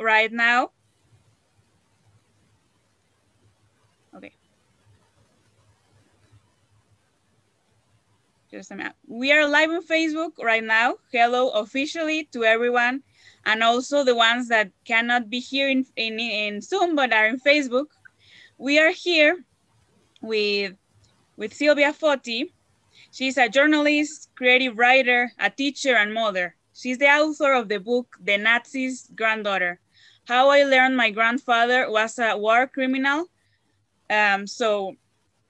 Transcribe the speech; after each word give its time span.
right 0.00 0.32
now? 0.32 0.70
Okay. 4.14 4.32
Just 8.50 8.70
a 8.70 8.76
minute. 8.76 8.94
We 9.06 9.32
are 9.32 9.46
live 9.48 9.70
on 9.70 9.84
Facebook 9.84 10.32
right 10.42 10.64
now. 10.64 10.96
Hello 11.12 11.50
officially 11.50 12.28
to 12.32 12.44
everyone 12.44 13.02
and 13.44 13.62
also 13.62 14.04
the 14.04 14.14
ones 14.14 14.48
that 14.48 14.70
cannot 14.84 15.30
be 15.30 15.40
here 15.40 15.68
in, 15.68 15.86
in, 15.96 16.18
in 16.18 16.60
Zoom 16.60 16.94
but 16.94 17.12
are 17.12 17.26
in 17.26 17.40
Facebook. 17.40 17.86
We 18.58 18.78
are 18.78 18.90
here 18.90 19.44
with, 20.20 20.74
with 21.36 21.54
Silvia 21.54 21.92
Foti. 21.92 22.50
She's 23.10 23.38
a 23.38 23.48
journalist, 23.48 24.28
creative 24.34 24.76
writer, 24.76 25.32
a 25.38 25.50
teacher, 25.50 25.96
and 25.96 26.12
mother. 26.12 26.56
She's 26.74 26.98
the 26.98 27.06
author 27.06 27.52
of 27.52 27.68
the 27.68 27.78
book, 27.78 28.16
The 28.22 28.38
Nazi's 28.38 29.10
Granddaughter, 29.14 29.80
How 30.28 30.50
I 30.50 30.62
Learned 30.64 30.94
My 30.94 31.10
Grandfather 31.10 31.90
Was 31.90 32.18
a 32.18 32.36
War 32.36 32.66
Criminal. 32.66 33.30
Um, 34.10 34.46
so 34.46 34.94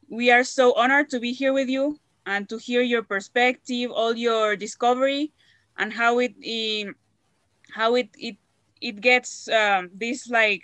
we 0.08 0.30
are 0.30 0.44
so 0.44 0.72
honored 0.74 1.10
to 1.10 1.18
be 1.18 1.32
here 1.32 1.52
with 1.52 1.68
you 1.68 1.98
and 2.26 2.48
to 2.48 2.58
hear 2.58 2.80
your 2.82 3.02
perspective, 3.02 3.90
all 3.90 4.14
your 4.16 4.54
discovery, 4.54 5.32
and 5.78 5.92
how 5.92 6.20
it, 6.20 6.32
how 7.72 7.96
it 7.96 8.08
it 8.16 8.36
it 8.80 9.00
gets 9.00 9.48
um, 9.48 9.90
this 9.92 10.30
like 10.30 10.62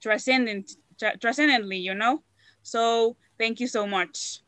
transcendent 0.00 0.76
tra 0.96 1.16
transcendently, 1.16 1.78
you 1.78 1.94
know. 1.94 2.22
So 2.62 3.16
thank 3.36 3.58
you 3.58 3.66
so 3.66 3.84
much. 3.84 4.42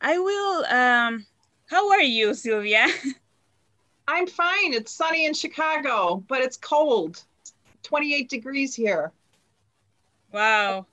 I 0.00 0.20
will. 0.20 0.64
Um, 0.66 1.26
how 1.66 1.90
are 1.90 2.06
you, 2.06 2.32
Silvia? 2.34 2.86
I'm 4.06 4.28
fine. 4.28 4.72
It's 4.72 4.92
sunny 4.92 5.26
in 5.26 5.34
Chicago, 5.34 6.22
but 6.28 6.42
it's 6.42 6.56
cold. 6.56 7.24
28 7.88 8.28
degrees 8.28 8.74
here. 8.74 9.12
Wow. 10.32 10.86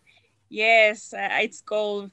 Yes, 0.50 1.14
uh, 1.14 1.44
it's 1.44 1.62
cold. 1.62 2.12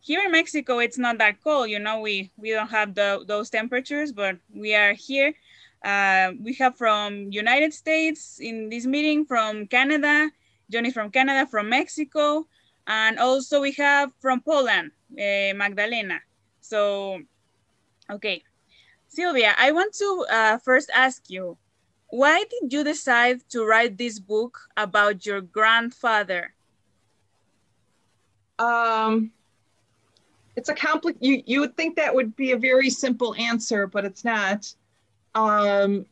Here 0.00 0.24
in 0.24 0.32
Mexico, 0.32 0.78
it's 0.78 0.98
not 0.98 1.18
that 1.18 1.42
cold. 1.44 1.68
You 1.68 1.78
know, 1.78 2.00
we 2.00 2.32
we 2.36 2.50
don't 2.50 2.70
have 2.70 2.94
the, 2.94 3.24
those 3.28 3.50
temperatures, 3.50 4.10
but 4.10 4.38
we 4.54 4.74
are 4.74 4.94
here. 4.94 5.34
Uh, 5.84 6.32
we 6.40 6.54
have 6.54 6.76
from 6.78 7.30
United 7.30 7.74
States 7.74 8.38
in 8.40 8.70
this 8.70 8.86
meeting, 8.86 9.26
from 9.26 9.66
Canada, 9.66 10.30
Johnny 10.70 10.90
from 10.90 11.10
Canada, 11.10 11.46
from 11.46 11.68
Mexico, 11.68 12.46
and 12.86 13.18
also 13.18 13.60
we 13.60 13.72
have 13.72 14.10
from 14.20 14.40
Poland, 14.40 14.92
uh, 15.12 15.52
Magdalena. 15.54 16.20
So, 16.60 17.20
okay. 18.08 18.42
Silvia, 19.08 19.52
I 19.58 19.72
want 19.72 19.92
to 20.00 20.24
uh, 20.30 20.58
first 20.58 20.88
ask 20.94 21.28
you, 21.28 21.58
why 22.12 22.44
did 22.44 22.70
you 22.70 22.84
decide 22.84 23.40
to 23.48 23.64
write 23.64 23.96
this 23.96 24.18
book 24.18 24.68
about 24.76 25.24
your 25.24 25.40
grandfather? 25.40 26.52
Um, 28.58 29.32
it's 30.54 30.68
a 30.68 30.74
complex, 30.74 31.16
you, 31.22 31.42
you 31.46 31.60
would 31.60 31.74
think 31.74 31.96
that 31.96 32.14
would 32.14 32.36
be 32.36 32.52
a 32.52 32.58
very 32.58 32.90
simple 32.90 33.34
answer, 33.36 33.86
but 33.86 34.04
it's 34.04 34.26
not. 34.26 34.74
Um, 35.34 36.04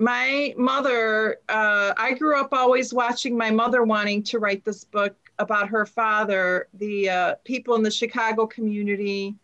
my 0.00 0.52
mother, 0.56 1.36
uh, 1.48 1.94
I 1.96 2.14
grew 2.14 2.40
up 2.40 2.48
always 2.52 2.92
watching 2.92 3.38
my 3.38 3.52
mother 3.52 3.84
wanting 3.84 4.24
to 4.24 4.40
write 4.40 4.64
this 4.64 4.82
book 4.82 5.14
about 5.38 5.68
her 5.68 5.86
father. 5.86 6.66
The 6.74 7.08
uh, 7.08 7.34
people 7.44 7.76
in 7.76 7.84
the 7.84 7.92
Chicago 7.92 8.48
community 8.48 9.36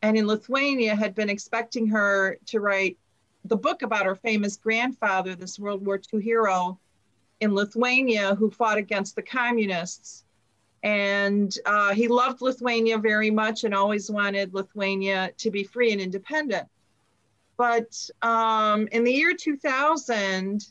and 0.00 0.16
in 0.16 0.26
Lithuania 0.26 0.96
had 0.96 1.14
been 1.14 1.28
expecting 1.28 1.86
her 1.88 2.38
to 2.46 2.60
write 2.60 2.96
the 3.44 3.56
book 3.56 3.82
about 3.82 4.06
her 4.06 4.14
famous 4.14 4.56
grandfather, 4.56 5.34
this 5.34 5.58
World 5.58 5.84
War 5.84 6.00
II 6.12 6.20
hero 6.20 6.78
in 7.40 7.54
Lithuania 7.54 8.34
who 8.34 8.50
fought 8.50 8.78
against 8.78 9.14
the 9.14 9.22
communists. 9.22 10.24
And 10.82 11.54
uh, 11.66 11.94
he 11.94 12.08
loved 12.08 12.40
Lithuania 12.40 12.98
very 12.98 13.30
much 13.30 13.64
and 13.64 13.74
always 13.74 14.10
wanted 14.10 14.54
Lithuania 14.54 15.32
to 15.38 15.50
be 15.50 15.64
free 15.64 15.92
and 15.92 16.00
independent. 16.00 16.68
But 17.56 18.08
um, 18.22 18.88
in 18.92 19.02
the 19.02 19.12
year 19.12 19.34
2000, 19.34 20.64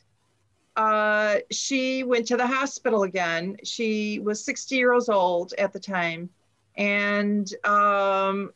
uh, 0.77 1.37
she 1.51 2.03
went 2.03 2.27
to 2.27 2.37
the 2.37 2.47
hospital 2.47 3.03
again. 3.03 3.57
She 3.63 4.19
was 4.19 4.43
60 4.45 4.75
years 4.75 5.09
old 5.09 5.53
at 5.57 5.73
the 5.73 5.79
time. 5.79 6.29
And 6.77 7.51
um, 7.65 8.53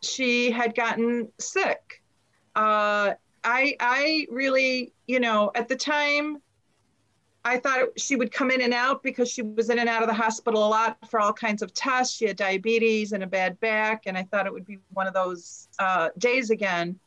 she 0.00 0.50
had 0.50 0.74
gotten 0.74 1.28
sick. 1.38 2.02
Uh, 2.56 3.14
I, 3.44 3.76
I 3.80 4.26
really, 4.30 4.92
you 5.06 5.20
know, 5.20 5.50
at 5.54 5.68
the 5.68 5.76
time, 5.76 6.40
I 7.44 7.58
thought 7.58 7.80
it, 7.80 8.00
she 8.00 8.16
would 8.16 8.32
come 8.32 8.50
in 8.50 8.62
and 8.62 8.72
out 8.72 9.02
because 9.02 9.30
she 9.30 9.42
was 9.42 9.68
in 9.68 9.78
and 9.78 9.88
out 9.88 10.02
of 10.02 10.08
the 10.08 10.14
hospital 10.14 10.66
a 10.66 10.68
lot 10.68 10.96
for 11.10 11.20
all 11.20 11.32
kinds 11.32 11.60
of 11.60 11.74
tests. 11.74 12.16
She 12.16 12.24
had 12.26 12.36
diabetes 12.36 13.12
and 13.12 13.22
a 13.22 13.26
bad 13.26 13.60
back, 13.60 14.04
and 14.06 14.16
I 14.16 14.22
thought 14.22 14.46
it 14.46 14.52
would 14.52 14.64
be 14.64 14.78
one 14.94 15.06
of 15.06 15.12
those 15.12 15.68
uh, 15.78 16.08
days 16.16 16.50
again. 16.50 16.98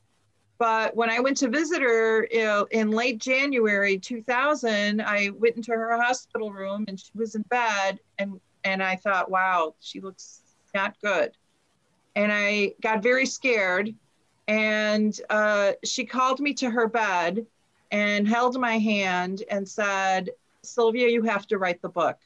But 0.60 0.96
when 0.96 1.10
I 1.10 1.20
went 1.20 1.38
to 1.38 1.50
visit 1.50 1.82
her 1.82 2.28
you 2.32 2.44
know, 2.44 2.68
in 2.72 2.92
late 2.92 3.20
January 3.20 3.98
2000, 3.98 5.02
I 5.02 5.30
went 5.36 5.56
into 5.56 5.72
her 5.72 6.00
hospital 6.00 6.52
room 6.52 6.86
and 6.88 7.00
she 7.00 7.12
was 7.16 7.36
in 7.36 7.42
bed, 7.44 8.00
and 8.20 8.40
and 8.64 8.84
I 8.84 8.96
thought, 8.96 9.32
wow, 9.32 9.76
she 9.80 10.02
looks 10.02 10.42
not 10.74 10.96
good 11.02 11.32
and 12.18 12.34
I 12.34 12.74
got 12.82 13.04
very 13.04 13.28
scared. 13.28 13.94
And 14.48 15.20
uh, 15.30 15.74
she 15.84 16.06
called 16.06 16.40
me 16.40 16.54
to 16.56 16.70
her 16.70 16.88
bed 16.88 17.46
and 17.92 18.28
held 18.28 18.60
my 18.60 18.78
hand 18.78 19.44
and 19.50 19.68
said, 19.68 20.30
Silvia, 20.62 21.10
you 21.10 21.24
have 21.24 21.48
to 21.48 21.58
write 21.58 21.82
the 21.82 21.90
book. 21.90 22.18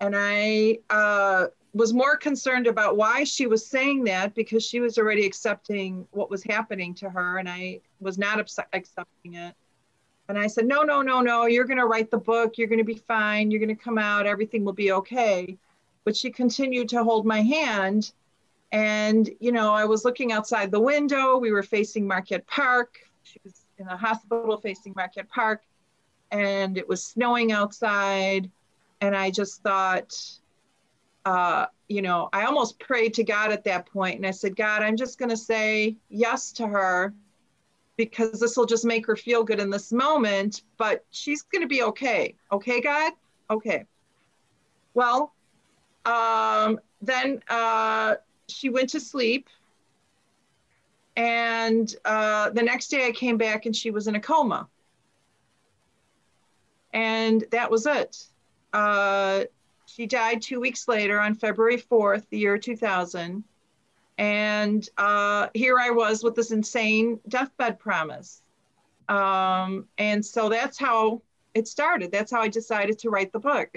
And 0.00 0.14
I 0.16 0.78
uh, 0.88 1.46
was 1.74 1.92
more 1.92 2.16
concerned 2.16 2.66
about 2.66 2.96
why 2.96 3.24
she 3.24 3.46
was 3.46 3.66
saying 3.66 4.04
that 4.04 4.34
because 4.34 4.64
she 4.64 4.80
was 4.80 4.96
already 4.96 5.26
accepting 5.26 6.06
what 6.12 6.30
was 6.30 6.42
happening 6.42 6.94
to 6.94 7.10
her, 7.10 7.36
and 7.38 7.48
I 7.48 7.80
was 8.00 8.16
not 8.16 8.40
accepting 8.72 9.34
it. 9.34 9.54
And 10.30 10.38
I 10.38 10.46
said, 10.46 10.66
No, 10.66 10.82
no, 10.82 11.02
no, 11.02 11.20
no, 11.20 11.44
you're 11.44 11.66
going 11.66 11.78
to 11.78 11.86
write 11.86 12.10
the 12.10 12.18
book. 12.18 12.56
You're 12.56 12.68
going 12.68 12.78
to 12.78 12.84
be 12.84 12.94
fine. 12.94 13.50
You're 13.50 13.60
going 13.60 13.76
to 13.76 13.82
come 13.82 13.98
out. 13.98 14.26
Everything 14.26 14.64
will 14.64 14.72
be 14.72 14.92
okay 14.92 15.58
but 16.04 16.16
she 16.16 16.30
continued 16.30 16.88
to 16.90 17.04
hold 17.04 17.26
my 17.26 17.42
hand. 17.42 18.12
And, 18.72 19.28
you 19.40 19.52
know, 19.52 19.74
I 19.74 19.84
was 19.84 20.04
looking 20.04 20.32
outside 20.32 20.70
the 20.70 20.80
window. 20.80 21.36
We 21.38 21.50
were 21.50 21.62
facing 21.62 22.06
Marquette 22.06 22.46
Park. 22.46 22.98
She 23.22 23.40
was 23.44 23.66
in 23.78 23.88
a 23.88 23.96
hospital 23.96 24.56
facing 24.58 24.92
Marquette 24.94 25.28
Park, 25.28 25.62
and 26.30 26.78
it 26.78 26.88
was 26.88 27.02
snowing 27.02 27.50
outside. 27.50 28.50
And 29.00 29.16
I 29.16 29.30
just 29.30 29.62
thought, 29.62 30.16
uh, 31.24 31.66
you 31.88 32.02
know, 32.02 32.28
I 32.32 32.44
almost 32.44 32.78
prayed 32.78 33.14
to 33.14 33.24
God 33.24 33.50
at 33.50 33.64
that 33.64 33.86
point, 33.86 34.16
and 34.16 34.26
I 34.26 34.30
said, 34.30 34.54
God, 34.54 34.82
I'm 34.82 34.96
just 34.96 35.18
going 35.18 35.30
to 35.30 35.36
say 35.36 35.96
yes 36.08 36.52
to 36.52 36.66
her 36.66 37.12
because 37.96 38.40
this 38.40 38.56
will 38.56 38.66
just 38.66 38.84
make 38.84 39.06
her 39.06 39.16
feel 39.16 39.44
good 39.44 39.60
in 39.60 39.68
this 39.68 39.92
moment, 39.92 40.62
but 40.78 41.04
she's 41.10 41.42
going 41.42 41.60
to 41.60 41.68
be 41.68 41.82
okay. 41.82 42.34
Okay, 42.50 42.80
God? 42.80 43.12
Okay. 43.50 43.84
Well, 44.94 45.34
um, 46.06 46.80
then 47.02 47.42
uh, 47.48 48.14
she 48.50 48.68
went 48.68 48.90
to 48.90 49.00
sleep. 49.00 49.48
And 51.16 51.94
uh, 52.04 52.50
the 52.50 52.62
next 52.62 52.88
day 52.88 53.06
I 53.06 53.12
came 53.12 53.36
back 53.36 53.66
and 53.66 53.74
she 53.74 53.90
was 53.90 54.06
in 54.06 54.14
a 54.14 54.20
coma. 54.20 54.68
And 56.92 57.44
that 57.50 57.70
was 57.70 57.86
it. 57.86 58.24
Uh, 58.72 59.44
she 59.86 60.06
died 60.06 60.40
two 60.42 60.60
weeks 60.60 60.88
later 60.88 61.20
on 61.20 61.34
February 61.34 61.78
4th, 61.78 62.24
the 62.30 62.38
year 62.38 62.58
2000. 62.58 63.44
And 64.18 64.88
uh, 64.98 65.48
here 65.54 65.78
I 65.78 65.90
was 65.90 66.22
with 66.22 66.34
this 66.34 66.50
insane 66.50 67.18
deathbed 67.28 67.78
promise. 67.78 68.42
Um, 69.08 69.86
and 69.98 70.24
so 70.24 70.48
that's 70.48 70.78
how 70.78 71.22
it 71.54 71.66
started. 71.66 72.12
That's 72.12 72.30
how 72.30 72.40
I 72.40 72.48
decided 72.48 72.98
to 73.00 73.10
write 73.10 73.32
the 73.32 73.40
book. 73.40 73.70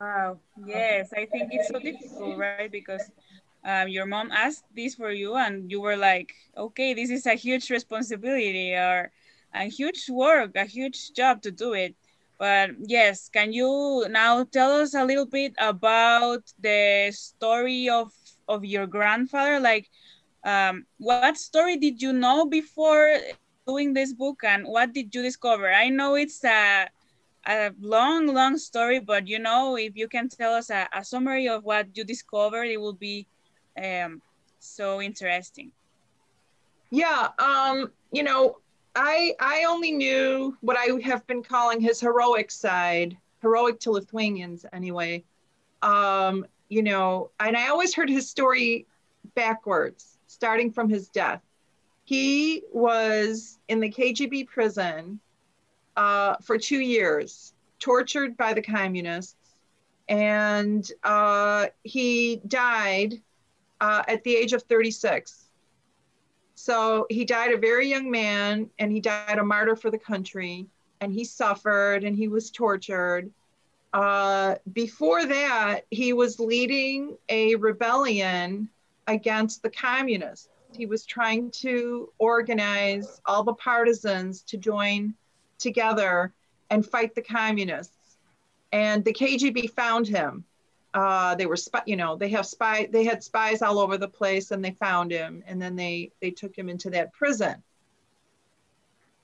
Wow. 0.00 0.38
Yes, 0.66 1.12
I 1.12 1.26
think 1.26 1.50
it's 1.52 1.68
so 1.68 1.78
difficult, 1.78 2.38
right? 2.38 2.72
Because 2.72 3.10
um, 3.64 3.88
your 3.88 4.06
mom 4.06 4.30
asked 4.32 4.64
this 4.74 4.94
for 4.94 5.10
you, 5.10 5.34
and 5.36 5.70
you 5.70 5.80
were 5.80 5.96
like, 5.96 6.34
"Okay, 6.56 6.94
this 6.94 7.10
is 7.10 7.26
a 7.26 7.34
huge 7.34 7.70
responsibility 7.70 8.74
or 8.74 9.10
a 9.54 9.64
huge 9.68 10.08
work, 10.10 10.52
a 10.56 10.64
huge 10.64 11.12
job 11.12 11.42
to 11.42 11.50
do 11.50 11.72
it." 11.74 11.94
But 12.38 12.70
yes, 12.86 13.28
can 13.28 13.52
you 13.52 14.06
now 14.10 14.44
tell 14.44 14.72
us 14.80 14.94
a 14.94 15.04
little 15.04 15.26
bit 15.26 15.54
about 15.58 16.52
the 16.58 17.10
story 17.12 17.88
of 17.88 18.12
of 18.48 18.64
your 18.64 18.86
grandfather? 18.86 19.60
Like, 19.60 19.88
um, 20.44 20.86
what 20.98 21.28
story 21.36 21.76
did 21.76 22.02
you 22.02 22.12
know 22.12 22.46
before 22.46 23.18
doing 23.66 23.92
this 23.94 24.12
book, 24.12 24.42
and 24.44 24.64
what 24.66 24.92
did 24.92 25.14
you 25.14 25.22
discover? 25.22 25.72
I 25.72 25.88
know 25.88 26.14
it's 26.14 26.44
a 26.44 26.88
a 27.46 27.70
long, 27.80 28.26
long 28.26 28.56
story, 28.58 29.00
but 29.00 29.26
you 29.28 29.38
know, 29.38 29.76
if 29.76 29.96
you 29.96 30.08
can 30.08 30.28
tell 30.28 30.52
us 30.54 30.70
a, 30.70 30.86
a 30.92 31.04
summary 31.04 31.48
of 31.48 31.64
what 31.64 31.88
you 31.94 32.04
discovered, 32.04 32.64
it 32.64 32.78
will 32.80 32.92
be 32.94 33.26
um, 33.76 34.22
so 34.58 35.00
interesting. 35.00 35.72
Yeah, 36.90 37.28
um, 37.38 37.90
you 38.12 38.22
know, 38.22 38.58
I 38.94 39.34
I 39.40 39.64
only 39.68 39.92
knew 39.92 40.56
what 40.60 40.76
I 40.76 41.00
have 41.04 41.26
been 41.26 41.42
calling 41.42 41.80
his 41.80 42.00
heroic 42.00 42.50
side, 42.50 43.16
heroic 43.42 43.80
to 43.80 43.92
Lithuanians 43.92 44.66
anyway. 44.72 45.24
Um, 45.82 46.44
you 46.68 46.82
know, 46.82 47.30
and 47.40 47.56
I 47.56 47.68
always 47.68 47.94
heard 47.94 48.10
his 48.10 48.28
story 48.28 48.86
backwards, 49.34 50.18
starting 50.26 50.70
from 50.70 50.88
his 50.88 51.08
death. 51.08 51.42
He 52.04 52.64
was 52.72 53.58
in 53.68 53.80
the 53.80 53.90
KGB 53.90 54.48
prison 54.48 55.20
uh, 55.96 56.36
for 56.42 56.58
two 56.58 56.80
years, 56.80 57.54
tortured 57.78 58.36
by 58.36 58.52
the 58.52 58.62
communists, 58.62 59.36
and 60.08 60.90
uh, 61.04 61.66
he 61.84 62.40
died 62.48 63.20
uh, 63.80 64.02
at 64.08 64.22
the 64.24 64.36
age 64.36 64.52
of 64.52 64.62
36. 64.64 65.46
So 66.54 67.06
he 67.08 67.24
died 67.24 67.52
a 67.52 67.58
very 67.58 67.88
young 67.88 68.10
man 68.10 68.68
and 68.78 68.92
he 68.92 69.00
died 69.00 69.38
a 69.38 69.44
martyr 69.44 69.76
for 69.76 69.90
the 69.90 69.98
country 69.98 70.66
and 71.00 71.12
he 71.12 71.24
suffered 71.24 72.04
and 72.04 72.14
he 72.14 72.28
was 72.28 72.50
tortured. 72.50 73.30
Uh, 73.92 74.56
before 74.72 75.24
that, 75.26 75.80
he 75.90 76.12
was 76.12 76.38
leading 76.38 77.16
a 77.28 77.56
rebellion 77.56 78.68
against 79.06 79.62
the 79.62 79.70
communists. 79.70 80.48
He 80.76 80.86
was 80.86 81.04
trying 81.04 81.50
to 81.62 82.12
organize 82.18 83.20
all 83.24 83.42
the 83.42 83.54
partisans 83.54 84.42
to 84.42 84.56
join 84.56 85.14
together 85.58 86.32
and 86.68 86.86
fight 86.86 87.14
the 87.14 87.22
communists. 87.22 88.16
And 88.72 89.04
the 89.04 89.12
KGB 89.12 89.70
found 89.70 90.06
him 90.06 90.44
uh, 90.94 91.34
they 91.34 91.46
were 91.46 91.56
spy, 91.56 91.82
you 91.86 91.96
know, 91.96 92.16
they 92.16 92.28
have 92.28 92.46
spy, 92.46 92.88
they 92.90 93.04
had 93.04 93.22
spies 93.22 93.62
all 93.62 93.78
over 93.78 93.96
the 93.96 94.08
place 94.08 94.50
and 94.50 94.64
they 94.64 94.72
found 94.72 95.10
him 95.10 95.42
and 95.46 95.60
then 95.60 95.76
they, 95.76 96.10
they 96.20 96.30
took 96.30 96.56
him 96.56 96.68
into 96.68 96.90
that 96.90 97.12
prison. 97.12 97.62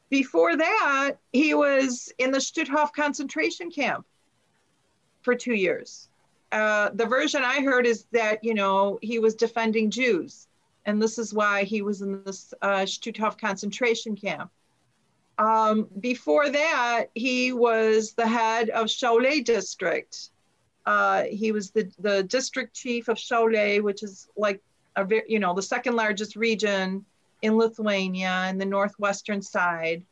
Before 0.09 0.57
that, 0.57 1.17
he 1.33 1.55
was 1.55 2.13
in 2.19 2.31
the 2.31 2.39
Stutthof 2.39 2.93
concentration 2.93 3.71
camp 3.71 4.07
for 5.23 5.35
two 5.35 5.55
years. 5.55 6.09
Uh, 6.53 6.91
the 6.95 7.07
version 7.07 7.43
I 7.43 7.61
heard 7.61 7.87
is 7.87 8.07
that, 8.13 8.45
you 8.45 8.55
know, 8.55 9.01
he 9.03 9.19
was 9.19 9.35
defending 9.35 9.91
Jews. 9.91 10.47
And 10.85 11.03
this 11.03 11.19
is 11.19 11.35
why 11.35 11.65
he 11.65 11.83
was 11.83 12.03
in 12.03 12.23
this 12.23 12.55
uh, 12.63 12.83
Stutthof 12.83 13.37
concentration 13.37 14.15
camp. 14.15 14.53
Um, 15.39 15.89
before 15.99 16.49
that, 16.49 17.07
he 17.17 17.53
was 17.53 18.13
the 18.13 18.29
head 18.29 18.71
of 18.71 18.87
Šiauliai 18.87 19.45
district 19.45 20.31
uh, 20.87 21.25
he 21.25 21.53
was 21.53 21.71
the, 21.71 21.91
the 21.99 22.23
district 22.23 22.75
chief 22.75 23.09
of 23.09 23.17
Šiauliai, 23.17 23.83
which 23.83 24.03
is 24.03 24.29
like 24.37 24.61
a 24.95 25.05
very, 25.05 25.25
you 25.27 25.39
know, 25.39 25.53
the 25.53 25.63
second 25.63 25.97
largest 25.97 26.37
region 26.37 27.05
in 27.43 27.57
Lithuania 27.57 28.47
in 28.49 28.57
the 28.59 28.65
northwestern 28.65 29.43
side. 29.43 30.03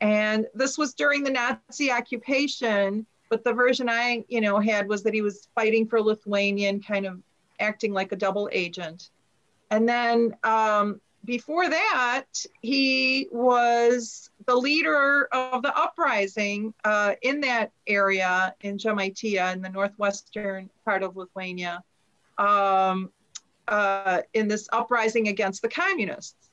And 0.00 0.46
this 0.54 0.76
was 0.76 0.94
during 0.94 1.22
the 1.22 1.30
Nazi 1.30 1.90
occupation, 1.90 3.06
but 3.28 3.44
the 3.44 3.52
version 3.52 3.88
I, 3.88 4.24
you 4.28 4.40
know, 4.40 4.58
had 4.58 4.88
was 4.88 5.02
that 5.04 5.14
he 5.14 5.22
was 5.22 5.48
fighting 5.54 5.86
for 5.86 6.00
Lithuania 6.00 6.68
and 6.68 6.84
kind 6.84 7.06
of 7.06 7.20
acting 7.60 7.92
like 7.92 8.12
a 8.12 8.16
double 8.16 8.48
agent. 8.52 9.10
And 9.70 9.88
then 9.88 10.36
um, 10.42 11.00
before 11.24 11.68
that, 11.68 12.24
he 12.60 13.28
was 13.32 14.30
the 14.46 14.54
leader 14.54 15.28
of 15.32 15.62
the 15.62 15.76
uprising 15.76 16.74
uh, 16.84 17.14
in 17.22 17.40
that 17.40 17.72
area 17.86 18.54
in 18.60 18.76
Žemaitija 18.76 19.52
in 19.52 19.62
the 19.62 19.68
northwestern 19.68 20.70
part 20.84 21.02
of 21.02 21.16
Lithuania 21.16 21.82
um, 22.38 23.10
uh, 23.68 24.22
in 24.34 24.48
this 24.48 24.68
uprising 24.72 25.28
against 25.28 25.62
the 25.62 25.68
communists. 25.68 26.50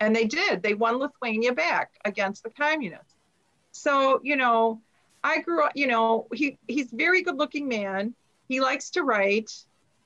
And 0.00 0.14
they 0.14 0.26
did, 0.26 0.62
they 0.62 0.74
won 0.74 0.98
Lithuania 0.98 1.52
back 1.52 1.90
against 2.04 2.42
the 2.44 2.50
communists. 2.50 3.14
So, 3.72 4.20
you 4.22 4.36
know, 4.36 4.80
I 5.22 5.40
grew 5.40 5.64
up, 5.64 5.72
you 5.74 5.86
know, 5.86 6.28
he, 6.32 6.58
he's 6.68 6.90
very 6.92 7.22
good 7.22 7.36
looking 7.36 7.68
man. 7.68 8.14
He 8.48 8.60
likes 8.60 8.90
to 8.90 9.02
write. 9.02 9.52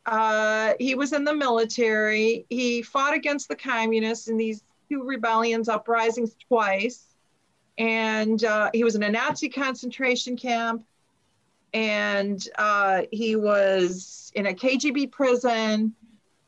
Uh, 0.06 0.72
he 0.80 0.94
was 0.94 1.12
in 1.12 1.24
the 1.24 1.34
military. 1.34 2.44
He 2.48 2.82
fought 2.82 3.14
against 3.14 3.48
the 3.48 3.56
communists 3.56 4.28
in 4.28 4.36
these 4.36 4.64
two 4.88 5.04
rebellions, 5.04 5.68
uprisings 5.68 6.36
twice. 6.48 7.14
And 7.78 8.44
uh, 8.44 8.70
he 8.74 8.84
was 8.84 8.94
in 8.94 9.02
a 9.02 9.10
Nazi 9.10 9.48
concentration 9.48 10.36
camp. 10.36 10.84
And 11.72 12.46
uh, 12.58 13.02
he 13.10 13.36
was 13.36 14.32
in 14.34 14.46
a 14.46 14.52
KGB 14.52 15.10
prison. 15.12 15.94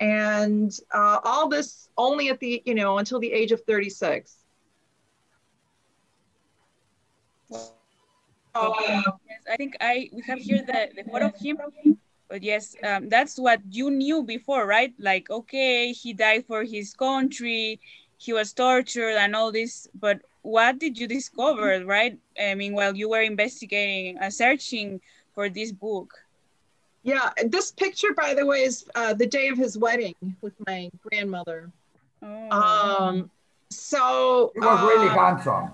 And 0.01 0.77
uh, 0.93 1.21
all 1.23 1.49
this 1.49 1.89
only 1.97 2.29
at 2.29 2.41
the, 2.41 2.63
you 2.67 2.75
know, 2.75 2.99
until 2.99 3.21
the 3.21 3.33
age 3.33 3.53
of 3.53 3.63
36. 3.63 4.37
Oh, 8.57 8.77
yes, 8.87 9.43
I 9.51 9.57
think 9.57 9.77
I 9.81 10.09
we 10.13 10.23
have 10.23 10.39
here 10.39 10.63
the, 10.65 10.91
the 10.95 11.11
photo 11.11 11.27
of 11.27 11.37
him 11.37 11.59
but 12.29 12.43
yes, 12.43 12.75
um, 12.83 13.09
that's 13.09 13.39
what 13.39 13.61
you 13.71 13.91
knew 13.91 14.23
before, 14.23 14.67
right? 14.67 14.93
Like, 14.99 15.31
okay, 15.31 15.93
he 15.93 16.13
died 16.13 16.45
for 16.47 16.65
his 16.65 16.95
country, 16.95 17.81
he 18.19 18.33
was 18.33 18.53
tortured 18.53 19.17
and 19.17 19.37
all 19.37 19.53
this, 19.53 19.89
but 20.01 20.21
what 20.43 20.79
did 20.79 20.99
you 20.99 21.07
discover, 21.07 21.85
right? 21.85 22.19
I 22.41 22.55
mean, 22.55 22.75
while 22.75 22.95
you 22.95 23.09
were 23.09 23.23
investigating 23.23 24.17
and 24.17 24.27
uh, 24.27 24.31
searching 24.31 25.01
for 25.35 25.49
this 25.49 25.73
book? 25.73 26.13
Yeah, 27.03 27.31
this 27.47 27.71
picture, 27.71 28.15
by 28.15 28.35
the 28.35 28.47
way, 28.47 28.63
is 28.63 28.87
uh, 28.95 29.13
the 29.13 29.27
day 29.27 29.49
of 29.49 29.59
his 29.59 29.77
wedding 29.77 30.15
with 30.41 30.55
my 30.67 30.91
grandmother. 31.03 31.71
Oh. 32.23 32.51
Um, 32.51 33.31
so 33.71 34.53
he 34.55 34.61
was 34.61 34.81
really 34.83 35.09
uh, 35.09 35.15
handsome. 35.15 35.71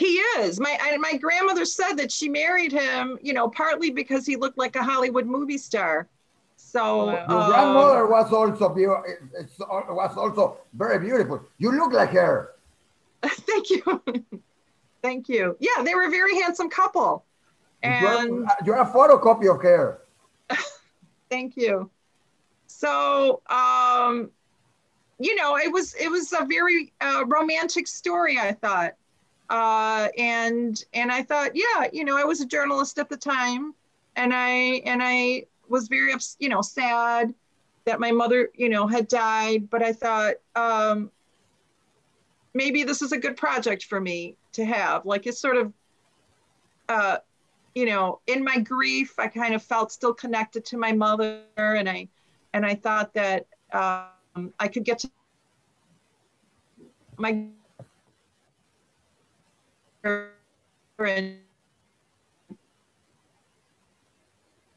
He 0.00 0.14
is. 0.38 0.58
My 0.58 0.78
I, 0.80 0.96
my 0.96 1.18
grandmother 1.18 1.66
said 1.66 1.92
that 1.96 2.10
she 2.10 2.26
married 2.26 2.72
him, 2.72 3.18
you 3.20 3.34
know, 3.34 3.50
partly 3.50 3.90
because 3.90 4.24
he 4.24 4.34
looked 4.34 4.56
like 4.56 4.74
a 4.74 4.82
Hollywood 4.82 5.26
movie 5.26 5.58
star. 5.58 6.08
So 6.56 7.10
your 7.10 7.20
um, 7.20 7.50
grandmother 7.50 8.06
was 8.06 8.32
also 8.32 8.70
was 8.70 10.16
also 10.16 10.56
very 10.72 10.98
beautiful. 11.00 11.42
You 11.58 11.72
look 11.72 11.92
like 11.92 12.12
her. 12.12 12.54
Thank 13.22 13.68
you. 13.68 14.02
Thank 15.02 15.28
you. 15.28 15.58
Yeah, 15.60 15.82
they 15.82 15.94
were 15.94 16.06
a 16.06 16.10
very 16.10 16.40
handsome 16.40 16.70
couple. 16.70 17.26
And 17.82 18.46
you're, 18.64 18.80
a 18.80 18.86
photocopy 18.86 19.54
of 19.54 19.60
her. 19.62 20.00
Thank 21.30 21.58
you. 21.58 21.90
So, 22.68 23.42
um, 23.50 24.30
you 25.18 25.34
know, 25.34 25.58
it 25.58 25.70
was 25.70 25.94
it 25.94 26.10
was 26.10 26.32
a 26.32 26.46
very 26.46 26.94
uh, 27.02 27.24
romantic 27.26 27.86
story. 27.86 28.38
I 28.38 28.52
thought, 28.52 28.94
uh, 29.50 30.08
and 30.16 30.82
and 30.94 31.10
I 31.10 31.22
thought, 31.22 31.50
yeah, 31.54 31.88
you 31.92 32.04
know, 32.04 32.16
I 32.16 32.24
was 32.24 32.40
a 32.40 32.46
journalist 32.46 32.98
at 32.98 33.08
the 33.08 33.16
time, 33.16 33.74
and 34.16 34.32
I 34.32 34.80
and 34.86 35.02
I 35.02 35.46
was 35.68 35.88
very, 35.88 36.12
you 36.38 36.48
know, 36.48 36.62
sad 36.62 37.34
that 37.84 37.98
my 37.98 38.12
mother, 38.12 38.50
you 38.54 38.68
know, 38.68 38.86
had 38.86 39.08
died. 39.08 39.68
But 39.68 39.82
I 39.82 39.92
thought 39.92 40.34
um, 40.54 41.10
maybe 42.54 42.84
this 42.84 43.02
is 43.02 43.10
a 43.10 43.18
good 43.18 43.36
project 43.36 43.84
for 43.84 44.00
me 44.00 44.36
to 44.52 44.64
have. 44.64 45.04
Like 45.04 45.26
it's 45.26 45.40
sort 45.40 45.56
of, 45.56 45.72
uh, 46.88 47.18
you 47.74 47.86
know, 47.86 48.20
in 48.28 48.44
my 48.44 48.60
grief, 48.60 49.18
I 49.18 49.26
kind 49.26 49.54
of 49.54 49.64
felt 49.64 49.90
still 49.90 50.14
connected 50.14 50.64
to 50.66 50.76
my 50.76 50.92
mother, 50.92 51.42
and 51.56 51.90
I 51.90 52.06
and 52.52 52.64
I 52.64 52.76
thought 52.76 53.12
that 53.14 53.46
um, 53.72 54.52
I 54.60 54.68
could 54.68 54.84
get 54.84 55.00
to 55.00 55.10
my 57.16 57.48
in 60.04 61.38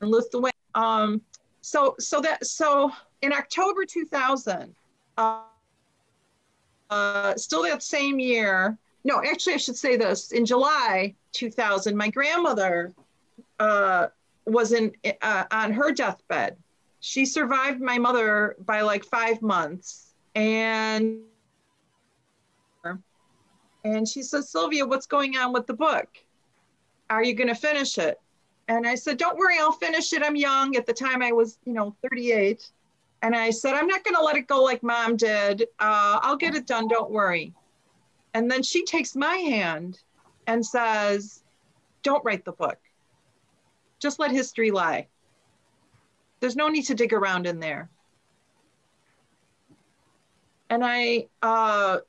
Lithuania. 0.02 0.52
Um, 0.76 1.22
so 1.62 1.96
so 2.00 2.20
that 2.22 2.46
so 2.46 2.92
in 3.22 3.32
October 3.32 3.86
2000, 3.86 4.76
uh, 5.18 5.42
uh, 6.90 7.36
still 7.36 7.64
that 7.64 7.84
same 7.84 8.20
year. 8.20 8.78
No, 9.06 9.22
actually, 9.22 9.54
I 9.54 9.58
should 9.58 9.78
say 9.78 9.98
this. 9.98 10.32
In 10.32 10.46
July 10.46 11.14
2000, 11.34 11.96
my 11.96 12.10
grandmother 12.10 12.94
uh, 13.60 14.08
was 14.46 14.72
in 14.72 14.92
uh, 15.22 15.46
on 15.52 15.74
her 15.74 15.92
deathbed. 15.92 16.58
She 17.00 17.26
survived 17.26 17.82
my 17.82 17.98
mother 17.98 18.56
by 18.66 18.82
like 18.82 19.04
five 19.04 19.42
months, 19.42 20.14
and 20.36 21.20
and 23.84 24.08
she 24.08 24.22
says, 24.22 24.50
Silvia, 24.50 24.86
what's 24.86 25.06
going 25.06 25.38
on 25.38 25.54
with 25.54 25.68
the 25.68 25.74
book? 25.74 26.08
Are 27.10 27.24
you 27.24 27.34
going 27.34 27.50
to 27.50 27.56
finish 27.56 27.98
it? 27.98 28.20
And 28.68 28.88
I 28.88 28.96
said, 28.96 29.18
Don't 29.18 29.38
worry, 29.38 29.58
I'll 29.60 29.74
finish 29.74 30.14
it. 30.14 30.24
I'm 30.24 30.36
young. 30.36 30.76
At 30.76 30.86
the 30.86 30.94
time, 30.94 31.22
I 31.22 31.32
was, 31.32 31.58
you 31.66 31.74
know, 31.74 31.96
38. 32.10 32.72
And 33.22 33.36
I 33.36 33.50
said, 33.50 33.74
I'm 33.74 33.88
not 33.88 34.04
going 34.04 34.16
to 34.16 34.22
let 34.22 34.36
it 34.36 34.48
go 34.48 34.64
like 34.64 34.84
mom 34.84 35.18
did. 35.18 35.64
Uh, 35.80 36.20
I'll 36.22 36.38
get 36.38 36.56
it 36.56 36.66
done. 36.66 36.88
Don't 36.88 37.12
worry. 37.12 37.54
And 38.34 38.50
then 38.50 38.64
she 38.64 38.84
takes 38.84 39.16
my 39.16 39.36
hand 39.36 40.00
and 40.48 40.66
says, 40.66 41.44
Don't 42.04 42.24
write 42.24 42.46
the 42.46 42.52
book. 42.54 42.78
Just 44.00 44.20
let 44.20 44.32
history 44.32 44.72
lie. 44.72 45.08
There's 46.40 46.56
no 46.56 46.68
need 46.68 46.84
to 46.84 46.96
dig 46.96 47.14
around 47.14 47.48
in 47.48 47.60
there. 47.60 47.90
And 50.70 50.84
I, 50.84 51.28
uh, 51.42 52.00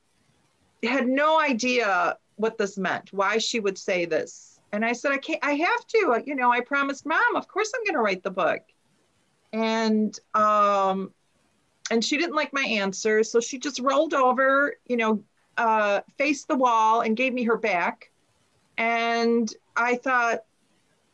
had 0.84 1.06
no 1.06 1.40
idea 1.40 2.16
what 2.36 2.58
this 2.58 2.76
meant, 2.76 3.12
why 3.12 3.38
she 3.38 3.60
would 3.60 3.78
say 3.78 4.04
this. 4.04 4.60
And 4.72 4.84
I 4.84 4.92
said, 4.92 5.12
I 5.12 5.18
can't, 5.18 5.38
I 5.42 5.52
have 5.54 5.86
to, 5.86 6.22
you 6.26 6.34
know, 6.34 6.50
I 6.50 6.60
promised 6.60 7.06
mom, 7.06 7.36
of 7.36 7.46
course 7.46 7.72
I'm 7.74 7.84
going 7.84 7.94
to 7.94 8.00
write 8.00 8.22
the 8.22 8.30
book. 8.30 8.62
And, 9.52 10.18
um, 10.34 11.12
and 11.90 12.04
she 12.04 12.16
didn't 12.16 12.34
like 12.34 12.52
my 12.52 12.64
answer. 12.64 13.22
So 13.22 13.38
she 13.40 13.58
just 13.58 13.78
rolled 13.78 14.14
over, 14.14 14.74
you 14.86 14.96
know, 14.96 15.22
uh, 15.56 16.00
faced 16.18 16.48
the 16.48 16.56
wall 16.56 17.02
and 17.02 17.16
gave 17.16 17.32
me 17.32 17.44
her 17.44 17.56
back. 17.56 18.10
And 18.76 19.52
I 19.76 19.94
thought, 19.96 20.40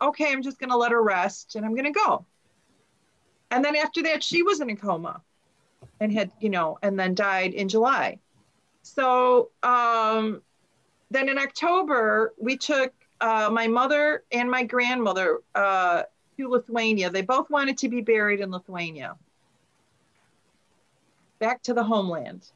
okay, 0.00 0.32
I'm 0.32 0.42
just 0.42 0.58
going 0.58 0.70
to 0.70 0.76
let 0.76 0.92
her 0.92 1.02
rest 1.02 1.56
and 1.56 1.66
I'm 1.66 1.74
going 1.74 1.92
to 1.92 1.98
go. 2.06 2.24
And 3.50 3.64
then 3.64 3.76
after 3.76 4.02
that, 4.04 4.22
she 4.22 4.42
was 4.42 4.60
in 4.60 4.70
a 4.70 4.76
coma 4.76 5.20
and 5.98 6.12
had, 6.12 6.30
you 6.40 6.48
know, 6.48 6.78
and 6.82 6.98
then 6.98 7.14
died 7.14 7.52
in 7.52 7.68
July. 7.68 8.18
So 8.82 9.50
um, 9.62 10.42
then 11.10 11.28
in 11.28 11.38
October, 11.38 12.32
we 12.38 12.56
took 12.56 12.92
uh, 13.20 13.50
my 13.52 13.66
mother 13.66 14.24
and 14.32 14.50
my 14.50 14.62
grandmother 14.64 15.40
uh, 15.54 16.04
to 16.38 16.48
Lithuania. 16.48 17.10
They 17.10 17.22
both 17.22 17.50
wanted 17.50 17.76
to 17.78 17.88
be 17.88 18.00
buried 18.00 18.40
in 18.40 18.50
Lithuania, 18.50 19.16
back 21.38 21.62
to 21.62 21.74
the 21.74 21.84
homeland. 21.84 22.46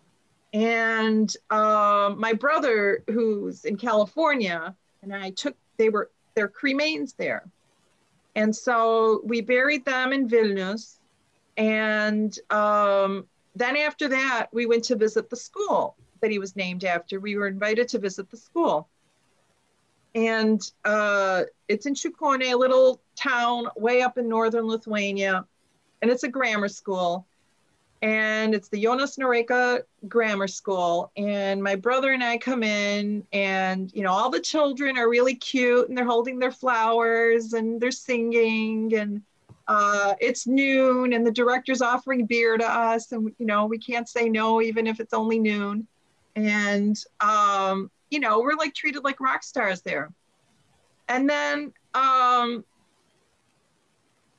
And 0.52 1.34
uh, 1.50 2.14
my 2.16 2.32
brother, 2.32 3.02
who's 3.10 3.64
in 3.64 3.76
California, 3.76 4.74
and 5.02 5.14
I 5.14 5.30
took, 5.30 5.56
they 5.76 5.88
were, 5.88 6.10
their 6.34 6.48
cremains 6.48 7.16
there. 7.16 7.44
And 8.36 8.54
so 8.54 9.20
we 9.24 9.40
buried 9.40 9.84
them 9.84 10.12
in 10.12 10.28
Vilnius. 10.28 10.98
And 11.56 12.36
um, 12.50 13.26
then 13.54 13.76
after 13.76 14.08
that, 14.08 14.46
we 14.52 14.66
went 14.66 14.84
to 14.84 14.96
visit 14.96 15.28
the 15.28 15.36
school 15.36 15.96
that 16.24 16.30
he 16.30 16.38
was 16.38 16.56
named 16.56 16.84
after. 16.84 17.20
We 17.20 17.36
were 17.36 17.48
invited 17.48 17.86
to 17.88 17.98
visit 17.98 18.30
the 18.30 18.38
school. 18.38 18.88
And 20.14 20.58
uh, 20.82 21.42
it's 21.68 21.84
in 21.84 21.92
Šukioniai, 21.92 22.54
a 22.54 22.56
little 22.56 23.02
town 23.14 23.66
way 23.76 24.00
up 24.00 24.16
in 24.16 24.26
northern 24.26 24.66
Lithuania. 24.66 25.44
And 26.00 26.10
it's 26.10 26.22
a 26.22 26.28
grammar 26.28 26.68
school. 26.68 27.26
And 28.00 28.54
it's 28.54 28.68
the 28.68 28.82
Jonas 28.82 29.18
Noreika 29.18 29.82
Grammar 30.08 30.48
School. 30.48 31.12
And 31.18 31.62
my 31.62 31.74
brother 31.74 32.12
and 32.12 32.24
I 32.24 32.38
come 32.38 32.62
in, 32.62 33.26
and 33.34 33.92
you 33.92 34.02
know, 34.02 34.12
all 34.12 34.30
the 34.30 34.40
children 34.40 34.96
are 34.96 35.08
really 35.10 35.34
cute 35.34 35.90
and 35.90 35.96
they're 35.96 36.06
holding 36.06 36.38
their 36.38 36.52
flowers 36.52 37.52
and 37.52 37.78
they're 37.78 37.90
singing. 37.90 38.94
And 38.94 39.20
uh, 39.68 40.14
it's 40.20 40.46
noon, 40.46 41.12
and 41.12 41.26
the 41.26 41.32
director's 41.32 41.82
offering 41.82 42.24
beer 42.24 42.56
to 42.56 42.66
us. 42.66 43.12
And 43.12 43.30
you 43.36 43.44
know, 43.44 43.66
we 43.66 43.76
can't 43.76 44.08
say 44.08 44.30
no, 44.30 44.62
even 44.62 44.86
if 44.86 45.00
it's 45.00 45.12
only 45.12 45.38
noon 45.38 45.86
and 46.36 46.96
um, 47.20 47.90
you 48.10 48.20
know 48.20 48.40
we're 48.40 48.56
like 48.56 48.74
treated 48.74 49.04
like 49.04 49.20
rock 49.20 49.42
stars 49.42 49.82
there. 49.82 50.12
And 51.08 51.28
then 51.28 51.72
um, 51.92 52.64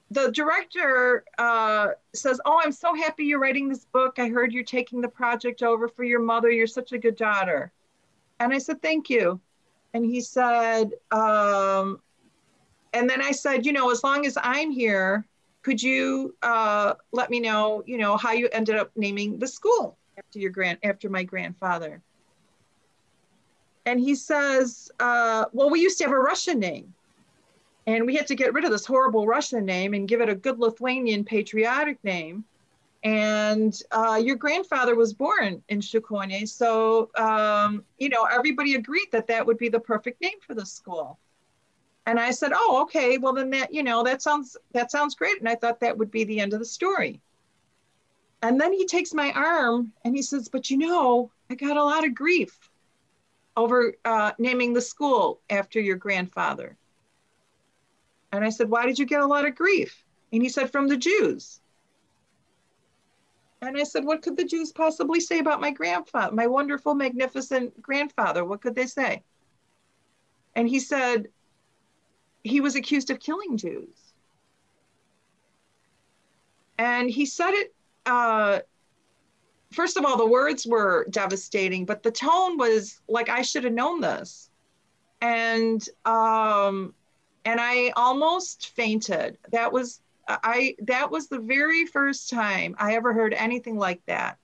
the 0.10 0.32
director 0.32 1.24
uh, 1.38 1.90
says 2.14 2.40
oh 2.46 2.60
i'm 2.64 2.72
so 2.72 2.96
happy 2.96 3.26
you're 3.26 3.40
writing 3.40 3.70
this 3.70 3.86
book. 3.86 4.20
I 4.20 4.30
heard 4.30 4.54
you're 4.54 4.64
taking 4.64 5.02
the 5.02 5.08
project 5.08 5.64
over 5.64 5.88
for 5.88 6.04
your 6.04 6.22
mother. 6.22 6.50
You're 6.50 6.68
such 6.68 6.92
a 6.92 6.98
good 6.98 7.16
daughter. 7.16 7.72
And 8.40 8.54
i 8.54 8.58
said 8.58 8.82
thank 8.82 9.10
you. 9.10 9.40
And 9.94 10.06
he 10.06 10.20
said 10.20 10.92
um, 11.12 12.02
and 12.96 13.10
then 13.10 13.22
i 13.22 13.32
said 13.32 13.66
you 13.66 13.74
know 13.74 13.92
as 13.92 14.04
long 14.04 14.26
as 14.26 14.38
i'm 14.42 14.72
here 14.72 15.28
could 15.62 15.82
you 15.82 16.36
uh, 16.44 16.94
let 17.12 17.30
me 17.30 17.40
know 17.40 17.84
you 17.86 17.98
know 17.98 18.18
how 18.18 18.32
you 18.32 18.50
ended 18.52 18.76
up 18.76 18.92
naming 18.96 19.38
the 19.38 19.48
school 19.48 19.98
after 20.18 20.40
your 20.40 20.52
grand 20.52 20.78
after 20.84 21.10
my 21.10 21.24
grandfather. 21.24 22.02
And 23.86 24.00
he 24.00 24.16
says, 24.16 24.92
uh, 25.00 25.46
well, 25.54 25.70
we 25.70 25.82
used 25.82 25.98
to 26.00 26.06
have 26.06 26.14
a 26.14 26.20
Russian 26.20 26.60
name. 26.60 26.94
And 27.88 28.06
we 28.06 28.16
had 28.16 28.26
to 28.28 28.36
get 28.36 28.54
rid 28.54 28.66
of 28.66 28.72
this 28.72 28.86
horrible 28.86 29.28
Russian 29.28 29.64
name 29.64 29.94
and 29.94 30.08
give 30.08 30.22
it 30.22 30.30
a 30.30 30.36
good 30.36 30.58
Lithuanian 30.60 31.24
patriotic 31.24 32.04
name. 32.04 32.44
And 33.04 33.80
uh, 33.92 34.20
your 34.24 34.36
grandfather 34.36 34.96
was 34.96 35.14
born 35.14 35.62
in 35.70 35.80
Šukioniai. 35.80 36.50
So, 36.50 37.12
um, 37.16 37.84
you 38.00 38.10
know, 38.10 38.24
everybody 38.24 38.74
agreed 38.74 39.10
that 39.12 39.28
that 39.28 39.46
would 39.46 39.60
be 39.60 39.70
the 39.70 39.80
perfect 39.80 40.20
name 40.22 40.40
for 40.42 40.56
the 40.56 40.66
school. 40.66 41.20
And 42.08 42.20
I 42.20 42.32
said, 42.32 42.52
oh, 42.56 42.82
okay, 42.84 43.20
well 43.20 43.34
then 43.34 43.52
that, 43.52 43.72
you 43.72 43.84
know, 43.84 44.04
that 44.04 44.24
sounds, 44.24 44.58
that 44.72 44.90
sounds 44.90 45.14
great. 45.14 45.40
And 45.40 45.48
I 45.48 45.54
thought 45.54 45.80
that 45.82 45.96
would 45.96 46.10
be 46.10 46.24
the 46.24 46.40
end 46.40 46.54
of 46.54 46.60
the 46.60 46.66
story. 46.66 47.22
And 48.46 48.62
then 48.62 48.74
he 48.74 48.86
takes 48.86 49.12
my 49.12 49.32
arm 49.32 49.92
and 50.04 50.16
he 50.16 50.22
says, 50.22 50.50
But 50.50 50.70
you 50.70 50.78
know, 50.78 51.32
I 51.50 51.56
got 51.56 51.78
a 51.78 51.84
lot 51.84 52.06
of 52.06 52.14
grief 52.14 52.70
over 53.58 53.96
uh, 54.06 54.34
naming 54.38 54.72
the 54.72 54.82
school 54.82 55.42
after 55.50 55.82
your 55.82 55.96
grandfather. 55.96 56.78
And 58.32 58.46
I 58.46 58.50
said, 58.50 58.70
Why 58.70 58.86
did 58.86 59.00
you 59.00 59.08
get 59.08 59.22
a 59.22 59.26
lot 59.26 59.48
of 59.48 59.56
grief? 59.56 60.06
And 60.32 60.44
he 60.44 60.50
said, 60.50 60.72
From 60.72 60.88
the 60.88 60.96
Jews. 60.96 61.60
And 63.64 63.76
I 63.80 63.84
said, 63.84 64.06
What 64.06 64.22
could 64.22 64.38
the 64.38 64.46
Jews 64.46 64.72
possibly 64.72 65.22
say 65.22 65.40
about 65.40 65.60
my 65.60 65.72
grandfather, 65.72 66.36
my 66.36 66.46
wonderful, 66.46 66.94
magnificent 66.94 67.82
grandfather? 67.82 68.46
What 68.46 68.62
could 68.62 68.76
they 68.76 68.86
say? 68.86 69.24
And 70.56 70.70
he 70.70 70.80
said, 70.80 71.30
He 72.44 72.62
was 72.62 72.76
accused 72.76 73.10
of 73.10 73.20
killing 73.20 73.58
Jews. 73.58 73.96
And 76.78 77.10
he 77.10 77.26
said 77.26 77.52
it 77.52 77.75
uh, 78.06 78.60
first 79.72 79.98
of 79.98 80.06
all, 80.06 80.18
the 80.18 80.26
words 80.26 80.66
were 80.66 81.06
devastating, 81.10 81.86
but 81.86 82.04
the 82.04 82.12
tone 82.12 82.58
was 82.58 83.02
like 83.08 83.30
I 83.30 83.42
should 83.42 83.64
have 83.64 83.74
known 83.74 84.02
this, 84.02 84.50
and 85.22 85.88
um, 86.06 86.94
and 87.44 87.60
I 87.60 87.92
almost 87.96 88.70
fainted. 88.70 89.38
That 89.52 89.72
was 89.72 90.02
I. 90.28 90.76
That 90.80 91.12
was 91.12 91.28
the 91.28 91.40
very 91.40 91.86
first 91.86 92.30
time 92.30 92.76
I 92.80 92.96
ever 92.96 93.14
heard 93.14 93.34
anything 93.34 93.78
like 93.78 94.06
that, 94.06 94.38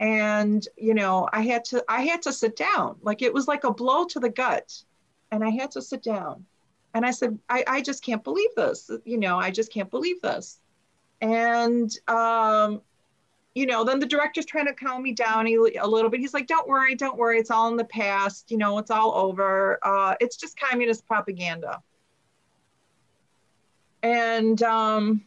and 0.00 0.66
you 0.76 0.94
know 0.94 1.28
I 1.32 1.42
had 1.42 1.64
to 1.66 1.84
I 1.88 2.02
had 2.02 2.22
to 2.22 2.32
sit 2.32 2.56
down. 2.56 2.96
Like 3.02 3.22
it 3.22 3.32
was 3.32 3.46
like 3.48 3.64
a 3.64 3.72
blow 3.72 4.04
to 4.06 4.20
the 4.20 4.30
gut, 4.30 4.82
and 5.30 5.44
I 5.44 5.50
had 5.50 5.70
to 5.72 5.82
sit 5.82 6.02
down. 6.02 6.46
And 6.96 7.04
I 7.04 7.10
said, 7.10 7.36
I, 7.48 7.64
I 7.66 7.82
just 7.82 8.04
can't 8.04 8.22
believe 8.22 8.50
this. 8.54 8.88
You 9.04 9.18
know, 9.18 9.36
I 9.36 9.50
just 9.50 9.72
can't 9.72 9.90
believe 9.90 10.22
this. 10.22 10.60
And, 11.20 11.90
um, 12.08 12.82
you 13.54 13.66
know, 13.66 13.84
then 13.84 14.00
the 14.00 14.06
director's 14.06 14.46
trying 14.46 14.66
to 14.66 14.74
calm 14.74 15.02
me 15.02 15.12
down 15.12 15.46
a 15.46 15.86
little 15.86 16.10
bit. 16.10 16.20
He's 16.20 16.34
like, 16.34 16.46
don't 16.46 16.66
worry, 16.68 16.94
don't 16.94 17.16
worry. 17.16 17.38
It's 17.38 17.50
all 17.50 17.68
in 17.68 17.76
the 17.76 17.84
past. 17.84 18.50
You 18.50 18.58
know, 18.58 18.78
it's 18.78 18.90
all 18.90 19.14
over. 19.14 19.78
Uh, 19.82 20.16
it's 20.20 20.36
just 20.36 20.58
communist 20.58 21.06
propaganda. 21.06 21.82
And 24.02 24.62
um, 24.62 25.24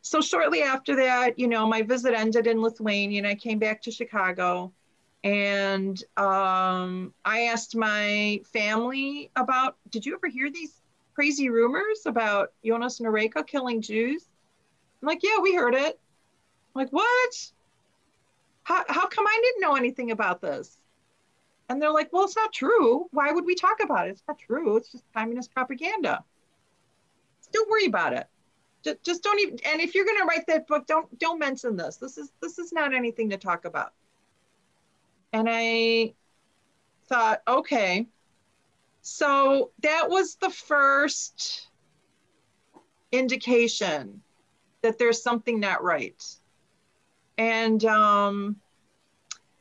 so 0.00 0.20
shortly 0.20 0.62
after 0.62 0.96
that, 0.96 1.38
you 1.38 1.46
know, 1.46 1.66
my 1.68 1.82
visit 1.82 2.14
ended 2.14 2.46
in 2.46 2.60
Lithuania 2.60 3.18
and 3.18 3.26
I 3.26 3.34
came 3.36 3.58
back 3.58 3.82
to 3.82 3.92
Chicago. 3.92 4.72
And 5.24 6.02
um, 6.16 7.14
I 7.24 7.42
asked 7.42 7.76
my 7.76 8.40
family 8.52 9.30
about, 9.36 9.76
did 9.90 10.04
you 10.04 10.14
ever 10.14 10.26
hear 10.26 10.50
these 10.50 10.81
crazy 11.14 11.48
rumors 11.48 12.06
about 12.06 12.52
Jonas 12.64 13.00
Noreika 13.00 13.46
killing 13.46 13.80
Jews? 13.80 14.28
I'm 15.00 15.08
like, 15.08 15.22
yeah, 15.22 15.38
we 15.40 15.54
heard 15.54 15.74
it. 15.74 15.98
I'm 16.74 16.82
like, 16.82 16.90
what? 16.90 17.50
How, 18.64 18.84
how 18.88 19.08
come 19.08 19.26
I 19.26 19.40
didn't 19.42 19.60
know 19.60 19.76
anything 19.76 20.10
about 20.10 20.40
this? 20.40 20.78
And 21.68 21.80
they're 21.80 21.92
like, 21.92 22.12
well, 22.12 22.24
it's 22.24 22.36
not 22.36 22.52
true. 22.52 23.06
Why 23.12 23.32
would 23.32 23.44
we 23.44 23.54
talk 23.54 23.82
about 23.82 24.06
it? 24.06 24.12
It's 24.12 24.22
not 24.28 24.38
true. 24.38 24.76
It's 24.76 24.92
just 24.92 25.04
communist 25.14 25.52
propaganda. 25.52 26.24
Don't 27.52 27.70
worry 27.70 27.86
about 27.86 28.12
it. 28.12 28.26
Just, 28.82 29.02
just 29.02 29.22
don't 29.22 29.40
even. 29.40 29.58
And 29.64 29.80
if 29.80 29.94
you're 29.94 30.04
going 30.04 30.18
to 30.18 30.24
write 30.24 30.46
that 30.48 30.66
book, 30.66 30.86
don't 30.86 31.18
don't 31.18 31.38
mention 31.38 31.76
this. 31.76 31.96
This 31.96 32.18
is 32.18 32.32
this 32.40 32.58
is 32.58 32.72
not 32.72 32.94
anything 32.94 33.30
to 33.30 33.36
talk 33.36 33.64
about. 33.64 33.92
And 35.32 35.48
I 35.50 36.14
thought, 37.08 37.42
okay. 37.46 38.06
So 39.02 39.72
that 39.82 40.08
was 40.08 40.36
the 40.36 40.50
first 40.50 41.68
indication 43.10 44.22
that 44.82 44.98
there's 44.98 45.22
something 45.22 45.60
not 45.60 45.82
right. 45.82 46.24
And 47.36 47.84
um, 47.84 48.56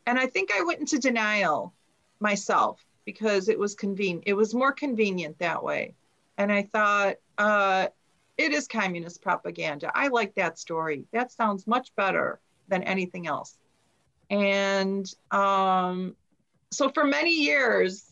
and 0.05 0.19
I 0.19 0.27
think 0.27 0.51
I 0.53 0.63
went 0.63 0.79
into 0.79 0.99
denial 0.99 1.73
myself 2.19 2.85
because 3.03 3.49
it 3.49 3.57
was 3.57 3.73
convenient. 3.73 4.23
It 4.27 4.33
was 4.33 4.53
more 4.53 4.71
convenient 4.71 5.39
that 5.39 5.63
way. 5.63 5.95
And 6.37 6.51
I 6.51 6.63
thought, 6.63 7.15
uh, 7.37 7.87
it 8.37 8.51
is 8.51 8.67
communist 8.67 9.21
propaganda. 9.21 9.91
I 9.93 10.07
like 10.07 10.35
that 10.35 10.59
story. 10.59 11.05
That 11.11 11.31
sounds 11.31 11.67
much 11.67 11.95
better 11.95 12.39
than 12.67 12.83
anything 12.83 13.27
else. 13.27 13.57
And 14.29 15.11
um, 15.31 16.15
so 16.71 16.89
for 16.89 17.03
many 17.03 17.31
years, 17.31 18.10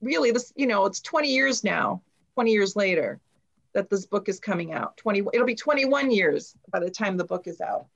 really, 0.00 0.30
this, 0.30 0.52
you 0.56 0.66
know, 0.66 0.86
it's 0.86 1.00
20 1.00 1.28
years 1.28 1.64
now, 1.64 2.02
20 2.34 2.52
years 2.52 2.76
later 2.76 3.20
that 3.72 3.88
this 3.88 4.06
book 4.06 4.28
is 4.28 4.40
coming 4.40 4.72
out. 4.72 4.96
20, 4.96 5.22
it'll 5.32 5.46
be 5.46 5.54
21 5.54 6.10
years 6.10 6.56
by 6.72 6.80
the 6.80 6.90
time 6.90 7.16
the 7.16 7.24
book 7.24 7.46
is 7.46 7.60
out. 7.60 7.86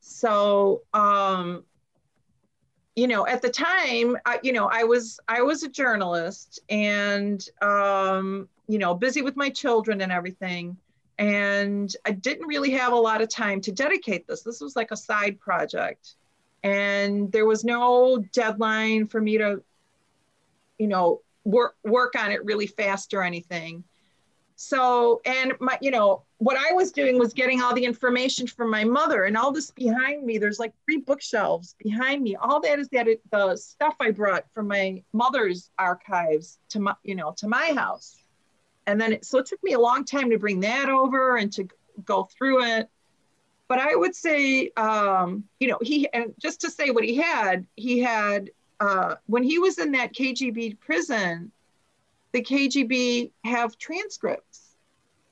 So, 0.00 0.82
um, 0.94 1.64
you 2.98 3.06
know, 3.06 3.26
at 3.26 3.42
the 3.42 3.48
time, 3.48 4.16
I, 4.26 4.40
you 4.42 4.52
know, 4.52 4.68
I 4.72 4.82
was 4.82 5.20
I 5.28 5.40
was 5.42 5.62
a 5.62 5.68
journalist 5.68 6.58
and 6.68 7.44
um, 7.62 8.48
you 8.66 8.78
know, 8.78 8.92
busy 8.92 9.22
with 9.22 9.36
my 9.36 9.50
children 9.50 10.00
and 10.00 10.10
everything. 10.10 10.76
And 11.18 11.94
I 12.04 12.12
didn't 12.12 12.46
really 12.46 12.70
have 12.72 12.92
a 12.92 12.96
lot 12.96 13.22
of 13.22 13.28
time 13.28 13.60
to 13.62 13.72
dedicate 13.72 14.26
this. 14.26 14.42
This 14.42 14.60
was 14.60 14.76
like 14.76 14.90
a 14.90 14.96
side 14.96 15.38
project. 15.40 16.14
And 16.64 17.30
there 17.30 17.46
was 17.46 17.64
no 17.64 18.18
deadline 18.32 19.06
for 19.06 19.20
me 19.20 19.38
to, 19.38 19.62
you 20.78 20.86
know, 20.88 21.22
work 21.48 21.76
work 21.84 22.14
on 22.22 22.30
it 22.30 22.44
really 22.44 22.66
fast 22.66 23.14
or 23.14 23.22
anything. 23.22 23.84
So, 24.60 25.20
and 25.24 25.52
my, 25.60 25.78
you 25.80 25.92
know, 25.92 26.24
what 26.38 26.56
I 26.56 26.74
was 26.74 26.90
doing 26.90 27.16
was 27.16 27.32
getting 27.32 27.62
all 27.62 27.74
the 27.74 27.84
information 27.84 28.46
from 28.48 28.70
my 28.70 28.82
mother 28.82 29.22
and 29.22 29.36
all 29.36 29.52
this 29.52 29.70
behind 29.70 30.26
me. 30.26 30.36
There's 30.36 30.58
like 30.58 30.74
three 30.84 30.98
bookshelves 30.98 31.76
behind 31.78 32.22
me. 32.22 32.34
All 32.34 32.60
that 32.62 32.80
is 32.80 32.88
that 32.88 33.06
it, 33.06 33.20
the 33.30 33.56
stuff 33.56 33.94
I 34.00 34.10
brought 34.10 34.44
from 34.52 34.66
my 34.66 35.04
mother's 35.12 35.70
archives 35.78 36.58
to 36.70 36.80
my, 36.80 36.94
you 37.04 37.14
know, 37.14 37.34
to 37.38 37.46
my 37.46 37.72
house. 37.76 38.16
And 38.88 39.00
then, 39.00 39.12
it, 39.12 39.24
so 39.24 39.38
it 39.38 39.46
took 39.46 39.62
me 39.62 39.74
a 39.74 39.80
long 39.80 40.04
time 40.04 40.30
to 40.30 40.38
bring 40.38 40.60
that 40.60 40.88
over 40.88 41.36
and 41.36 41.52
to 41.52 41.68
go 42.04 42.24
through 42.24 42.64
it. 42.64 42.88
But 43.68 43.78
I 43.78 43.94
would 43.94 44.16
say, 44.16 44.72
um, 44.76 45.44
you 45.60 45.68
know, 45.68 45.78
he, 45.80 46.08
and 46.12 46.34
just 46.40 46.62
to 46.62 46.70
say 46.70 46.90
what 46.90 47.04
he 47.04 47.14
had, 47.14 47.64
he 47.76 48.00
had, 48.00 48.50
uh, 48.80 49.16
when 49.26 49.42
he 49.42 49.58
was 49.58 49.78
in 49.78 49.92
that 49.92 50.14
KGB 50.14 50.78
prison, 50.80 51.50
the 52.32 52.42
KGB 52.42 53.30
have 53.44 53.78
transcripts. 53.78 54.76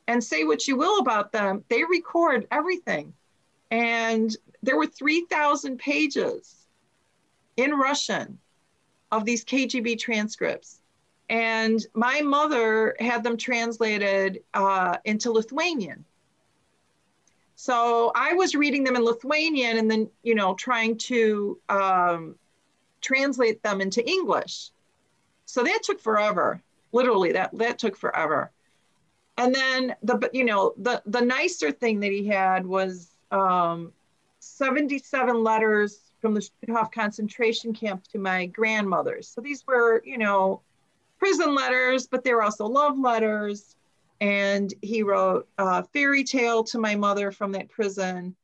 And 0.09 0.23
say 0.23 0.45
what 0.45 0.69
you 0.69 0.77
will 0.77 1.01
about 1.01 1.33
them, 1.33 1.65
they 1.69 1.83
record 1.83 2.47
everything. 2.51 3.13
And 3.71 4.37
there 4.63 4.77
were 4.77 4.87
3,000 4.87 5.79
pages 5.79 6.67
in 7.57 7.73
Russian 7.73 8.39
of 9.11 9.25
these 9.25 9.45
KGB 9.45 9.99
transcripts. 9.99 10.81
And 11.29 11.85
my 11.95 12.21
mother 12.21 12.95
had 13.01 13.25
them 13.25 13.37
translated 13.37 14.43
uh, 14.55 14.99
into 15.05 15.33
Lithuanian. 15.33 16.05
So 17.57 18.13
I 18.15 18.35
was 18.35 18.55
reading 18.55 18.85
them 18.85 18.97
in 18.97 19.03
Lithuanian 19.03 19.79
and 19.79 19.91
then, 19.91 20.09
you 20.23 20.35
know, 20.35 20.55
trying 20.55 20.99
to 20.99 21.59
um, 21.69 22.37
translate 23.07 23.63
them 23.63 23.81
into 23.81 24.07
English. 24.09 24.71
So 25.45 25.63
that 25.63 25.83
took 25.83 26.01
forever. 26.01 26.63
Literally 26.93 27.33
that 27.33 27.57
that 27.59 27.79
took 27.79 27.97
forever. 27.97 28.51
And 29.39 29.55
then 29.55 29.95
the 30.03 30.31
you 30.33 30.45
know 30.45 30.75
the 30.77 31.03
the 31.07 31.21
nicer 31.21 31.71
thing 31.71 32.01
that 32.01 32.11
he 32.11 32.27
had 32.27 32.67
was 32.67 33.11
um, 33.31 33.93
77 34.41 35.43
letters 35.43 36.01
from 36.21 36.35
the 36.35 36.41
Stutthof 36.41 36.91
concentration 36.93 37.73
camp 37.73 38.05
to 38.09 38.19
my 38.19 38.47
grandmothers. 38.47 39.29
So 39.29 39.41
these 39.41 39.67
were 39.67 40.03
you 40.05 40.19
know 40.19 40.63
prison 41.19 41.55
letters 41.55 42.07
but 42.07 42.25
they 42.25 42.35
were 42.35 42.43
also 42.43 42.67
love 42.67 42.99
letters. 42.99 43.77
And 44.19 44.73
he 44.81 45.03
wrote 45.03 45.47
a 45.59 45.85
fairy 45.85 46.25
tale 46.25 46.65
to 46.65 46.79
my 46.79 46.97
mother 46.97 47.31
from 47.31 47.53
that 47.53 47.69
prison. 47.69 48.35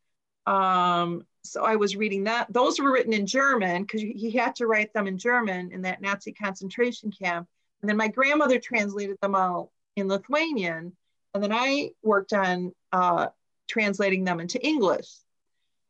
Um, 0.47 1.25
so 1.45 1.65
i 1.65 1.77
was 1.77 1.97
reading 1.97 2.25
that 2.25 2.53
those 2.53 2.79
were 2.79 2.93
written 2.93 3.13
in 3.13 3.27
german 3.27 3.83
because 3.83 4.01
he 4.01 4.31
had 4.31 4.55
to 4.55 4.67
write 4.67 4.93
them 4.93 5.07
in 5.07 5.19
german 5.19 5.71
in 5.73 5.83
that 5.83 6.01
nazi 6.01 6.33
concentration 6.33 7.11
camp 7.11 7.49
and 7.83 7.89
then 7.89 7.97
my 7.97 8.09
grandmother 8.09 8.59
translated 8.59 9.19
them 9.21 9.35
all 9.35 9.73
in 9.97 10.09
Lithuanian. 10.09 10.93
And 11.35 11.43
then 11.43 11.53
I 11.53 11.91
worked 12.03 12.33
on 12.33 12.73
uh, 12.93 13.29
translating 13.69 14.25
them 14.25 14.41
into 14.41 14.65
English. 14.65 15.09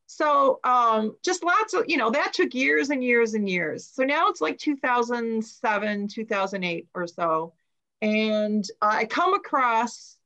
So 0.06 0.60
um, 0.64 1.16
just 1.24 1.44
lots 1.44 1.74
of, 1.74 1.84
you 1.88 1.96
know, 1.96 2.10
that 2.10 2.32
took 2.32 2.54
years 2.54 2.90
and 2.90 3.04
years 3.04 3.34
and 3.34 3.48
years. 3.48 3.86
So 3.86 4.04
now 4.04 4.28
it's 4.28 4.40
like 4.40 4.58
2007, 4.58 6.08
2008 6.08 6.88
or 6.94 7.06
so. 7.06 7.54
And 8.00 8.64
uh, 8.80 8.90
I 8.92 9.04
come 9.04 9.34
across 9.34 10.16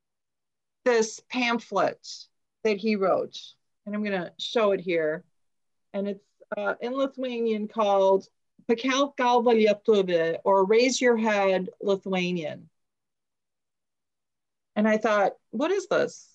this 0.85 1.21
pamphlet 1.29 2.07
that 2.65 2.79
he 2.79 2.97
wrote, 2.97 3.39
and 3.87 3.94
I'm 3.94 4.03
going 4.03 4.20
to 4.20 4.33
show 4.38 4.72
it 4.72 4.81
here. 4.81 5.25
And 5.94 6.09
it's 6.09 6.25
uh, 6.57 6.75
in 6.81 6.92
Lithuanian 6.92 7.68
called 7.68 8.27
Pakelk 8.68 9.16
galva 9.16 9.51
lietuvi, 9.51 10.38
or 10.44 10.66
raise 10.66 11.01
your 11.01 11.16
head 11.16 11.70
Lithuanian. 11.81 12.68
And 14.75 14.87
I 14.87 14.99
thought, 14.99 15.33
what 15.51 15.70
is 15.70 15.87
this? 15.88 16.29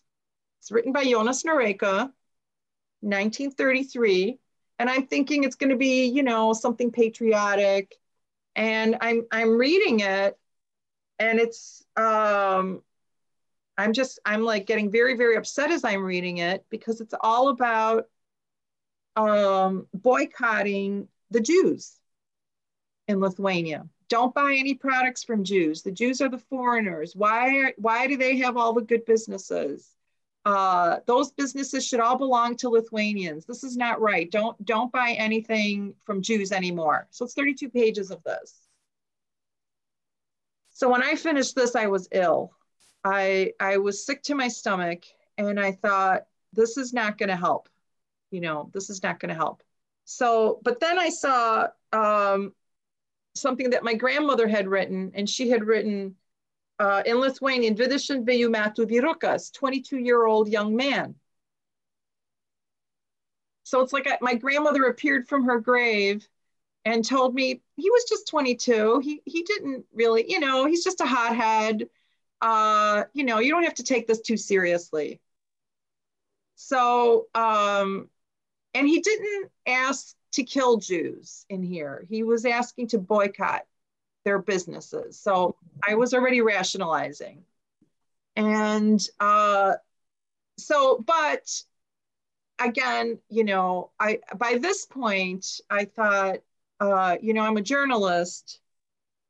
It's 0.59 0.71
written 0.71 0.93
by 0.93 1.03
Jonas 1.03 1.43
Noreika, 1.43 2.11
1933. 3.01 4.39
And 4.79 4.89
I'm 4.89 5.05
thinking 5.05 5.43
it's 5.43 5.55
going 5.55 5.69
to 5.69 5.75
be, 5.75 6.05
you 6.05 6.23
know, 6.23 6.53
something 6.53 6.91
patriotic. 6.91 7.95
And 8.55 8.97
I'm 8.99 9.25
I'm 9.31 9.57
reading 9.57 10.01
it, 10.01 10.37
and 11.19 11.39
it's 11.39 11.85
um, 11.95 12.81
I'm 13.81 13.93
just 13.93 14.19
I'm 14.25 14.43
like 14.43 14.67
getting 14.67 14.91
very 14.91 15.15
very 15.15 15.35
upset 15.35 15.71
as 15.71 15.83
I'm 15.83 16.03
reading 16.03 16.37
it 16.37 16.65
because 16.69 17.01
it's 17.01 17.13
all 17.19 17.49
about 17.49 18.05
um, 19.15 19.87
boycotting 19.93 21.07
the 21.31 21.41
Jews 21.41 21.97
in 23.07 23.19
Lithuania. 23.19 23.85
Don't 24.09 24.33
buy 24.33 24.55
any 24.57 24.73
products 24.73 25.23
from 25.23 25.43
Jews. 25.43 25.83
The 25.83 25.91
Jews 25.91 26.21
are 26.21 26.29
the 26.29 26.37
foreigners. 26.37 27.15
Why, 27.15 27.73
why 27.77 28.07
do 28.07 28.17
they 28.17 28.37
have 28.37 28.57
all 28.57 28.73
the 28.73 28.81
good 28.81 29.05
businesses? 29.05 29.95
Uh, 30.43 30.97
those 31.05 31.31
businesses 31.31 31.85
should 31.85 31.99
all 31.99 32.17
belong 32.17 32.57
to 32.57 32.69
Lithuanians. 32.69 33.45
This 33.45 33.63
is 33.63 33.77
not 33.77 34.01
right. 34.01 34.29
Don't, 34.29 34.63
don't 34.65 34.91
buy 34.91 35.11
anything 35.11 35.93
from 36.03 36.21
Jews 36.21 36.51
anymore. 36.51 37.07
So 37.11 37.25
it's 37.25 37.35
32 37.35 37.69
pages 37.69 38.11
of 38.11 38.23
this. 38.23 38.59
So 40.71 40.89
when 40.89 41.03
I 41.03 41.15
finished 41.15 41.55
this, 41.55 41.75
I 41.75 41.87
was 41.87 42.07
ill. 42.11 42.51
I, 43.03 43.53
I 43.59 43.77
was 43.77 44.05
sick 44.05 44.23
to 44.23 44.35
my 44.35 44.47
stomach 44.47 45.05
and 45.37 45.59
I 45.59 45.71
thought, 45.71 46.25
this 46.53 46.77
is 46.77 46.93
not 46.93 47.17
going 47.17 47.29
to 47.29 47.35
help. 47.35 47.69
You 48.31 48.41
know, 48.41 48.69
this 48.73 48.89
is 48.89 49.03
not 49.03 49.19
going 49.19 49.29
to 49.29 49.35
help. 49.35 49.63
So, 50.05 50.59
but 50.63 50.79
then 50.79 50.99
I 50.99 51.09
saw 51.09 51.67
um, 51.93 52.53
something 53.35 53.69
that 53.71 53.83
my 53.83 53.93
grandmother 53.93 54.47
had 54.47 54.67
written, 54.67 55.11
and 55.15 55.29
she 55.29 55.49
had 55.49 55.63
written 55.63 56.15
uh, 56.79 57.03
in 57.05 57.17
Lithuanian, 57.17 57.75
Vidishin 57.75 58.25
Veju 58.25 58.49
Metu 58.49 58.85
Vyrukas, 58.85 59.53
22 59.53 59.97
year 59.97 60.25
old 60.25 60.49
young 60.49 60.75
man. 60.75 61.15
So 63.63 63.81
it's 63.81 63.93
like 63.93 64.07
I, 64.07 64.17
my 64.21 64.35
grandmother 64.35 64.85
appeared 64.85 65.27
from 65.27 65.45
her 65.45 65.59
grave 65.59 66.27
and 66.83 67.05
told 67.05 67.35
me 67.35 67.61
he 67.77 67.89
was 67.89 68.05
just 68.09 68.27
22. 68.27 68.99
He, 68.99 69.21
he 69.25 69.43
didn't 69.43 69.85
really, 69.93 70.29
you 70.29 70.39
know, 70.39 70.65
he's 70.65 70.83
just 70.83 70.99
a 71.01 71.05
hothead. 71.05 71.87
Uh, 72.41 73.03
you 73.13 73.23
know, 73.23 73.39
you 73.39 73.51
don't 73.51 73.63
have 73.63 73.75
to 73.75 73.83
take 73.83 74.07
this 74.07 74.21
too 74.21 74.37
seriously. 74.37 75.21
So, 76.55 77.27
um, 77.35 78.09
and 78.73 78.87
he 78.87 79.01
didn't 79.01 79.51
ask 79.67 80.15
to 80.33 80.43
kill 80.43 80.77
Jews 80.77 81.45
in 81.49 81.61
here. 81.63 82.05
He 82.09 82.23
was 82.23 82.45
asking 82.45 82.87
to 82.89 82.97
boycott 82.97 83.63
their 84.23 84.39
businesses. 84.39 85.19
So 85.19 85.55
I 85.87 85.95
was 85.95 86.13
already 86.13 86.41
rationalizing. 86.41 87.43
And 88.35 89.01
uh, 89.19 89.73
so, 90.57 91.03
but 91.05 91.63
again, 92.59 93.19
you 93.29 93.43
know, 93.43 93.91
I 93.99 94.19
by 94.37 94.57
this 94.61 94.85
point, 94.85 95.59
I 95.69 95.85
thought, 95.85 96.37
uh, 96.79 97.17
you 97.21 97.33
know, 97.33 97.41
I'm 97.41 97.57
a 97.57 97.61
journalist 97.61 98.59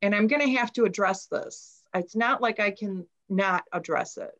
and 0.02 0.14
I'm 0.14 0.26
going 0.26 0.42
to 0.42 0.58
have 0.58 0.72
to 0.74 0.84
address 0.84 1.26
this. 1.26 1.81
It's 1.94 2.16
not 2.16 2.40
like 2.40 2.60
I 2.60 2.70
can 2.70 3.06
not 3.28 3.64
address 3.72 4.16
it. 4.16 4.32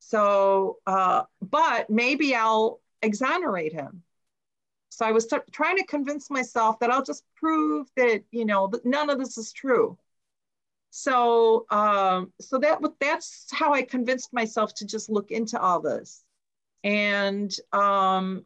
So, 0.00 0.78
uh, 0.86 1.24
but 1.42 1.90
maybe 1.90 2.34
I'll 2.34 2.80
exonerate 3.02 3.72
him 3.72 4.02
so 4.98 5.06
I 5.06 5.12
was 5.12 5.26
t- 5.26 5.36
trying 5.52 5.76
to 5.76 5.84
convince 5.84 6.28
myself 6.28 6.80
that 6.80 6.90
I'll 6.90 7.04
just 7.04 7.22
prove 7.36 7.86
that, 7.96 8.24
you 8.32 8.44
know, 8.44 8.66
that 8.66 8.84
none 8.84 9.10
of 9.10 9.18
this 9.20 9.38
is 9.38 9.52
true. 9.52 9.96
So, 10.90 11.66
um, 11.70 12.32
so 12.40 12.58
that 12.58 12.80
that's 12.98 13.46
how 13.52 13.74
I 13.74 13.82
convinced 13.82 14.32
myself 14.32 14.74
to 14.74 14.86
just 14.86 15.08
look 15.08 15.30
into 15.30 15.56
all 15.60 15.80
this. 15.80 16.24
And, 16.82 17.54
um, 17.72 18.44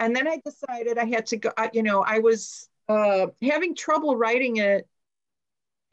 and 0.00 0.16
then 0.16 0.26
I 0.26 0.40
decided 0.44 0.98
I 0.98 1.04
had 1.04 1.26
to 1.26 1.36
go, 1.36 1.52
you 1.72 1.84
know, 1.84 2.02
I 2.02 2.18
was 2.18 2.68
uh, 2.88 3.28
having 3.40 3.76
trouble 3.76 4.16
writing 4.16 4.56
it 4.56 4.88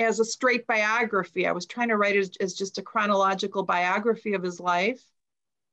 as 0.04 0.20
a 0.20 0.26
straight 0.26 0.68
biography. 0.68 1.48
I 1.48 1.52
was 1.52 1.66
trying 1.66 1.90
to 1.90 1.98
write 1.98 2.16
it 2.16 2.38
as, 2.40 2.54
just 2.54 2.78
a 2.78 2.82
chronological 2.82 3.64
biography 3.64 4.34
of 4.34 4.44
his 4.44 4.60
life. 4.60 5.02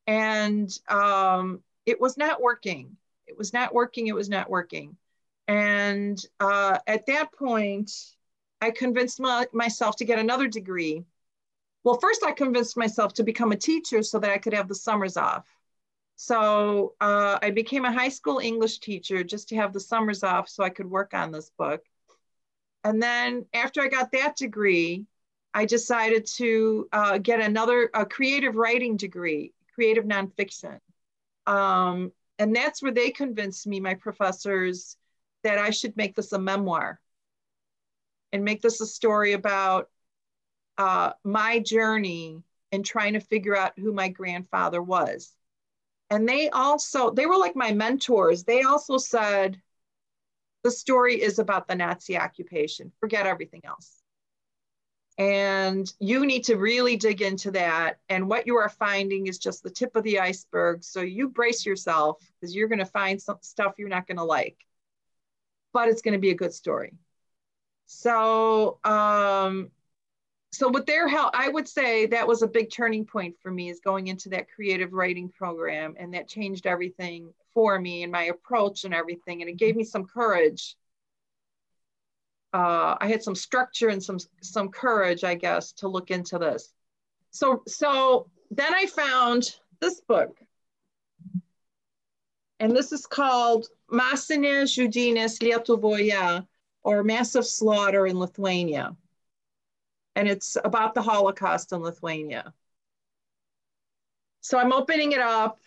And 0.07 0.71
um, 0.89 1.63
it 1.87 2.01
was 2.01 2.17
not 2.17 2.41
working. 2.41 2.97
It 3.27 3.37
was 3.39 3.53
not 3.53 3.75
working. 3.75 4.07
It 4.07 4.15
was 4.15 4.29
not 4.29 4.51
working. 4.51 4.97
And 5.49 6.21
uh, 6.39 6.79
at 6.87 7.07
that 7.07 7.33
point, 7.33 7.91
I 8.61 8.71
convinced 8.71 9.21
my, 9.21 9.47
myself 9.53 9.97
to 9.97 10.05
get 10.05 10.19
another 10.19 10.49
degree. 10.49 11.05
Well, 11.83 11.99
first, 11.99 12.25
I 12.25 12.33
convinced 12.33 12.77
myself 12.77 13.15
to 13.15 13.25
become 13.25 13.53
a 13.53 13.57
teacher 13.57 14.03
so 14.03 14.19
that 14.19 14.31
I 14.31 14.39
could 14.39 14.53
have 14.53 14.69
the 14.69 14.75
summers 14.75 15.17
off. 15.17 15.47
So 16.17 16.95
uh, 17.01 17.39
I 17.41 17.51
became 17.51 17.87
a 17.87 17.93
high 17.93 18.11
school 18.11 18.39
English 18.39 18.81
teacher 18.81 19.25
just 19.25 19.49
to 19.49 19.57
have 19.57 19.73
the 19.73 19.81
summers 19.81 20.23
off 20.23 20.49
so 20.49 20.63
I 20.63 20.69
could 20.69 20.91
work 20.91 21.15
on 21.15 21.33
this 21.33 21.51
book. 21.57 21.83
And 22.85 23.03
then 23.03 23.47
after 23.53 23.83
I 23.83 23.89
got 23.89 24.13
that 24.13 24.37
degree, 24.37 25.07
I 25.53 25.65
decided 25.65 26.27
to 26.37 26.89
uh, 26.93 27.19
get 27.19 27.41
another 27.41 27.91
a 27.93 28.07
creative 28.07 28.55
writing 28.55 28.97
degree, 28.97 29.53
creative 29.75 30.05
nonfiction. 30.05 30.79
Um, 31.47 32.13
and 32.39 32.55
that's 32.55 32.83
where 32.83 32.93
they 32.93 33.11
convinced 33.11 33.67
me, 33.67 33.81
my 33.81 33.95
professors, 33.95 34.97
that 35.43 35.59
I 35.59 35.71
should 35.71 35.97
make 35.97 36.15
this 36.15 36.33
a 36.33 36.39
memoir 36.39 37.01
and 38.33 38.45
make 38.45 38.63
this 38.63 38.81
a 38.81 38.87
story 38.87 39.33
about 39.33 39.91
uh, 40.79 41.13
my 41.25 41.59
journey 41.59 42.43
in 42.73 42.83
trying 42.83 43.15
to 43.15 43.21
figure 43.21 43.57
out 43.57 43.79
who 43.79 43.93
my 43.93 44.09
grandfather 44.09 44.81
was. 44.81 45.35
And 46.09 46.29
they 46.29 46.49
also, 46.49 47.11
they 47.11 47.27
were 47.27 47.37
like 47.37 47.57
my 47.57 47.73
mentors. 47.73 48.45
They 48.45 48.63
also 48.63 48.97
said, 48.99 49.61
the 50.63 50.71
story 50.71 51.21
is 51.21 51.39
about 51.39 51.69
the 51.69 51.75
Nazi 51.75 52.19
occupation. 52.19 52.93
Forget 53.01 53.27
everything 53.27 53.63
else. 53.65 54.03
And 55.19 55.93
you 55.99 56.25
need 56.25 56.45
to 56.45 56.57
really 56.57 56.97
dig 56.97 57.21
into 57.21 57.51
that. 57.51 57.99
And 58.09 58.29
what 58.29 58.47
you 58.47 58.57
are 58.57 58.69
finding 58.71 59.27
is 59.27 59.39
just 59.39 59.63
the 59.63 59.71
tip 59.71 59.95
of 59.95 60.03
the 60.03 60.21
iceberg. 60.21 60.83
So 60.83 61.03
you 61.03 61.29
brace 61.29 61.67
yourself 61.67 62.23
because 62.41 62.55
you're 62.55 62.69
going 62.69 62.79
to 62.79 62.87
find 62.87 63.21
some 63.21 63.37
stuff 63.43 63.75
you're 63.77 63.89
not 63.89 64.07
going 64.07 64.17
to 64.17 64.25
like, 64.25 64.57
but 65.73 65.89
it's 65.89 66.01
going 66.01 66.15
to 66.15 66.19
be 66.19 66.31
a 66.31 66.35
good 66.35 66.55
story. 66.55 66.95
So, 67.85 68.79
um, 68.85 69.71
so 70.53 70.69
with 70.69 70.87
their 70.87 71.07
help, 71.07 71.31
I 71.33 71.49
would 71.49 71.69
say 71.69 72.07
that 72.07 72.27
was 72.27 72.43
a 72.43 72.49
big 72.49 72.73
turning 72.73 73.05
point 73.05 73.37
for 73.41 73.53
me 73.53 73.71
is 73.71 73.79
going 73.79 74.09
into 74.09 74.29
that 74.31 74.51
creative 74.51 74.93
writing 74.93 75.29
program. 75.29 75.95
And 75.97 76.13
that 76.15 76.29
changed 76.29 76.67
everything 76.67 77.33
for 77.55 77.79
me 77.79 78.03
and 78.03 78.11
my 78.11 78.25
approach 78.25 78.85
and 78.85 78.93
everything. 78.93 79.43
And 79.43 79.49
it 79.49 79.59
gave 79.59 79.77
me 79.77 79.85
some 79.85 80.07
courage. 80.07 80.77
Uh, 82.53 82.97
I 83.01 83.07
had 83.07 83.23
some 83.23 83.37
structure 83.37 83.91
and 83.91 84.03
some 84.03 84.19
some 84.43 84.71
courage, 84.71 85.23
I 85.23 85.37
guess, 85.37 85.71
to 85.75 85.89
look 85.89 86.11
into 86.11 86.37
this. 86.37 86.75
So 87.31 87.63
so 87.69 88.29
then 88.51 88.75
I 88.75 88.87
found 88.87 89.57
this 89.79 90.01
book. 90.01 90.37
And 92.59 92.75
this 92.75 92.91
is 92.91 93.07
called 93.07 93.69
Masinė 93.91 94.65
žudynės 94.65 95.39
Lietuvoje, 95.39 96.45
or 96.83 97.05
Massive 97.05 97.47
Slaughter 97.47 98.09
in 98.09 98.19
Lithuania. 98.19 98.97
And 100.17 100.29
it's 100.29 100.57
about 100.65 100.95
the 100.95 101.03
Holocaust 101.03 101.73
in 101.73 101.81
Lithuania. 101.81 102.53
So 104.41 104.59
I'm 104.59 104.73
opening 104.73 105.13
it 105.13 105.21
up 105.21 105.59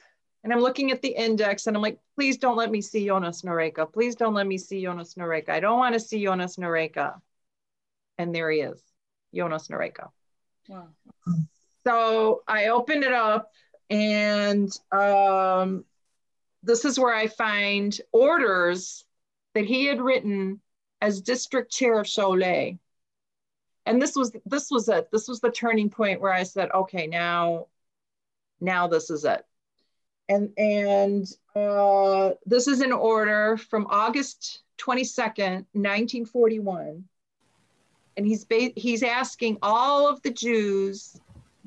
and 0.43 0.51
I'm 0.51 0.59
looking 0.59 0.91
at 0.91 1.01
the 1.01 1.09
index 1.09 1.67
and 1.67 1.75
I'm 1.75 1.81
like, 1.81 1.99
please 2.15 2.37
don't 2.37 2.57
let 2.57 2.69
me 2.69 2.81
see 2.81 3.05
Jonas 3.05 3.43
Noreika. 3.43 3.91
Please 3.91 4.15
don't 4.15 4.33
let 4.33 4.47
me 4.47 4.57
see 4.57 4.81
Jonas 4.81 5.15
Noreika. 5.15 5.49
I 5.49 5.59
don't 5.59 5.77
want 5.77 5.93
to 5.93 5.99
see 5.99 6.23
Jonas 6.23 6.57
Noreika. 6.57 7.19
And 8.17 8.35
there 8.35 8.51
he 8.51 8.59
is, 8.59 8.81
Jonas 9.33 9.67
Noreika. 9.69 10.09
Wow. 10.67 10.89
So 11.85 12.43
I 12.47 12.67
opened 12.67 13.03
it 13.03 13.13
up 13.13 13.51
and 13.89 14.69
um, 14.91 15.85
this 16.63 16.85
is 16.85 16.99
where 16.99 17.13
I 17.13 17.27
find 17.27 17.97
orders 18.11 19.05
that 19.53 19.65
he 19.65 19.85
had 19.85 20.01
written 20.01 20.61
as 21.01 21.21
district 21.21 21.71
chair 21.71 21.99
of 21.99 22.07
Šiauliai. 22.07 22.79
And 23.85 24.01
this 24.01 24.15
was 24.15 24.31
this 24.45 24.71
was 24.71 24.87
it. 24.89 25.09
This 25.11 25.27
was 25.27 25.39
the 25.41 25.51
turning 25.51 25.89
point 25.89 26.21
where 26.21 26.33
I 26.33 26.43
said, 26.43 26.69
okay, 26.73 27.07
now, 27.07 27.67
now 28.61 28.87
this 28.87 29.09
is 29.09 29.25
it 29.25 29.45
and 30.29 30.51
and 30.57 31.27
uh, 31.55 32.31
this 32.45 32.67
is 32.67 32.81
an 32.81 32.91
order 32.91 33.57
from 33.57 33.87
August 33.89 34.61
22nd, 34.79 35.65
1941. 35.73 37.03
And 38.15 38.25
he's 38.25 38.45
ba- 38.45 38.71
he's 38.75 39.03
asking 39.03 39.57
all 39.61 40.07
of 40.07 40.21
the 40.21 40.31
Jews 40.31 41.19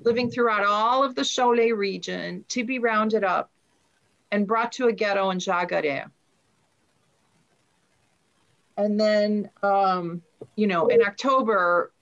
living 0.02 0.30
throughout 0.30 0.64
all 0.64 1.02
of 1.02 1.14
the 1.14 1.22
Šiauliai 1.22 1.76
region 1.76 2.44
to 2.48 2.64
be 2.64 2.78
rounded 2.78 3.24
up 3.24 3.50
and 4.30 4.46
brought 4.46 4.72
to 4.72 4.86
a 4.88 4.92
ghetto 4.92 5.30
in 5.30 5.38
Žagarė. 5.38 6.10
And 8.76 9.00
then, 9.00 9.50
um, 9.62 10.22
you 10.54 10.66
know, 10.66 10.88
in 10.88 11.02
October, 11.02 11.92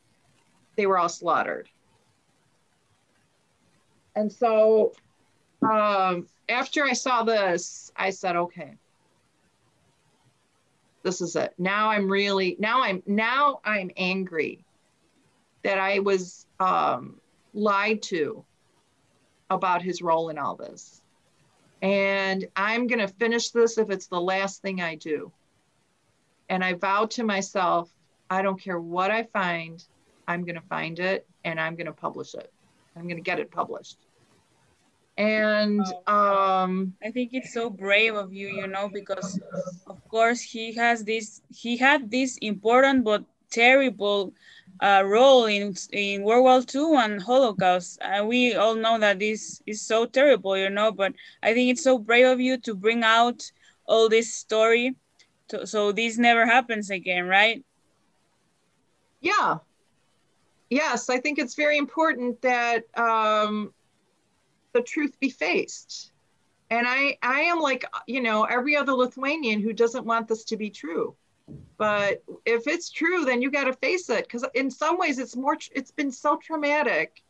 they 0.76 0.86
were 0.86 0.98
all 0.98 1.08
slaughtered. 1.08 1.68
And 4.16 4.30
so 4.32 4.92
um, 5.62 6.26
after 6.48 6.84
I 6.84 6.92
saw 6.92 7.22
this, 7.22 7.90
I 7.96 8.10
said, 8.10 8.36
okay, 8.36 8.76
this 11.02 11.20
is 11.20 11.36
it. 11.36 11.54
Now 11.58 11.90
I'm 11.90 12.08
really, 12.08 12.56
now 12.58 12.82
I'm, 12.82 13.02
now 13.06 13.60
I'm 13.64 13.90
angry 13.96 14.64
that 15.62 15.78
I 15.78 15.98
was 15.98 16.46
um, 16.60 17.20
lied 17.52 18.02
to 18.02 18.44
about 19.50 19.82
his 19.82 20.02
role 20.02 20.28
in 20.28 20.38
all 20.38 20.54
this. 20.54 21.02
And 21.82 22.46
I'm 22.56 22.86
going 22.86 23.00
to 23.00 23.08
finish 23.08 23.50
this 23.50 23.76
if 23.76 23.90
it's 23.90 24.06
the 24.06 24.20
last 24.20 24.62
thing 24.62 24.80
I 24.80 24.94
do. 24.94 25.30
And 26.48 26.64
I 26.64 26.74
vowed 26.74 27.10
to 27.12 27.24
myself, 27.24 27.90
I 28.30 28.42
don't 28.42 28.60
care 28.60 28.80
what 28.80 29.10
I 29.10 29.24
find, 29.24 29.84
I'm 30.26 30.44
going 30.44 30.54
to 30.54 30.68
find 30.68 30.98
it 30.98 31.26
and 31.44 31.60
I'm 31.60 31.74
going 31.76 31.86
to 31.86 31.92
publish 31.92 32.34
it. 32.34 32.52
I'm 32.96 33.04
going 33.04 33.16
to 33.16 33.22
get 33.22 33.38
it 33.38 33.50
published. 33.50 33.98
And 35.16 35.80
um 36.08 36.92
i 37.04 37.08
think 37.08 37.30
it's 37.34 37.52
so 37.52 37.70
brave 37.70 38.16
of 38.16 38.32
you 38.32 38.48
you 38.48 38.66
know 38.66 38.88
because 38.88 39.38
of 39.86 39.98
course 40.08 40.40
he 40.42 40.74
has 40.74 41.04
this 41.04 41.40
he 41.54 41.76
had 41.76 42.10
this 42.10 42.36
important 42.38 43.04
but 43.04 43.22
terrible 43.48 44.34
uh, 44.82 45.04
role 45.06 45.44
in 45.44 45.72
in 45.92 46.24
world 46.24 46.42
war 46.42 46.62
ii 46.74 47.04
and 47.04 47.22
holocaust. 47.22 47.98
And 48.02 48.26
we 48.26 48.56
all 48.56 48.74
know 48.74 48.98
that 48.98 49.20
this 49.20 49.62
is 49.66 49.80
so 49.80 50.04
terrible 50.04 50.58
you 50.58 50.68
know 50.68 50.90
but 50.90 51.12
i 51.44 51.54
think 51.54 51.70
it's 51.70 51.84
so 51.84 51.96
brave 51.96 52.26
of 52.26 52.40
you 52.40 52.58
to 52.58 52.74
bring 52.74 53.04
out 53.04 53.52
all 53.86 54.08
this 54.08 54.34
story. 54.34 54.96
To, 55.48 55.66
so 55.66 55.92
this 55.92 56.18
never 56.18 56.44
happens 56.46 56.90
again 56.90 57.26
right? 57.26 57.62
Yeah 59.20 59.58
yes 60.70 61.08
i 61.10 61.18
think 61.18 61.38
it's 61.38 61.54
very 61.54 61.78
important 61.78 62.40
that 62.42 62.84
um 62.98 63.72
the 64.74 64.82
truth 64.82 65.18
be 65.18 65.30
faced. 65.30 66.12
And 66.68 66.86
I, 66.86 67.16
I 67.22 67.40
am 67.42 67.60
like, 67.60 67.84
you 68.06 68.20
know, 68.20 68.44
every 68.44 68.76
other 68.76 68.92
Lithuanian 68.92 69.62
who 69.62 69.72
doesn't 69.72 70.04
want 70.04 70.28
this 70.28 70.44
to 70.44 70.56
be 70.58 70.68
true. 70.68 71.14
But 71.78 72.22
if 72.44 72.66
it's 72.66 72.90
true, 72.90 73.24
then 73.24 73.40
you 73.40 73.50
got 73.50 73.64
to 73.64 73.72
face 73.72 74.10
it. 74.10 74.24
Because 74.24 74.44
in 74.54 74.70
some 74.70 74.98
ways, 74.98 75.18
it's 75.18 75.36
more, 75.36 75.56
it's 75.72 75.90
been 75.90 76.10
so 76.10 76.36
traumatic 76.36 77.22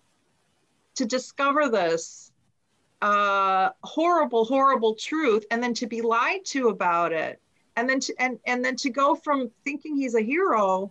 to 0.97 1.05
discover 1.05 1.68
this 1.68 2.33
uh, 3.03 3.70
horrible, 3.83 4.44
horrible 4.44 4.94
truth, 4.94 5.44
and 5.51 5.62
then 5.62 5.75
to 5.75 5.87
be 5.87 6.01
lied 6.01 6.44
to 6.47 6.68
about 6.68 7.12
it, 7.12 7.40
and 7.77 7.88
then 7.88 8.01
to 8.01 8.14
and 8.18 8.38
and 8.47 8.64
then 8.64 8.77
to 8.77 8.88
go 8.88 9.14
from 9.14 9.51
thinking 9.64 9.97
he's 9.97 10.14
a 10.14 10.23
hero 10.23 10.90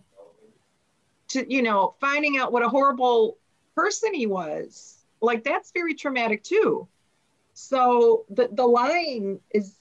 to 1.28 1.52
you 1.52 1.62
know 1.62 1.94
finding 2.00 2.36
out 2.36 2.52
what 2.52 2.62
a 2.62 2.68
horrible 2.68 3.38
person 3.74 4.14
he 4.14 4.26
was 4.26 5.04
like 5.24 5.42
that's 5.42 5.72
very 5.72 5.94
traumatic 5.94 6.42
too. 6.44 6.86
So 7.54 8.24
the, 8.30 8.48
the 8.52 8.66
lying 8.66 9.40
is 9.50 9.76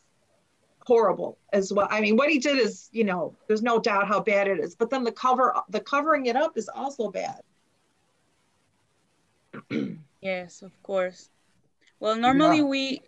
horrible 0.85 1.37
as 1.51 1.71
well. 1.71 1.87
I 1.89 2.01
mean, 2.01 2.15
what 2.15 2.29
he 2.29 2.39
did 2.39 2.57
is, 2.57 2.89
you 2.91 3.03
know, 3.03 3.35
there's 3.47 3.61
no 3.61 3.79
doubt 3.79 4.07
how 4.07 4.19
bad 4.19 4.47
it 4.47 4.59
is, 4.59 4.75
but 4.75 4.89
then 4.89 5.03
the 5.03 5.11
cover, 5.11 5.55
the 5.69 5.79
covering 5.79 6.27
it 6.27 6.35
up 6.35 6.57
is 6.57 6.69
also 6.69 7.09
bad. 7.09 7.41
yes, 10.21 10.61
of 10.61 10.71
course. 10.83 11.29
Well, 11.99 12.15
normally 12.15 12.57
yeah. 12.57 12.63
we. 12.63 13.01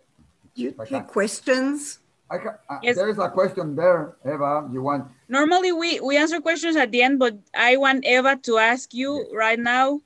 You 0.54 0.74
take 0.88 1.06
questions. 1.06 1.98
I 2.30 2.38
can, 2.38 2.48
uh, 2.68 2.78
yes. 2.82 2.96
There 2.96 3.08
is 3.10 3.18
a 3.18 3.28
question 3.28 3.76
there, 3.76 4.16
Eva. 4.24 4.68
You 4.72 4.82
want? 4.82 5.10
Normally 5.28 5.72
we 5.72 6.00
we 6.00 6.16
answer 6.16 6.40
questions 6.40 6.76
at 6.76 6.92
the 6.92 7.02
end, 7.02 7.18
but 7.18 7.36
I 7.54 7.76
want 7.76 8.04
Eva 8.04 8.36
to 8.42 8.58
ask 8.58 8.94
you 8.94 9.26
right 9.32 9.58
now 9.58 9.96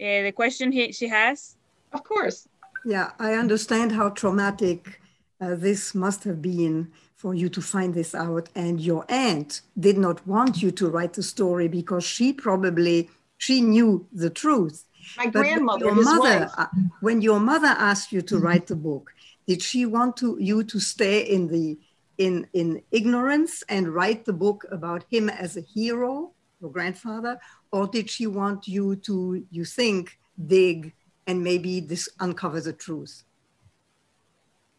uh, 0.00 0.22
the 0.22 0.32
question 0.32 0.72
he, 0.72 0.92
she 0.92 1.08
has. 1.08 1.56
Of 1.92 2.04
course. 2.04 2.48
Yeah, 2.84 3.12
I 3.18 3.34
understand 3.34 3.92
how 3.92 4.10
traumatic 4.10 5.00
uh, 5.40 5.54
this 5.54 5.94
must 5.94 6.24
have 6.24 6.40
been 6.42 6.92
for 7.16 7.34
you 7.34 7.48
to 7.48 7.60
find 7.60 7.94
this 7.94 8.14
out. 8.14 8.48
And 8.54 8.80
your 8.80 9.04
aunt 9.08 9.62
did 9.78 9.98
not 9.98 10.26
want 10.26 10.62
you 10.62 10.70
to 10.72 10.88
write 10.88 11.14
the 11.14 11.22
story 11.22 11.68
because 11.68 12.04
she 12.04 12.32
probably 12.32 13.10
she 13.38 13.60
knew 13.60 14.06
the 14.12 14.30
truth. 14.30 14.84
My 15.16 15.26
but 15.26 15.40
grandmother, 15.40 15.86
your 15.86 15.94
mother, 15.94 16.50
uh, 16.58 16.66
when 17.00 17.22
your 17.22 17.40
mother 17.40 17.68
asked 17.68 18.12
you 18.12 18.20
to 18.22 18.34
mm-hmm. 18.34 18.44
write 18.44 18.66
the 18.66 18.76
book, 18.76 19.12
did 19.46 19.62
she 19.62 19.86
want 19.86 20.16
to 20.18 20.36
you 20.38 20.62
to 20.64 20.78
stay 20.78 21.20
in 21.22 21.48
the 21.48 21.78
in 22.18 22.46
in 22.52 22.82
ignorance 22.90 23.62
and 23.68 23.94
write 23.94 24.24
the 24.24 24.32
book 24.32 24.66
about 24.70 25.04
him 25.08 25.28
as 25.30 25.56
a 25.56 25.60
hero, 25.60 26.32
your 26.60 26.70
grandfather, 26.70 27.38
or 27.72 27.86
did 27.86 28.10
she 28.10 28.26
want 28.26 28.68
you 28.68 28.96
to 28.96 29.44
you 29.50 29.64
think 29.64 30.18
dig 30.46 30.92
and 31.26 31.42
maybe 31.42 31.80
this 31.80 32.08
uncovers 32.20 32.64
the 32.64 32.72
truth? 32.72 33.24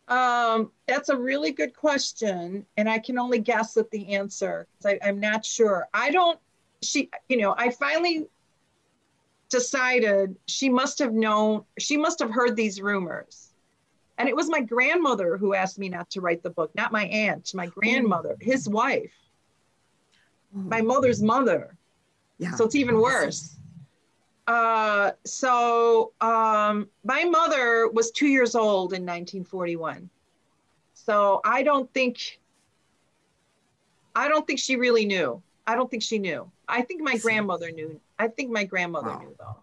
Um, 0.10 0.72
that's 0.88 1.10
a 1.10 1.16
really 1.16 1.52
good 1.52 1.76
question, 1.76 2.66
and 2.78 2.90
I 2.90 2.98
can 2.98 3.20
only 3.20 3.40
guess 3.40 3.78
at 3.78 3.92
the 3.92 4.16
answer. 4.16 4.68
I, 4.84 4.98
I'm 5.04 5.20
not 5.20 5.46
sure. 5.46 5.88
I 5.94 6.10
don't. 6.10 6.40
She, 6.82 7.10
you 7.28 7.38
know, 7.38 7.54
I 7.58 7.70
finally 7.70 8.26
decided 9.50 10.36
she 10.48 10.68
must 10.68 10.98
have 11.00 11.14
known. 11.14 11.64
She 11.78 11.96
must 11.96 12.20
have 12.20 12.32
heard 12.32 12.56
these 12.56 12.82
rumors, 12.82 13.49
and 14.20 14.28
it 14.28 14.36
was 14.36 14.50
my 14.50 14.60
grandmother 14.62 15.38
who 15.38 15.54
asked 15.54 15.80
me 15.80 15.88
not 15.90 16.10
to 16.12 16.22
write 16.22 16.44
the 16.44 16.50
book, 16.50 16.70
not 16.76 16.92
my 16.92 17.06
aunt, 17.06 17.54
my 17.56 17.68
grandmother, 17.68 18.36
his 18.42 18.68
wife, 18.68 19.14
my 20.54 20.82
mother's 20.82 21.24
mother. 21.24 21.76
yeah. 22.38 22.52
So 22.56 22.66
it's 22.66 22.76
even 22.76 23.00
worse. 23.00 23.56
Uh, 24.46 25.12
so 25.26 26.12
um, 26.22 26.90
my 27.04 27.24
mother 27.24 27.88
was 27.90 28.12
two 28.12 28.28
years 28.28 28.56
old 28.56 28.92
in 28.94 29.04
1941. 29.04 30.10
So 30.96 31.40
I 31.46 31.64
don't 31.64 31.92
think, 31.94 32.40
I 34.16 34.28
don't 34.28 34.46
think 34.46 34.60
she 34.60 34.76
really 34.76 35.06
knew. 35.06 35.42
I 35.66 35.76
don't 35.76 35.90
think 35.90 36.04
she 36.04 36.20
knew. 36.20 36.52
I 36.68 36.82
think 36.82 37.02
my 37.02 37.18
grandmother 37.18 37.72
knew. 37.72 38.00
I 38.18 38.28
think 38.28 38.52
my 38.52 38.66
grandmother 38.66 39.12
Wow. 39.12 39.20
knew 39.20 39.36
though. 39.40 39.56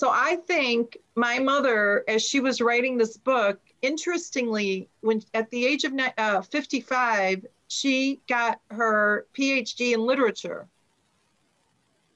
So 0.00 0.08
I 0.08 0.36
think 0.46 0.96
my 1.14 1.38
mother, 1.38 2.04
as 2.08 2.22
she 2.22 2.40
was 2.40 2.62
writing 2.62 2.96
this 2.96 3.18
book, 3.18 3.60
interestingly, 3.82 4.88
when 5.02 5.20
at 5.34 5.50
the 5.50 5.66
age 5.66 5.84
of 5.84 5.92
uh, 6.16 6.40
55, 6.40 7.44
she 7.68 8.18
got 8.26 8.62
her 8.70 9.26
PhD 9.36 9.92
in 9.92 10.00
literature. 10.00 10.66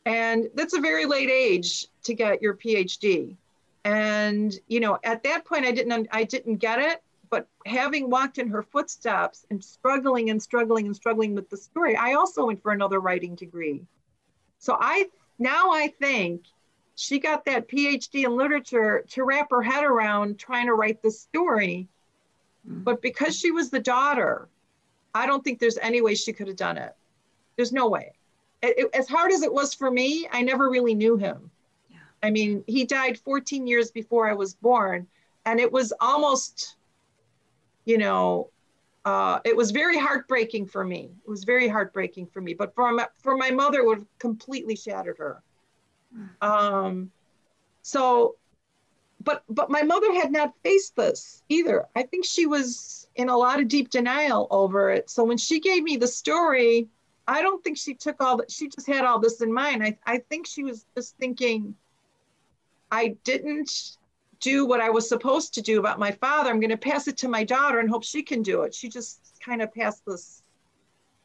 And 0.06 0.48
that's 0.54 0.72
a 0.72 0.80
very 0.80 1.04
late 1.04 1.28
age 1.28 1.88
to 2.04 2.14
get 2.14 2.40
your 2.40 2.54
PhD. 2.54 3.36
And 3.84 4.58
you 4.66 4.80
know, 4.80 4.98
at 5.04 5.22
that 5.24 5.44
point, 5.44 5.66
I 5.66 5.70
didn't 5.70 6.08
I 6.10 6.24
didn't 6.24 6.56
get 6.56 6.78
it. 6.78 7.02
But 7.28 7.48
having 7.66 8.08
walked 8.08 8.38
in 8.38 8.48
her 8.48 8.62
footsteps 8.62 9.44
and 9.50 9.62
struggling 9.62 10.30
and 10.30 10.42
struggling 10.42 10.86
and 10.86 10.96
struggling 10.96 11.34
with 11.34 11.50
the 11.50 11.58
story, 11.58 11.96
I 11.96 12.14
also 12.14 12.46
went 12.46 12.62
for 12.62 12.72
another 12.72 13.00
writing 13.00 13.34
degree. 13.34 13.82
So 14.58 14.74
I 14.80 15.10
now 15.38 15.70
I 15.70 15.88
think 16.00 16.44
she 16.96 17.18
got 17.18 17.44
that 17.44 17.68
PhD 17.68 18.24
in 18.24 18.36
literature 18.36 19.04
to 19.10 19.24
wrap 19.24 19.50
her 19.50 19.62
head 19.62 19.84
around 19.84 20.38
trying 20.38 20.66
to 20.66 20.74
write 20.74 21.02
this 21.02 21.20
story. 21.20 21.88
Mm. 22.68 22.84
But 22.84 23.02
because 23.02 23.36
she 23.36 23.50
was 23.50 23.70
the 23.70 23.80
daughter, 23.80 24.48
I 25.14 25.26
don't 25.26 25.42
think 25.42 25.58
there's 25.58 25.78
any 25.78 26.00
way 26.00 26.14
she 26.14 26.32
could 26.32 26.48
have 26.48 26.56
done 26.56 26.78
it. 26.78 26.94
There's 27.56 27.72
no 27.72 27.88
way. 27.88 28.12
It- 28.62 28.78
it- 28.78 28.94
as 28.94 29.08
hard 29.08 29.32
as 29.32 29.42
it 29.42 29.52
was 29.52 29.74
for 29.74 29.90
me, 29.90 30.28
I 30.30 30.42
never 30.42 30.70
really 30.70 30.94
knew 30.94 31.16
him. 31.16 31.50
Yeah. 31.90 31.98
I 32.22 32.30
mean, 32.30 32.64
he 32.66 32.84
died 32.84 33.18
14 33.18 33.66
years 33.66 33.90
before 33.90 34.28
I 34.28 34.34
was 34.34 34.54
born, 34.54 35.06
and 35.44 35.60
it 35.60 35.70
was 35.70 35.92
almost, 36.00 36.76
you 37.84 37.98
know, 37.98 38.50
uh, 39.04 39.40
it 39.44 39.54
was 39.54 39.70
very 39.70 39.98
heartbreaking 39.98 40.66
for 40.66 40.84
me. 40.84 41.10
It 41.26 41.28
was 41.28 41.44
very 41.44 41.68
heartbreaking 41.68 42.26
for 42.26 42.40
me. 42.40 42.54
But 42.54 42.74
for 42.74 42.90
my, 42.90 43.06
for 43.18 43.36
my 43.36 43.50
mother, 43.50 43.80
it 43.80 43.86
would 43.86 43.98
have 43.98 44.18
completely 44.18 44.76
shattered 44.76 45.18
her. 45.18 45.42
Um, 46.40 47.10
so, 47.82 48.36
but 49.22 49.44
but 49.48 49.70
my 49.70 49.82
mother 49.82 50.12
had 50.12 50.32
not 50.32 50.52
faced 50.62 50.96
this 50.96 51.42
either. 51.48 51.86
I 51.96 52.02
think 52.02 52.24
she 52.24 52.46
was 52.46 53.08
in 53.16 53.28
a 53.28 53.36
lot 53.36 53.60
of 53.60 53.68
deep 53.68 53.90
denial 53.90 54.46
over 54.50 54.90
it. 54.90 55.08
So 55.10 55.24
when 55.24 55.38
she 55.38 55.60
gave 55.60 55.82
me 55.82 55.96
the 55.96 56.08
story, 56.08 56.88
I 57.26 57.42
don't 57.42 57.62
think 57.62 57.78
she 57.78 57.94
took 57.94 58.22
all 58.22 58.36
that. 58.38 58.50
She 58.50 58.68
just 58.68 58.86
had 58.86 59.04
all 59.04 59.18
this 59.18 59.40
in 59.40 59.52
mind. 59.52 59.82
I 59.82 59.96
I 60.06 60.18
think 60.18 60.46
she 60.46 60.62
was 60.62 60.84
just 60.96 61.16
thinking, 61.16 61.74
I 62.90 63.16
didn't 63.24 63.96
do 64.40 64.66
what 64.66 64.80
I 64.80 64.90
was 64.90 65.08
supposed 65.08 65.54
to 65.54 65.62
do 65.62 65.78
about 65.78 65.98
my 65.98 66.10
father. 66.10 66.50
I'm 66.50 66.60
going 66.60 66.68
to 66.70 66.76
pass 66.76 67.08
it 67.08 67.16
to 67.18 67.28
my 67.28 67.44
daughter 67.44 67.78
and 67.80 67.88
hope 67.88 68.04
she 68.04 68.22
can 68.22 68.42
do 68.42 68.62
it. 68.62 68.74
She 68.74 68.90
just 68.90 69.40
kind 69.40 69.62
of 69.62 69.72
passed 69.72 70.04
this 70.06 70.42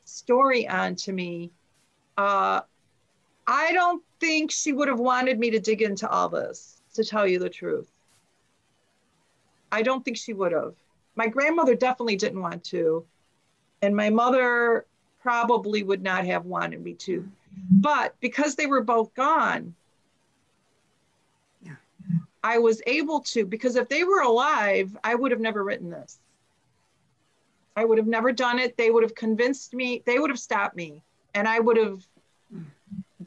story 0.05 0.67
on 0.67 0.95
to 0.95 1.11
me. 1.11 1.51
Uh, 2.17 2.61
I 3.49 3.73
don't 3.73 4.03
think 4.19 4.51
she 4.51 4.73
would 4.73 4.87
have 4.87 4.99
wanted 4.99 5.39
me 5.39 5.49
to 5.49 5.59
dig 5.59 5.81
into 5.81 6.07
all 6.07 6.29
this, 6.29 6.83
to 6.93 7.03
tell 7.03 7.25
you 7.25 7.39
the 7.39 7.49
truth. 7.49 7.91
I 9.71 9.81
don't 9.81 10.05
think 10.05 10.17
she 10.17 10.33
would 10.33 10.51
have. 10.51 10.75
My 11.15 11.27
grandmother 11.27 11.73
definitely 11.73 12.15
didn't 12.15 12.41
want 12.41 12.63
to. 12.65 13.03
And 13.81 13.95
my 13.95 14.11
mother 14.11 14.85
probably 15.19 15.81
would 15.81 16.03
not 16.03 16.25
have 16.25 16.45
wanted 16.45 16.83
me 16.83 16.93
to. 16.93 17.27
But 17.71 18.15
because 18.19 18.53
they 18.53 18.67
were 18.67 18.83
both 18.83 19.15
gone, 19.15 19.73
Yeah. 21.63 21.75
I 22.43 22.59
was 22.59 22.83
able 22.85 23.21
to, 23.21 23.47
because 23.47 23.75
if 23.75 23.89
they 23.89 24.03
were 24.03 24.21
alive, 24.21 24.95
I 25.03 25.15
would 25.15 25.31
have 25.31 25.41
never 25.41 25.63
written 25.63 25.89
this. 25.89 26.19
I 27.75 27.83
would 27.83 27.97
have 27.97 28.07
never 28.07 28.31
done 28.31 28.59
it. 28.59 28.77
They 28.77 28.91
would 28.91 29.01
have 29.01 29.15
convinced 29.15 29.73
me, 29.73 30.03
they 30.05 30.19
would 30.19 30.29
have 30.29 30.39
stopped 30.39 30.75
me, 30.75 31.01
and 31.33 31.47
I 31.47 31.59
would 31.59 31.77
have 31.77 32.05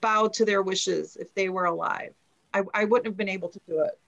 bowed 0.03 0.35
to 0.35 0.45
their 0.45 0.61
wishes 0.61 1.17
if 1.17 1.33
they 1.35 1.49
were 1.49 1.65
alive. 1.65 2.13
I, 2.53 2.63
I 2.75 2.85
wouldn't 2.85 3.07
have 3.07 3.17
been 3.17 3.31
able 3.31 3.49
to 3.49 3.61
do 3.67 3.81
it. 3.81 3.99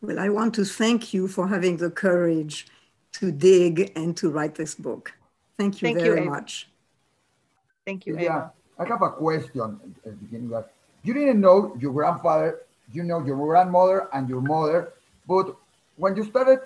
Well, 0.00 0.20
I 0.20 0.28
want 0.28 0.54
to 0.54 0.64
thank 0.64 1.12
you 1.12 1.26
for 1.26 1.48
having 1.48 1.78
the 1.78 1.90
courage 1.90 2.68
to 3.14 3.32
dig 3.32 3.92
and 3.96 4.16
to 4.18 4.30
write 4.30 4.54
this 4.54 4.76
book. 4.76 5.12
Thank 5.58 5.82
you 5.82 5.88
Thank 5.88 5.98
you, 5.98 6.04
very 6.04 6.20
Ava. 6.20 6.30
much. 6.30 6.68
Thank 7.84 8.06
you, 8.06 8.16
Yeah, 8.16 8.36
Ava. 8.36 8.52
I 8.78 8.84
have 8.86 9.02
a 9.02 9.10
question 9.10 9.80
at 10.04 10.04
the 10.04 10.10
beginning. 10.12 10.48
That 10.50 10.70
you 11.02 11.12
didn't 11.12 11.40
know 11.40 11.76
your 11.80 11.92
grandfather, 11.92 12.62
you 12.92 13.02
know 13.02 13.24
your 13.24 13.36
grandmother 13.36 14.08
and 14.14 14.28
your 14.28 14.40
mother, 14.40 14.94
but 15.26 15.56
when 15.96 16.16
you 16.16 16.24
started, 16.24 16.60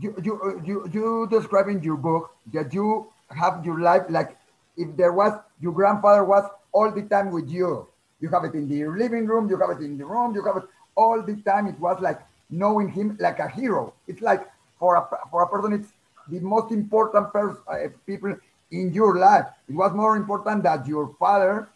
you 0.00 0.14
you 0.22 0.40
uh, 0.40 0.62
you 0.64 0.88
you 0.92 1.28
describe 1.30 1.68
in 1.68 1.82
your 1.82 1.96
book 1.96 2.32
that 2.54 2.72
you 2.72 3.12
have 3.28 3.64
your 3.66 3.80
life 3.80 4.04
like 4.08 4.36
if 4.76 4.96
there 4.96 5.12
was 5.12 5.32
your 5.60 5.72
grandfather 5.72 6.24
was 6.24 6.44
all 6.72 6.90
the 6.90 7.02
time 7.02 7.30
with 7.30 7.50
you. 7.50 7.86
You 8.20 8.28
have 8.30 8.44
it 8.44 8.54
in 8.54 8.68
the 8.68 8.86
living 8.86 9.26
room, 9.26 9.48
you 9.48 9.58
have 9.58 9.70
it 9.70 9.84
in 9.84 9.96
the 9.96 10.04
room, 10.04 10.34
you 10.34 10.44
have 10.44 10.56
it 10.56 10.64
all 10.96 11.22
the 11.22 11.36
time. 11.42 11.66
It 11.66 11.78
was 11.78 12.00
like 12.00 12.20
knowing 12.50 12.88
him 12.88 13.16
like 13.20 13.38
a 13.38 13.48
hero. 13.48 13.94
It's 14.06 14.22
like 14.22 14.48
for 14.78 14.96
a 14.96 15.08
for 15.30 15.42
a 15.42 15.48
person, 15.48 15.72
it's 15.72 15.92
the 16.28 16.40
most 16.40 16.72
important 16.72 17.32
person, 17.32 17.60
uh, 17.68 17.88
people 18.06 18.34
in 18.70 18.92
your 18.92 19.18
life. 19.18 19.46
It 19.68 19.74
was 19.74 19.92
more 19.92 20.16
important 20.16 20.62
that 20.64 20.86
your 20.86 21.14
father, 21.18 21.68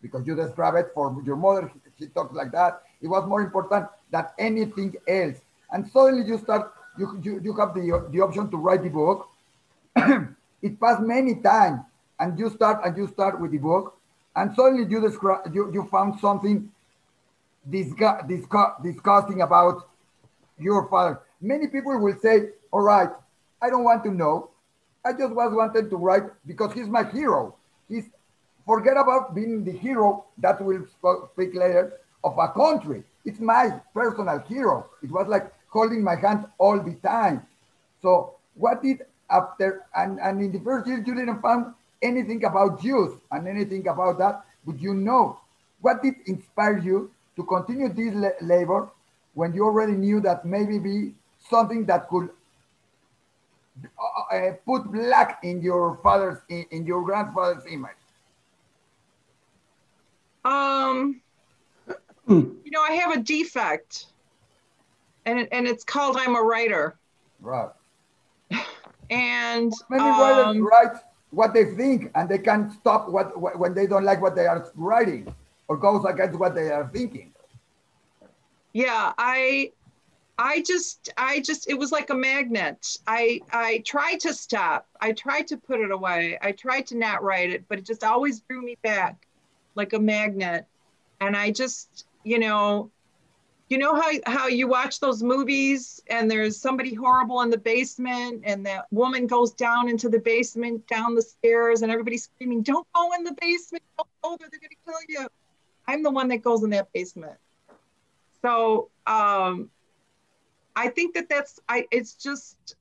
because 0.00 0.26
you 0.26 0.34
describe 0.34 0.74
it 0.74 0.90
for 0.94 1.14
your 1.24 1.36
mother, 1.36 1.70
she 1.98 2.06
talks 2.06 2.34
like 2.34 2.52
that. 2.52 2.82
It 3.02 3.08
was 3.08 3.26
more 3.28 3.42
important 3.42 3.86
than 4.10 4.26
anything 4.38 4.94
else. 5.06 5.36
And 5.72 5.86
suddenly 5.88 6.26
you 6.26 6.38
start, 6.38 6.72
you, 6.98 7.20
you, 7.22 7.40
you 7.42 7.52
have 7.56 7.74
the, 7.74 8.08
the 8.10 8.20
option 8.20 8.50
to 8.50 8.56
write 8.56 8.82
the 8.82 8.88
book. 8.88 9.28
it 10.62 10.80
passed 10.80 11.02
many 11.02 11.36
times, 11.36 11.80
and 12.18 12.38
you 12.38 12.50
start 12.50 12.80
and 12.84 12.96
you 12.96 13.06
start 13.08 13.40
with 13.40 13.50
the 13.50 13.58
book, 13.58 13.97
and 14.38 14.54
suddenly 14.54 14.88
you 14.88 15.00
describe 15.00 15.52
you, 15.52 15.70
you 15.72 15.88
found 15.90 16.18
something 16.20 16.70
disgu- 17.68 18.22
disgu- 18.30 18.82
disgusting 18.82 19.42
about 19.42 19.88
your 20.58 20.88
father. 20.88 21.20
Many 21.40 21.66
people 21.66 21.98
will 21.98 22.16
say, 22.22 22.50
All 22.70 22.82
right, 22.82 23.10
I 23.60 23.68
don't 23.68 23.84
want 23.84 24.04
to 24.04 24.12
know. 24.12 24.50
I 25.04 25.12
just 25.12 25.32
was 25.34 25.52
wanted 25.52 25.90
to 25.90 25.96
write 25.96 26.24
because 26.46 26.72
he's 26.72 26.86
my 26.88 27.04
hero. 27.10 27.56
He's 27.88 28.04
forget 28.66 28.96
about 28.96 29.34
being 29.34 29.64
the 29.64 29.72
hero 29.72 30.24
that 30.38 30.60
will 30.60 30.84
speak 31.32 31.54
later 31.54 31.94
of 32.22 32.38
a 32.38 32.48
country. 32.48 33.02
It's 33.24 33.40
my 33.40 33.80
personal 33.92 34.38
hero. 34.40 34.86
It 35.02 35.10
was 35.10 35.26
like 35.26 35.52
holding 35.68 36.02
my 36.04 36.14
hand 36.14 36.46
all 36.58 36.78
the 36.78 36.94
time. 36.96 37.46
So 38.02 38.34
what 38.54 38.82
did 38.82 39.02
after 39.30 39.84
and, 39.96 40.20
and 40.20 40.40
in 40.40 40.52
the 40.52 40.60
first 40.60 40.86
year 40.86 41.02
you 41.04 41.14
didn't 41.14 41.40
find 41.40 41.74
anything 42.02 42.44
about 42.44 42.82
youth 42.82 43.20
and 43.30 43.48
anything 43.48 43.86
about 43.88 44.18
that, 44.18 44.44
but 44.66 44.80
you 44.80 44.94
know 44.94 45.38
what 45.80 46.02
did 46.02 46.14
inspire 46.26 46.78
you 46.78 47.10
to 47.36 47.44
continue 47.44 47.88
this 47.88 48.14
la- 48.14 48.46
labor 48.46 48.88
when 49.34 49.54
you 49.54 49.64
already 49.64 49.92
knew 49.92 50.20
that 50.20 50.44
maybe 50.44 50.78
be 50.78 51.14
something 51.38 51.86
that 51.86 52.08
could 52.08 52.30
uh, 53.84 54.34
uh, 54.34 54.52
put 54.66 54.90
black 54.90 55.38
in 55.44 55.62
your 55.62 55.98
father's 56.02 56.38
in, 56.48 56.66
in 56.70 56.86
your 56.86 57.04
grandfather's 57.04 57.64
image? 57.70 57.92
Um, 60.44 61.20
you 62.26 62.70
know, 62.70 62.82
I 62.82 62.92
have 62.92 63.16
a 63.16 63.20
defect, 63.20 64.06
and 65.26 65.46
and 65.52 65.66
it's 65.66 65.84
called 65.84 66.16
I'm 66.18 66.36
a 66.36 66.42
writer. 66.42 66.98
right. 67.40 67.70
And 69.10 69.72
many 69.88 70.04
writers 70.04 70.48
um, 70.48 70.66
write 70.66 70.96
what 71.30 71.52
they 71.52 71.64
think 71.76 72.10
and 72.14 72.28
they 72.28 72.38
can't 72.38 72.72
stop 72.72 73.08
what, 73.08 73.38
what 73.38 73.58
when 73.58 73.74
they 73.74 73.86
don't 73.86 74.04
like 74.04 74.20
what 74.20 74.34
they 74.34 74.46
are 74.46 74.70
writing 74.76 75.32
or 75.68 75.76
goes 75.76 76.04
against 76.04 76.38
what 76.38 76.54
they 76.54 76.70
are 76.70 76.88
thinking 76.92 77.32
yeah, 78.72 79.12
I 79.18 79.72
I 80.38 80.62
just 80.62 81.10
I 81.16 81.40
just 81.40 81.68
it 81.68 81.78
was 81.78 81.90
like 81.90 82.10
a 82.10 82.14
magnet. 82.14 82.98
I 83.06 83.40
I 83.50 83.82
tried 83.84 84.20
to 84.20 84.32
stop. 84.32 84.86
I 85.00 85.12
tried 85.12 85.48
to 85.48 85.56
put 85.56 85.80
it 85.80 85.90
away. 85.90 86.38
I 86.40 86.52
tried 86.52 86.86
to 86.88 86.96
not 86.96 87.22
write 87.22 87.50
it, 87.50 87.64
but 87.68 87.78
it 87.78 87.86
just 87.86 88.04
always 88.04 88.40
drew 88.40 88.62
me 88.62 88.76
back 88.82 89.26
like 89.74 89.94
a 89.94 89.98
magnet. 89.98 90.66
And 91.20 91.36
I 91.36 91.50
just, 91.50 92.06
you 92.22 92.38
know, 92.38 92.90
you 93.68 93.76
know 93.76 93.94
how 93.94 94.10
how 94.26 94.46
you 94.46 94.66
watch 94.66 94.98
those 94.98 95.22
movies 95.22 96.02
and 96.08 96.30
there's 96.30 96.56
somebody 96.56 96.94
horrible 96.94 97.42
in 97.42 97.50
the 97.50 97.58
basement 97.58 98.42
and 98.44 98.64
that 98.64 98.86
woman 98.90 99.26
goes 99.26 99.52
down 99.52 99.88
into 99.88 100.08
the 100.08 100.18
basement 100.18 100.86
down 100.86 101.14
the 101.14 101.22
stairs 101.22 101.82
and 101.82 101.92
everybody's 101.92 102.24
screaming 102.24 102.62
don't 102.62 102.86
go 102.94 103.12
in 103.14 103.24
the 103.24 103.36
basement. 103.40 103.82
Don't 103.96 104.08
go 104.22 104.36
there. 104.38 104.48
They're 104.50 104.60
going 104.60 104.70
to 104.70 104.76
kill 104.86 105.22
you. 105.22 105.28
I'm 105.86 106.02
the 106.02 106.10
one 106.10 106.28
that 106.28 106.38
goes 106.38 106.62
in 106.62 106.70
that 106.70 106.92
basement. 106.92 107.36
So 108.42 108.90
um 109.06 109.70
i 110.76 110.88
think 110.88 111.14
that 111.14 111.28
that's 111.28 111.58
i 111.68 111.84
it's 111.90 112.14
just 112.14 112.76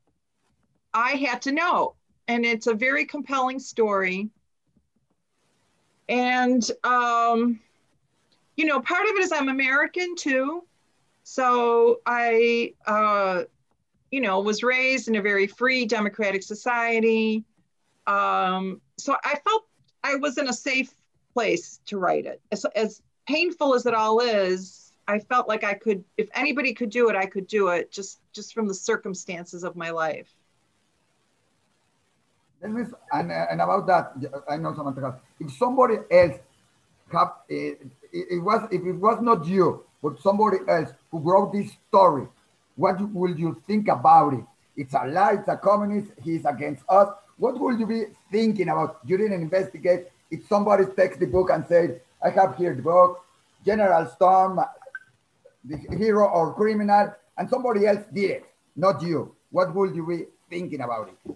i 0.94 1.12
had 1.12 1.42
to 1.44 1.52
know. 1.52 1.96
And 2.30 2.46
it's 2.46 2.68
a 2.68 2.74
very 2.74 3.06
compelling 3.06 3.60
story. 3.60 4.30
And 6.08 6.64
um 6.84 7.60
you 8.56 8.66
know 8.66 8.80
part 8.82 9.04
of 9.04 9.16
it 9.16 9.24
is 9.24 9.32
i'm 9.32 9.50
american 9.50 10.16
too 10.16 10.64
so 11.30 12.00
I, 12.06 12.74
uh, 12.86 13.44
you 14.12 14.22
know, 14.22 14.40
was 14.40 14.64
raised 14.64 15.10
in 15.10 15.18
a 15.18 15.22
very 15.22 15.46
free 15.46 15.86
democratic 15.86 16.42
society. 16.42 17.44
Um, 18.08 18.80
so 18.96 19.14
I 19.26 19.38
felt 19.46 19.66
I 20.06 20.16
was 20.16 20.38
in 20.38 20.48
a 20.48 20.54
safe 20.54 20.90
place 21.34 21.82
to 21.88 21.98
write 21.98 22.26
it. 22.26 22.40
As, 22.54 22.64
as 22.78 23.02
painful 23.28 23.76
as 23.76 23.86
it 23.86 23.94
all 23.94 24.22
is, 24.22 24.94
I 25.06 25.20
felt 25.20 25.50
like 25.50 25.66
I 25.66 25.74
could, 25.74 26.02
if 26.16 26.30
anybody 26.34 26.74
could 26.74 26.92
do 26.92 27.10
it, 27.10 27.18
I 27.18 27.26
could 27.26 27.48
do 27.48 27.68
it 27.68 27.92
just, 27.92 28.22
just 28.32 28.54
from 28.54 28.70
the 28.70 28.74
circumstances 28.74 29.66
of 29.66 29.76
my 29.76 29.90
life. 29.90 30.34
and, 33.12 33.34
and 33.34 33.62
about 33.62 33.86
that, 33.88 34.14
I 34.50 34.56
know 34.56 34.74
Samantha, 34.74 35.20
if 35.42 35.52
somebody 35.52 35.98
else 36.10 36.38
have, 37.12 37.34
it, 37.50 37.86
it 38.14 38.42
was, 38.42 38.66
if 38.72 38.82
it 38.82 38.94
was 38.94 39.22
not 39.22 39.46
you, 39.46 39.84
but 40.02 40.20
somebody 40.22 40.58
else 40.68 40.90
who 41.12 41.20
wrote 41.20 41.54
this 41.54 41.72
story, 41.88 42.28
what 42.76 43.02
will 43.14 43.36
you 43.38 43.62
think 43.68 43.88
about 43.88 44.34
it? 44.34 44.46
It's 44.76 44.94
a 44.94 45.08
lie, 45.08 45.34
it's 45.34 45.48
a 45.48 45.58
communist, 45.58 46.12
he's 46.24 46.46
against 46.46 46.84
us. 46.88 47.10
What 47.38 47.60
will 47.60 47.78
you 47.78 47.86
be 47.86 48.04
thinking 48.32 48.70
about? 48.70 49.00
You 49.06 49.18
didn't 49.18 49.42
investigate. 49.42 50.08
If 50.30 50.48
somebody 50.48 50.86
takes 50.96 51.18
the 51.18 51.26
book 51.26 51.50
and 51.52 51.66
says, 51.68 51.92
I 52.24 52.30
have 52.30 52.56
here 52.58 52.76
the 52.76 52.82
book, 52.82 53.24
General 53.66 54.06
Storm, 54.08 54.60
the 55.66 55.78
hero 55.98 56.26
or 56.28 56.54
criminal, 56.54 57.14
and 57.38 57.50
somebody 57.50 57.86
else 57.86 58.04
did 58.14 58.32
it, 58.32 58.46
not 58.76 59.02
you. 59.02 59.36
What 59.52 59.74
would 59.74 59.96
you 59.96 60.06
be 60.06 60.26
thinking 60.50 60.82
about 60.82 61.10
it? 61.10 61.36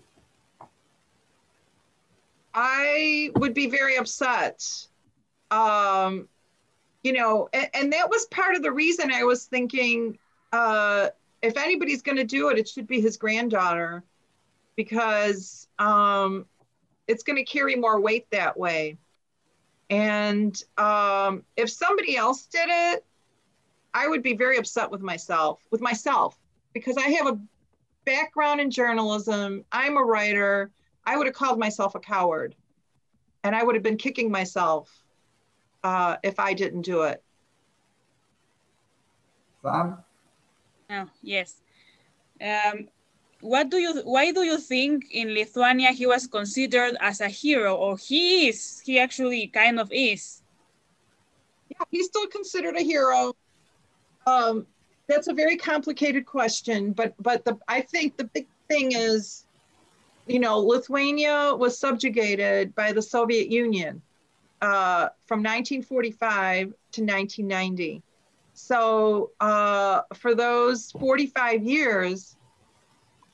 I 2.53 3.31
would 3.35 3.53
be 3.53 3.67
very 3.67 3.97
upset. 3.97 4.61
Um, 5.49 6.27
you 7.03 7.13
know, 7.13 7.49
and, 7.53 7.67
and, 7.73 7.93
that 7.93 8.09
was 8.09 8.25
part 8.25 8.55
of 8.55 8.61
the 8.61 8.71
reason 8.71 9.11
I 9.11 9.23
was 9.23 9.45
thinking 9.45 10.17
uh, 10.51 11.07
if 11.41 11.57
anybody's 11.57 12.01
going 12.01 12.17
to 12.17 12.23
do 12.23 12.49
it, 12.49 12.57
it 12.57 12.67
should 12.67 12.87
be 12.87 13.01
his 13.01 13.17
granddaughter 13.17 14.03
because 14.75 15.67
um, 15.79 16.45
it's 17.07 17.23
going 17.23 17.37
to 17.37 17.43
carry 17.43 17.75
more 17.75 17.99
weight 17.99 18.29
that 18.31 18.57
way. 18.57 18.97
And 19.89 20.61
um, 20.77 21.43
if 21.57 21.69
somebody 21.69 22.15
else 22.15 22.45
did 22.45 22.69
it, 22.69 23.05
I 23.93 24.07
would 24.07 24.23
be 24.23 24.35
very 24.35 24.57
upset 24.57 24.89
with 24.89 25.01
myself, 25.01 25.59
with 25.69 25.81
myself, 25.81 26.37
because 26.73 26.97
I 26.97 27.09
have 27.09 27.27
a 27.27 27.39
background 28.05 28.61
in 28.61 28.71
journalism. 28.71 29.65
I'm 29.71 29.97
a 29.97 30.03
writer. 30.03 30.71
I 31.05 31.17
would 31.17 31.27
have 31.27 31.35
called 31.35 31.59
myself 31.59 31.95
a 31.95 31.99
coward 31.99 32.55
and 33.43 33.55
I 33.55 33.63
would 33.63 33.75
have 33.75 33.83
been 33.83 33.97
kicking 33.97 34.31
myself 34.31 35.00
uh, 35.83 36.17
if 36.23 36.39
I 36.39 36.53
didn't 36.53 36.83
do 36.83 37.03
it. 37.03 37.23
Sam? 39.61 39.97
Oh, 40.89 41.07
yes. 41.21 41.61
Um, 42.41 42.87
what 43.41 43.69
do 43.69 43.77
you, 43.77 44.01
why 44.03 44.31
do 44.31 44.43
you 44.43 44.57
think 44.57 45.05
in 45.11 45.33
Lithuania 45.33 45.91
he 45.91 46.05
was 46.05 46.27
considered 46.27 46.97
as 46.99 47.21
a 47.21 47.29
hero 47.29 47.75
or 47.75 47.97
he 47.97 48.49
is, 48.49 48.81
he 48.85 48.99
actually 48.99 49.47
kind 49.47 49.79
of 49.79 49.91
is? 49.91 50.43
Yeah, 51.69 51.85
he's 51.89 52.07
still 52.07 52.27
considered 52.27 52.75
a 52.75 52.81
hero. 52.81 53.33
Um, 54.27 54.67
that's 55.07 55.27
a 55.27 55.33
very 55.33 55.57
complicated 55.57 56.25
question, 56.25 56.93
but 56.93 57.13
but 57.19 57.43
the 57.43 57.57
I 57.67 57.81
think 57.81 58.17
the 58.17 58.25
big 58.25 58.47
thing 58.69 58.93
is, 58.93 59.45
you 60.27 60.39
know, 60.39 60.59
Lithuania 60.59 61.53
was 61.55 61.77
subjugated 61.77 62.73
by 62.75 62.93
the 62.93 63.01
Soviet 63.01 63.49
Union 63.49 64.01
uh, 64.61 65.09
from 65.25 65.39
1945 65.39 66.67
to 66.67 67.01
1990. 67.01 68.03
So 68.53 69.31
uh, 69.39 70.01
for 70.13 70.35
those 70.35 70.91
45 70.91 71.63
years, 71.63 72.35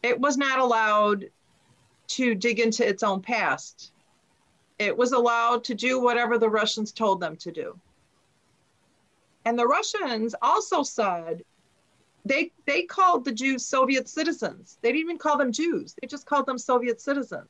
it 0.04 0.20
was 0.20 0.38
not 0.38 0.60
allowed 0.60 1.26
to 2.08 2.36
dig 2.36 2.60
into 2.60 2.88
its 2.88 3.04
own 3.04 3.22
past. 3.22 3.92
It 4.80 4.96
was 4.96 5.12
allowed 5.12 5.63
to 5.66 5.76
do 5.76 6.00
whatever 6.00 6.38
the 6.38 6.50
Russians 6.50 6.92
told 6.92 7.20
them 7.20 7.36
to 7.38 7.52
do. 7.52 7.80
And 9.44 9.58
the 9.58 9.68
Russians 9.68 10.36
also 10.42 10.84
said 10.84 11.44
they 12.26 12.52
they 12.66 12.84
called 12.84 13.26
the 13.26 13.32
Jews 13.32 13.66
Soviet 13.66 14.08
citizens. 14.08 14.78
They 14.82 14.90
didn't 14.90 15.02
even 15.02 15.18
call 15.18 15.38
them 15.38 15.52
Jews. 15.52 15.96
They 16.00 16.08
just 16.08 16.26
called 16.26 16.46
them 16.46 16.58
Soviet 16.58 17.02
citizens. 17.02 17.50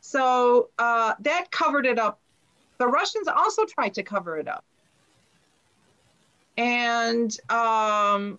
So 0.00 0.70
uh, 0.78 1.14
that 1.20 1.50
covered 1.50 1.86
it 1.86 1.98
up 1.98 2.21
the 2.78 2.86
Russians 2.86 3.28
also 3.28 3.64
tried 3.64 3.94
to 3.94 4.02
cover 4.02 4.38
it 4.38 4.48
up. 4.48 4.64
And 6.56 7.30
um, 7.50 8.38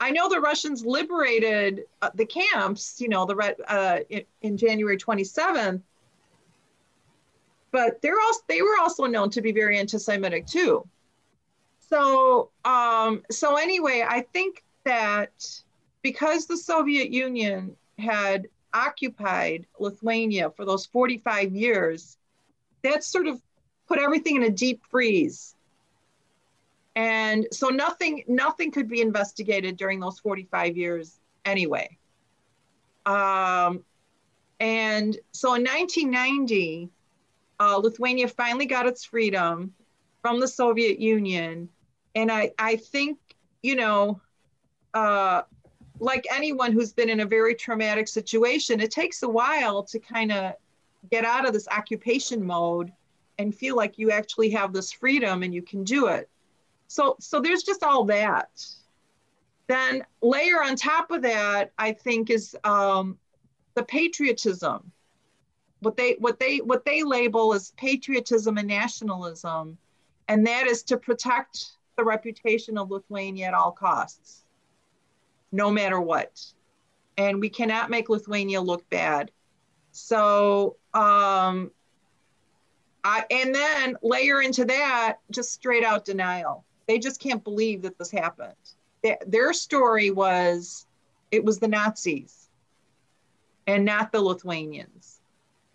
I 0.00 0.10
know 0.10 0.28
the 0.28 0.40
Russians 0.40 0.84
liberated 0.84 1.84
uh, 2.02 2.10
the 2.14 2.26
camps, 2.26 3.00
you 3.00 3.08
know, 3.08 3.26
the 3.26 3.56
uh, 3.68 3.98
in, 4.42 4.56
January 4.56 4.96
27th, 4.96 5.82
but 7.70 8.02
they're 8.02 8.20
also 8.20 8.40
they 8.48 8.62
were 8.62 8.78
also 8.80 9.04
known 9.04 9.30
to 9.30 9.40
be 9.40 9.52
very 9.52 9.78
anti-Semitic 9.78 10.46
too. 10.46 10.86
So 11.78 12.50
um, 12.64 13.22
so 13.30 13.56
anyway, 13.56 14.04
I 14.06 14.22
think 14.32 14.64
that 14.84 15.62
because 16.02 16.46
the 16.46 16.56
Soviet 16.56 17.10
Union 17.10 17.76
had 17.98 18.48
occupied 18.72 19.66
Lithuania 19.78 20.50
for 20.50 20.64
those 20.64 20.86
45 20.86 21.52
years, 21.54 22.16
that 22.82 23.04
sort 23.04 23.26
of 23.26 23.40
put 23.88 23.98
everything 23.98 24.36
in 24.36 24.44
a 24.44 24.50
deep 24.50 24.82
freeze. 24.90 25.54
And 26.96 27.46
so 27.52 27.68
nothing, 27.68 28.24
nothing 28.26 28.70
could 28.70 28.88
be 28.88 29.00
investigated 29.00 29.76
during 29.76 30.00
those 30.00 30.18
45 30.18 30.76
years 30.76 31.18
anyway. 31.44 31.96
Um, 33.06 33.84
and 34.58 35.16
so 35.32 35.54
in 35.54 35.62
1990, 35.62 36.90
uh, 37.58 37.76
Lithuania 37.78 38.28
finally 38.28 38.66
got 38.66 38.86
its 38.86 39.04
freedom 39.04 39.72
from 40.22 40.40
the 40.40 40.48
Soviet 40.48 40.98
Union. 40.98 41.68
And 42.14 42.30
I, 42.30 42.52
I 42.58 42.76
think, 42.76 43.18
you 43.62 43.76
know, 43.76 44.20
uh, 44.94 45.42
like 45.98 46.26
anyone 46.32 46.72
who's 46.72 46.92
been 46.92 47.08
in 47.08 47.20
a 47.20 47.26
very 47.26 47.54
traumatic 47.54 48.08
situation, 48.08 48.80
it 48.80 48.90
takes 48.90 49.22
a 49.22 49.28
while 49.28 49.82
to 49.84 49.98
kind 49.98 50.32
of 50.32 50.54
get 51.10 51.24
out 51.24 51.46
of 51.46 51.52
this 51.52 51.68
occupation 51.68 52.44
mode 52.44 52.92
and 53.38 53.54
feel 53.54 53.76
like 53.76 53.98
you 53.98 54.10
actually 54.10 54.50
have 54.50 54.72
this 54.72 54.92
freedom 54.92 55.42
and 55.42 55.54
you 55.54 55.62
can 55.62 55.82
do 55.84 56.08
it. 56.08 56.28
So, 56.88 57.16
so 57.20 57.40
there's 57.40 57.62
just 57.62 57.82
all 57.82 58.04
that. 58.06 58.50
Then 59.66 60.04
layer 60.20 60.62
on 60.62 60.74
top 60.74 61.10
of 61.12 61.22
that, 61.22 61.72
I 61.78 61.92
think 61.92 62.28
is 62.28 62.56
um, 62.64 63.16
the 63.74 63.84
patriotism. 63.84 64.90
What 65.78 65.96
they 65.96 66.16
what 66.18 66.38
they 66.38 66.58
what 66.58 66.84
they 66.84 67.02
label 67.02 67.54
as 67.54 67.72
patriotism 67.76 68.58
and 68.58 68.68
nationalism, 68.68 69.78
and 70.28 70.46
that 70.46 70.66
is 70.66 70.82
to 70.82 70.98
protect 70.98 71.70
the 71.96 72.04
reputation 72.04 72.76
of 72.76 72.90
Lithuania 72.90 73.46
at 73.46 73.54
all 73.54 73.72
costs, 73.72 74.44
no 75.52 75.70
matter 75.70 76.00
what. 76.00 76.44
And 77.16 77.40
we 77.40 77.48
cannot 77.48 77.90
make 77.90 78.08
Lithuania 78.08 78.60
look 78.60 78.88
bad. 78.90 79.30
So, 79.92 80.76
um, 80.94 81.70
I, 83.04 83.24
and 83.30 83.54
then 83.54 83.96
layer 84.02 84.42
into 84.42 84.64
that 84.66 85.18
just 85.30 85.52
straight 85.52 85.84
out 85.84 86.04
denial. 86.04 86.64
They 86.86 86.98
just 86.98 87.20
can't 87.20 87.42
believe 87.42 87.82
that 87.82 87.98
this 87.98 88.10
happened. 88.10 88.54
Their, 89.02 89.18
their 89.26 89.52
story 89.52 90.10
was 90.10 90.86
it 91.30 91.44
was 91.44 91.58
the 91.58 91.68
Nazis 91.68 92.48
and 93.66 93.84
not 93.84 94.12
the 94.12 94.20
Lithuanians. 94.20 95.20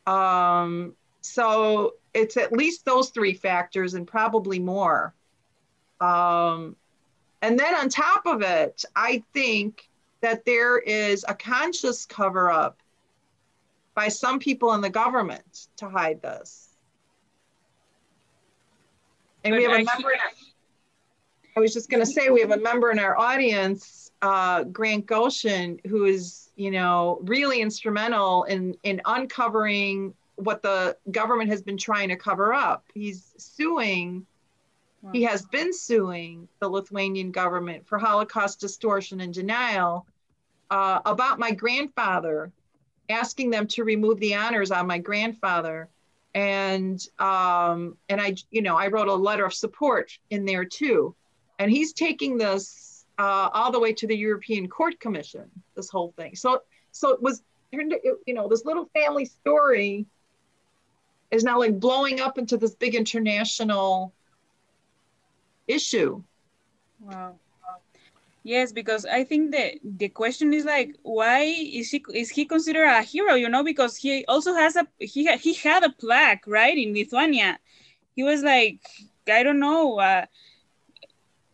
Um, 0.05 0.93
so 1.21 1.95
it's 2.13 2.37
at 2.37 2.51
least 2.51 2.85
those 2.85 3.09
three 3.09 3.33
factors 3.33 3.93
and 3.93 4.05
probably 4.05 4.59
more. 4.59 5.13
Um, 6.01 6.75
and 7.41 7.57
then 7.57 7.73
on 7.75 7.89
top 7.89 8.25
of 8.25 8.41
it, 8.41 8.83
I 8.95 9.23
think 9.33 9.89
that 10.21 10.45
there 10.45 10.79
is 10.79 11.25
a 11.27 11.33
conscious 11.33 12.05
cover 12.05 12.51
up 12.51 12.79
by 13.95 14.09
some 14.09 14.39
people 14.39 14.73
in 14.73 14.81
the 14.81 14.89
government 14.89 15.67
to 15.77 15.89
hide 15.89 16.21
this. 16.21 16.75
And 19.43 19.53
but 19.53 19.57
we 19.57 19.63
have 19.63 19.73
a 19.73 19.83
member. 19.83 20.13
I 21.57 21.59
was 21.61 21.73
just 21.73 21.89
going 21.89 22.01
to 22.01 22.05
say 22.05 22.29
we 22.29 22.41
have 22.41 22.51
a 22.51 22.57
member 22.57 22.91
in 22.91 22.99
our 22.99 23.17
audience, 23.17 24.11
uh, 24.21 24.63
Grant 24.65 25.05
Gochin, 25.05 25.79
who 25.87 26.03
is, 26.05 26.51
you 26.57 26.69
know, 26.69 27.19
really 27.23 27.61
instrumental 27.61 28.43
in 28.43 28.75
in 28.83 29.01
uncovering 29.05 30.13
what 30.35 30.61
the 30.61 30.97
government 31.11 31.49
has 31.49 31.61
been 31.61 31.77
trying 31.77 32.09
to 32.09 32.17
cover 32.17 32.53
up. 32.53 32.83
He's 32.93 33.33
suing. 33.37 34.25
Wow. 35.01 35.11
He 35.13 35.23
has 35.23 35.45
been 35.45 35.71
suing 35.71 36.47
the 36.59 36.67
Lithuanian 36.67 37.31
government 37.31 37.87
for 37.87 37.97
Holocaust 37.97 38.59
distortion 38.59 39.21
and 39.21 39.33
denial 39.33 40.07
uh, 40.71 40.99
about 41.05 41.39
my 41.39 41.51
grandfather, 41.51 42.51
asking 43.09 43.49
them 43.49 43.67
to 43.67 43.83
remove 43.83 44.19
the 44.19 44.35
honors 44.35 44.71
on 44.71 44.87
my 44.87 44.97
grandfather 44.97 45.89
and 46.35 47.07
um, 47.17 47.97
and 48.09 48.19
I, 48.19 48.35
you 48.51 48.61
know, 48.61 48.75
I 48.75 48.87
wrote 48.87 49.07
a 49.07 49.13
letter 49.13 49.45
of 49.45 49.53
support 49.53 50.11
in 50.29 50.45
there 50.45 50.65
too, 50.65 51.15
and 51.59 51.71
he's 51.71 51.93
taking 51.93 52.37
this 52.37 53.05
uh, 53.17 53.49
all 53.53 53.71
the 53.71 53.79
way 53.79 53.93
to 53.93 54.05
the 54.05 54.15
European 54.15 54.67
Court 54.67 54.99
Commission. 54.99 55.49
This 55.75 55.89
whole 55.89 56.13
thing, 56.17 56.35
so 56.35 56.61
so 56.91 57.11
it 57.11 57.21
was, 57.21 57.41
you 57.71 58.33
know, 58.33 58.49
this 58.49 58.65
little 58.65 58.89
family 58.93 59.25
story 59.25 60.05
is 61.31 61.43
now 61.43 61.57
like 61.57 61.79
blowing 61.79 62.19
up 62.19 62.37
into 62.37 62.57
this 62.57 62.75
big 62.75 62.95
international 62.95 64.13
issue. 65.67 66.21
Wow. 66.99 67.35
Yes, 68.45 68.73
because 68.73 69.05
I 69.07 69.25
think 69.25 69.51
the 69.53 69.79
the 69.83 70.09
question 70.09 70.53
is 70.53 70.65
like, 70.65 70.95
why 71.03 71.41
is 71.45 71.91
he 71.91 72.05
is 72.13 72.31
he 72.31 72.45
considered 72.45 72.85
a 72.87 73.03
hero? 73.03 73.35
You 73.35 73.49
know, 73.49 73.63
because 73.63 73.97
he 73.97 74.25
also 74.27 74.53
has 74.55 74.77
a 74.77 74.87
he 74.99 75.25
he 75.37 75.55
had 75.55 75.83
a 75.83 75.91
plaque 75.91 76.45
right 76.47 76.77
in 76.77 76.93
Lithuania. 76.93 77.59
He 78.15 78.23
was 78.23 78.43
like, 78.43 78.81
I 79.27 79.43
don't 79.43 79.59
know, 79.59 79.99
uh, 79.99 80.27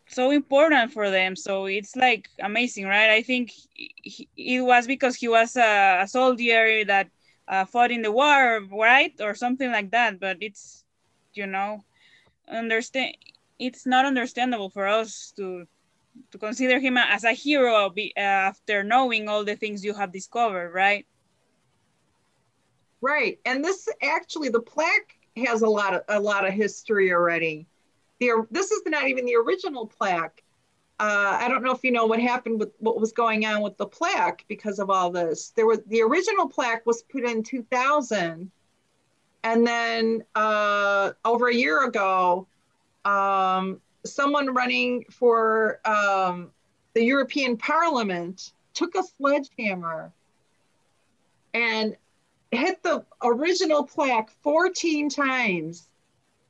so 0.08 0.32
important 0.32 0.92
for 0.92 1.10
them. 1.12 1.36
So 1.36 1.66
it's 1.66 1.96
like 1.96 2.30
amazing, 2.39 2.86
right? 2.86 3.10
I 3.10 3.22
think 3.24 3.52
he, 4.04 4.30
it 4.38 4.62
was 4.62 4.88
because 4.88 5.16
he 5.16 5.28
was 5.30 5.56
a, 5.58 6.02
a 6.04 6.08
soldier 6.08 6.86
that 6.86 7.10
uh, 7.48 7.66
fought 7.66 7.92
in 7.92 8.02
the 8.04 8.12
war, 8.12 8.62
right, 8.72 9.14
or 9.22 9.36
something 9.36 9.72
like 9.72 9.92
that. 9.92 10.20
But 10.20 10.38
it's, 10.42 10.86
you 11.34 11.48
know, 11.48 11.84
understand. 12.50 13.16
It's 13.60 13.86
not 13.86 14.06
understandable 14.06 14.70
for 14.70 14.88
us 14.88 15.34
to 15.38 15.66
to 16.32 16.38
consider 16.38 16.80
him 16.80 16.97
as 16.97 17.24
a 17.24 17.34
hero 17.34 17.86
uh, 17.86 18.20
after 18.20 18.84
knowing 18.84 19.28
all 19.28 19.43
the 19.43 19.55
things 19.55 19.84
you 19.84 19.93
have 19.93 20.12
discovered, 20.12 20.72
right? 20.74 21.05
Right, 23.01 23.39
and 23.45 23.64
this 23.64 23.89
actually 24.01 24.49
the 24.49 24.62
plaque 24.62 25.18
has 25.38 25.62
a 25.62 25.70
lot 25.70 25.93
of 25.93 26.03
a 26.07 26.20
lot 26.20 26.47
of 26.47 26.53
history 26.53 27.12
already. 27.12 27.66
The, 28.20 28.45
this 28.51 28.72
is 28.72 28.84
not 28.86 29.07
even 29.07 29.26
the 29.26 29.36
original 29.36 29.88
plaque. 29.88 30.43
Uh, 30.99 31.39
I 31.41 31.47
don't 31.47 31.64
know 31.64 31.72
if 31.72 31.84
you 31.84 31.91
know 31.91 32.05
what 32.05 32.20
happened 32.20 32.59
with 32.59 32.74
what 32.78 32.99
was 32.99 33.12
going 33.12 33.43
on 33.47 33.62
with 33.62 33.76
the 33.78 33.88
plaque 33.88 34.45
because 34.47 34.78
of 34.78 34.91
all 34.91 35.09
this. 35.09 35.51
There 35.55 35.66
was 35.66 35.80
the 35.88 36.03
original 36.03 36.47
plaque 36.47 36.86
was 36.86 37.01
put 37.01 37.24
in 37.24 37.41
2000, 37.41 38.51
and 39.43 39.68
then 39.68 40.24
uh, 40.36 41.14
over 41.26 41.47
a 41.47 41.55
year 41.55 41.86
ago, 41.86 42.47
um, 43.03 43.82
someone 44.06 44.54
running 44.54 45.06
for 45.10 45.80
um, 45.86 46.52
the 46.93 47.04
European 47.04 47.58
Parliament 47.58 48.54
took 48.74 48.95
a 48.95 49.04
sledgehammer 49.04 50.12
and 51.54 51.95
hit 52.52 52.82
the 52.84 53.06
original 53.24 53.84
plaque 53.84 54.32
14 54.43 55.10
times. 55.10 55.88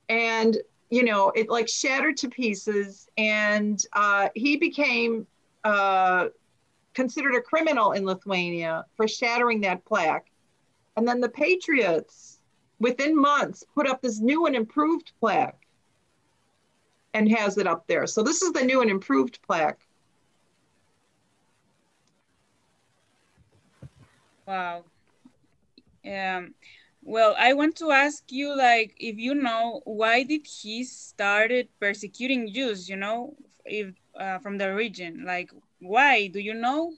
And 0.10 0.58
you 0.90 1.04
know 1.04 1.32
it 1.36 1.50
like 1.50 1.70
shattered 1.70 2.18
to 2.18 2.30
pieces. 2.30 3.08
And 3.18 3.84
uh, 3.94 4.30
he 4.36 4.58
became 4.58 5.26
uh, 5.64 6.28
considered 6.94 7.36
a 7.36 7.42
criminal 7.42 7.94
in 7.94 8.06
lithuania 8.06 8.86
for 8.96 9.08
shattering 9.08 9.62
that 9.62 9.86
plaque. 9.86 10.28
And 10.98 11.08
then 11.08 11.22
the 11.22 11.30
patriots 11.30 12.40
within 12.80 13.16
months 13.16 13.64
put 13.74 13.88
up 13.88 14.02
this 14.02 14.20
new 14.20 14.46
and 14.48 14.56
improved 14.56 15.14
plaque 15.20 15.61
and 17.14 17.30
has 17.32 17.58
it 17.58 17.68
up 17.68 17.88
there. 17.88 18.08
So 18.08 18.24
this 18.24 18.42
is 18.42 18.52
the 18.54 18.64
new 18.64 18.82
and 18.82 18.90
improved 18.90 19.40
plaque. 19.46 19.80
Wow. 24.48 24.84
Um, 26.06 26.54
well, 27.04 27.36
I 27.38 27.54
want 27.54 27.76
to 27.78 27.92
ask 27.92 28.24
you, 28.32 28.56
like, 28.56 28.96
if 29.00 29.18
you 29.18 29.36
know, 29.36 29.82
why 29.86 30.24
did 30.24 30.46
he 30.46 30.84
started 30.84 31.68
persecuting 31.80 32.54
Jews, 32.54 32.90
you 32.90 32.96
know, 32.96 33.36
if 33.66 33.94
uh, 34.20 34.40
from 34.40 34.58
the 34.58 34.74
region? 34.74 35.24
Like, 35.26 35.52
why? 35.80 36.28
Do 36.28 36.40
you 36.40 36.54
know? 36.54 36.94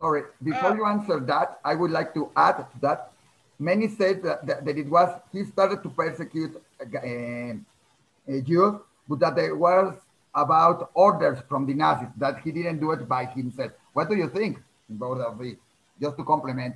Sorry, 0.00 0.24
before 0.42 0.72
uh, 0.72 0.74
you 0.74 0.84
answer 0.84 1.20
that, 1.20 1.60
I 1.64 1.74
would 1.74 1.90
like 1.90 2.12
to 2.14 2.30
add 2.36 2.66
that 2.80 3.12
many 3.58 3.88
said 3.88 4.22
that, 4.22 4.46
that, 4.46 4.64
that 4.64 4.76
it 4.76 4.88
was, 4.88 5.08
he 5.32 5.44
started 5.44 5.82
to 5.82 5.88
persecute 5.88 6.62
uh, 6.80 6.98
uh 6.98 8.40
Jews 8.40 8.74
but 9.08 9.18
that 9.20 9.38
it 9.38 9.56
was 9.56 9.94
about 10.34 10.90
orders 10.94 11.38
from 11.48 11.66
the 11.66 11.74
Nazis, 11.74 12.08
that 12.18 12.40
he 12.40 12.52
didn't 12.52 12.80
do 12.80 12.92
it 12.92 13.08
by 13.08 13.24
himself. 13.24 13.72
What 13.94 14.08
do 14.08 14.16
you 14.16 14.28
think, 14.28 14.58
both 14.88 15.18
of 15.20 15.38
the, 15.38 15.56
just 16.00 16.16
to 16.18 16.24
complement 16.24 16.74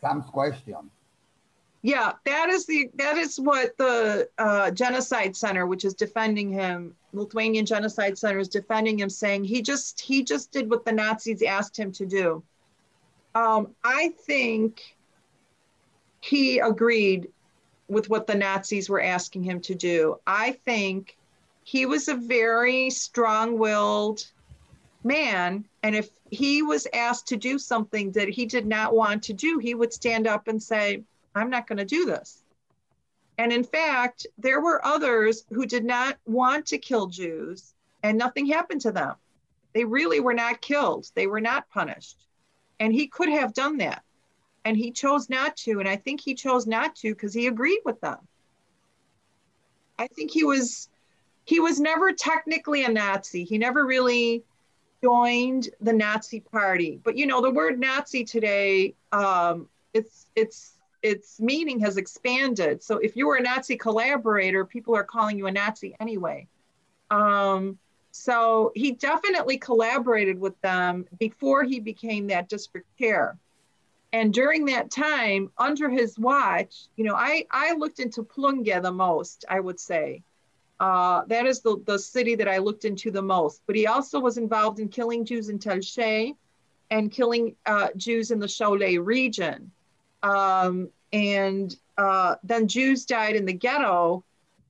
Sam's 0.00 0.26
question? 0.26 0.90
Yeah, 1.82 2.12
that 2.26 2.50
is 2.50 2.66
the 2.66 2.90
that 2.94 3.16
is 3.16 3.40
what 3.40 3.76
the 3.78 4.28
uh, 4.38 4.70
genocide 4.70 5.34
center, 5.34 5.66
which 5.66 5.86
is 5.86 5.94
defending 5.94 6.52
him, 6.52 6.94
Lithuanian 7.14 7.64
genocide 7.64 8.18
center 8.18 8.38
is 8.38 8.48
defending 8.48 9.00
him, 9.00 9.08
saying 9.08 9.44
he 9.44 9.62
just 9.62 9.98
he 9.98 10.22
just 10.22 10.52
did 10.52 10.68
what 10.68 10.84
the 10.84 10.92
Nazis 10.92 11.42
asked 11.42 11.78
him 11.78 11.90
to 11.92 12.04
do. 12.04 12.42
Um, 13.34 13.68
I 13.82 14.12
think 14.26 14.94
he 16.20 16.58
agreed 16.58 17.28
with 17.88 18.10
what 18.10 18.26
the 18.26 18.34
Nazis 18.34 18.90
were 18.90 19.00
asking 19.00 19.42
him 19.42 19.60
to 19.62 19.74
do. 19.74 20.16
I 20.26 20.52
think 20.52 21.16
he 21.70 21.86
was 21.86 22.08
a 22.08 22.16
very 22.16 22.90
strong 22.90 23.56
willed 23.56 24.26
man. 25.04 25.64
And 25.84 25.94
if 25.94 26.10
he 26.28 26.62
was 26.62 26.88
asked 26.92 27.28
to 27.28 27.36
do 27.36 27.60
something 27.60 28.10
that 28.10 28.28
he 28.28 28.44
did 28.44 28.66
not 28.66 28.92
want 28.92 29.22
to 29.22 29.32
do, 29.32 29.58
he 29.58 29.76
would 29.76 29.92
stand 29.92 30.26
up 30.26 30.48
and 30.48 30.60
say, 30.60 31.04
I'm 31.32 31.48
not 31.48 31.68
going 31.68 31.78
to 31.78 31.84
do 31.84 32.06
this. 32.06 32.42
And 33.38 33.52
in 33.52 33.62
fact, 33.62 34.26
there 34.36 34.60
were 34.60 34.84
others 34.84 35.44
who 35.50 35.64
did 35.64 35.84
not 35.84 36.18
want 36.26 36.66
to 36.66 36.78
kill 36.78 37.06
Jews 37.06 37.72
and 38.02 38.18
nothing 38.18 38.46
happened 38.46 38.80
to 38.80 38.90
them. 38.90 39.14
They 39.72 39.84
really 39.84 40.18
were 40.18 40.34
not 40.34 40.60
killed, 40.60 41.06
they 41.14 41.28
were 41.28 41.40
not 41.40 41.70
punished. 41.70 42.26
And 42.80 42.92
he 42.92 43.06
could 43.06 43.28
have 43.28 43.54
done 43.54 43.78
that. 43.78 44.02
And 44.64 44.76
he 44.76 44.90
chose 44.90 45.30
not 45.30 45.56
to. 45.58 45.78
And 45.78 45.88
I 45.88 45.94
think 45.94 46.20
he 46.20 46.34
chose 46.34 46.66
not 46.66 46.96
to 46.96 47.14
because 47.14 47.32
he 47.32 47.46
agreed 47.46 47.82
with 47.84 48.00
them. 48.00 48.18
I 50.00 50.08
think 50.08 50.32
he 50.32 50.42
was 50.42 50.89
he 51.50 51.58
was 51.58 51.80
never 51.80 52.12
technically 52.12 52.84
a 52.84 52.88
Nazi. 52.88 53.42
He 53.42 53.58
never 53.58 53.84
really 53.84 54.44
joined 55.02 55.70
the 55.80 55.92
Nazi 55.92 56.38
party. 56.38 57.00
But 57.02 57.16
you 57.18 57.26
know, 57.26 57.40
the 57.40 57.50
word 57.50 57.80
Nazi 57.80 58.22
today, 58.22 58.94
um, 59.10 59.68
it's 59.92 60.26
it's 60.36 60.74
its 61.02 61.40
meaning 61.40 61.80
has 61.80 61.96
expanded. 61.96 62.84
So 62.84 62.98
if 62.98 63.16
you 63.16 63.26
were 63.26 63.34
a 63.34 63.42
Nazi 63.42 63.76
collaborator, 63.76 64.64
people 64.64 64.94
are 64.94 65.02
calling 65.02 65.36
you 65.38 65.48
a 65.48 65.50
Nazi 65.50 65.96
anyway. 65.98 66.46
Um, 67.10 67.76
so 68.12 68.70
he 68.76 68.92
definitely 68.92 69.58
collaborated 69.58 70.38
with 70.38 70.60
them 70.60 71.04
before 71.18 71.64
he 71.64 71.80
became 71.80 72.28
that 72.28 72.48
district 72.48 72.86
chair. 72.96 73.36
And 74.12 74.32
during 74.32 74.66
that 74.66 74.92
time, 74.92 75.50
under 75.58 75.88
his 75.88 76.16
watch, 76.16 76.86
you 76.96 77.02
know, 77.02 77.16
I, 77.16 77.46
I 77.50 77.74
looked 77.74 77.98
into 77.98 78.22
Plunge 78.22 78.82
the 78.82 78.92
most, 78.92 79.44
I 79.48 79.58
would 79.58 79.80
say. 79.80 80.22
Uh, 80.80 81.22
that 81.26 81.44
is 81.44 81.60
the, 81.60 81.76
the 81.84 81.98
city 81.98 82.34
that 82.34 82.48
I 82.48 82.56
looked 82.56 82.86
into 82.86 83.10
the 83.10 83.20
most. 83.20 83.60
But 83.66 83.76
he 83.76 83.86
also 83.86 84.18
was 84.18 84.38
involved 84.38 84.80
in 84.80 84.88
killing 84.88 85.26
Jews 85.26 85.50
in 85.50 85.58
Telšiai 85.58 86.34
and 86.90 87.12
killing 87.12 87.54
uh, 87.66 87.88
Jews 87.96 88.30
in 88.30 88.38
the 88.38 88.46
Šiauliai 88.46 89.04
region. 89.04 89.70
Um, 90.22 90.88
and 91.12 91.76
uh, 91.98 92.36
then 92.42 92.66
Jews 92.66 93.04
died 93.04 93.36
in 93.36 93.44
the 93.44 93.52
ghetto 93.52 94.24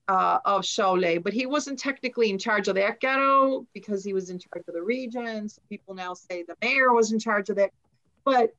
uh, 0.09 0.41
of 0.45 0.63
Šiauliai, 0.63 1.23
but 1.23 1.33
he 1.33 1.47
wasn't 1.47 1.79
technically 1.79 2.31
in 2.31 2.39
charge 2.39 2.67
of 2.67 2.75
that 2.75 2.99
ghetto 2.99 3.65
because 3.73 4.03
he 4.03 4.13
was 4.13 4.31
in 4.31 4.41
charge 4.41 4.65
of 4.67 4.75
the 4.75 4.83
region. 4.83 5.49
So 5.49 5.63
people 5.69 5.95
now 5.95 6.15
say 6.15 6.43
the 6.43 6.57
mayor 6.61 6.93
was 6.93 7.13
in 7.13 7.21
charge 7.21 7.51
of 7.51 7.57
that. 7.57 7.71
But 8.25 8.53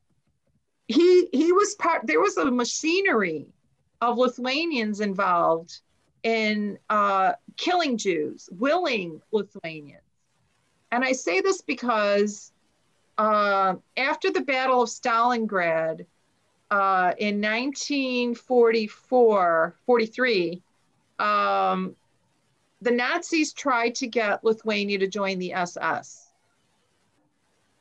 he 0.87 1.27
he 1.33 1.51
was 1.51 1.75
part. 1.75 2.07
There 2.07 2.21
was 2.21 2.37
a 2.37 2.49
machinery 2.49 3.47
of 3.99 4.17
Lithuanians 4.17 5.01
involved 5.01 5.81
in 6.23 6.79
uh, 6.89 7.33
killing 7.57 7.97
Jews, 7.97 8.49
willing 8.51 9.21
Lithuanians. 9.31 10.03
And 10.91 11.03
I 11.03 11.13
say 11.13 11.41
this 11.41 11.61
because 11.61 12.51
uh, 13.17 13.73
after 13.97 14.31
the 14.31 14.41
Battle 14.41 14.83
of 14.83 14.89
Stalingrad 14.89 16.05
uh, 16.69 17.13
in 17.17 17.41
1944, 17.41 19.75
43, 19.85 20.61
um, 21.19 21.95
the 22.81 22.91
Nazis 22.91 23.53
tried 23.53 23.95
to 23.95 24.07
get 24.07 24.43
Lithuania 24.43 24.99
to 24.99 25.07
join 25.07 25.39
the 25.39 25.53
SS. 25.53 26.27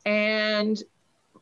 And 0.05 0.81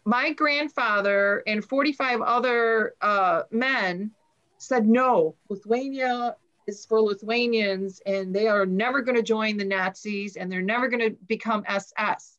my 0.05 0.33
grandfather 0.33 1.43
and 1.47 1.65
45 1.65 2.23
other 2.23 2.95
uh, 3.01 3.43
men 3.51 4.11
said, 4.59 4.87
no, 4.87 5.35
Lithuania 5.49 6.37
is 6.69 6.85
for 6.87 7.01
Lithuanians 7.01 8.01
and 8.07 8.35
they 8.35 8.47
are 8.47 8.67
never 8.67 9.01
going 9.01 9.17
to 9.17 9.23
join 9.23 9.57
the 9.57 9.65
Nazis 9.65 10.37
and 10.37 10.53
they're 10.53 10.63
never 10.63 10.89
going 10.89 11.01
to 11.01 11.17
become 11.27 11.65
SS. 11.67 12.37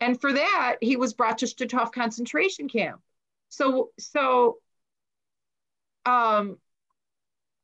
And 0.00 0.20
for 0.20 0.32
that, 0.32 0.76
he 0.80 0.96
was 0.96 1.12
brought 1.12 1.38
to 1.38 1.46
Stutthof 1.46 1.92
concentration 1.92 2.68
camp. 2.68 3.00
So, 3.48 3.90
so 3.98 4.58
um, 6.06 6.58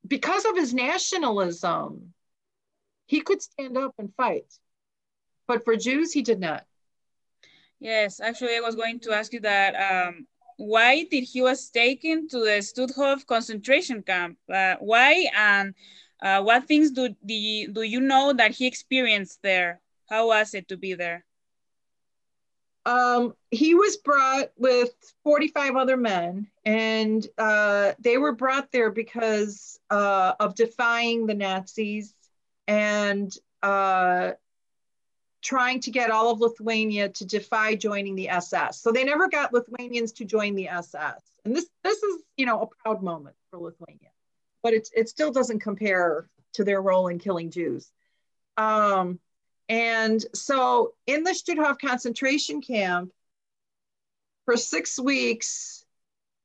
because 0.07 0.45
of 0.45 0.57
his 0.57 0.75
nationalism, 0.75 2.13
he 3.07 3.21
could 3.21 3.41
stand 3.41 3.79
up 3.79 3.95
and 3.99 4.13
fight. 4.17 4.53
But 5.47 5.65
for 5.65 5.77
Jews, 5.77 6.13
he 6.13 6.23
did 6.23 6.41
not. 6.41 6.65
Yes, 7.81 8.21
actually, 8.21 8.57
I 8.57 8.61
was 8.61 8.75
going 8.75 9.01
to 9.01 9.13
ask 9.13 9.33
you 9.33 9.41
that. 9.41 10.09
Um, 10.09 10.27
why 10.59 11.05
did 11.05 11.23
he 11.23 11.41
was 11.41 11.71
taken 11.71 12.29
to 12.29 12.41
the 12.41 12.59
Stutthof 12.61 13.25
concentration 13.27 14.03
camp? 14.03 14.37
Uh, 14.53 14.75
why 14.81 15.31
and 15.35 15.73
uh, 16.21 16.43
what 16.43 16.67
things 16.67 16.91
do, 16.91 17.09
do, 17.25 17.69
do 17.73 17.83
you 17.83 18.01
know 18.01 18.33
that 18.33 18.51
he 18.51 18.67
experienced 18.67 19.39
there? 19.43 19.81
How 20.11 20.27
was 20.27 20.55
it 20.55 20.69
to 20.69 20.77
be 20.77 20.95
there? 20.95 21.25
Um, 22.85 23.35
he 23.53 23.75
was 23.75 23.99
brought 23.99 24.51
with 24.57 24.91
45 25.23 25.77
other 25.77 25.97
men, 25.97 26.49
and 26.65 27.25
uh, 27.37 27.93
they 28.01 28.19
were 28.19 28.33
brought 28.33 28.73
there 28.73 28.91
because 28.91 29.79
uh, 29.91 30.33
of 30.41 30.57
defying 30.57 31.27
the 31.27 31.35
Nazis 31.35 32.15
and 32.67 33.33
uh, 33.63 34.33
trying 35.43 35.81
to 35.81 35.91
get 35.91 36.11
all 36.11 36.31
of 36.31 36.41
Lithuania 36.41 37.09
to 37.11 37.25
defy 37.25 37.75
joining 37.75 38.17
the 38.17 38.29
SS. 38.29 38.81
So 38.81 38.93
they 38.93 39.05
never 39.05 39.29
got 39.29 39.53
Lithuanians 39.53 40.13
to 40.13 40.25
join 40.25 40.55
the 40.55 40.69
SS. 40.69 41.23
And 41.45 41.55
this 41.55 41.67
this 41.85 42.03
is, 42.03 42.23
you 42.37 42.47
know, 42.47 42.63
a 42.63 42.67
proud 42.67 43.03
moment 43.03 43.37
for 43.51 43.59
Lithuania. 43.59 44.11
But 44.63 44.75
it, 44.75 44.89
it 44.95 45.09
still 45.09 45.31
doesn't 45.31 45.61
compare 45.61 46.29
to 46.55 46.65
their 46.65 46.83
role 46.83 47.09
in 47.09 47.19
killing 47.19 47.51
Jews. 47.51 47.91
Um, 48.57 49.21
and 49.69 50.25
so 50.35 50.95
in 51.07 51.23
the 51.23 51.31
Stutthof 51.31 51.79
concentration 51.79 52.61
camp, 52.61 53.13
for 54.45 54.57
six 54.57 54.99
weeks, 54.99 55.85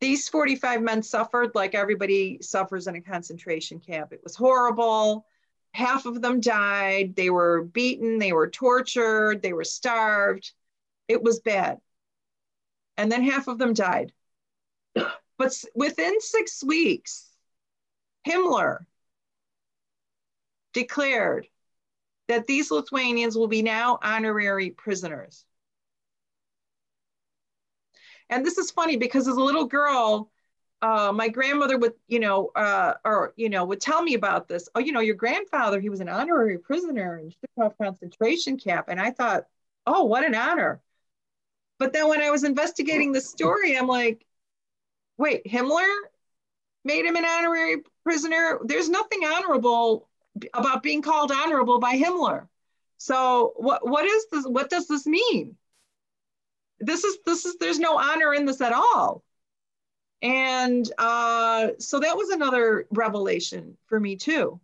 these 0.01 0.27
45 0.27 0.81
men 0.81 1.01
suffered 1.01 1.55
like 1.55 1.73
everybody 1.73 2.37
suffers 2.41 2.87
in 2.87 2.95
a 2.95 3.01
concentration 3.01 3.79
camp. 3.79 4.11
It 4.11 4.19
was 4.21 4.35
horrible 4.35 5.25
half 5.73 6.05
of 6.05 6.21
them 6.21 6.39
died. 6.39 7.15
They 7.15 7.29
were 7.29 7.63
beaten, 7.63 8.19
they 8.19 8.31
were 8.33 8.49
tortured, 8.49 9.41
they 9.41 9.53
were 9.53 9.63
starved. 9.63 10.51
It 11.07 11.21
was 11.21 11.39
bad. 11.39 11.79
And 12.97 13.11
then 13.11 13.23
half 13.23 13.47
of 13.47 13.57
them 13.57 13.73
died. 13.73 14.13
But 15.37 15.63
within 15.75 16.21
six 16.21 16.63
weeks, 16.63 17.27
Himmler 18.25 18.85
declared 20.73 21.47
that 22.27 22.47
these 22.47 22.71
Lithuanians 22.71 23.35
will 23.35 23.47
be 23.47 23.61
now 23.61 23.99
honorary 24.01 24.69
prisoners. 24.69 25.43
And 28.29 28.45
this 28.45 28.57
is 28.57 28.71
funny 28.71 28.95
because 28.95 29.27
as 29.27 29.35
a 29.35 29.43
little 29.43 29.65
girl, 29.65 30.31
uh, 30.83 31.13
my 31.13 31.29
grandmother 31.29 31.77
would, 31.77 31.93
you 32.09 32.19
know, 32.19 32.51
uh, 32.57 32.95
or 33.05 33.33
you 33.37 33.47
know, 33.47 33.63
would 33.63 33.79
tell 33.79 34.03
me 34.03 34.15
about 34.15 34.49
this. 34.49 34.67
Oh, 34.75 34.79
you 34.81 34.91
know, 34.91 34.99
your 34.99 35.15
grandfather, 35.15 35.79
he 35.79 35.89
was 35.89 36.01
an 36.01 36.09
honorary 36.09 36.57
prisoner 36.57 37.19
in 37.19 37.31
Stutthof 37.31 37.77
concentration 37.81 38.57
camp, 38.57 38.87
and 38.89 38.99
I 38.99 39.11
thought, 39.11 39.45
oh, 39.87 40.03
what 40.03 40.25
an 40.25 40.35
honor. 40.35 40.81
But 41.79 41.93
then 41.93 42.09
when 42.09 42.21
I 42.21 42.31
was 42.31 42.43
investigating 42.43 43.13
the 43.13 43.21
story, 43.21 43.77
I'm 43.77 43.87
like, 43.87 44.25
wait, 45.17 45.45
Himmler 45.45 45.89
made 46.83 47.05
him 47.05 47.15
an 47.15 47.25
honorary 47.25 47.77
prisoner. 48.03 48.59
There's 48.65 48.89
nothing 48.89 49.21
honorable 49.23 50.09
about 50.53 50.83
being 50.83 51.01
called 51.01 51.31
honorable 51.31 51.79
by 51.79 51.95
Himmler. 51.97 52.49
So 52.97 53.53
what 53.55 53.87
what 53.87 54.03
is 54.03 54.25
this? 54.33 54.45
What 54.45 54.69
does 54.69 54.87
this 54.87 55.05
mean? 55.05 55.55
This 56.81 57.05
is 57.05 57.19
this 57.25 57.45
is 57.45 57.55
there's 57.55 57.79
no 57.79 57.97
honor 57.97 58.33
in 58.33 58.43
this 58.43 58.59
at 58.59 58.73
all. 58.73 59.22
And 60.23 60.89
uh, 60.97 61.71
so 61.79 61.99
that 61.99 62.15
was 62.15 62.29
another 62.29 62.87
revelation 62.91 63.77
for 63.87 63.99
me 63.99 64.15
too. 64.15 64.59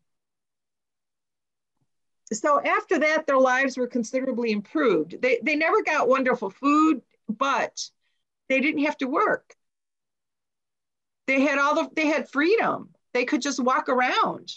So 2.31 2.61
after 2.63 2.99
that, 2.99 3.27
their 3.27 3.37
lives 3.37 3.77
were 3.77 3.87
considerably 3.87 4.51
improved. 4.51 5.21
They, 5.21 5.39
they 5.43 5.57
never 5.57 5.83
got 5.83 6.07
wonderful 6.07 6.49
food, 6.49 7.01
but 7.27 7.89
they 8.47 8.61
didn't 8.61 8.85
have 8.85 8.97
to 8.99 9.07
work. 9.07 9.53
They 11.27 11.41
had 11.41 11.59
all 11.59 11.75
the, 11.75 11.89
they 11.93 12.07
had 12.07 12.29
freedom. 12.29 12.89
They 13.13 13.25
could 13.25 13.41
just 13.41 13.59
walk 13.59 13.89
around. 13.89 14.53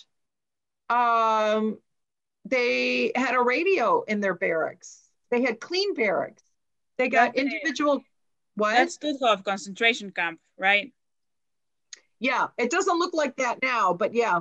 Um, 0.88 1.78
they 2.44 3.10
had 3.16 3.34
a 3.34 3.42
radio 3.42 4.02
in 4.02 4.20
their 4.20 4.34
barracks. 4.34 5.00
They 5.30 5.42
had 5.42 5.60
clean 5.60 5.94
barracks. 5.94 6.42
They 6.96 7.08
got 7.08 7.36
individual 7.36 8.04
what? 8.54 8.74
That's 8.74 8.98
Stutthof 8.98 9.44
concentration 9.44 10.10
camp, 10.10 10.40
right? 10.58 10.92
Yeah, 12.18 12.48
it 12.56 12.70
doesn't 12.70 12.98
look 12.98 13.14
like 13.14 13.36
that 13.36 13.58
now, 13.62 13.92
but 13.94 14.14
yeah. 14.14 14.40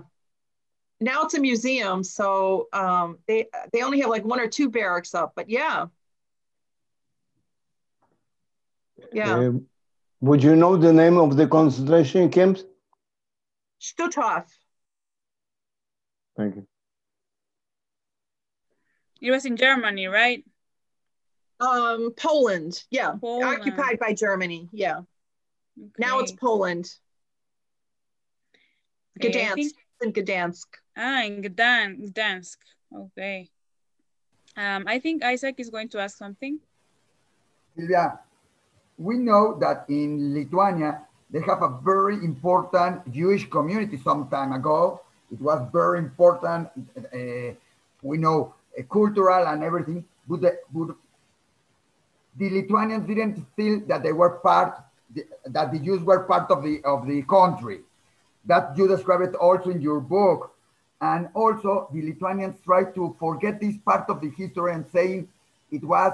Now 0.99 1.24
it's 1.24 1.34
a 1.34 1.39
museum, 1.39 2.03
so 2.03 2.68
um, 2.74 3.18
they 3.28 3.47
they 3.74 3.82
only 3.82 4.01
have 4.01 4.09
like 4.09 4.24
one 4.24 4.39
or 4.39 4.47
two 4.47 4.70
barracks 4.70 5.16
up, 5.16 5.34
but 5.36 5.49
yeah. 5.49 5.88
Yeah. 9.12 9.39
Uh, 9.39 9.51
would 10.20 10.43
you 10.43 10.55
know 10.55 10.78
the 10.78 10.93
name 10.93 11.18
of 11.18 11.36
the 11.36 11.47
concentration 11.47 12.30
camps? 12.30 12.64
Stutthof. 13.82 14.45
Thank 16.38 16.55
you. 16.55 16.68
It 19.22 19.32
was 19.32 19.45
in 19.45 19.57
Germany, 19.57 20.07
right? 20.07 20.43
Um, 21.62 22.12
Poland, 22.18 22.84
yeah, 22.89 23.14
Poland. 23.22 23.59
occupied 23.59 23.99
by 23.99 24.14
Germany, 24.14 24.68
yeah. 24.74 25.05
Okay. 25.78 25.99
Now 25.99 26.20
it's 26.20 26.32
Poland. 26.32 26.91
Gdansk, 29.20 29.78
think... 30.01 30.18
in 30.18 30.26
Gdansk. 30.26 30.66
Ah, 30.97 31.24
in 31.24 31.43
Gdansk, 31.43 32.12
Gdansk. 32.12 32.57
Okay. 32.91 33.49
Um, 34.57 34.86
I 34.88 34.99
think 34.99 35.24
Isaac 35.24 35.55
is 35.59 35.70
going 35.70 35.89
to 35.89 35.99
ask 35.99 36.18
something. 36.18 36.59
Silvia, 37.78 38.20
we 38.97 39.18
know 39.18 39.57
that 39.59 39.86
in 39.88 40.34
Lithuania, 40.34 41.01
they 41.30 41.41
have 41.41 41.62
a 41.62 41.80
very 41.84 42.16
important 42.16 43.09
Jewish 43.14 43.49
community 43.49 43.97
some 43.97 44.28
time 44.28 44.51
ago. 44.51 44.99
It 45.32 45.39
was 45.39 45.62
very 45.72 45.99
important. 45.99 46.68
Uh, 46.97 47.55
we 48.01 48.18
know 48.18 48.53
uh, 48.78 48.84
cultural 48.91 49.47
and 49.47 49.64
everything, 49.64 50.03
but 50.28 50.41
the, 50.41 50.59
but 50.74 50.95
the 52.38 52.50
Lithuanians 52.50 53.08
didn't 53.08 53.46
feel 53.56 53.82
that 53.88 54.04
they 54.04 54.14
were 54.14 54.32
part, 54.32 54.82
that 55.46 55.72
the 55.72 55.80
Jews 55.80 56.02
were 56.02 56.24
part 56.24 56.50
of 56.50 56.64
the 56.64 56.82
of 56.84 57.06
the 57.06 57.22
country. 57.24 57.82
That 58.46 58.78
you 58.78 58.88
describe 58.88 59.22
it 59.22 59.36
also 59.36 59.70
in 59.70 59.82
your 59.82 60.00
book. 60.00 60.56
And 61.02 61.30
also 61.34 61.90
the 61.92 62.02
Lithuanians 62.02 62.62
tried 62.64 62.94
to 62.96 63.16
forget 63.20 63.60
this 63.60 63.76
part 63.78 64.10
of 64.10 64.22
the 64.22 64.30
history 64.30 64.74
and 64.74 64.86
saying 64.88 65.28
it 65.72 65.84
was 65.84 66.14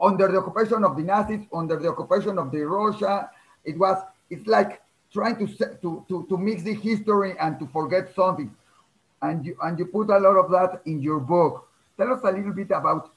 under 0.00 0.28
the 0.28 0.38
occupation 0.38 0.82
of 0.82 0.96
the 0.96 1.02
Nazis, 1.02 1.46
under 1.52 1.78
the 1.78 1.88
occupation 1.88 2.38
of 2.38 2.50
the 2.50 2.62
Russia. 2.62 3.30
It 3.64 3.78
was, 3.78 4.02
it's 4.30 4.46
like 4.46 4.82
trying 5.12 5.36
to, 5.38 5.46
to, 5.56 6.04
to, 6.08 6.26
to 6.28 6.36
mix 6.36 6.62
the 6.62 6.74
history 6.74 7.34
and 7.38 7.58
to 7.60 7.66
forget 7.66 8.14
something. 8.14 8.54
And 9.20 9.46
you, 9.46 9.56
and 9.62 9.78
you 9.78 9.86
put 9.86 10.10
a 10.10 10.18
lot 10.18 10.36
of 10.36 10.50
that 10.50 10.82
in 10.86 11.00
your 11.00 11.20
book. 11.20 11.68
Tell 11.96 12.12
us 12.12 12.20
a 12.24 12.32
little 12.32 12.52
bit 12.52 12.70
about 12.70 13.11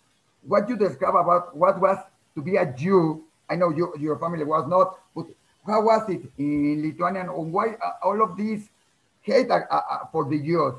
what 0.47 0.69
you 0.69 0.77
describe 0.77 1.15
about 1.15 1.55
what 1.55 1.79
was 1.79 1.97
to 2.35 2.41
be 2.41 2.57
a 2.57 2.65
Jew. 2.65 3.23
I 3.49 3.55
know 3.55 3.69
you, 3.69 3.93
your 3.99 4.17
family 4.17 4.43
was 4.43 4.67
not, 4.67 4.99
but 5.15 5.27
how 5.65 5.81
was 5.81 6.09
it 6.09 6.23
in 6.37 6.81
Lithuania 6.83 7.21
and 7.21 7.51
why 7.51 7.75
all 8.03 8.21
of 8.21 8.37
these 8.37 8.69
hate 9.21 9.49
for 10.11 10.29
the 10.29 10.39
Jews? 10.39 10.75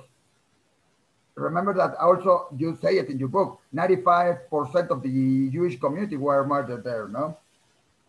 Remember 1.34 1.74
that 1.74 1.96
also 1.96 2.48
you 2.56 2.78
say 2.80 2.96
it 2.96 3.10
in 3.10 3.18
your 3.18 3.28
book, 3.28 3.60
95% 3.74 4.90
of 4.90 5.02
the 5.02 5.50
Jewish 5.50 5.78
community 5.78 6.16
were 6.16 6.46
murdered 6.46 6.82
there, 6.82 7.08
no? 7.08 7.36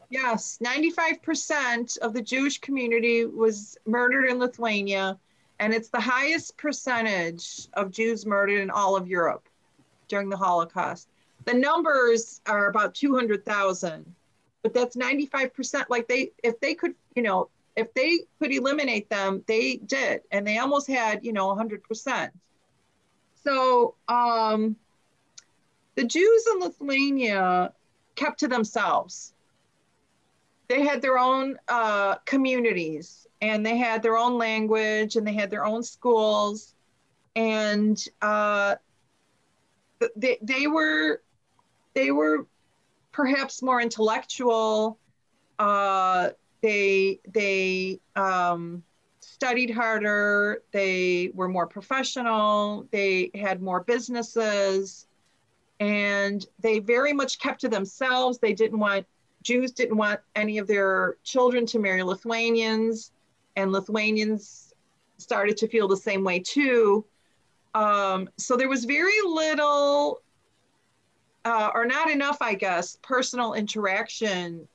Yes, 0.09 0.57
95% 0.63 1.97
of 1.97 2.13
the 2.13 2.21
Jewish 2.21 2.59
community 2.59 3.25
was 3.25 3.77
murdered 3.85 4.29
in 4.29 4.39
Lithuania, 4.39 5.19
and 5.59 5.73
it's 5.73 5.89
the 5.89 5.99
highest 5.99 6.55
percentage 6.57 7.67
of 7.73 7.91
Jews 7.91 8.25
murdered 8.25 8.61
in 8.61 8.69
all 8.69 8.95
of 8.95 9.07
Europe 9.07 9.49
during 10.07 10.29
the 10.29 10.37
Holocaust 10.37 11.09
the 11.47 11.53
numbers 11.53 12.41
are 12.45 12.67
about 12.67 12.93
200,000, 12.93 14.05
but 14.63 14.73
that's 14.73 14.97
95%. 14.97 15.85
Like 15.89 16.07
they, 16.09 16.31
if 16.43 16.59
they 16.59 16.75
could, 16.75 16.93
you 17.15 17.23
know, 17.23 17.49
if 17.77 17.93
they 17.93 18.19
could 18.37 18.51
eliminate 18.51 19.09
them, 19.09 19.41
they 19.47 19.77
did. 19.77 20.21
And 20.31 20.45
they 20.45 20.57
almost 20.57 20.87
had, 20.87 21.23
you 21.23 21.31
know, 21.31 21.47
100%. 21.47 22.31
so 23.45 23.95
um, 24.09 24.75
the 25.95 26.03
Jews 26.03 26.45
in 26.53 26.59
Lithuania 26.59 27.71
kept 28.15 28.41
to 28.41 28.49
themselves. 28.49 29.33
They 30.67 30.81
had 30.81 31.01
their 31.01 31.17
own 31.17 31.57
uh, 31.69 32.15
communities 32.25 33.25
and 33.41 33.65
they 33.65 33.77
had 33.77 34.03
their 34.03 34.17
own 34.17 34.37
language 34.37 35.15
and 35.15 35.25
they 35.25 35.33
had 35.33 35.49
their 35.49 35.63
own 35.63 35.81
schools. 35.81 36.75
And 37.37 38.03
uh, 38.21 38.75
they, 40.17 40.39
they 40.41 40.67
were 40.67 41.21
they 41.97 42.11
were 42.11 42.45
perhaps 43.11 43.63
more 43.63 43.81
intellectual. 43.81 44.99
Uh, 45.57 46.29
they 46.61 47.19
they 47.27 47.99
um, 48.15 48.83
studied 49.19 49.71
harder. 49.71 50.61
They 50.71 51.31
were 51.33 51.47
more 51.47 51.65
professional. 51.65 52.87
They 52.91 53.31
had 53.33 53.63
more 53.63 53.79
businesses, 53.79 55.07
and 55.79 56.45
they 56.59 56.77
very 56.77 57.13
much 57.13 57.39
kept 57.39 57.61
to 57.61 57.67
themselves. 57.67 58.37
They 58.37 58.53
didn't 58.53 58.77
want 58.77 59.07
Jews 59.41 59.71
didn't 59.71 59.97
want 59.97 60.19
any 60.35 60.59
of 60.59 60.67
their 60.67 61.17
children 61.23 61.65
to 61.67 61.79
marry 61.79 62.03
Lithuanians, 62.03 63.11
and 63.55 63.71
Lithuanians 63.71 64.75
started 65.17 65.57
to 65.57 65.67
feel 65.67 65.87
the 65.87 65.97
same 65.97 66.23
way 66.23 66.37
too. 66.37 67.03
Um, 67.73 68.29
so 68.37 68.55
there 68.55 68.69
was 68.69 68.85
very 68.85 69.19
little 69.25 70.21
uh, 71.47 71.71
or 71.73 71.85
not 71.85 72.09
enough, 72.09 72.37
I 72.41 72.55
guess, 72.55 72.97
personal 73.01 73.53
interaction 73.53 74.67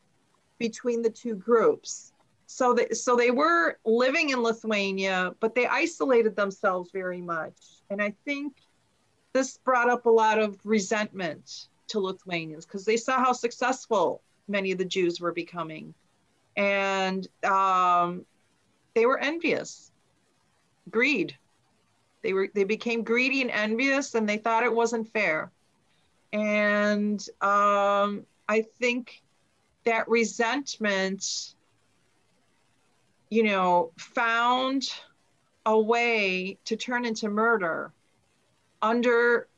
between 0.59 1.03
the 1.03 1.11
two 1.11 1.35
groups. 1.35 2.13
So, 2.47 2.75
so 2.93 3.15
they 3.15 3.31
were 3.31 3.79
living 3.85 4.31
in 4.31 4.43
Lithuania, 4.43 5.35
but 5.39 5.55
they 5.55 5.67
isolated 5.67 6.35
themselves 6.35 6.91
very 6.91 7.21
much. 7.21 7.59
And 7.91 8.01
I 8.01 8.15
think 8.25 8.55
this 9.35 9.59
brought 9.59 9.91
up 9.91 10.07
a 10.07 10.11
lot 10.11 10.39
of 10.39 10.59
resentment 10.65 11.69
to 11.89 12.01
Lithuanians 12.01 12.65
because 12.65 12.87
they 12.87 12.97
saw 12.97 13.19
how 13.23 13.33
successful 13.33 14.23
many 14.49 14.73
of 14.73 14.79
the 14.79 14.85
Jews 14.87 15.21
were 15.21 15.33
becoming. 15.33 15.93
And 16.57 17.29
um, 17.45 18.25
they 18.95 19.05
were 19.05 19.19
envious, 19.19 19.93
greed. 20.89 21.37
They 22.23 22.33
were 22.33 22.49
they 22.55 22.65
became 22.65 23.03
greedy 23.03 23.43
and 23.43 23.51
envious, 23.51 24.15
and 24.15 24.27
they 24.27 24.39
thought 24.39 24.65
it 24.65 24.75
wasn't 24.75 25.13
fair. 25.13 25.51
And 26.33 27.21
um, 27.41 28.25
I 28.49 28.63
think 28.79 29.23
that 29.85 30.09
resentment, 30.09 31.55
you 33.29 33.43
know, 33.43 33.93
found 33.99 34.89
a 35.67 35.79
way 35.79 36.59
to 36.65 36.77
turn 36.77 37.05
into 37.05 37.29
murder 37.29 37.93
under 38.81 39.49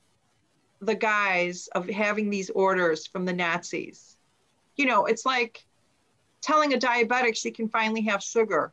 the 0.81 0.95
guise 0.95 1.69
of 1.69 1.89
having 1.89 2.29
these 2.29 2.51
orders 2.51 3.07
from 3.07 3.25
the 3.25 3.33
Nazis. 3.33 4.17
You 4.77 4.87
know, 4.87 5.07
it's 5.07 5.25
like 5.25 5.65
telling 6.41 6.75
a 6.75 6.79
diabetic 6.79 7.37
she 7.37 7.51
can 7.51 7.69
finally 7.69 8.03
have 8.03 8.23
sugar. 8.23 8.73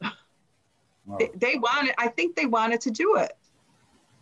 Wow. 0.00 1.18
They, 1.18 1.30
they 1.34 1.56
wanted, 1.56 1.94
I 1.98 2.08
think 2.08 2.34
they 2.34 2.46
wanted 2.46 2.80
to 2.82 2.90
do 2.90 3.16
it. 3.16 3.36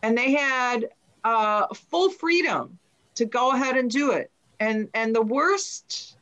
And 0.02 0.18
they 0.18 0.32
had 0.32 0.90
uh, 1.24 1.66
full 1.74 2.10
freedom 2.10 2.78
to 3.14 3.24
go 3.24 3.52
ahead 3.52 3.76
and 3.76 3.90
do 3.90 4.12
it. 4.12 4.30
And 4.60 4.88
and 4.94 5.14
the 5.14 5.22
worst 5.22 6.16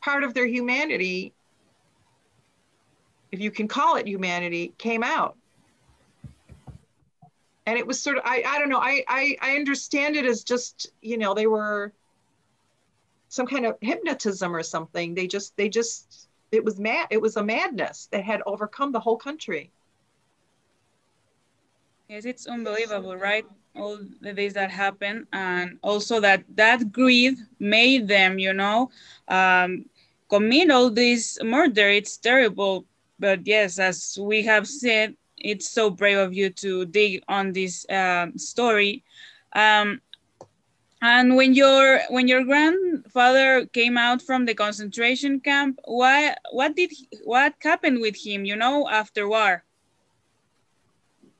part 0.00 0.24
of 0.24 0.34
their 0.34 0.46
humanity, 0.46 1.32
if 3.30 3.40
you 3.40 3.50
can 3.50 3.68
call 3.68 3.96
it 3.96 4.06
humanity, 4.08 4.72
came 4.78 5.02
out. 5.02 5.36
And 7.66 7.78
it 7.78 7.86
was 7.86 8.00
sort 8.00 8.16
of 8.16 8.22
I, 8.24 8.42
I 8.46 8.58
don't 8.58 8.68
know, 8.68 8.80
I, 8.80 9.04
I 9.06 9.36
I 9.40 9.54
understand 9.56 10.16
it 10.16 10.24
as 10.24 10.42
just, 10.42 10.90
you 11.02 11.18
know, 11.18 11.34
they 11.34 11.46
were 11.46 11.92
some 13.28 13.46
kind 13.46 13.66
of 13.66 13.76
hypnotism 13.80 14.54
or 14.56 14.62
something. 14.62 15.14
They 15.14 15.26
just 15.26 15.56
they 15.56 15.68
just 15.68 16.28
it 16.50 16.64
was 16.64 16.80
mad 16.80 17.06
it 17.10 17.20
was 17.20 17.36
a 17.36 17.44
madness 17.44 18.08
that 18.10 18.24
had 18.24 18.42
overcome 18.46 18.90
the 18.90 19.00
whole 19.00 19.16
country. 19.16 19.70
Yes, 22.08 22.24
it's 22.24 22.48
unbelievable, 22.48 23.16
right? 23.16 23.46
All 23.76 23.98
the 24.20 24.32
days 24.32 24.54
that 24.54 24.70
happened 24.70 25.26
and 25.32 25.78
also 25.82 26.20
that 26.20 26.44
that 26.54 26.92
greed 26.92 27.36
made 27.58 28.08
them 28.08 28.38
you 28.38 28.52
know 28.52 28.90
um, 29.28 29.84
commit 30.28 30.70
all 30.70 30.90
this 30.90 31.38
murder. 31.42 31.88
It's 31.88 32.16
terrible 32.16 32.84
but 33.18 33.46
yes 33.46 33.78
as 33.78 34.18
we 34.20 34.42
have 34.42 34.66
said 34.66 35.14
it's 35.38 35.70
so 35.70 35.90
brave 35.90 36.18
of 36.18 36.34
you 36.34 36.50
to 36.50 36.84
dig 36.86 37.22
on 37.28 37.52
this 37.52 37.86
um, 37.90 38.36
story. 38.36 39.02
Um, 39.54 40.00
and 41.02 41.34
when 41.34 41.54
your 41.54 42.00
when 42.10 42.28
your 42.28 42.44
grandfather 42.44 43.66
came 43.66 43.96
out 43.96 44.20
from 44.20 44.44
the 44.44 44.54
concentration 44.54 45.40
camp 45.40 45.78
why 45.84 46.34
what 46.52 46.76
did 46.76 46.92
what 47.24 47.54
happened 47.62 48.00
with 48.00 48.16
him 48.16 48.44
you 48.44 48.56
know 48.56 48.88
after 48.88 49.28
war? 49.28 49.64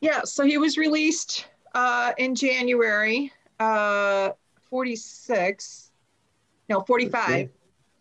Yeah 0.00 0.22
so 0.24 0.44
he 0.44 0.56
was 0.56 0.78
released 0.78 1.46
uh, 1.74 2.12
in 2.18 2.34
January, 2.34 3.32
uh, 3.58 4.30
46, 4.68 5.90
no, 6.68 6.80
45, 6.80 7.50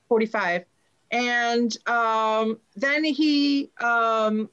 45. 0.07 0.65
And 1.11 1.78
um, 1.88 2.59
then 2.76 3.03
he 3.03 3.72
um, 3.82 4.49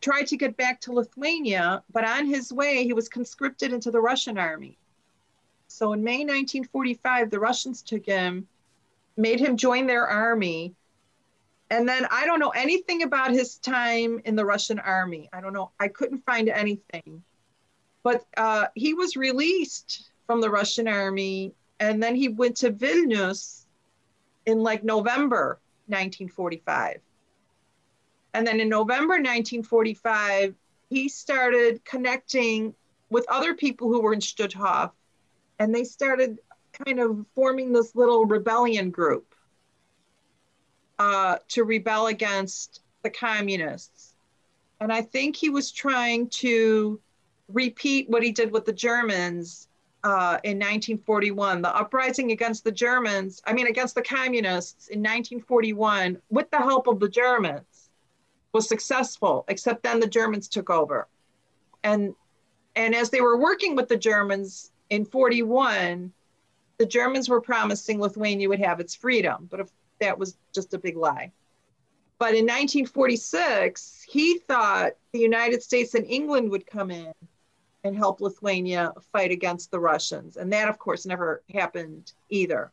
tried 0.00 0.26
to 0.28 0.36
get 0.36 0.56
back 0.56 0.80
to 0.82 0.92
Lithuania, 0.92 1.82
but 1.92 2.04
on 2.04 2.26
his 2.26 2.52
way, 2.52 2.84
he 2.84 2.92
was 2.92 3.08
conscripted 3.08 3.72
into 3.72 3.90
the 3.90 4.00
Russian 4.00 4.38
army. 4.38 4.78
So 5.68 5.92
in 5.92 6.04
May 6.04 6.18
1945, 6.18 7.30
the 7.30 7.40
Russians 7.40 7.82
took 7.82 8.06
him, 8.06 8.46
made 9.16 9.40
him 9.40 9.56
join 9.56 9.86
their 9.86 10.06
army. 10.06 10.74
And 11.70 11.88
then 11.88 12.06
I 12.12 12.26
don't 12.26 12.38
know 12.38 12.50
anything 12.50 13.02
about 13.02 13.32
his 13.32 13.56
time 13.56 14.20
in 14.24 14.36
the 14.36 14.44
Russian 14.44 14.78
army. 14.78 15.28
I 15.32 15.40
don't 15.40 15.52
know. 15.52 15.72
I 15.80 15.88
couldn't 15.88 16.24
find 16.24 16.48
anything. 16.48 17.24
But 18.06 18.24
uh, 18.36 18.68
he 18.76 18.94
was 18.94 19.16
released 19.16 20.10
from 20.28 20.40
the 20.40 20.48
Russian 20.48 20.86
army, 20.86 21.56
and 21.80 22.00
then 22.00 22.14
he 22.14 22.28
went 22.28 22.56
to 22.58 22.70
Vilnius 22.70 23.66
in 24.46 24.60
like 24.60 24.84
November 24.84 25.58
1945. 25.88 27.00
And 28.32 28.46
then 28.46 28.60
in 28.60 28.68
November 28.68 29.14
1945, 29.14 30.54
he 30.88 31.08
started 31.08 31.84
connecting 31.84 32.76
with 33.10 33.26
other 33.28 33.54
people 33.54 33.88
who 33.88 34.00
were 34.00 34.12
in 34.12 34.20
Stutthof, 34.20 34.92
and 35.58 35.74
they 35.74 35.82
started 35.82 36.38
kind 36.84 37.00
of 37.00 37.26
forming 37.34 37.72
this 37.72 37.96
little 37.96 38.24
rebellion 38.24 38.92
group 38.92 39.34
uh, 41.00 41.38
to 41.48 41.64
rebel 41.64 42.06
against 42.06 42.82
the 43.02 43.10
communists. 43.10 44.14
And 44.78 44.92
I 44.92 45.02
think 45.02 45.34
he 45.34 45.48
was 45.48 45.72
trying 45.72 46.28
to 46.28 47.00
repeat 47.48 48.08
what 48.08 48.22
he 48.22 48.32
did 48.32 48.52
with 48.52 48.64
the 48.64 48.72
Germans 48.72 49.68
uh, 50.04 50.38
in 50.44 50.58
1941. 50.58 51.62
The 51.62 51.74
uprising 51.74 52.32
against 52.32 52.64
the 52.64 52.72
Germans, 52.72 53.42
I 53.46 53.52
mean, 53.52 53.66
against 53.66 53.94
the 53.94 54.02
communists 54.02 54.88
in 54.88 55.00
1941, 55.00 56.20
with 56.30 56.50
the 56.50 56.58
help 56.58 56.86
of 56.86 57.00
the 57.00 57.08
Germans, 57.08 57.90
was 58.52 58.68
successful, 58.68 59.44
except 59.48 59.82
then 59.82 60.00
the 60.00 60.06
Germans 60.06 60.48
took 60.48 60.70
over. 60.70 61.08
And, 61.84 62.14
and 62.74 62.94
as 62.94 63.10
they 63.10 63.20
were 63.20 63.36
working 63.36 63.76
with 63.76 63.88
the 63.88 63.96
Germans 63.96 64.72
in 64.90 65.04
41, 65.04 66.12
the 66.78 66.86
Germans 66.86 67.28
were 67.28 67.40
promising 67.40 68.00
Lithuania 68.00 68.48
would 68.48 68.60
have 68.60 68.80
its 68.80 68.94
freedom, 68.94 69.46
but 69.50 69.60
if 69.60 69.70
that 70.00 70.18
was 70.18 70.36
just 70.54 70.74
a 70.74 70.78
big 70.78 70.96
lie. 70.96 71.32
But 72.18 72.34
in 72.34 72.44
1946, 72.44 74.06
he 74.08 74.38
thought 74.38 74.92
the 75.12 75.18
United 75.18 75.62
States 75.62 75.94
and 75.94 76.06
England 76.06 76.50
would 76.50 76.66
come 76.66 76.90
in 76.90 77.12
and 77.86 77.96
help 77.96 78.20
Lithuania 78.20 78.92
fight 79.12 79.30
against 79.30 79.70
the 79.70 79.80
Russians. 79.80 80.36
And 80.36 80.52
that, 80.52 80.68
of 80.68 80.78
course, 80.78 81.06
never 81.06 81.42
happened 81.52 82.12
either. 82.28 82.72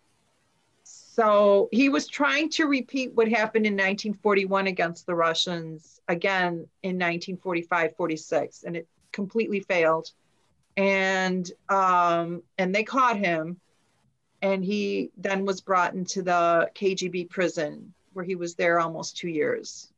So 0.84 1.70
he 1.72 1.90
was 1.90 2.08
trying 2.08 2.50
to 2.52 2.66
repeat 2.66 3.14
what 3.14 3.28
happened 3.28 3.66
in 3.66 3.74
1941 3.74 4.68
against 4.68 5.06
the 5.06 5.16
Russians 5.16 6.02
again 6.08 6.68
in 6.82 6.98
1945 6.98 7.96
46, 7.96 8.64
and 8.64 8.76
it 8.76 8.88
completely 9.12 9.60
failed. 9.60 10.10
And 10.76 11.50
um, 11.70 12.42
and 12.58 12.74
they 12.74 12.84
caught 12.84 13.20
him, 13.20 13.60
and 14.42 14.66
he 14.66 15.12
then 15.16 15.46
was 15.46 15.62
brought 15.62 15.94
into 15.94 16.24
the 16.24 16.72
KGB 16.74 17.30
prison 17.30 17.94
where 18.14 18.26
he 18.26 18.36
was 18.36 18.56
there 18.56 18.80
almost 18.80 19.16
two 19.16 19.30
years. 19.30 19.93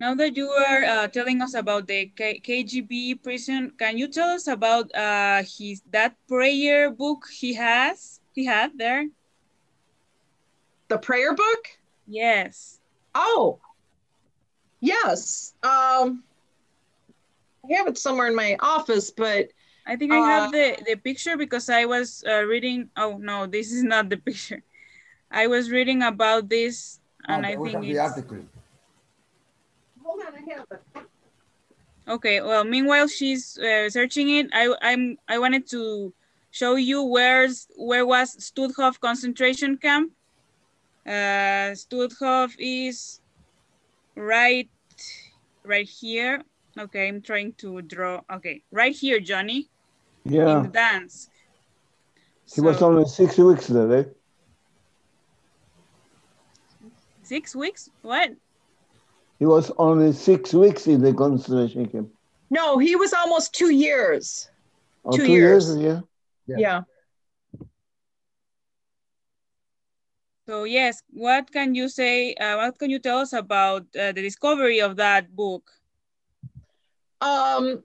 Now 0.00 0.14
that 0.14 0.36
you 0.36 0.48
are 0.48 0.84
uh, 0.84 1.08
telling 1.08 1.42
us 1.42 1.54
about 1.54 1.86
the 1.88 2.06
K 2.14 2.40
KGB 2.40 3.22
prison, 3.22 3.72
can 3.78 3.98
you 3.98 4.06
tell 4.08 4.30
us 4.30 4.46
about 4.46 4.94
uh, 4.94 5.42
his 5.42 5.82
that 5.90 6.14
prayer 6.28 6.90
book 6.90 7.26
he 7.30 7.54
has? 7.54 8.20
He 8.34 8.44
had 8.46 8.78
there. 8.78 9.08
The 10.88 10.98
prayer 10.98 11.34
book. 11.34 11.62
Yes. 12.06 12.80
Oh. 13.14 13.58
Yes. 14.80 15.54
Um. 15.62 16.22
I 17.68 17.74
have 17.76 17.88
it 17.88 17.98
somewhere 17.98 18.28
in 18.28 18.36
my 18.36 18.56
office, 18.60 19.10
but 19.10 19.50
I 19.84 19.96
think 19.96 20.12
I 20.12 20.18
have 20.18 20.48
Uh, 20.48 20.50
the, 20.52 20.82
the 20.86 20.96
picture 20.96 21.36
because 21.36 21.68
I 21.68 21.84
was 21.84 22.22
uh, 22.26 22.44
reading. 22.44 22.88
Oh, 22.96 23.18
no, 23.18 23.46
this 23.46 23.72
is 23.72 23.82
not 23.82 24.08
the 24.08 24.16
picture. 24.28 24.62
I 25.30 25.48
was 25.48 25.70
reading 25.70 26.02
about 26.02 26.48
this 26.48 27.00
and 27.26 27.42
No, 27.42 27.48
I 27.48 27.56
think 27.56 27.72
have 27.72 27.82
the 27.82 27.90
it's, 27.90 27.98
article. 28.00 28.38
hold 30.02 30.20
on, 30.20 30.26
I 30.26 30.30
have 30.30 30.36
it. 30.36 30.37
Okay. 32.08 32.40
Well, 32.40 32.64
meanwhile, 32.64 33.06
she's 33.08 33.58
uh, 33.58 33.90
searching 33.90 34.30
it. 34.30 34.48
I, 34.52 34.74
I'm, 34.82 35.18
I 35.28 35.38
wanted 35.38 35.68
to 35.70 36.12
show 36.50 36.76
you 36.76 37.02
where's, 37.02 37.66
where 37.76 38.06
was 38.06 38.36
Stutthof 38.36 38.98
concentration 39.00 39.76
camp. 39.76 40.12
Uh, 41.06 41.74
Stutthof 41.76 42.54
is 42.58 43.20
right, 44.14 44.68
right 45.64 45.88
here. 45.88 46.42
Okay, 46.78 47.08
I'm 47.08 47.20
trying 47.20 47.52
to 47.54 47.82
draw. 47.82 48.20
Okay, 48.32 48.62
right 48.70 48.94
here, 48.94 49.18
Johnny, 49.20 49.68
Yeah, 50.24 50.60
in 50.64 50.70
Gdansk. 50.70 51.28
he 52.54 52.60
was 52.60 52.80
only 52.82 53.04
six 53.06 53.36
weeks 53.36 53.66
there. 53.66 53.92
Eh? 53.92 54.04
Six 57.22 57.56
weeks? 57.56 57.90
What? 58.02 58.30
He 59.38 59.46
was 59.46 59.70
only 59.78 60.12
six 60.12 60.52
weeks 60.52 60.86
in 60.86 61.00
the 61.00 61.14
concentration 61.14 61.86
camp. 61.86 62.10
No, 62.50 62.78
he 62.78 62.96
was 62.96 63.12
almost 63.12 63.54
two 63.54 63.70
years. 63.70 64.50
Oh, 65.04 65.16
Two 65.16 65.26
two 65.26 65.32
years. 65.32 65.76
Yeah. 65.76 66.00
Yeah. 66.46 66.56
Yeah. 66.58 66.80
So 70.46 70.64
yes, 70.64 71.02
what 71.10 71.52
can 71.52 71.74
you 71.74 71.88
say? 71.88 72.34
Uh, 72.34 72.56
what 72.56 72.78
can 72.78 72.90
you 72.90 72.98
tell 72.98 73.18
us 73.18 73.32
about 73.34 73.82
uh, 73.94 74.12
the 74.12 74.22
discovery 74.22 74.80
of 74.80 74.96
that 74.96 75.36
book? 75.36 75.70
Um, 77.20 77.84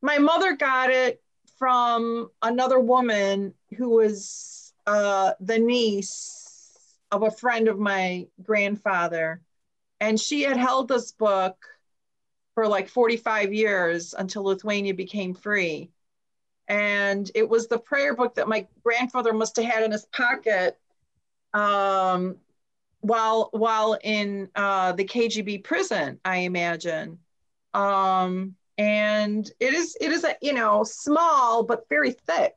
my 0.00 0.18
mother 0.18 0.54
got 0.56 0.90
it 0.90 1.20
from 1.58 2.30
another 2.42 2.78
woman 2.78 3.54
who 3.76 3.90
was 3.90 4.72
uh, 4.86 5.32
the 5.40 5.58
niece 5.58 6.96
of 7.10 7.24
a 7.24 7.30
friend 7.30 7.66
of 7.66 7.78
my 7.78 8.28
grandfather. 8.42 9.40
And 10.00 10.18
she 10.20 10.42
had 10.42 10.56
held 10.56 10.88
this 10.88 11.12
book 11.12 11.56
for 12.54 12.66
like 12.66 12.88
45 12.88 13.52
years 13.52 14.14
until 14.14 14.44
Lithuania 14.44 14.94
became 14.94 15.34
free. 15.34 15.90
And 16.66 17.30
it 17.34 17.48
was 17.48 17.66
the 17.68 17.78
prayer 17.78 18.14
book 18.14 18.34
that 18.34 18.48
my 18.48 18.66
grandfather 18.82 19.32
must 19.32 19.56
have 19.56 19.64
had 19.64 19.84
in 19.84 19.92
his 19.92 20.06
pocket 20.06 20.78
um, 21.54 22.36
while 23.00 23.48
while 23.52 23.96
in 24.02 24.50
uh, 24.54 24.92
the 24.92 25.04
KGB 25.04 25.64
prison, 25.64 26.20
I 26.24 26.38
imagine. 26.38 27.18
Um 27.74 28.56
and 28.78 29.50
it 29.60 29.74
is 29.74 29.96
it 30.00 30.12
is 30.12 30.24
a 30.24 30.36
you 30.40 30.52
know 30.52 30.84
small 30.84 31.62
but 31.64 31.88
very 31.88 32.12
thick. 32.12 32.56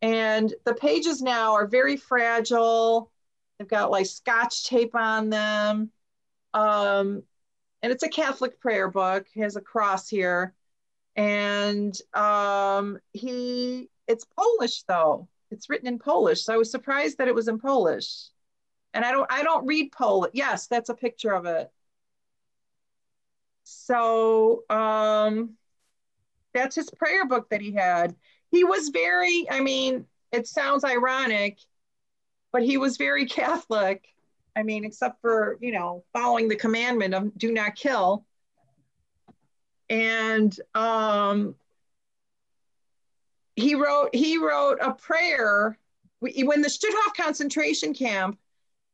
And 0.00 0.54
the 0.64 0.74
pages 0.74 1.20
now 1.20 1.54
are 1.54 1.66
very 1.66 1.96
fragile. 1.96 3.10
They've 3.58 3.68
got 3.68 3.90
like 3.90 4.06
scotch 4.06 4.64
tape 4.64 4.94
on 4.94 5.30
them 5.30 5.90
um 6.58 7.22
and 7.82 7.92
it's 7.92 8.02
a 8.02 8.08
catholic 8.08 8.60
prayer 8.60 8.88
book. 8.90 9.26
He 9.32 9.40
has 9.40 9.56
a 9.56 9.60
cross 9.60 10.08
here. 10.08 10.54
And 11.16 11.98
um 12.14 12.98
he 13.12 13.90
it's 14.06 14.24
polish 14.24 14.82
though. 14.84 15.28
It's 15.50 15.70
written 15.70 15.88
in 15.88 15.98
polish. 15.98 16.42
So 16.44 16.54
i 16.54 16.56
was 16.56 16.70
surprised 16.70 17.18
that 17.18 17.28
it 17.28 17.34
was 17.34 17.48
in 17.48 17.58
polish. 17.58 18.28
And 18.94 19.04
i 19.04 19.12
don't 19.12 19.30
i 19.30 19.42
don't 19.42 19.66
read 19.66 19.92
polish 19.92 20.32
yes 20.34 20.66
that's 20.66 20.90
a 20.90 20.94
picture 20.94 21.32
of 21.32 21.46
it. 21.46 21.70
So 23.64 24.64
um, 24.70 25.50
that's 26.54 26.74
his 26.74 26.90
prayer 26.90 27.26
book 27.26 27.50
that 27.50 27.60
he 27.60 27.72
had. 27.72 28.16
He 28.50 28.64
was 28.64 28.88
very, 28.88 29.46
I 29.50 29.60
mean, 29.60 30.06
it 30.32 30.46
sounds 30.46 30.84
ironic, 30.84 31.58
but 32.50 32.62
he 32.62 32.78
was 32.78 32.96
very 32.96 33.26
Catholic. 33.26 34.04
I 34.58 34.64
mean, 34.64 34.84
except 34.84 35.20
for, 35.20 35.56
you 35.60 35.70
know, 35.70 36.02
following 36.12 36.48
the 36.48 36.56
commandment 36.56 37.14
of 37.14 37.38
do 37.38 37.52
not 37.52 37.76
kill. 37.76 38.26
And 39.88 40.54
um, 40.74 41.54
he 43.54 43.76
wrote 43.76 44.12
he 44.12 44.36
wrote 44.36 44.78
a 44.80 44.92
prayer 44.92 45.78
when 46.18 46.60
the 46.60 46.68
Stutthof 46.68 47.14
concentration 47.16 47.94
camp. 47.94 48.36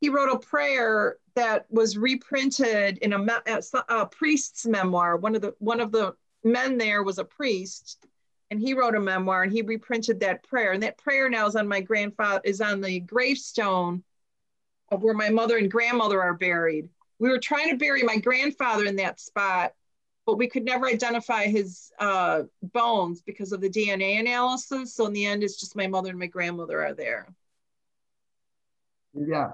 He 0.03 0.11
wrote 0.11 0.31
a 0.31 0.39
prayer 0.39 1.17
that 1.35 1.65
was 1.71 1.97
reprinted 1.97 2.99
in 2.99 3.15
a, 3.15 3.43
a, 3.89 4.05
priest's 4.05 4.67
memoir. 4.67 5.17
One 5.17 5.35
of 5.35 5.41
the 5.41 5.55
one 5.61 5.81
of 5.81 5.93
the 5.93 6.15
men 6.45 6.77
there 6.77 7.03
was 7.03 7.19
a 7.19 7.25
priest, 7.25 8.05
and 8.51 8.61
he 8.61 8.75
wrote 8.75 8.97
a 8.97 9.01
memoir, 9.01 9.45
and 9.45 9.53
he 9.53 9.63
reprinted 9.63 10.21
that 10.21 10.43
prayer. 10.43 10.73
And 10.73 10.83
that 10.83 10.99
prayer 10.99 11.31
now 11.31 11.47
is 11.47 11.57
on 11.57 11.67
my 11.67 11.81
grandfather 11.81 12.43
is 12.45 12.61
on 12.61 12.83
the 12.83 13.01
gravestone 13.01 14.05
of 14.91 15.03
where 15.03 15.15
my 15.15 15.29
mother 15.29 15.57
and 15.59 15.71
grandmother 15.71 16.23
are 16.23 16.35
buried. 16.35 16.89
We 17.19 17.29
were 17.31 17.39
trying 17.39 17.71
to 17.71 17.77
bury 17.77 18.03
my 18.03 18.19
grandfather 18.19 18.85
in 18.85 18.97
that 18.97 19.21
spot, 19.21 19.73
but 20.27 20.37
we 20.37 20.49
could 20.49 20.65
never 20.65 20.87
identify 20.87 21.47
his 21.47 21.93
uh, 21.99 22.43
bones 22.63 23.23
because 23.23 23.53
of 23.53 23.61
the 23.61 23.71
DNA 23.71 24.21
analysis. 24.21 24.95
So 24.95 25.07
in 25.07 25.13
the 25.13 25.27
end, 25.27 25.43
it's 25.43 25.59
just 25.59 25.77
my 25.77 25.87
mother 25.87 26.11
and 26.11 26.19
my 26.19 26.27
grandmother 26.27 26.85
are 26.85 26.95
there. 26.95 27.29
Yeah. 29.15 29.51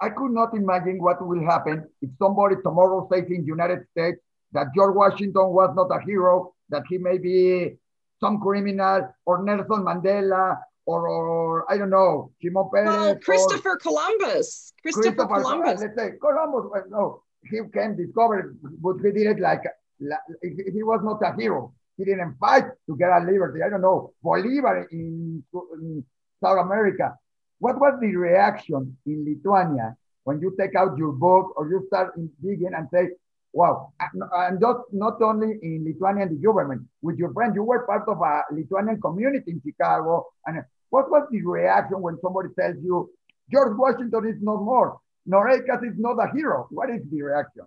I 0.00 0.10
could 0.10 0.32
not 0.32 0.54
imagine 0.54 1.02
what 1.02 1.24
will 1.26 1.44
happen 1.44 1.88
if 2.02 2.10
somebody 2.18 2.56
tomorrow 2.62 3.08
says 3.12 3.24
in 3.28 3.42
the 3.42 3.46
United 3.46 3.86
States 3.92 4.18
that 4.52 4.68
George 4.74 4.94
Washington 4.94 5.48
was 5.48 5.72
not 5.74 5.90
a 5.90 6.04
hero, 6.04 6.54
that 6.68 6.82
he 6.88 6.98
may 6.98 7.18
be 7.18 7.76
some 8.20 8.40
criminal, 8.40 9.08
or 9.26 9.42
Nelson 9.42 9.84
Mandela, 9.84 10.58
or, 10.86 11.08
or 11.08 11.72
I 11.72 11.78
don't 11.78 11.90
know. 11.90 12.32
Well, 12.42 13.16
Christopher 13.16 13.76
Columbus. 13.76 14.72
Christopher, 14.82 15.26
Columbus. 15.26 15.80
Let's 15.80 15.96
say 15.96 16.10
Columbus. 16.20 16.70
No, 16.90 17.22
he 17.50 17.60
can 17.72 17.96
discover, 17.96 18.54
but 18.80 18.96
he 19.02 19.12
did 19.12 19.38
it 19.38 19.40
like, 19.40 19.62
like 20.00 20.18
he 20.42 20.82
was 20.82 21.00
not 21.02 21.22
a 21.22 21.34
hero. 21.40 21.72
He 21.96 22.04
didn't 22.04 22.36
fight 22.38 22.64
to 22.86 22.96
get 22.96 23.10
a 23.10 23.20
liberty. 23.20 23.62
I 23.62 23.70
don't 23.70 23.80
know, 23.80 24.12
Bolivar 24.22 24.88
in, 24.90 25.42
in 25.52 26.04
South 26.42 26.58
America. 26.58 27.16
What 27.60 27.78
was 27.78 27.98
the 28.00 28.14
reaction 28.16 28.96
in 29.06 29.24
Lithuania 29.24 29.96
when 30.24 30.40
you 30.40 30.54
take 30.58 30.74
out 30.74 30.98
your 30.98 31.12
book 31.12 31.54
or 31.56 31.68
you 31.68 31.84
start 31.86 32.14
digging 32.42 32.72
and 32.74 32.88
say, 32.92 33.10
wow, 33.52 33.92
and 34.00 34.58
not, 34.60 34.80
not 34.92 35.22
only 35.22 35.58
in 35.62 35.84
Lithuania 35.86 36.24
and 36.24 36.32
the 36.32 36.42
government, 36.44 36.82
with 37.00 37.16
your 37.16 37.32
friend, 37.32 37.54
you 37.54 37.62
were 37.62 37.86
part 37.86 38.08
of 38.08 38.20
a 38.20 38.42
Lithuanian 38.52 39.00
community 39.00 39.52
in 39.52 39.62
Chicago. 39.64 40.26
And 40.44 40.64
what 40.90 41.10
was 41.10 41.26
the 41.30 41.42
reaction 41.42 42.00
when 42.00 42.18
somebody 42.20 42.48
tells 42.58 42.76
you, 42.82 43.10
George 43.50 43.76
Washington 43.76 44.26
is 44.26 44.40
not 44.40 44.62
more, 44.62 44.98
Noreikis 45.28 45.84
is 45.84 45.98
not 45.98 46.18
a 46.18 46.30
hero? 46.34 46.66
What 46.70 46.90
is 46.90 47.02
the 47.10 47.22
reaction? 47.22 47.64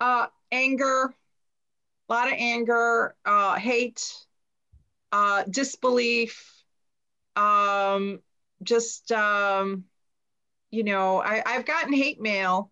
Uh, 0.00 0.26
anger, 0.50 1.14
a 2.08 2.12
lot 2.12 2.28
of 2.28 2.34
anger, 2.36 3.14
uh, 3.24 3.54
hate, 3.54 4.12
uh, 5.12 5.44
disbelief, 5.48 6.62
um, 7.36 8.20
just, 8.62 9.12
um, 9.12 9.84
you 10.70 10.84
know, 10.84 11.22
I, 11.22 11.42
I've 11.44 11.64
gotten 11.66 11.92
hate 11.92 12.20
mail 12.20 12.70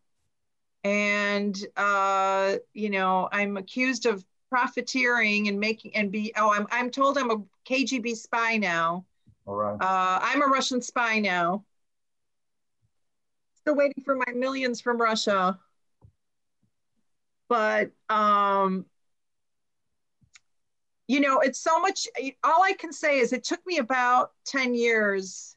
and, 0.83 1.57
uh, 1.77 2.57
you 2.73 2.91
know, 2.91 3.29
I'm 3.31 3.57
accused 3.57 4.07
of 4.07 4.25
profiteering 4.51 5.49
and 5.49 5.59
making 5.59 5.95
and 5.97 6.13
be, 6.13 6.33
oh, 6.37 6.53
I'm, 6.53 6.67
I'm 6.71 6.91
told 6.91 7.17
I'm 7.17 7.31
a 7.31 7.37
KGB 7.67 8.17
spy 8.17 8.57
now. 8.57 9.07
All 9.47 9.57
right. 9.57 9.81
Uh, 9.81 10.19
I'm 10.23 10.43
a 10.43 10.47
Russian 10.47 10.83
spy 10.83 11.21
now. 11.21 11.65
Still 13.55 13.77
waiting 13.77 14.03
for 14.05 14.17
my 14.17 14.33
millions 14.35 14.81
from 14.81 15.01
Russia. 15.01 15.59
But, 17.49 17.91
um, 18.09 18.87
you 21.07 21.21
know, 21.21 21.41
it's 21.41 21.61
so 21.61 21.81
much. 21.81 22.07
All 22.45 22.63
I 22.63 22.73
can 22.73 22.93
say 22.93 23.19
is 23.19 23.33
it 23.33 23.45
took 23.45 23.65
me 23.67 23.79
about 23.79 24.33
10 24.47 24.75
years 24.75 25.57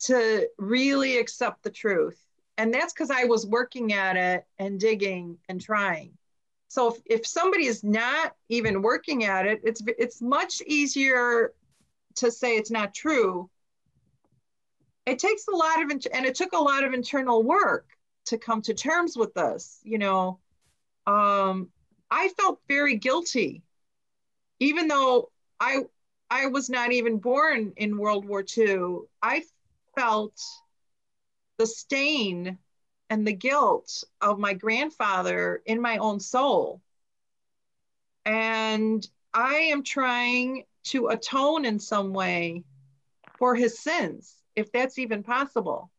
to 0.00 0.48
really 0.58 1.18
accept 1.18 1.62
the 1.62 1.70
truth. 1.70 2.20
And 2.58 2.74
that's 2.74 2.92
because 2.92 3.10
I 3.10 3.24
was 3.24 3.46
working 3.46 3.92
at 3.92 4.16
it 4.16 4.44
and 4.58 4.78
digging 4.78 5.38
and 5.48 5.60
trying. 5.60 6.12
So 6.70 6.86
if, 6.86 7.02
if 7.04 7.26
somebody 7.26 7.66
is 7.66 7.82
not 7.82 8.36
even 8.48 8.80
working 8.80 9.24
at 9.24 9.44
it, 9.44 9.60
it's 9.64 9.82
it's 9.98 10.22
much 10.22 10.62
easier 10.64 11.52
to 12.14 12.30
say 12.30 12.56
it's 12.56 12.70
not 12.70 12.94
true. 12.94 13.50
It 15.04 15.18
takes 15.18 15.48
a 15.48 15.56
lot 15.56 15.82
of 15.82 15.90
and 15.90 16.24
it 16.24 16.36
took 16.36 16.52
a 16.52 16.62
lot 16.62 16.84
of 16.84 16.94
internal 16.94 17.42
work 17.42 17.88
to 18.26 18.38
come 18.38 18.62
to 18.62 18.72
terms 18.72 19.16
with 19.16 19.34
this. 19.34 19.80
You 19.82 19.98
know, 19.98 20.38
um, 21.08 21.70
I 22.08 22.28
felt 22.38 22.60
very 22.68 22.94
guilty, 22.94 23.64
even 24.60 24.86
though 24.86 25.32
I 25.58 25.86
I 26.30 26.46
was 26.46 26.70
not 26.70 26.92
even 26.92 27.18
born 27.18 27.72
in 27.78 27.98
World 27.98 28.24
War 28.24 28.44
II. 28.56 28.98
I 29.20 29.42
felt 29.96 30.40
the 31.58 31.66
stain 31.66 32.58
and 33.10 33.26
the 33.26 33.32
guilt 33.32 34.04
of 34.20 34.38
my 34.38 34.54
grandfather 34.54 35.60
in 35.66 35.80
my 35.82 35.98
own 35.98 36.20
soul. 36.20 36.80
And 38.24 39.06
I 39.34 39.54
am 39.54 39.82
trying 39.82 40.64
to 40.84 41.08
atone 41.08 41.64
in 41.64 41.80
some 41.80 42.12
way 42.12 42.64
for 43.36 43.56
his 43.56 43.80
sins, 43.80 44.36
if 44.54 44.70
that's 44.70 44.98
even 44.98 45.24
possible. 45.24 45.90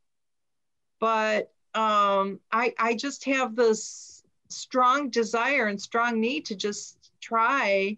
But 1.00 1.52
um, 1.76 2.40
I, 2.52 2.74
I 2.80 2.96
just 2.96 3.26
have 3.26 3.56
this 3.56 4.24
strong 4.48 5.10
desire 5.10 5.68
and 5.68 5.82
strong 5.82 6.20
need 6.22 6.46
to 6.46 6.56
just 6.56 7.12
try 7.20 7.98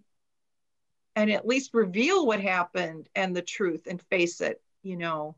and 1.16 1.32
at 1.32 1.46
least 1.46 1.74
reveal 1.74 2.26
what 2.26 2.42
happened 2.42 3.10
and 3.16 3.36
the 3.36 3.42
truth 3.42 3.86
and 3.88 4.02
face 4.02 4.42
it, 4.42 4.62
you 4.82 4.98
know. 4.98 5.36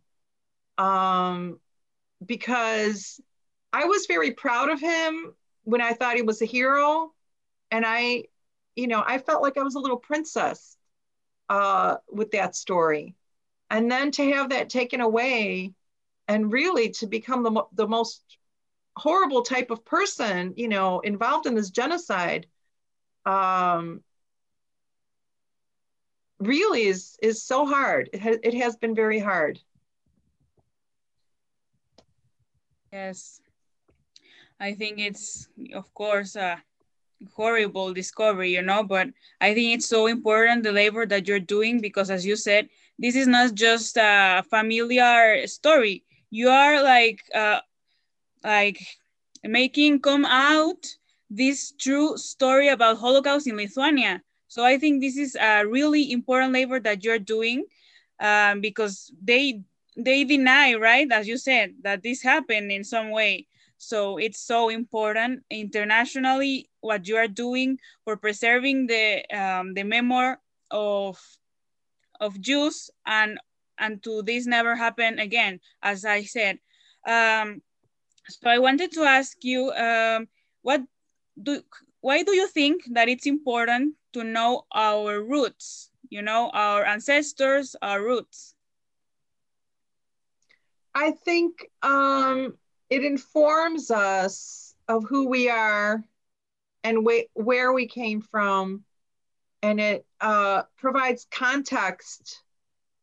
Um, 0.77 1.59
because 2.25 3.19
I 3.75 3.83
was 3.83 4.05
very 4.05 4.31
proud 4.31 4.69
of 4.69 4.79
him 4.79 5.33
when 5.65 5.81
I 5.81 5.91
thought 5.91 6.15
he 6.15 6.21
was 6.21 6.41
a 6.41 6.45
hero. 6.45 7.11
And 7.71 7.83
I, 7.85 8.23
you 8.77 8.87
know, 8.87 9.03
I 9.05 9.17
felt 9.17 9.41
like 9.41 9.57
I 9.57 9.63
was 9.63 9.75
a 9.75 9.79
little 9.79 9.97
princess 9.97 10.77
uh, 11.49 11.97
with 12.09 12.31
that 12.31 12.55
story. 12.55 13.15
And 13.69 13.91
then 13.91 14.11
to 14.11 14.31
have 14.31 14.51
that 14.51 14.69
taken 14.69 15.01
away 15.01 15.73
and 16.29 16.53
really 16.53 16.91
to 16.91 17.05
become 17.05 17.43
the, 17.43 17.63
the 17.73 17.85
most 17.85 18.37
horrible 18.95 19.41
type 19.41 19.71
of 19.71 19.83
person, 19.83 20.53
you 20.55 20.69
know, 20.69 21.01
involved 21.01 21.45
in 21.45 21.53
this 21.53 21.69
genocide, 21.69 22.47
um, 23.25 24.01
really 26.39 26.83
is 26.83 27.17
is 27.21 27.43
so 27.43 27.65
hard. 27.65 28.09
It 28.13 28.21
has, 28.21 28.37
it 28.41 28.53
has 28.53 28.77
been 28.77 28.95
very 28.95 29.19
hard. 29.19 29.59
Yes, 32.93 33.41
I 34.59 34.73
think 34.73 34.99
it's 34.99 35.47
of 35.73 35.93
course 35.93 36.35
a 36.35 36.63
horrible 37.35 37.93
discovery, 37.93 38.51
you 38.53 38.61
know, 38.61 38.83
but 38.83 39.09
I 39.41 39.53
think 39.53 39.75
it's 39.75 39.87
so 39.87 40.07
important 40.07 40.63
the 40.63 40.71
labor 40.71 41.05
that 41.05 41.27
you're 41.27 41.39
doing 41.39 41.81
because, 41.81 42.09
as 42.09 42.25
you 42.25 42.35
said, 42.35 42.69
this 42.97 43.15
is 43.15 43.27
not 43.27 43.53
just 43.55 43.97
a 43.97 44.43
familiar 44.49 45.45
story. 45.47 46.03
You 46.29 46.49
are 46.49 46.83
like 46.83 47.21
uh, 47.33 47.61
like 48.43 48.79
making 49.43 49.99
come 49.99 50.25
out 50.25 50.85
this 51.29 51.71
true 51.71 52.17
story 52.17 52.67
about 52.69 52.97
Holocaust 52.97 53.47
in 53.47 53.57
Lithuania 53.57 54.21
so 54.47 54.63
I 54.63 54.77
think 54.77 55.01
this 55.01 55.17
is 55.17 55.35
a 55.35 55.65
really 55.65 56.11
important 56.11 56.53
labor 56.53 56.79
that 56.79 57.03
you're 57.03 57.19
doing 57.19 57.65
um, 58.19 58.61
because 58.61 59.11
they 59.21 59.61
they 59.97 60.23
deny, 60.23 60.73
right, 60.75 61.07
as 61.11 61.27
you 61.27 61.37
said, 61.37 61.73
that 61.83 62.03
this 62.03 62.21
happened 62.21 62.71
in 62.71 62.83
some 62.83 63.11
way. 63.11 63.47
So 63.77 64.17
it's 64.17 64.39
so 64.39 64.69
important 64.69 65.43
internationally 65.49 66.69
what 66.81 67.07
you 67.07 67.17
are 67.17 67.27
doing 67.27 67.77
for 68.03 68.17
preserving 68.17 68.87
the 68.87 69.25
um, 69.35 69.73
the 69.73 69.83
memory 69.83 70.35
of 70.71 71.19
of 72.19 72.39
Jews 72.39 72.89
and 73.05 73.39
and 73.77 74.01
to 74.03 74.21
this 74.23 74.45
never 74.45 74.75
happen 74.75 75.19
again, 75.19 75.59
as 75.81 76.05
I 76.05 76.23
said. 76.23 76.59
Um, 77.05 77.61
so 78.29 78.49
I 78.49 78.59
wanted 78.59 78.91
to 78.93 79.03
ask 79.03 79.43
you, 79.43 79.71
um, 79.71 80.27
what 80.61 80.81
do 81.41 81.61
why 82.01 82.23
do 82.23 82.35
you 82.35 82.47
think 82.47 82.83
that 82.93 83.09
it's 83.09 83.25
important 83.25 83.95
to 84.13 84.23
know 84.23 84.65
our 84.73 85.21
roots, 85.21 85.91
you 86.09 86.21
know, 86.21 86.49
our 86.53 86.85
ancestors, 86.85 87.75
our 87.81 88.01
roots? 88.01 88.55
I 90.93 91.11
think 91.11 91.69
um, 91.81 92.57
it 92.95 93.03
informs 93.03 93.91
us 93.91 94.73
of 94.87 95.03
who 95.03 95.27
we 95.27 95.49
are 95.49 96.01
and 96.81 97.05
wh 97.05 97.23
where 97.33 97.73
we 97.73 97.87
came 97.87 98.21
from, 98.21 98.85
and 99.61 99.81
it 99.81 100.05
uh, 100.21 100.63
provides 100.77 101.27
context 101.29 102.41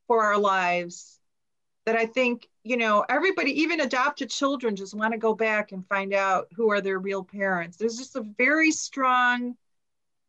for 0.06 0.24
our 0.24 0.38
lives 0.38 1.18
that 1.84 1.96
I 1.96 2.06
think, 2.06 2.48
you 2.64 2.78
know, 2.78 3.04
everybody, 3.06 3.60
even 3.60 3.80
adopted 3.80 4.30
children, 4.30 4.76
just 4.76 4.94
want 4.94 5.12
to 5.12 5.18
go 5.18 5.34
back 5.34 5.72
and 5.72 5.86
find 5.86 6.14
out 6.14 6.48
who 6.56 6.70
are 6.70 6.80
their 6.80 6.98
real 6.98 7.22
parents. 7.22 7.76
There's 7.76 7.98
just 7.98 8.16
a 8.16 8.24
very 8.38 8.70
strong 8.70 9.56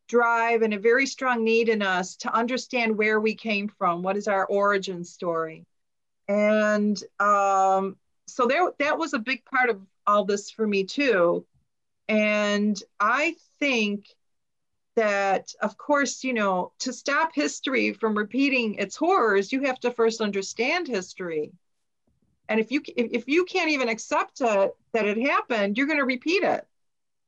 drive 0.09 0.61
and 0.61 0.74
a 0.74 0.80
very 0.80 1.05
strong 1.05 1.45
need 1.45 1.70
in 1.70 1.82
us 1.82 2.18
to 2.18 2.34
understand 2.34 2.97
where 2.97 3.22
we 3.22 3.34
came 3.34 3.70
from. 3.70 4.03
What 4.03 4.18
is 4.18 4.28
our 4.28 4.45
origin 4.45 5.05
story? 5.05 5.66
And 6.28 7.01
um, 7.22 7.95
so 8.28 8.47
there, 8.47 8.71
that 8.80 8.97
was 8.97 9.13
a 9.13 9.19
big 9.19 9.45
part 9.45 9.69
of 9.69 9.82
all 10.07 10.26
this 10.26 10.49
for 10.51 10.67
me 10.67 10.84
too. 10.84 11.45
And 12.07 12.82
I 12.99 13.36
think 13.59 14.05
that, 14.95 15.53
of 15.61 15.78
course, 15.78 16.24
you 16.24 16.34
know, 16.34 16.74
to 16.80 16.93
stop 16.93 17.34
history 17.34 17.93
from 17.93 18.17
repeating 18.17 18.76
its 18.76 18.95
horrors, 18.95 19.51
you 19.51 19.63
have 19.63 19.80
to 19.82 19.91
first 19.91 20.21
understand 20.21 20.88
history. 20.88 21.51
And 22.49 22.59
if 22.59 22.71
you 22.71 22.82
if 22.86 23.28
you 23.28 23.45
can't 23.45 23.71
even 23.71 23.89
accept 23.89 24.41
it, 24.41 24.76
that 24.91 25.07
it 25.07 25.17
happened, 25.17 25.78
you're 25.78 25.88
going 25.88 25.99
to 25.99 26.05
repeat 26.05 26.43
it 26.43 26.67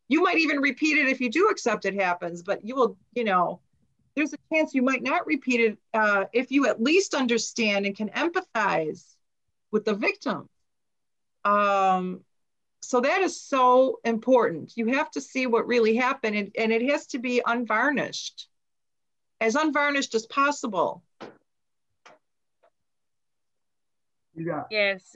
you 0.08 0.22
might 0.22 0.38
even 0.38 0.60
repeat 0.60 0.98
it 0.98 1.08
if 1.08 1.20
you 1.20 1.30
do 1.30 1.50
accept 1.50 1.86
it 1.86 1.96
happens, 1.96 2.44
but 2.44 2.64
you 2.64 2.76
will, 2.76 2.98
you 3.14 3.24
know, 3.24 3.60
there's 4.16 4.34
a 4.34 4.38
chance 4.54 4.74
you 4.74 4.82
might 4.82 5.04
not 5.04 5.26
repeat 5.26 5.60
it 5.60 5.78
uh, 5.94 6.26
if 6.32 6.52
you 6.52 6.68
at 6.68 6.82
least 6.82 7.14
understand 7.14 7.86
and 7.86 7.96
can 7.96 8.10
empathize 8.10 9.16
with 9.72 9.84
the 9.84 9.94
victim. 9.94 10.48
Um, 11.46 12.22
so 12.82 13.00
that 13.02 13.22
is 13.22 13.42
so 13.42 14.00
important. 14.04 14.74
You 14.76 14.88
have 14.88 15.10
to 15.12 15.22
see 15.22 15.48
what 15.48 15.68
really 15.68 15.96
happened, 15.96 16.36
and, 16.36 16.52
and 16.58 16.74
it 16.74 16.90
has 16.90 17.08
to 17.08 17.20
be 17.20 17.42
unvarnished, 17.46 18.48
as 19.40 19.56
unvarnished 19.56 20.14
as 20.16 20.26
possible. 20.26 21.04
Yeah. 24.36 24.64
Yes, 24.70 25.16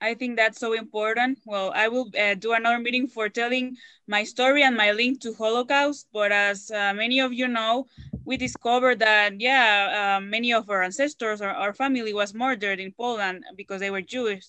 I 0.00 0.14
think 0.14 0.36
that's 0.36 0.58
so 0.58 0.72
important. 0.72 1.38
Well, 1.44 1.72
I 1.74 1.88
will 1.88 2.10
uh, 2.18 2.34
do 2.34 2.52
another 2.52 2.78
meeting 2.78 3.06
for 3.06 3.28
telling 3.28 3.76
my 4.06 4.24
story 4.24 4.62
and 4.62 4.76
my 4.76 4.92
link 4.92 5.20
to 5.22 5.34
Holocaust. 5.34 6.08
But 6.12 6.32
as 6.32 6.70
uh, 6.70 6.92
many 6.94 7.20
of 7.20 7.32
you 7.32 7.46
know, 7.48 7.86
we 8.24 8.36
discovered 8.36 8.98
that, 9.00 9.40
yeah, 9.40 10.16
uh, 10.18 10.20
many 10.20 10.52
of 10.52 10.70
our 10.70 10.82
ancestors 10.82 11.40
or 11.42 11.48
our 11.50 11.72
family 11.72 12.12
was 12.14 12.34
murdered 12.34 12.80
in 12.80 12.92
Poland 12.92 13.44
because 13.56 13.80
they 13.80 13.90
were 13.90 14.00
Jewish. 14.02 14.46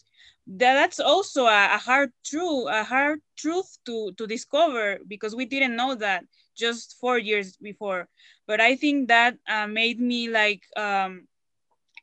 That, 0.47 0.74
that's 0.76 0.99
also 0.99 1.45
a, 1.45 1.76
a 1.76 1.78
hard 1.78 2.12
truth, 2.26 2.68
a 2.70 2.84
hard 2.84 3.22
truth 3.38 3.78
to, 3.86 4.12
to 4.18 4.28
discover 4.28 4.99
because 5.08 5.36
we 5.36 5.45
didn't 5.45 5.76
know 5.76 5.95
that 5.95 6.24
just 6.56 6.97
four 6.99 7.18
years 7.18 7.58
before. 7.58 8.08
But 8.47 8.62
I 8.62 8.76
think 8.76 9.08
that 9.10 9.38
uh, 9.47 9.68
made 9.68 9.99
me 9.99 10.30
like 10.30 10.64
um, 10.78 11.28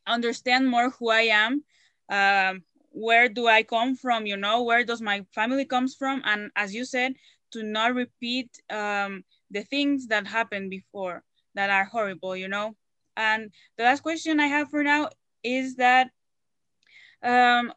understand 0.07 0.68
more 0.68 0.90
who 0.90 1.11
I 1.11 1.22
am. 1.44 1.64
Um, 2.11 2.62
where 2.99 3.28
do 3.28 3.46
I 3.46 3.62
come 3.62 3.94
from? 3.94 4.26
You 4.26 4.36
know, 4.36 4.62
where 4.64 4.84
does 4.84 5.01
my 5.01 5.24
family 5.32 5.64
comes 5.64 5.94
from? 5.94 6.22
And 6.24 6.51
as 6.57 6.74
you 6.74 6.84
said, 6.84 7.14
to 7.53 7.62
not 7.62 7.94
repeat 7.94 8.51
um, 8.70 9.24
the 9.51 9.62
things 9.62 10.09
that 10.09 10.26
happened 10.26 10.70
before 10.70 11.22
that 11.55 11.70
are 11.70 11.84
horrible, 11.84 12.36
you 12.36 12.49
know? 12.49 12.74
And 13.16 13.51
the 13.76 13.84
last 13.84 14.03
question 14.03 14.40
I 14.40 14.46
have 14.46 14.70
for 14.70 14.82
now 14.82 15.09
is 15.42 15.76
that 15.76 16.11
um, 17.22 17.72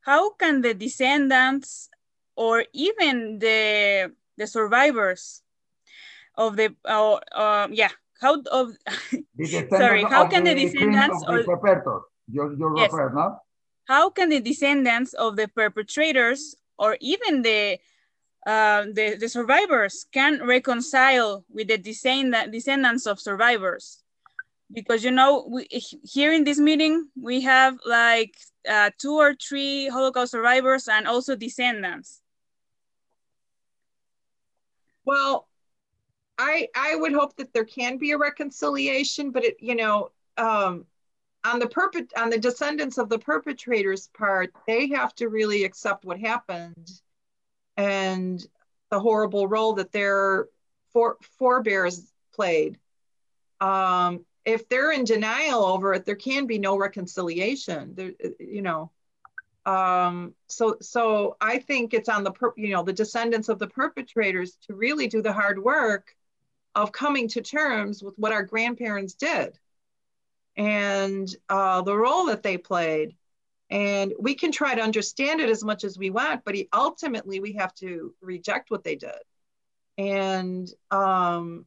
how 0.00 0.30
can 0.34 0.60
the 0.60 0.74
descendants 0.74 1.88
or 2.36 2.64
even 2.72 3.38
the 3.38 4.12
the 4.38 4.46
survivors 4.46 5.42
of 6.36 6.56
the 6.56 6.74
uh, 6.88 7.20
uh, 7.36 7.68
yeah 7.70 7.92
how 8.20 8.40
of 8.50 8.72
sorry 9.68 10.02
how 10.04 10.26
can 10.26 10.44
the, 10.44 10.54
the 10.54 10.64
descendants 10.64 11.22
or 11.28 11.42
the 11.42 12.02
you, 12.30 12.56
you 12.56 12.74
yes. 12.78 12.92
refer, 12.92 13.12
no? 13.12 13.36
How 13.86 14.10
can 14.10 14.28
the 14.28 14.40
descendants 14.40 15.12
of 15.14 15.36
the 15.36 15.48
perpetrators 15.48 16.54
or 16.78 16.96
even 17.00 17.42
the 17.42 17.78
uh, 18.44 18.86
the, 18.92 19.16
the 19.20 19.28
survivors 19.28 20.06
can 20.12 20.44
reconcile 20.44 21.44
with 21.48 21.68
the 21.68 21.78
descend 21.78 22.34
descendants 22.50 23.06
of 23.06 23.20
survivors? 23.20 24.02
Because 24.72 25.04
you 25.04 25.10
know 25.10 25.46
we, 25.48 25.66
here 26.04 26.32
in 26.32 26.44
this 26.44 26.58
meeting 26.58 27.08
we 27.20 27.42
have 27.42 27.78
like 27.86 28.36
uh, 28.68 28.90
two 28.98 29.14
or 29.14 29.34
three 29.34 29.88
holocaust 29.88 30.32
survivors 30.32 30.88
and 30.88 31.06
also 31.06 31.36
descendants. 31.36 32.20
Well 35.04 35.48
i 36.38 36.68
i 36.74 36.96
would 36.96 37.12
hope 37.12 37.36
that 37.36 37.52
there 37.52 37.64
can 37.64 37.98
be 37.98 38.12
a 38.12 38.18
reconciliation 38.18 39.30
but 39.30 39.44
it 39.44 39.56
you 39.60 39.74
know 39.74 40.10
um 40.38 40.86
on 41.44 41.58
the 41.58 41.68
perpet 41.68 42.12
on 42.16 42.30
the 42.30 42.38
descendants 42.38 42.98
of 42.98 43.08
the 43.08 43.18
perpetrators 43.18 44.08
part 44.16 44.52
they 44.66 44.88
have 44.88 45.14
to 45.14 45.28
really 45.28 45.64
accept 45.64 46.04
what 46.04 46.18
happened 46.18 46.90
and 47.76 48.46
the 48.90 49.00
horrible 49.00 49.46
role 49.46 49.72
that 49.74 49.92
their 49.92 50.48
for, 50.92 51.16
forebears 51.38 52.12
played. 52.34 52.78
Um, 53.60 54.24
if 54.44 54.68
they're 54.68 54.92
in 54.92 55.04
denial 55.04 55.64
over 55.64 55.94
it 55.94 56.04
there 56.04 56.16
can 56.16 56.46
be 56.46 56.58
no 56.58 56.76
reconciliation 56.76 57.94
there 57.94 58.12
you 58.38 58.62
know. 58.62 58.90
Um, 59.64 60.34
so, 60.48 60.76
so 60.80 61.36
I 61.40 61.58
think 61.58 61.94
it's 61.94 62.08
on 62.08 62.24
the, 62.24 62.32
per, 62.32 62.52
you 62.56 62.70
know, 62.70 62.82
the 62.82 62.92
descendants 62.92 63.48
of 63.48 63.60
the 63.60 63.68
perpetrators 63.68 64.58
to 64.66 64.74
really 64.74 65.06
do 65.06 65.22
the 65.22 65.32
hard 65.32 65.62
work 65.62 66.16
of 66.74 66.90
coming 66.90 67.28
to 67.28 67.42
terms 67.42 68.02
with 68.02 68.18
what 68.18 68.32
our 68.32 68.42
grandparents 68.42 69.14
did 69.14 69.56
and 70.56 71.28
uh, 71.48 71.82
the 71.82 71.96
role 71.96 72.26
that 72.26 72.42
they 72.42 72.58
played. 72.58 73.16
And 73.70 74.12
we 74.18 74.34
can 74.34 74.52
try 74.52 74.74
to 74.74 74.82
understand 74.82 75.40
it 75.40 75.48
as 75.48 75.64
much 75.64 75.82
as 75.82 75.96
we 75.96 76.10
want, 76.10 76.44
but 76.44 76.54
ultimately 76.74 77.40
we 77.40 77.54
have 77.54 77.74
to 77.76 78.14
reject 78.20 78.70
what 78.70 78.84
they 78.84 78.96
did. 78.96 79.12
And 79.96 80.68
um, 80.90 81.64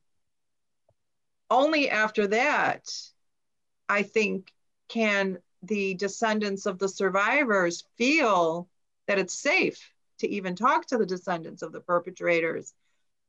only 1.49 1.89
after 1.89 2.27
that, 2.27 2.88
I 3.89 4.03
think, 4.03 4.51
can 4.88 5.39
the 5.63 5.95
descendants 5.95 6.67
of 6.67 6.77
the 6.77 6.89
survivors 6.89 7.86
feel 7.97 8.69
that 9.07 9.17
it's 9.17 9.33
safe 9.33 9.91
to 10.19 10.29
even 10.29 10.55
talk 10.55 10.86
to 10.88 10.97
the 10.97 11.05
descendants 11.05 11.61
of 11.61 11.71
the 11.71 11.79
perpetrators. 11.79 12.73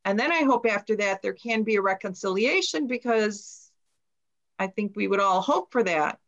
And 0.04 0.18
then 0.18 0.30
I 0.30 0.44
hope 0.44 0.66
after 0.66 0.96
that 0.96 1.22
there 1.22 1.32
can 1.32 1.62
be 1.62 1.76
a 1.76 1.82
reconciliation 1.82 2.86
because 2.86 3.65
I 4.58 4.68
think 4.68 4.92
we 4.96 5.08
would 5.08 5.20
all 5.20 5.40
hope 5.40 5.70
for 5.70 5.82
that 5.82 6.18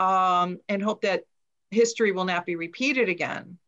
um, 0.00 0.58
and 0.68 0.82
hope 0.82 1.02
that 1.02 1.24
history 1.70 2.12
will 2.12 2.24
not 2.24 2.46
be 2.46 2.56
repeated 2.56 3.08
again. 3.08 3.58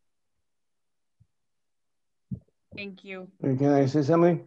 Thank 2.76 3.05
you. 3.05 3.28
Can 3.40 3.68
I 3.68 3.86
say 3.86 4.03
something? 4.03 4.47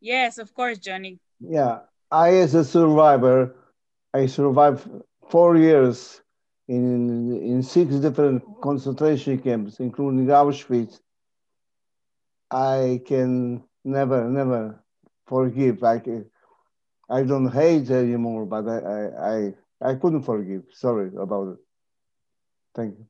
Yes, 0.00 0.38
of 0.38 0.52
course, 0.52 0.78
Johnny. 0.78 1.20
Yeah, 1.40 1.80
I 2.10 2.34
as 2.34 2.54
a 2.54 2.64
survivor, 2.64 3.54
I 4.12 4.26
survived 4.26 4.88
four 5.30 5.56
years 5.56 6.20
in, 6.66 7.36
in 7.40 7.62
six 7.62 7.94
different 7.96 8.42
concentration 8.60 9.38
camps, 9.38 9.80
including 9.80 10.26
Auschwitz. 10.26 11.00
I 12.50 13.00
can 13.06 13.62
never, 13.84 14.28
never 14.28 14.82
forgive. 15.26 15.84
I, 15.84 15.98
can, 15.98 16.26
I 17.08 17.22
don't 17.22 17.50
hate 17.50 17.90
anymore, 17.90 18.44
but 18.44 18.68
I, 18.68 18.78
I, 18.78 19.32
I, 19.32 19.90
I 19.90 19.94
couldn't 19.94 20.22
forgive. 20.22 20.64
Sorry 20.72 21.10
about 21.16 21.52
it. 21.52 21.58
Thank 22.74 22.98
you. 22.98 23.06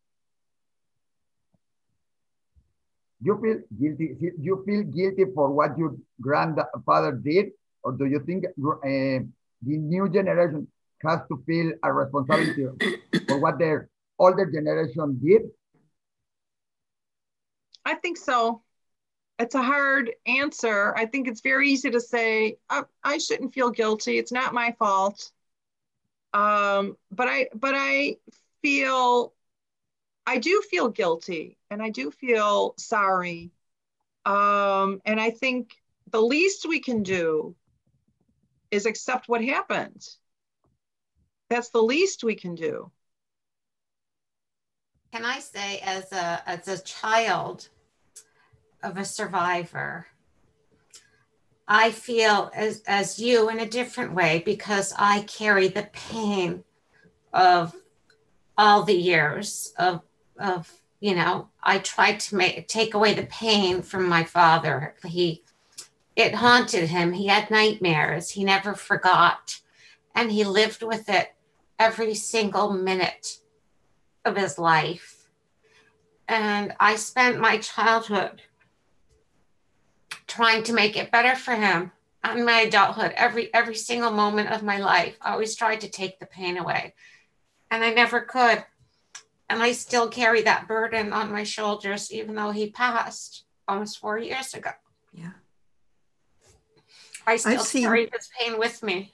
You 3.20 3.40
feel 3.42 3.58
guilty? 3.80 4.16
You 4.40 4.62
feel 4.64 4.84
guilty 4.84 5.24
for 5.34 5.50
what 5.50 5.76
your 5.76 5.96
grandfather 6.20 7.12
did, 7.12 7.46
or 7.82 7.92
do 7.92 8.06
you 8.06 8.20
think 8.24 8.44
uh, 8.46 8.48
the 8.84 9.76
new 9.76 10.08
generation 10.08 10.68
has 11.02 11.20
to 11.28 11.42
feel 11.44 11.72
a 11.82 11.92
responsibility 11.92 12.66
for 13.26 13.38
what 13.40 13.58
their 13.58 13.90
older 14.20 14.46
generation 14.46 15.18
did? 15.20 15.42
I 17.84 17.94
think 17.94 18.18
so. 18.18 18.62
It's 19.38 19.54
a 19.54 19.62
hard 19.62 20.10
answer. 20.26 20.94
I 20.96 21.06
think 21.06 21.28
it's 21.28 21.40
very 21.40 21.70
easy 21.70 21.90
to 21.90 22.00
say, 22.00 22.58
I, 22.68 22.82
I 23.04 23.18
shouldn't 23.18 23.54
feel 23.54 23.70
guilty. 23.70 24.18
It's 24.18 24.32
not 24.32 24.52
my 24.52 24.74
fault. 24.78 25.30
Um, 26.34 26.96
but 27.10 27.28
I 27.28 27.48
but 27.54 27.74
I 27.74 28.16
feel 28.60 29.32
I 30.26 30.38
do 30.38 30.62
feel 30.70 30.88
guilty 30.88 31.56
and 31.70 31.82
I 31.82 31.90
do 31.90 32.10
feel 32.10 32.74
sorry. 32.76 33.50
Um, 34.26 35.00
and 35.06 35.18
I 35.20 35.30
think 35.30 35.80
the 36.10 36.20
least 36.20 36.66
we 36.68 36.80
can 36.80 37.02
do 37.02 37.54
is 38.70 38.84
accept 38.84 39.28
what 39.28 39.42
happened 39.42 40.06
that's 41.48 41.70
the 41.70 41.82
least 41.82 42.24
we 42.24 42.34
can 42.34 42.54
do. 42.54 42.90
Can 45.12 45.24
I 45.24 45.40
say, 45.40 45.78
as 45.78 46.12
a 46.12 46.42
as 46.46 46.68
a 46.68 46.78
child 46.82 47.68
of 48.82 48.96
a 48.96 49.04
survivor, 49.04 50.06
I 51.66 51.90
feel 51.90 52.50
as 52.54 52.82
as 52.86 53.18
you 53.18 53.50
in 53.50 53.60
a 53.60 53.68
different 53.68 54.14
way 54.14 54.42
because 54.44 54.94
I 54.98 55.22
carry 55.22 55.68
the 55.68 55.88
pain 55.92 56.64
of 57.32 57.74
all 58.56 58.84
the 58.84 58.96
years 58.96 59.74
of 59.78 60.00
of 60.38 60.72
you 60.98 61.14
know 61.14 61.48
I 61.62 61.78
tried 61.78 62.20
to 62.20 62.36
make 62.36 62.66
take 62.68 62.94
away 62.94 63.12
the 63.12 63.26
pain 63.26 63.82
from 63.82 64.08
my 64.08 64.24
father. 64.24 64.94
He 65.04 65.44
it 66.16 66.36
haunted 66.36 66.88
him. 66.88 67.12
He 67.12 67.26
had 67.26 67.50
nightmares. 67.50 68.30
He 68.30 68.44
never 68.44 68.74
forgot, 68.74 69.60
and 70.14 70.32
he 70.32 70.44
lived 70.44 70.82
with 70.82 71.08
it 71.08 71.34
every 71.78 72.14
single 72.14 72.72
minute 72.72 73.40
of 74.24 74.36
his 74.36 74.58
life. 74.58 75.28
And 76.26 76.74
I 76.80 76.96
spent 76.96 77.38
my 77.38 77.58
childhood 77.58 78.42
trying 80.26 80.62
to 80.64 80.72
make 80.72 80.96
it 80.96 81.10
better 81.10 81.34
for 81.36 81.54
him 81.54 81.92
and 82.24 82.44
my 82.44 82.60
adulthood 82.60 83.12
every 83.16 83.52
every 83.54 83.74
single 83.74 84.10
moment 84.10 84.50
of 84.50 84.62
my 84.62 84.78
life 84.78 85.16
i 85.22 85.32
always 85.32 85.54
tried 85.54 85.80
to 85.80 85.88
take 85.88 86.18
the 86.18 86.26
pain 86.26 86.56
away. 86.56 86.94
And 87.70 87.84
i 87.84 87.92
never 87.92 88.20
could. 88.20 88.64
And 89.50 89.62
i 89.62 89.72
still 89.72 90.08
carry 90.08 90.42
that 90.42 90.68
burden 90.68 91.12
on 91.12 91.32
my 91.32 91.44
shoulders 91.44 92.12
even 92.12 92.34
though 92.34 92.50
he 92.50 92.70
passed 92.70 93.44
almost 93.66 93.98
four 93.98 94.18
years 94.18 94.54
ago. 94.54 94.70
Yeah. 95.12 95.32
I 97.26 97.36
still 97.36 97.64
carry 97.64 98.06
this 98.06 98.30
pain 98.38 98.58
with 98.58 98.82
me. 98.82 99.12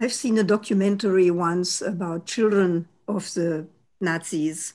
I've 0.00 0.12
seen 0.12 0.36
a 0.38 0.44
documentary 0.44 1.30
once 1.30 1.80
about 1.80 2.26
children 2.26 2.86
of 3.08 3.32
the 3.34 3.66
Nazis 4.00 4.74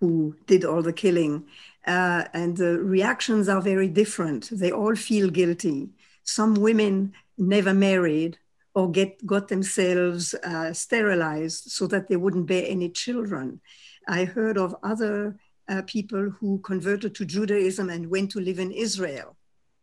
who 0.00 0.36
did 0.46 0.64
all 0.64 0.80
the 0.80 0.92
killing. 0.92 1.44
Uh, 1.86 2.24
and 2.32 2.56
the 2.56 2.78
reactions 2.78 3.48
are 3.48 3.60
very 3.60 3.88
different. 3.88 4.48
They 4.50 4.72
all 4.72 4.94
feel 4.94 5.28
guilty. 5.30 5.90
Some 6.22 6.54
women 6.54 7.12
never 7.36 7.74
married 7.74 8.38
or 8.74 8.90
get, 8.90 9.24
got 9.26 9.48
themselves 9.48 10.34
uh, 10.34 10.72
sterilized 10.72 11.70
so 11.70 11.86
that 11.88 12.08
they 12.08 12.16
wouldn't 12.16 12.46
bear 12.46 12.64
any 12.66 12.88
children. 12.88 13.60
I 14.08 14.24
heard 14.24 14.58
of 14.58 14.74
other 14.82 15.36
uh, 15.68 15.82
people 15.86 16.30
who 16.30 16.58
converted 16.60 17.14
to 17.14 17.24
Judaism 17.24 17.90
and 17.90 18.10
went 18.10 18.30
to 18.32 18.40
live 18.40 18.58
in 18.58 18.70
Israel 18.70 19.36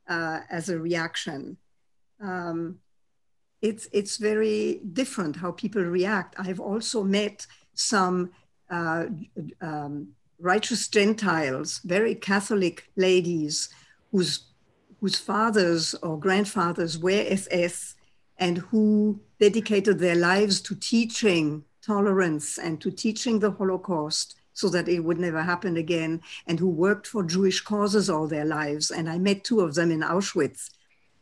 uh, 0.08 0.42
as 0.50 0.70
a 0.70 0.80
reaction. 0.80 1.58
Um, 2.20 2.80
it's 3.62 3.88
it's 3.92 4.18
very 4.18 4.82
different 4.94 5.36
how 5.36 5.52
people 5.52 5.84
react. 5.84 6.36
I've 6.38 6.60
also 6.60 7.04
met 7.04 7.46
some 7.74 8.32
uh, 8.70 9.06
um, 9.62 10.10
righteous 10.42 10.88
Gentiles, 10.88 11.80
very 11.84 12.16
Catholic 12.16 12.90
ladies 12.96 13.70
whose 14.12 14.46
whose 15.00 15.18
fathers 15.18 15.96
or 16.04 16.20
grandfathers 16.20 16.98
were 16.98 17.26
SS 17.28 17.96
and 18.38 18.60
who 18.60 19.20
dedicated 19.40 19.98
their 19.98 20.16
lives 20.16 20.62
to 20.62 20.76
teaching 20.76 21.64
tolerance 21.84 22.60
and 22.60 22.80
to 22.82 22.92
teaching 22.92 23.40
the 23.40 23.50
Holocaust 23.52 24.36
so 24.54 24.70
that 24.70 24.88
it 24.88 25.00
would 25.00 25.18
never 25.18 25.42
happen 25.42 25.78
again, 25.78 26.22
and 26.46 26.60
who 26.60 26.70
worked 26.70 27.08
for 27.08 27.24
Jewish 27.24 27.62
causes 27.62 28.10
all 28.10 28.28
their 28.28 28.46
lives. 28.46 28.92
And 28.92 29.10
I 29.10 29.18
met 29.18 29.44
two 29.44 29.62
of 29.62 29.74
them 29.74 29.90
in 29.90 30.02
Auschwitz 30.02 30.70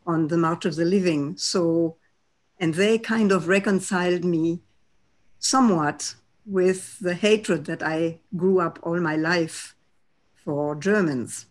on 0.06 0.28
the 0.28 0.36
March 0.36 0.64
of 0.66 0.76
the 0.76 0.84
Living. 0.84 1.36
So 1.36 1.96
and 2.58 2.74
they 2.74 2.98
kind 2.98 3.32
of 3.32 3.48
reconciled 3.48 4.24
me 4.24 4.60
somewhat 5.38 6.14
with 6.50 6.98
the 6.98 7.14
hatred 7.14 7.66
that 7.66 7.82
I 7.82 8.18
grew 8.36 8.60
up 8.60 8.78
all 8.82 9.00
my 9.00 9.16
life 9.16 9.76
for 10.44 10.74
Germans. 10.74 11.46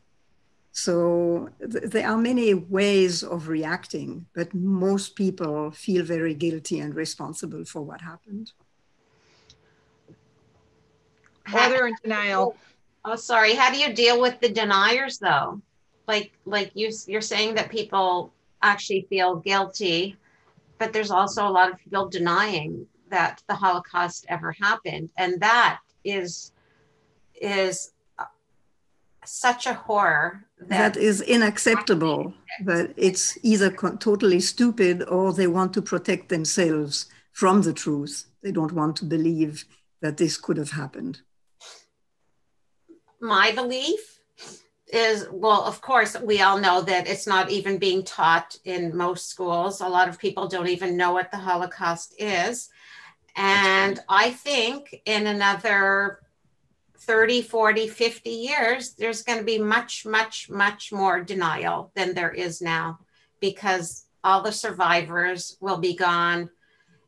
So 0.72 1.50
th- 1.60 1.86
there 1.86 2.08
are 2.08 2.18
many 2.18 2.54
ways 2.54 3.24
of 3.24 3.47
reacting, 3.47 4.26
but 4.36 4.54
most 4.54 5.16
people 5.16 5.72
feel 5.72 6.04
very 6.04 6.34
guilty 6.34 6.80
and 6.80 6.93
responsible 6.93 7.66
for 7.66 7.82
what 7.82 8.02
happened. 8.02 8.52
They're 11.52 11.88
in 11.88 11.95
denial. 12.04 12.56
Oh, 13.06 13.16
sorry. 13.16 13.56
How 13.56 13.72
do 13.72 13.80
you 13.80 13.93
deal 13.93 14.22
with 14.22 14.39
the 14.39 14.50
deniers, 14.50 15.18
though? 15.18 15.62
Like, 16.08 16.32
like 16.45 16.72
you, 16.76 16.91
you're 17.08 17.22
saying 17.22 17.56
that 17.56 17.70
people 17.70 18.32
actually 18.62 19.08
feel 19.10 19.38
guilty 19.38 20.18
but 20.80 20.93
there's 20.93 21.12
also 21.12 21.47
a 21.47 21.52
lot 21.52 21.70
of 21.70 21.78
people 21.78 22.08
denying 22.08 22.88
that 23.10 23.43
the 23.47 23.55
Holocaust 23.55 24.26
ever 24.30 24.51
happened, 24.51 25.10
and 25.18 25.39
that 25.41 25.80
is 26.03 26.51
is 27.41 27.91
such 29.26 29.68
a 29.68 29.74
horror 29.74 30.45
that, 30.60 30.93
that 30.93 30.97
is 30.97 31.22
unacceptable. 31.22 32.34
But 32.64 32.93
it's 32.97 33.38
either 33.43 33.70
totally 33.99 34.39
stupid 34.39 35.03
or 35.07 35.34
they 35.34 35.47
want 35.47 35.74
to 35.74 35.82
protect 35.82 36.30
themselves 36.30 37.05
from 37.32 37.62
the 37.62 37.74
truth. 37.74 38.26
They 38.41 38.51
don't 38.51 38.74
want 38.74 38.95
to 38.97 39.05
believe 39.05 39.66
that 40.01 40.18
this 40.18 40.38
could 40.38 40.57
have 40.57 40.72
happened. 40.72 41.22
My 43.22 43.51
belief 43.51 44.20
is 44.91 45.28
well 45.32 45.64
of 45.66 45.82
course 45.82 46.20
we 46.22 46.41
all 46.41 46.57
know 46.57 46.82
that 46.82 47.07
it's 47.07 47.28
not 47.28 47.51
even 47.51 47.78
being 47.78 48.03
taught 48.03 48.57
in 48.66 48.95
most 48.95 49.30
schools 49.30 49.82
a 49.82 49.88
lot 49.88 50.10
of 50.10 50.18
people 50.18 50.47
don't 50.47 50.68
even 50.68 50.97
know 50.97 51.14
what 51.14 51.30
the 51.30 51.38
holocaust 51.38 52.16
is 52.18 52.70
and 53.36 54.00
i 54.10 54.30
think 54.32 55.02
in 55.06 55.28
another 55.28 56.20
30, 57.10 57.42
40, 57.42 57.88
50 57.88 58.30
years, 58.30 58.94
there's 58.94 59.24
going 59.24 59.40
to 59.40 59.44
be 59.44 59.58
much, 59.58 60.06
much, 60.06 60.48
much 60.48 60.92
more 60.92 61.22
denial 61.22 61.92
than 61.96 62.14
there 62.14 62.32
is 62.32 62.62
now 62.62 63.00
because 63.40 64.06
all 64.24 64.44
the 64.44 64.52
survivors 64.52 65.58
will 65.60 65.78
be 65.78 65.96
gone 65.96 66.52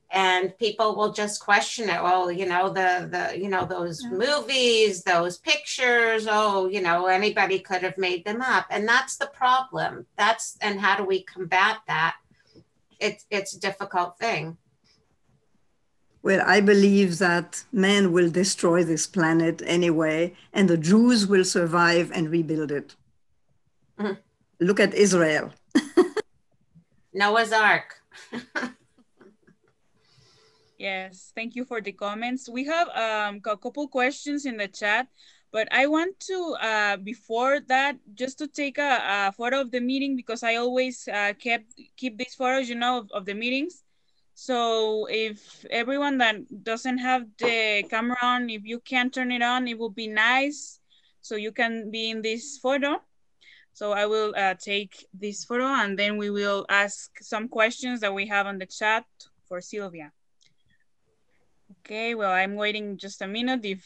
and 0.09 0.57
people 0.57 0.95
will 0.95 1.13
just 1.13 1.39
question 1.39 1.87
it. 1.87 2.01
Well 2.01 2.31
you 2.31 2.45
know 2.45 2.69
the 2.69 3.07
the 3.11 3.39
you 3.39 3.47
know 3.47 3.65
those 3.65 4.03
movies 4.03 5.03
those 5.03 5.37
pictures 5.37 6.27
oh 6.29 6.67
you 6.67 6.81
know 6.81 7.05
anybody 7.05 7.59
could 7.59 7.83
have 7.83 7.97
made 7.97 8.25
them 8.25 8.41
up. 8.41 8.65
And 8.71 8.87
that's 8.87 9.17
the 9.17 9.27
problem. 9.27 10.05
That's 10.17 10.57
and 10.61 10.79
how 10.79 10.97
do 10.97 11.03
we 11.03 11.23
combat 11.23 11.77
that? 11.87 12.15
It's 12.99 13.25
it's 13.29 13.55
a 13.55 13.59
difficult 13.59 14.17
thing 14.17 14.57
well, 16.23 16.43
I 16.45 16.61
believe 16.61 17.17
that 17.17 17.63
man 17.71 18.11
will 18.11 18.29
destroy 18.29 18.83
this 18.83 19.07
planet 19.07 19.61
anyway, 19.65 20.35
and 20.53 20.69
the 20.69 20.77
Jews 20.77 21.25
will 21.25 21.43
survive 21.43 22.11
and 22.13 22.29
rebuild 22.29 22.71
it. 22.71 22.95
Mm-hmm. 23.99 24.13
Look 24.59 24.79
at 24.79 24.93
Israel. 24.93 25.51
Noah's 27.13 27.51
Ark. 27.51 27.95
yes, 30.77 31.31
thank 31.35 31.55
you 31.55 31.65
for 31.65 31.81
the 31.81 31.91
comments. 31.91 32.47
We 32.47 32.65
have 32.65 32.87
um, 32.89 33.41
a 33.43 33.57
couple 33.57 33.87
questions 33.87 34.45
in 34.45 34.57
the 34.57 34.67
chat, 34.67 35.07
but 35.51 35.67
I 35.71 35.87
want 35.87 36.19
to, 36.21 36.55
uh, 36.61 36.97
before 36.97 37.61
that, 37.61 37.97
just 38.13 38.37
to 38.37 38.47
take 38.47 38.77
a, 38.77 39.01
a, 39.27 39.31
photo 39.31 39.59
of 39.59 39.71
the 39.71 39.81
meeting 39.81 40.15
because 40.15 40.43
I 40.43 40.57
always 40.57 41.07
uh, 41.07 41.33
kept 41.33 41.73
keep 41.97 42.19
these 42.19 42.35
photos, 42.35 42.69
you 42.69 42.75
know, 42.75 42.99
of, 42.99 43.11
of 43.11 43.25
the 43.25 43.33
meetings. 43.33 43.83
So 44.33 45.07
if 45.09 45.65
everyone 45.69 46.17
that 46.19 46.63
doesn't 46.63 46.97
have 46.99 47.25
the 47.37 47.83
camera 47.89 48.17
on, 48.21 48.49
if 48.49 48.63
you 48.65 48.79
can 48.79 49.09
turn 49.09 49.31
it 49.31 49.41
on, 49.41 49.67
it 49.67 49.77
would 49.77 49.95
be 49.95 50.07
nice. 50.07 50.79
So 51.21 51.35
you 51.35 51.51
can 51.51 51.91
be 51.91 52.09
in 52.09 52.21
this 52.21 52.57
photo. 52.57 53.01
So 53.73 53.93
I 53.93 54.05
will 54.05 54.33
uh, 54.35 54.55
take 54.55 55.05
this 55.13 55.45
photo 55.45 55.65
and 55.65 55.97
then 55.97 56.17
we 56.17 56.29
will 56.29 56.65
ask 56.69 57.11
some 57.21 57.47
questions 57.47 58.01
that 58.01 58.13
we 58.13 58.27
have 58.27 58.47
on 58.47 58.57
the 58.57 58.65
chat 58.65 59.05
for 59.47 59.61
Silvia. 59.61 60.11
Okay, 61.79 62.15
well, 62.15 62.31
I'm 62.31 62.55
waiting 62.55 62.97
just 62.97 63.21
a 63.21 63.27
minute 63.27 63.63
if 63.63 63.85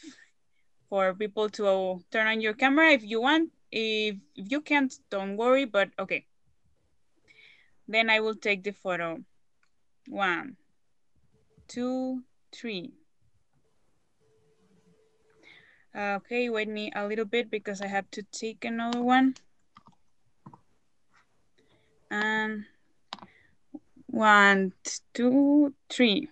for 0.89 1.14
people 1.14 1.50
to 1.50 2.02
turn 2.12 2.28
on 2.28 2.41
your 2.41 2.54
camera 2.54 2.91
if 2.91 3.04
you 3.04 3.22
want. 3.22 3.52
If, 3.72 4.16
if 4.36 4.52
you 4.52 4.62
can't, 4.62 4.93
don't 5.10 5.38
worry, 5.38 5.66
but 5.66 5.89
okay. 6.00 6.26
Then 7.88 8.10
I 8.10 8.20
will 8.22 8.36
take 8.36 8.64
the 8.64 8.72
photo. 8.72 9.20
One, 10.08 10.58
two, 11.68 12.24
three. 12.51 12.93
Okay, 15.95 16.49
wait 16.49 16.68
me 16.68 16.91
a 16.93 17.08
little 17.08 17.26
bit 17.26 17.49
because 17.49 17.82
I 17.82 17.88
have 17.88 18.10
to 18.12 18.24
take 18.24 18.66
another 18.66 19.01
one. 19.01 19.36
And 22.12 22.66
one, 24.08 24.74
two, 25.14 25.74
three. 25.89 26.30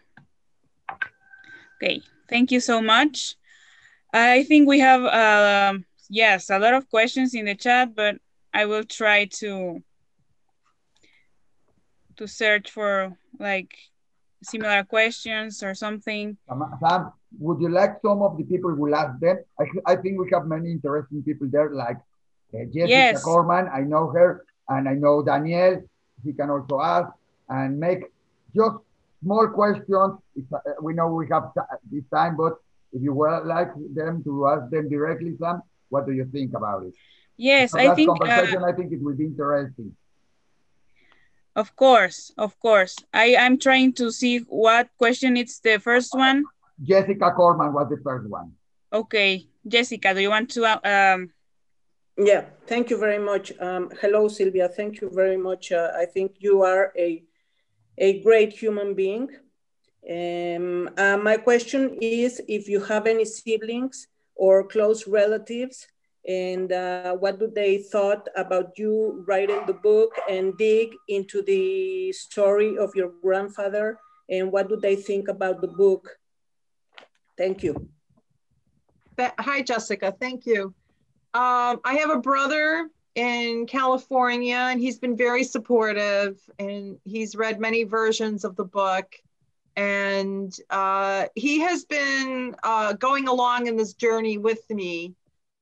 Okay, 1.78 2.02
thank 2.30 2.52
you 2.52 2.60
so 2.60 2.82
much. 2.82 3.36
I 4.14 4.44
think 4.44 4.68
we 4.68 4.80
have, 4.80 5.04
uh, 5.04 5.80
yes, 6.10 6.50
a 6.50 6.60
lot 6.60 6.74
of 6.74 6.90
questions 6.90 7.34
in 7.34 7.46
the 7.46 7.56
chat, 7.56 7.96
but 7.96 8.18
I 8.54 8.66
will 8.66 8.84
try 8.84 9.26
to 9.40 9.82
to 12.16 12.28
search 12.28 12.70
for 12.70 13.18
like 13.40 13.76
similar 14.42 14.84
questions 14.84 15.64
or 15.64 15.74
something. 15.74 16.38
Sam, 16.80 17.12
would 17.40 17.62
you 17.62 17.70
like 17.70 17.98
some 18.06 18.22
of 18.22 18.38
the 18.38 18.44
people 18.44 18.72
who 18.76 18.94
ask 18.94 19.20
them? 19.20 19.38
I, 19.60 19.66
I 19.86 19.96
think 19.96 20.20
we 20.20 20.30
have 20.34 20.46
many 20.46 20.72
interesting 20.72 21.24
people 21.24 21.48
there, 21.50 21.72
like 21.72 21.98
uh, 22.54 22.66
Jessica 22.66 22.90
yes. 22.90 23.24
Corman. 23.24 23.70
I 23.74 23.82
know 23.82 24.10
her, 24.10 24.46
and 24.70 24.88
I 24.88 24.94
know 24.94 25.24
Daniel. 25.24 25.82
He 26.24 26.34
can 26.34 26.50
also 26.50 26.80
ask 26.80 27.12
and 27.50 27.80
make 27.80 28.04
just 28.56 28.78
small 29.24 29.48
questions. 29.48 29.88
Uh, 29.90 30.60
we 30.82 30.94
know 30.94 31.08
we 31.08 31.28
have 31.32 31.52
this 31.92 32.04
time, 32.14 32.38
but 32.38 32.54
if 32.94 33.02
you 33.02 33.14
would 33.14 33.46
like 33.46 33.72
them 33.94 34.24
to 34.24 34.48
ask 34.48 34.70
them 34.70 34.90
directly, 34.90 35.36
Sam, 35.40 35.62
what 35.90 36.06
do 36.06 36.12
you 36.14 36.26
think 36.32 36.56
about 36.56 36.84
it? 36.84 36.94
Yes, 37.38 37.74
I 37.74 37.96
think. 37.96 38.10
Conversation, 38.10 38.64
uh, 38.64 38.68
I 38.68 38.74
think 38.74 38.92
it 38.92 39.02
will 39.02 39.16
be 39.16 39.26
interesting. 39.26 39.96
Of 41.56 41.76
course, 41.76 42.32
of 42.38 42.60
course. 42.60 42.96
I, 43.14 43.36
I'm 43.36 43.60
trying 43.60 43.94
to 43.94 44.12
see 44.12 44.40
what 44.40 44.90
question 44.98 45.38
it's 45.38 45.60
the 45.60 45.78
first 45.78 46.14
one. 46.16 46.46
Jessica 46.82 47.32
Corman 47.36 47.74
was 47.74 47.90
the 47.90 47.98
first 48.04 48.28
one. 48.28 48.54
Okay, 48.92 49.48
Jessica, 49.68 50.14
do 50.14 50.22
you 50.22 50.30
want 50.30 50.50
to? 50.52 50.66
Uh, 50.66 50.80
um... 50.86 51.30
Yeah, 52.18 52.46
thank 52.68 52.90
you 52.90 52.98
very 52.98 53.20
much. 53.20 53.52
Um, 53.60 53.92
hello, 54.02 54.28
Silvia. 54.28 54.68
Thank 54.68 55.02
you 55.02 55.10
very 55.14 55.38
much. 55.38 55.72
Uh, 55.72 55.92
I 55.96 56.06
think 56.06 56.36
you 56.40 56.64
are 56.64 56.92
a, 56.98 57.24
a 57.98 58.22
great 58.22 58.54
human 58.54 58.94
being. 58.94 59.30
Um, 60.10 60.90
uh, 60.98 61.18
my 61.18 61.38
question 61.38 61.98
is 62.02 62.42
if 62.48 62.68
you 62.68 62.82
have 62.82 63.08
any 63.08 63.26
siblings 63.26 64.08
or 64.36 64.68
close 64.68 65.08
relatives 65.08 65.88
and 66.28 66.72
uh, 66.72 67.14
what 67.16 67.40
do 67.40 67.52
they 67.54 67.80
thought 67.80 68.28
about 68.36 68.78
you 68.78 69.24
writing 69.28 69.62
the 69.68 69.74
book 69.74 70.16
and 70.30 70.58
dig 70.58 70.96
into 71.10 71.42
the 71.42 72.14
story 72.14 72.78
of 72.78 72.96
your 72.96 73.12
grandfather? 73.22 74.00
And 74.30 74.52
what 74.52 74.70
do 74.70 74.78
they 74.78 74.96
think 74.96 75.28
about 75.28 75.60
the 75.60 75.68
book? 75.68 76.18
Thank 77.38 77.64
you. 77.64 77.90
Hi 79.20 79.62
jessica. 79.62 80.16
Thank 80.20 80.46
you. 80.46 80.74
Um, 81.36 81.82
i 81.84 81.96
have 82.00 82.12
a 82.12 82.20
brother 82.20 82.90
in 83.16 83.66
california 83.66 84.56
and 84.56 84.80
he's 84.80 85.00
been 85.00 85.18
very 85.18 85.44
supportive 85.44 86.40
and 86.60 86.98
he's 87.06 87.36
read 87.36 87.60
many 87.60 87.84
versions 87.84 88.46
of 88.46 88.56
the 88.56 88.66
book. 88.66 89.14
And 89.76 90.56
uh, 90.70 91.26
he 91.34 91.60
has 91.62 91.84
been 91.86 92.56
uh, 92.64 92.94
going 92.94 93.28
along 93.28 93.66
in 93.66 93.76
this 93.76 93.94
journey 93.94 94.38
with 94.38 94.70
me 94.70 95.16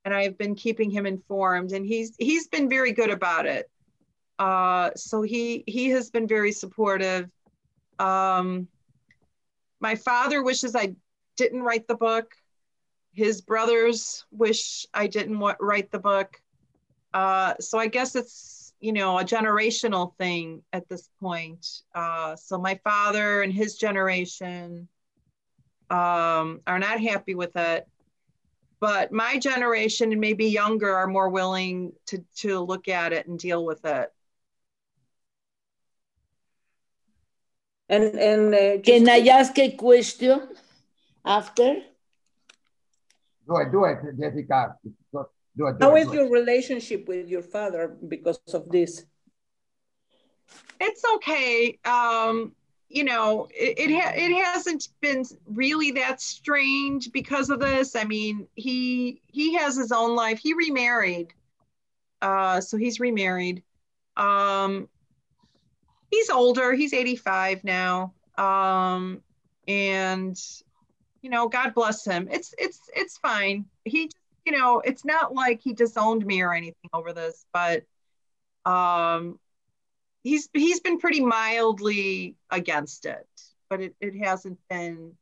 and 0.06 0.14
I've 0.14 0.38
been 0.38 0.56
keeping 0.56 0.90
him 0.90 1.06
informed, 1.06 1.72
and 1.72 1.86
he's 1.86 2.16
he's 2.18 2.48
been 2.48 2.70
very 2.70 2.92
good 2.92 3.10
about 3.10 3.46
it. 3.46 3.70
Uh, 4.40 4.92
so 4.96 5.22
he 5.22 5.64
he 5.68 5.90
has 5.90 6.10
been 6.10 6.28
very 6.28 6.52
supportive. 6.52 7.30
Um, 8.00 8.68
my 9.80 9.96
father 9.96 10.44
wishes 10.44 10.76
I 10.76 10.96
didn't 11.38 11.62
write 11.62 11.88
the 11.88 11.96
book. 11.96 12.34
His 13.14 13.42
brothers 13.42 14.26
wish 14.32 14.86
I 14.94 15.08
didn't 15.08 15.40
write 15.60 15.92
the 15.92 16.00
book. 16.00 16.42
Uh, 17.14 17.56
so 17.60 17.78
I 17.78 17.88
guess 17.88 18.16
it's 18.16 18.74
you 18.80 18.94
know 18.94 19.20
a 19.20 19.24
generational 19.24 20.16
thing 20.18 20.64
at 20.74 20.90
this 20.90 21.10
point. 21.20 21.68
Uh, 21.94 22.36
so 22.36 22.58
my 22.58 22.80
father 22.84 23.44
and 23.44 23.54
his 23.54 23.76
generation 23.76 24.88
um, 25.92 26.62
are 26.66 26.80
not 26.80 27.00
happy 27.00 27.36
with 27.36 27.56
it 27.56 27.88
but 28.82 29.12
my 29.14 29.38
generation 29.38 30.12
and 30.12 30.20
maybe 30.20 30.48
younger 30.48 30.92
are 30.94 31.08
more 31.08 31.30
willing 31.30 31.94
to 32.08 32.26
to 32.38 32.60
look 32.60 32.88
at 32.90 33.14
it 33.14 33.28
and 33.28 33.40
deal 33.40 33.64
with 33.64 33.86
it. 33.86 34.12
And 37.88 38.04
and 38.18 38.54
uh, 38.54 38.82
can 38.82 39.08
i 39.08 39.20
ask 39.28 39.58
a 39.60 39.72
question 39.72 40.50
after? 41.24 41.76
Do 43.48 43.58
it 43.58 43.72
do 43.72 43.86
it 43.86 43.98
jessica? 44.20 44.76
Do 45.14 45.20
it, 45.20 45.28
do 45.58 45.68
it, 45.68 45.76
how 45.80 45.96
is 45.96 46.12
your 46.12 46.30
relationship 46.32 47.08
with 47.08 47.30
your 47.30 47.44
father 47.44 47.96
because 48.08 48.40
of 48.54 48.68
this? 48.70 49.06
It's 50.80 51.04
okay 51.18 51.78
um 51.86 52.56
you 52.94 53.04
know, 53.04 53.48
it 53.52 53.80
it, 53.80 53.92
ha- 53.92 54.14
it 54.16 54.44
hasn't 54.44 54.90
been 55.02 55.24
really 55.46 55.92
that 55.92 56.22
strange 56.22 57.12
because 57.12 57.50
of 57.50 57.60
this. 57.60 57.96
I 57.96 58.04
mean, 58.04 58.48
he 58.56 59.22
he 59.28 59.56
has 59.56 59.78
his 59.78 59.92
own 59.92 60.16
life. 60.16 60.40
He 60.40 60.54
remarried, 60.54 61.34
uh, 62.22 62.62
so 62.62 62.78
he's 62.78 63.00
remarried. 63.00 63.64
Um, 64.18 64.90
he's 66.10 66.30
older. 66.30 66.74
He's 66.74 66.94
eighty 66.94 67.16
five 67.16 67.64
now, 67.64 68.14
um, 68.38 69.22
and 69.68 70.40
you 71.22 71.30
know, 71.30 71.48
God 71.48 71.74
bless 71.74 72.06
him. 72.06 72.28
It's 72.32 72.54
it's 72.58 72.82
it's 72.96 73.18
fine. 73.18 73.66
He, 73.86 74.10
you 74.46 74.52
know, 74.52 74.82
it's 74.84 75.06
not 75.06 75.34
like 75.34 75.62
he 75.62 75.74
disowned 75.74 76.26
me 76.26 76.42
or 76.42 76.54
anything 76.54 76.90
over 76.94 77.14
this, 77.14 77.46
but 77.54 77.84
um 78.66 79.40
he's 80.24 80.50
he's 80.54 80.80
been 80.80 81.00
pretty 81.00 81.22
mildly 81.22 82.36
against 82.50 83.06
it, 83.06 83.28
but 83.70 83.82
it, 83.82 83.96
it 84.00 84.16
hasn't 84.16 84.60
been 84.70 85.14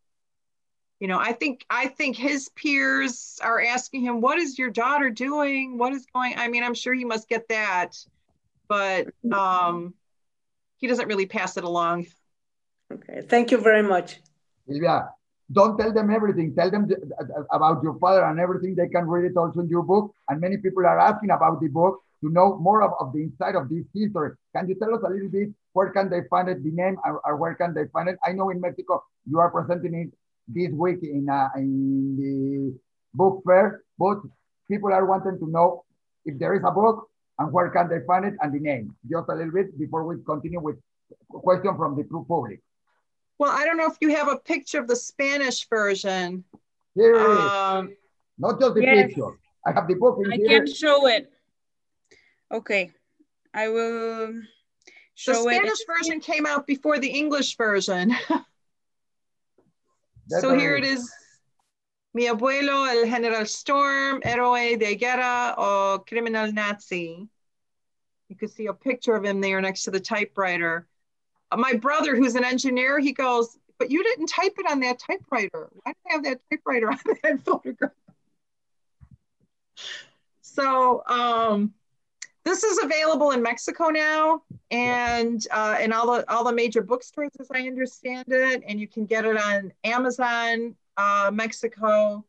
you 0.99 1.07
know 1.07 1.17
i 1.17 1.31
think 1.31 1.65
i 1.69 1.88
think 1.88 2.17
his 2.17 2.49
peers 2.49 3.39
are 3.41 3.61
asking 3.61 4.01
him 4.01 4.19
what 4.19 4.38
is 4.38 4.59
your 4.59 4.69
daughter 4.69 5.09
doing 5.09 5.77
what 5.77 5.93
is 5.93 6.05
going 6.13 6.34
i 6.38 6.49
mean 6.49 6.61
i'm 6.61 6.73
sure 6.73 6.93
he 6.93 7.05
must 7.05 7.30
get 7.30 7.47
that 7.47 7.95
but 8.67 9.07
um 9.31 9.93
he 10.76 10.88
doesn't 10.88 11.07
really 11.07 11.26
pass 11.26 11.55
it 11.55 11.63
along 11.63 12.05
okay 12.91 13.21
thank 13.30 13.49
you 13.49 13.57
very 13.57 13.81
much 13.81 14.19
silvia 14.67 15.07
don't 15.51 15.77
tell 15.77 15.91
them 15.91 16.11
everything. 16.11 16.53
Tell 16.55 16.69
them 16.69 16.88
th- 16.88 16.99
th- 16.99 17.45
about 17.51 17.81
your 17.81 17.97
father 17.99 18.23
and 18.23 18.39
everything. 18.39 18.76
They 18.76 18.88
can 18.88 19.07
read 19.07 19.31
it 19.31 19.35
also 19.35 19.61
in 19.61 19.67
your 19.67 19.81
book. 19.81 20.13
And 20.30 20.39
many 20.39 20.57
people 20.57 20.85
are 20.85 20.99
asking 20.99 21.31
about 21.31 21.59
the 21.59 21.67
book 21.67 22.01
to 22.21 22.30
know 22.30 22.57
more 22.59 22.84
of, 22.84 22.91
of 22.99 23.13
the 23.13 23.23
inside 23.23 23.55
of 23.55 23.69
this 23.69 23.85
history. 23.93 24.31
Can 24.55 24.67
you 24.67 24.76
tell 24.76 24.93
us 24.95 25.01
a 25.05 25.09
little 25.09 25.30
bit 25.30 25.49
where 25.73 25.91
can 25.91 26.09
they 26.09 26.21
find 26.30 26.49
it, 26.49 26.63
the 26.63 26.71
name, 26.71 26.97
or, 27.05 27.21
or 27.26 27.35
where 27.38 27.55
can 27.55 27.73
they 27.73 27.85
find 27.93 28.09
it? 28.09 28.17
I 28.26 28.31
know 28.31 28.49
in 28.49 28.59
Mexico 28.59 29.03
you 29.30 29.39
are 29.39 29.51
presenting 29.51 29.93
it 29.93 30.09
this 30.47 30.71
week 30.71 30.99
in 31.03 31.30
uh, 31.30 31.49
in 31.55 32.15
the 32.17 32.80
book 33.13 33.43
fair, 33.45 33.84
but 33.97 34.17
people 34.67 34.91
are 34.91 35.05
wanting 35.05 35.38
to 35.39 35.47
know 35.49 35.84
if 36.26 36.39
there 36.39 36.55
is 36.55 36.63
a 36.65 36.71
book 36.71 37.09
and 37.38 37.53
where 37.53 37.69
can 37.69 37.88
they 37.88 37.99
find 38.07 38.26
it 38.26 38.34
and 38.41 38.53
the 38.53 38.59
name. 38.59 38.95
Just 39.09 39.30
a 39.30 39.35
little 39.35 39.53
bit 39.53 39.77
before 39.77 40.03
we 40.03 40.15
continue 40.26 40.59
with 40.59 40.77
question 41.30 41.76
from 41.77 41.95
the 41.95 42.03
public. 42.03 42.59
Well, 43.38 43.51
I 43.51 43.65
don't 43.65 43.77
know 43.77 43.88
if 43.88 43.97
you 44.01 44.15
have 44.15 44.27
a 44.27 44.38
picture 44.38 44.80
of 44.80 44.88
the 44.88 44.95
Spanish 44.95 45.67
version. 45.69 46.43
Here 46.95 47.15
it 47.15 47.45
is. 47.45 47.51
Um, 47.53 47.95
Not 48.38 48.59
just 48.59 48.73
the 48.76 48.81
Yes. 48.81 49.07
picture. 49.07 49.38
I 49.65 49.71
have 49.71 49.88
the 49.88 49.93
book 49.93 50.19
in 50.23 50.34
I 50.34 50.35
here. 50.38 50.65
can 50.65 50.73
show 50.73 51.07
it. 51.07 51.31
Okay, 52.51 52.91
I 53.53 53.69
will 53.69 54.27
the 54.27 54.43
show 55.15 55.49
it. 55.49 55.55
Spanish 55.55 55.80
version 55.88 56.19
came 56.19 56.45
out 56.45 56.67
before 56.67 56.99
the 56.99 57.09
English 57.09 57.57
version. 57.57 58.15
So 60.30 60.55
here 60.55 60.76
it 60.76 60.84
is. 60.84 61.11
Mi 62.13 62.27
abuelo, 62.27 62.88
el 62.88 63.05
General 63.09 63.45
Storm, 63.45 64.21
héroe 64.21 64.77
de 64.80 64.95
guerra 64.95 65.55
o 65.57 66.03
criminal 66.07 66.51
Nazi. 66.51 67.27
You 68.30 68.35
can 68.35 68.47
see 68.47 68.67
a 68.67 68.73
picture 68.73 69.15
of 69.15 69.26
him 69.26 69.41
there 69.41 69.59
next 69.59 69.84
to 69.84 69.91
the 69.91 69.99
typewriter. 69.99 70.88
Uh, 71.51 71.57
my 71.57 71.73
brother, 71.73 72.15
who's 72.15 72.35
an 72.35 72.43
engineer, 72.43 72.99
he 72.99 73.11
goes, 73.11 73.57
but 73.80 73.89
you 73.89 74.03
didn't 74.03 74.27
type 74.27 74.53
it 74.57 74.69
on 74.69 74.80
that 74.81 74.99
typewriter. 74.99 75.69
Why 75.84 75.93
do 75.93 75.97
I 76.09 76.13
have 76.13 76.23
that 76.26 76.41
typewriter 76.51 76.91
on 76.91 76.99
that 77.23 77.39
photograph? 77.43 77.91
So 80.41 81.03
um, 81.07 81.73
this 82.49 82.63
is 82.63 82.80
available 82.84 83.31
in 83.31 83.43
Mexico 83.43 83.89
now 83.89 84.41
and 84.71 85.45
uh, 85.51 85.77
in 85.80 85.93
all 85.93 86.11
the 86.11 86.30
all 86.31 86.43
the 86.43 86.51
major 86.51 86.81
bookstores, 86.81 87.30
as 87.39 87.47
I 87.51 87.61
understand 87.61 88.26
it, 88.30 88.63
and 88.67 88.80
you 88.80 88.88
can 88.88 89.05
get 89.05 89.23
it 89.23 89.38
on 89.38 89.71
Amazon 89.84 90.76
uh, 90.97 91.30
Mexico. 91.31 92.26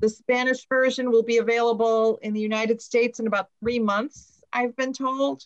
The 0.00 0.08
Spanish 0.08 0.68
version 0.68 1.10
will 1.10 1.24
be 1.24 1.38
available 1.38 2.18
in 2.22 2.32
the 2.32 2.40
United 2.40 2.80
States 2.80 3.18
in 3.18 3.26
about 3.26 3.48
three 3.60 3.80
months, 3.80 4.44
I've 4.52 4.76
been 4.76 4.92
told. 4.92 5.44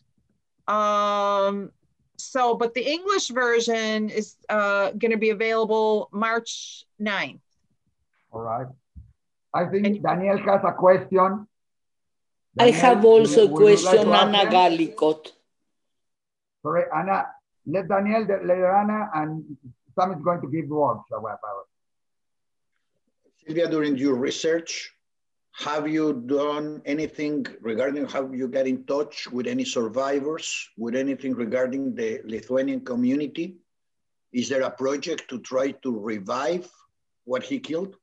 Um, 0.69 1.71
so, 2.17 2.55
but 2.55 2.75
the 2.75 2.83
English 2.83 3.29
version 3.29 4.11
is 4.11 4.37
uh, 4.51 4.91
going 4.91 5.13
to 5.13 5.17
be 5.17 5.31
available 5.31 6.11
March 6.13 6.85
9th. 7.01 7.41
All 8.33 8.43
right. 8.43 8.67
I 9.55 9.65
think 9.67 10.03
Daniel 10.03 10.37
has 10.37 10.61
a 10.65 10.73
question. 10.73 11.47
I 12.61 12.71
have 12.71 13.05
also 13.05 13.43
a 13.43 13.47
would- 13.47 13.63
would 13.63 13.71
like 13.71 13.81
question, 13.81 14.07
to 14.07 14.13
ask 14.13 14.27
Anna 14.27 14.43
them? 14.45 14.53
Gallicot. 14.55 15.33
Sorry, 16.63 16.85
Anna. 16.95 17.19
Let 17.67 17.89
Daniel, 17.89 18.23
let 18.31 18.45
later 18.51 18.71
Anna, 18.81 19.11
and 19.15 19.57
Sam 19.95 20.13
is 20.13 20.23
going 20.23 20.41
to 20.41 20.49
give 20.49 20.69
words 20.69 21.05
about. 21.13 21.39
Silvia, 23.43 23.69
during 23.69 23.97
your 23.97 24.15
research, 24.15 24.95
have 25.53 25.89
you 25.89 26.13
done 26.15 26.83
anything 26.85 27.47
regarding 27.61 28.07
how 28.07 28.31
you 28.41 28.49
get 28.49 28.67
in 28.67 28.85
touch 28.85 29.29
with 29.37 29.47
any 29.47 29.65
survivors, 29.65 30.47
with 30.77 30.95
anything 30.95 31.35
regarding 31.35 31.95
the 31.95 32.21
Lithuanian 32.25 32.81
community? 32.85 33.47
Is 34.33 34.49
there 34.49 34.63
a 34.63 34.71
project 34.71 35.29
to 35.31 35.39
try 35.41 35.73
to 35.85 35.99
revive 35.99 36.71
what 37.25 37.43
he 37.43 37.59
killed? 37.59 37.97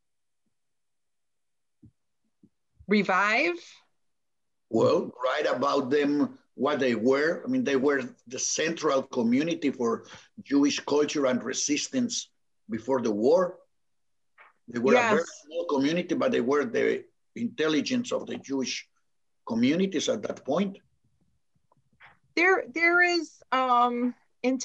Revive? 2.88 3.60
Well, 4.70 5.12
write 5.24 5.48
about 5.48 5.90
them, 5.90 6.38
what 6.56 6.80
they 6.80 6.96
were. 6.96 7.44
I 7.46 7.48
mean, 7.48 7.64
they 7.64 7.76
were 7.76 8.02
the 8.28 8.40
central 8.40 9.04
community 9.04 9.70
for 9.72 10.06
Jewish 10.44 10.80
culture 10.80 11.28
and 11.28 11.42
resistance 11.44 12.30
before 12.70 13.02
the 13.02 13.12
war. 13.12 13.60
They 14.68 14.80
were 14.80 14.96
a 14.96 15.02
very 15.02 15.24
small 15.46 15.66
community, 15.66 16.16
but 16.16 16.32
they 16.32 16.42
were 16.42 16.66
the 16.66 17.06
intelligence 17.36 18.12
of 18.12 18.26
the 18.26 18.38
Jewish 18.38 18.88
communities 19.48 20.10
at 20.10 20.22
that 20.24 20.44
point. 20.44 20.78
There, 22.36 22.66
there 22.74 23.02
is 23.02 23.42
um, 23.52 24.14
in 24.44 24.60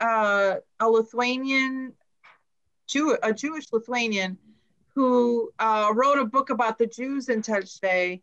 uh, 0.00 0.54
a 0.80 0.88
Lithuanian, 0.88 1.92
Jew, 2.86 3.16
a 3.22 3.32
Jewish 3.32 3.72
Lithuanian, 3.72 4.38
who 4.94 5.50
uh, 5.58 5.92
wrote 5.94 6.18
a 6.18 6.24
book 6.24 6.50
about 6.50 6.78
the 6.78 6.86
Jews 6.86 7.28
in 7.28 7.42
Telšiai. 7.42 8.22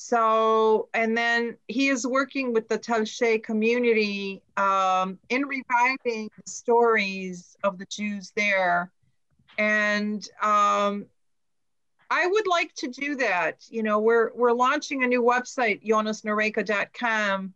So, 0.00 0.88
and 0.94 1.18
then 1.18 1.56
he 1.66 1.88
is 1.88 2.06
working 2.06 2.52
with 2.52 2.68
the 2.68 2.78
Telšiai 2.78 3.42
community 3.42 4.42
um, 4.56 5.18
in 5.28 5.42
reviving 5.42 6.30
the 6.36 6.50
stories 6.50 7.56
of 7.64 7.78
the 7.78 7.84
Jews 7.86 8.32
there. 8.36 8.92
And 9.58 10.26
um, 10.40 11.06
I 12.10 12.26
would 12.26 12.46
like 12.46 12.72
to 12.76 12.88
do 12.88 13.16
that. 13.16 13.64
You 13.68 13.82
know, 13.82 13.98
we're 13.98 14.32
we're 14.34 14.52
launching 14.52 15.02
a 15.02 15.06
new 15.08 15.22
website, 15.22 15.84
jonasnoreika.com, 15.84 17.52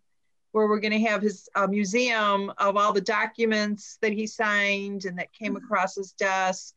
where 0.51 0.67
we're 0.67 0.81
going 0.81 1.01
to 1.01 1.09
have 1.09 1.23
his 1.23 1.49
uh, 1.55 1.69
museum 1.69 2.53
of 2.59 2.77
all 2.77 2.93
the 2.93 3.01
documents 3.01 3.99
that 4.03 4.13
he 4.13 4.27
signed 4.27 5.05
and 5.05 5.17
that 5.19 5.33
came 5.33 5.55
across 5.55 5.95
his 5.95 6.11
desk, 6.13 6.75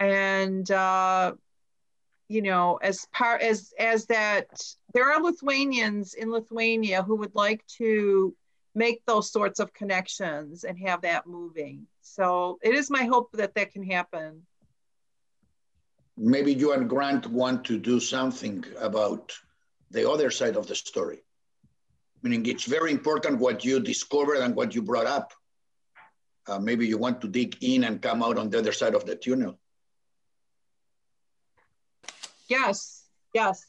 and 0.00 0.68
uh, 0.72 1.32
you 2.30 2.42
know, 2.42 2.78
as 2.82 3.06
part 3.12 3.40
as 3.40 3.72
as 3.78 4.06
that, 4.06 4.48
there 4.92 5.12
are 5.12 5.22
Lithuanians 5.22 6.14
in 6.14 6.30
Lithuania 6.30 7.02
who 7.02 7.16
would 7.16 7.34
like 7.34 7.66
to 7.78 8.34
make 8.74 9.04
those 9.06 9.30
sorts 9.30 9.60
of 9.60 9.72
connections 9.72 10.64
and 10.64 10.78
have 10.78 11.02
that 11.02 11.26
moving. 11.26 11.86
So 12.02 12.58
it 12.62 12.74
is 12.74 12.90
my 12.90 13.04
hope 13.04 13.32
that 13.32 13.54
that 13.54 13.72
can 13.72 13.84
happen. 13.84 14.46
Maybe 16.16 16.52
you 16.52 16.72
and 16.72 16.88
Grant 16.88 17.26
want 17.26 17.64
to 17.64 17.78
do 17.78 17.98
something 17.98 18.64
about 18.78 19.32
the 19.90 20.08
other 20.08 20.30
side 20.30 20.56
of 20.56 20.66
the 20.66 20.74
story. 20.74 21.20
Meaning 22.22 22.46
it's 22.46 22.64
very 22.64 22.92
important 22.92 23.38
what 23.38 23.64
you 23.64 23.80
discovered 23.80 24.36
and 24.36 24.54
what 24.54 24.74
you 24.74 24.82
brought 24.82 25.06
up. 25.06 25.32
Uh, 26.46 26.58
maybe 26.58 26.86
you 26.86 26.98
want 26.98 27.20
to 27.22 27.28
dig 27.28 27.56
in 27.62 27.84
and 27.84 28.02
come 28.02 28.22
out 28.22 28.38
on 28.38 28.50
the 28.50 28.58
other 28.58 28.72
side 28.72 28.94
of 28.94 29.06
the 29.06 29.16
tunnel. 29.16 29.58
Yes, 32.48 33.04
yes. 33.32 33.64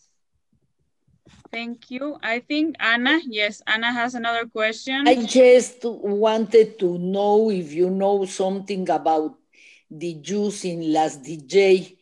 Thank 1.51 1.91
you. 1.91 2.17
I 2.23 2.39
think 2.39 2.77
Anna, 2.79 3.19
yes, 3.27 3.61
Anna 3.67 3.91
has 3.91 4.15
another 4.15 4.47
question. 4.47 5.05
I 5.05 5.15
just 5.15 5.83
wanted 5.83 6.79
to 6.79 6.97
know 6.97 7.51
if 7.51 7.73
you 7.73 7.89
know 7.89 8.23
something 8.23 8.89
about 8.89 9.37
the 9.89 10.13
Jews 10.15 10.63
in 10.63 10.79
Lazdijai 10.79 11.97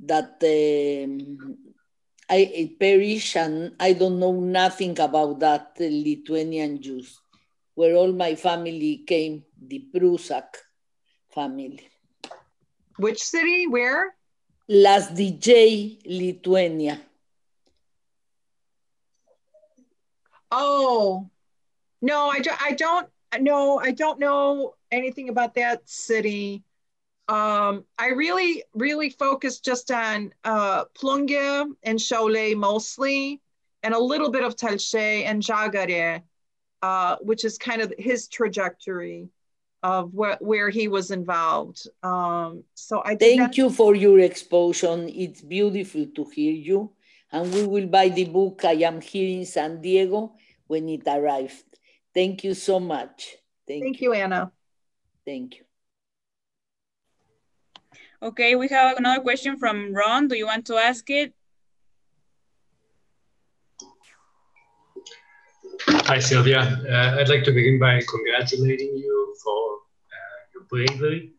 that 0.00 0.40
um, 0.40 1.58
I 2.30 2.74
perish 2.80 3.36
and 3.36 3.76
I 3.78 3.92
don't 3.92 4.18
know 4.18 4.32
nothing 4.40 4.98
about 4.98 5.38
that 5.40 5.76
Lithuanian 5.78 6.80
Jews, 6.80 7.20
where 7.74 7.96
all 7.96 8.12
my 8.12 8.34
family 8.36 9.04
came, 9.06 9.44
the 9.60 9.84
Prusak 9.94 10.56
family. 11.34 11.86
Which 12.96 13.22
city? 13.22 13.66
Where? 13.66 14.14
Lazdijai, 14.70 16.00
Lithuania. 16.06 16.98
Oh, 20.56 21.28
no, 22.00 22.28
I, 22.28 22.38
do, 22.38 22.50
I 22.60 22.72
don't. 22.74 23.08
No, 23.40 23.80
I 23.80 23.90
don't 23.90 24.20
know 24.20 24.74
anything 24.92 25.28
about 25.28 25.54
that 25.54 25.82
city. 25.88 26.62
Um, 27.26 27.84
I 27.98 28.10
really, 28.10 28.62
really 28.72 29.10
focus 29.10 29.58
just 29.58 29.90
on 29.90 30.32
uh, 30.44 30.84
and 31.82 31.98
Cholet 31.98 32.56
mostly, 32.56 33.40
and 33.82 33.94
a 33.94 33.98
little 33.98 34.30
bit 34.30 34.44
of 34.44 34.54
Telšiai 34.54 35.24
and 35.24 35.42
Žagarė, 35.42 36.22
uh, 36.82 37.16
which 37.20 37.44
is 37.44 37.58
kind 37.58 37.82
of 37.82 37.92
his 37.98 38.28
trajectory 38.28 39.30
of 39.82 40.14
where, 40.14 40.38
where 40.40 40.70
he 40.70 40.86
was 40.86 41.10
involved. 41.10 41.88
Um, 42.04 42.62
so 42.74 43.02
I 43.04 43.16
Thank 43.16 43.40
not- 43.40 43.56
you 43.58 43.70
for 43.70 43.96
your 43.96 44.20
exposure. 44.20 45.04
It's 45.08 45.42
beautiful 45.42 46.06
to 46.14 46.24
hear 46.26 46.52
you. 46.52 46.92
And 47.32 47.52
we 47.52 47.66
will 47.66 47.88
buy 47.88 48.10
the 48.10 48.26
book 48.26 48.64
I 48.64 48.74
am 48.90 49.00
here 49.00 49.28
in 49.40 49.44
San 49.44 49.80
Diego 49.80 50.34
when 50.66 50.88
it 50.88 51.02
arrived. 51.06 51.64
Thank 52.14 52.44
you 52.44 52.54
so 52.54 52.80
much. 52.80 53.36
Thank, 53.66 53.82
Thank 53.82 54.00
you, 54.00 54.12
Anna. 54.12 54.52
Thank 55.24 55.56
you. 55.56 55.64
Okay, 58.22 58.56
we 58.56 58.68
have 58.68 58.96
another 58.96 59.22
question 59.22 59.58
from 59.58 59.92
Ron. 59.92 60.28
Do 60.28 60.36
you 60.36 60.46
want 60.46 60.66
to 60.66 60.76
ask 60.76 61.08
it? 61.10 61.34
Hi, 65.86 66.18
Silvia. 66.18 66.60
Uh, 66.60 67.20
I'd 67.20 67.28
like 67.28 67.44
to 67.44 67.52
begin 67.52 67.78
by 67.78 68.00
congratulating 68.08 68.96
you 68.96 69.36
for 69.42 69.78
uh, 70.14 70.40
your 70.54 70.64
bravery. 70.70 71.32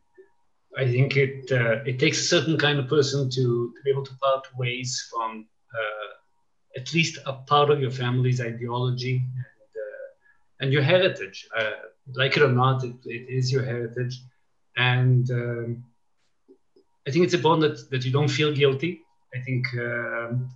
I 0.77 0.85
think 0.85 1.15
it 1.15 1.51
uh, 1.51 1.83
it 1.85 1.99
takes 1.99 2.19
a 2.19 2.23
certain 2.23 2.57
kind 2.57 2.79
of 2.79 2.87
person 2.87 3.29
to, 3.29 3.73
to 3.73 3.79
be 3.83 3.89
able 3.89 4.05
to 4.05 4.13
part 4.21 4.45
ways 4.57 5.07
from 5.09 5.47
uh, 5.73 6.07
at 6.75 6.93
least 6.93 7.19
a 7.25 7.33
part 7.33 7.69
of 7.69 7.79
your 7.79 7.91
family's 7.91 8.41
ideology 8.41 9.15
and, 9.15 9.71
uh, 9.83 10.07
and 10.61 10.73
your 10.73 10.81
heritage. 10.83 11.47
Uh, 11.57 11.71
like 12.13 12.37
it 12.37 12.43
or 12.43 12.51
not, 12.51 12.83
it, 12.83 12.95
it 13.05 13.29
is 13.29 13.51
your 13.51 13.63
heritage. 13.63 14.21
And 14.77 15.29
um, 15.31 15.83
I 17.07 17.11
think 17.11 17.25
it's 17.25 17.33
important 17.33 17.61
that, 17.61 17.89
that 17.91 18.05
you 18.05 18.11
don't 18.11 18.27
feel 18.27 18.53
guilty. 18.53 19.01
I 19.33 19.39
think 19.41 19.65
um, 19.79 20.49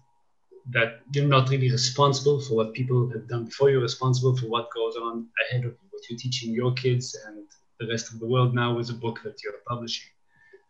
that 0.72 1.02
you're 1.14 1.26
not 1.26 1.50
really 1.50 1.72
responsible 1.72 2.40
for 2.42 2.56
what 2.56 2.74
people 2.74 3.10
have 3.10 3.28
done 3.28 3.46
before. 3.46 3.70
You're 3.70 3.82
responsible 3.82 4.36
for 4.36 4.48
what 4.48 4.70
goes 4.76 4.96
on 4.96 5.28
ahead 5.48 5.66
of 5.66 5.72
you, 5.72 5.88
what 5.90 6.02
you're 6.10 6.20
teaching 6.20 6.54
your 6.54 6.74
kids 6.74 7.18
and 7.28 7.46
the 7.80 7.88
rest 7.88 8.12
of 8.14 8.20
the 8.20 8.28
world 8.28 8.54
now 8.54 8.76
with 8.76 8.90
a 8.90 8.94
book 8.94 9.22
that 9.24 9.42
you're 9.44 9.54
publishing. 9.68 10.10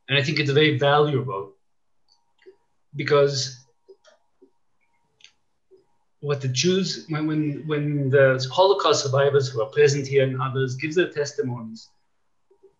And 0.08 0.18
I 0.18 0.24
think 0.24 0.40
it's 0.40 0.52
very 0.52 0.78
valuable 0.78 1.54
because 2.96 3.59
what 6.22 6.42
the 6.42 6.50
Jews, 6.50 7.06
when, 7.10 7.28
when, 7.28 7.64
when 7.68 8.10
the 8.10 8.46
Holocaust 8.52 9.04
survivors 9.04 9.50
who 9.50 9.62
are 9.62 9.70
present 9.70 10.06
here 10.08 10.24
and 10.24 10.42
others 10.42 10.76
give 10.76 10.96
their 10.96 11.10
testimonies, 11.10 11.90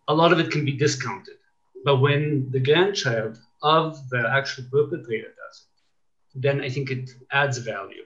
a 0.08 0.14
lot 0.14 0.32
of 0.32 0.40
it 0.40 0.50
can 0.50 0.64
be 0.64 0.72
discounted. 0.72 1.36
But 1.84 1.96
when 1.96 2.50
the 2.50 2.60
grandchild 2.60 3.38
of 3.62 4.08
the 4.10 4.30
actual 4.34 4.64
perpetrator 4.70 5.28
does 5.28 5.66
it, 5.66 6.42
then 6.42 6.60
I 6.60 6.68
think 6.68 6.90
it 6.90 7.10
adds 7.32 7.58
value, 7.58 8.04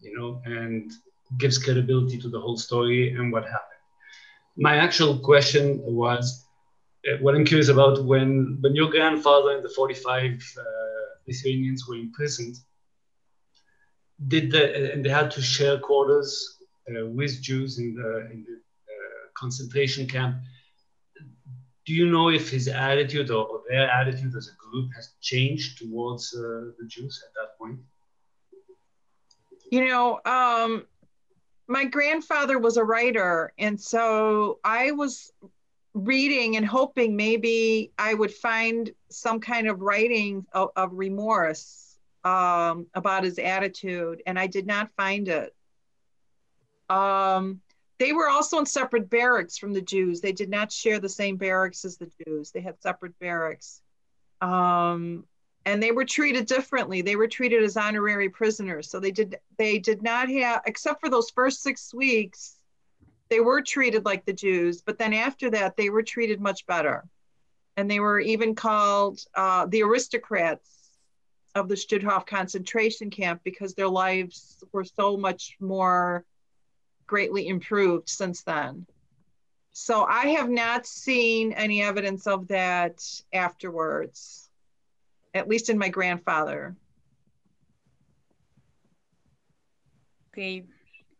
you 0.00 0.16
know, 0.16 0.40
and 0.44 0.90
gives 1.38 1.58
credibility 1.58 2.18
to 2.18 2.28
the 2.28 2.40
whole 2.40 2.56
story 2.56 3.14
and 3.14 3.32
what 3.32 3.44
happened. 3.44 3.68
My 4.56 4.76
actual 4.76 5.18
question 5.18 5.80
was, 5.82 6.44
uh, 7.10 7.16
what 7.20 7.34
I'm 7.34 7.44
curious 7.44 7.68
about 7.68 8.04
when 8.04 8.58
when 8.60 8.74
your 8.74 8.88
grandfather 8.88 9.56
and 9.56 9.64
the 9.64 9.68
45 9.68 10.54
uh, 10.58 10.62
Lithuanians 11.26 11.86
were 11.88 11.96
imprisoned, 11.96 12.56
did 14.28 14.50
the, 14.50 14.92
and 14.92 15.04
they 15.04 15.08
had 15.10 15.30
to 15.32 15.42
share 15.42 15.78
quarters 15.78 16.58
uh, 16.88 17.06
with 17.06 17.40
Jews 17.42 17.78
in 17.78 17.94
the, 17.94 18.30
in 18.30 18.44
the 18.44 18.54
uh, 18.54 19.28
concentration 19.34 20.06
camp. 20.06 20.36
Do 21.84 21.94
you 21.94 22.06
know 22.06 22.28
if 22.28 22.48
his 22.50 22.68
attitude 22.68 23.30
or, 23.30 23.44
or, 23.44 23.62
their 23.68 23.90
attitude 23.90 24.34
as 24.36 24.48
a 24.48 24.70
group 24.70 24.90
has 24.94 25.14
changed 25.20 25.78
towards 25.78 26.32
uh, 26.34 26.70
the 26.78 26.86
Jews 26.86 27.22
at 27.26 27.34
that 27.34 27.58
point? 27.58 27.80
You 29.70 29.88
know, 29.88 30.20
um, 30.24 30.86
my 31.66 31.84
grandfather 31.84 32.58
was 32.58 32.76
a 32.76 32.84
writer, 32.84 33.52
and 33.58 33.80
so 33.80 34.60
I 34.62 34.92
was 34.92 35.32
reading 35.94 36.56
and 36.56 36.66
hoping 36.66 37.16
maybe 37.16 37.92
I 37.98 38.14
would 38.14 38.32
find 38.32 38.90
some 39.08 39.40
kind 39.40 39.68
of 39.68 39.80
writing 39.80 40.46
of, 40.52 40.70
of 40.76 40.90
remorse 40.92 41.91
um, 42.24 42.86
about 42.94 43.24
his 43.24 43.38
attitude, 43.38 44.22
and 44.26 44.38
I 44.38 44.46
did 44.46 44.66
not 44.66 44.90
find 44.96 45.28
it. 45.28 45.54
Um, 46.88 47.60
they 47.98 48.12
were 48.12 48.28
also 48.28 48.58
in 48.58 48.66
separate 48.66 49.08
barracks 49.08 49.56
from 49.56 49.72
the 49.72 49.80
Jews. 49.80 50.20
They 50.20 50.32
did 50.32 50.50
not 50.50 50.72
share 50.72 50.98
the 50.98 51.08
same 51.08 51.36
barracks 51.36 51.84
as 51.84 51.96
the 51.96 52.10
Jews. 52.24 52.50
They 52.50 52.60
had 52.60 52.80
separate 52.82 53.18
barracks. 53.18 53.80
Um, 54.40 55.24
and 55.64 55.82
they 55.82 55.92
were 55.92 56.04
treated 56.04 56.46
differently. 56.46 57.02
They 57.02 57.16
were 57.16 57.28
treated 57.28 57.62
as 57.62 57.76
honorary 57.76 58.28
prisoners. 58.28 58.90
So 58.90 58.98
they 58.98 59.12
did 59.12 59.38
they 59.56 59.78
did 59.78 60.02
not 60.02 60.28
have 60.28 60.62
except 60.66 61.00
for 61.00 61.08
those 61.08 61.30
first 61.30 61.62
6 61.62 61.94
weeks 61.94 62.58
they 63.28 63.40
were 63.40 63.62
treated 63.62 64.04
like 64.04 64.26
the 64.26 64.32
Jews, 64.32 64.82
but 64.82 64.98
then 64.98 65.14
after 65.14 65.48
that 65.50 65.76
they 65.76 65.88
were 65.88 66.02
treated 66.02 66.40
much 66.40 66.66
better. 66.66 67.04
And 67.76 67.90
they 67.90 68.00
were 68.00 68.20
even 68.20 68.54
called 68.54 69.24
uh, 69.34 69.66
the 69.66 69.82
aristocrats 69.84 70.81
of 71.54 71.68
the 71.68 71.74
Stutthof 71.74 72.26
concentration 72.26 73.10
camp 73.10 73.42
because 73.44 73.74
their 73.74 73.88
lives 73.88 74.62
were 74.72 74.84
so 74.84 75.16
much 75.16 75.56
more 75.60 76.24
greatly 77.06 77.48
improved 77.48 78.08
since 78.08 78.42
then. 78.42 78.86
So 79.72 80.04
I 80.04 80.28
have 80.28 80.50
not 80.50 80.86
seen 80.86 81.52
any 81.52 81.82
evidence 81.82 82.26
of 82.26 82.48
that 82.48 83.02
afterwards, 83.32 84.50
at 85.34 85.48
least 85.48 85.70
in 85.70 85.78
my 85.78 85.88
grandfather. 85.88 86.76
Okay, 90.32 90.64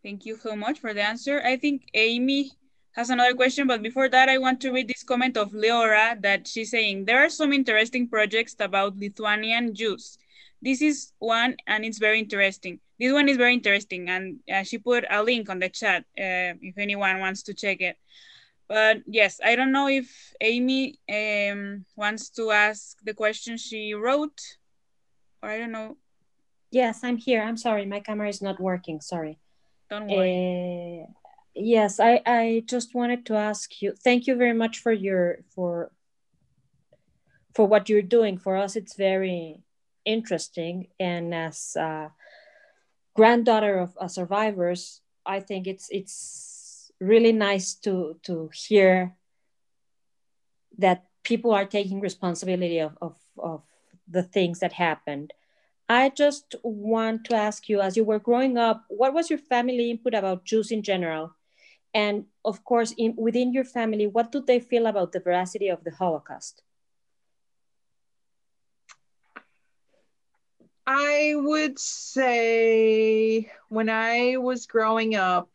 thank 0.03 0.25
you 0.25 0.37
so 0.37 0.57
much 0.57 0.81
for 0.81 0.95
the 0.95 1.03
answer. 1.03 1.43
I 1.45 1.57
think 1.57 1.89
Amy 1.95 2.51
has 2.93 3.11
another 3.11 3.35
question, 3.35 3.67
but 3.67 3.83
before 3.83 4.09
that, 4.09 4.29
I 4.29 4.39
want 4.39 4.61
to 4.63 4.71
read 4.71 4.89
this 4.89 5.03
comment 5.03 5.37
of 5.37 5.53
Leora 5.53 6.21
that 6.23 6.47
she's 6.47 6.71
saying, 6.71 7.07
there 7.07 7.25
are 7.25 7.31
some 7.31 7.53
interesting 7.53 8.09
projects 8.09 8.55
about 8.61 8.99
Lithuanian 8.99 9.75
Jews. 9.75 10.19
This 10.63 10.81
is 10.81 11.13
one 11.19 11.57
and 11.67 11.85
it's 11.85 11.99
very 11.99 12.21
interesting. 12.21 12.79
This 12.99 13.13
one 13.13 13.29
is 13.29 13.37
very 13.37 13.53
interesting 13.53 14.09
and 14.09 14.39
uh, 14.53 14.63
she 14.63 14.79
put 14.79 15.05
a 15.11 15.23
link 15.23 15.51
on 15.51 15.59
the 15.59 15.69
chat 15.69 16.05
uh, 16.17 16.55
if 16.63 16.79
anyone 16.79 17.19
wants 17.19 17.43
to 17.45 17.55
check 17.55 17.81
it. 17.81 17.97
But 18.69 19.03
yes, 19.07 19.41
I 19.45 19.57
don't 19.57 19.73
know 19.73 19.89
if 19.89 20.09
Amy 20.41 20.99
um, 21.11 21.85
wants 21.97 22.31
to 22.31 22.53
ask 22.53 22.97
the 23.03 23.13
question 23.13 23.57
she 23.57 23.93
wrote 23.93 24.41
or 25.43 25.51
I 25.51 25.59
don't 25.59 25.73
know. 25.73 25.97
Yes, 26.71 27.01
I'm 27.03 27.17
here. 27.17 27.43
I'm 27.43 27.57
sorry. 27.57 27.85
My 27.85 28.01
camera 28.01 28.29
is 28.29 28.41
not 28.41 28.61
working. 28.61 29.01
Sorry. 29.01 29.39
Don't 29.91 30.07
worry. 30.07 31.03
Uh, 31.03 31.13
yes, 31.55 32.01
I, 32.01 32.23
I 32.25 32.63
just 32.67 32.95
wanted 32.95 33.27
to 33.27 33.35
ask 33.35 33.83
you, 33.83 33.93
thank 33.93 34.27
you 34.27 34.37
very 34.37 34.55
much 34.55 34.79
for 34.79 34.93
your, 34.93 35.41
for, 35.55 35.91
for 37.53 37.67
what 37.67 37.89
you're 37.91 38.01
doing. 38.01 38.39
For 38.39 38.57
us, 38.57 38.77
it's 38.77 38.97
very, 38.97 39.61
interesting. 40.05 40.89
And 40.99 41.35
as 41.35 41.77
a 41.77 42.13
granddaughter 43.15 43.79
of 43.79 43.97
uh, 44.01 44.09
survivors, 44.09 45.01
I 45.25 45.41
think 45.41 45.67
it's 45.67 45.89
it's 45.91 46.91
really 47.01 47.33
nice 47.33 47.75
to 47.85 48.19
to 48.23 48.51
hear 48.55 49.17
that 50.79 51.05
people 51.23 51.53
are 51.53 51.65
taking 51.65 52.01
responsibility 52.01 52.81
of, 52.81 52.97
of, 53.01 53.17
of 53.39 53.63
the 54.09 54.23
things 54.23 54.61
that 54.61 54.73
happened. 54.73 55.33
I 55.89 56.09
just 56.09 56.55
want 56.63 57.25
to 57.27 57.37
ask 57.37 57.69
you, 57.69 57.81
as 57.81 57.97
you 57.97 58.05
were 58.05 58.19
growing 58.19 58.57
up, 58.57 58.85
what 58.89 59.13
was 59.13 59.29
your 59.29 59.39
family 59.39 59.91
input 59.91 60.15
about 60.15 60.45
Jews 60.45 60.71
in 60.71 60.83
general? 60.83 61.35
And 61.95 62.25
of 62.45 62.65
course, 62.65 62.95
in, 62.97 63.15
within 63.17 63.53
your 63.53 63.65
family, 63.65 64.07
what 64.07 64.33
do 64.33 64.41
they 64.41 64.59
feel 64.59 64.87
about 64.87 65.13
the 65.13 65.21
veracity 65.21 65.69
of 65.69 65.85
the 65.85 65.91
Holocaust? 65.91 66.63
I 70.95 71.33
would 71.35 71.79
say 71.79 73.51
when 73.71 73.89
I 73.89 74.37
was 74.37 74.67
growing 74.67 75.15
up, 75.15 75.49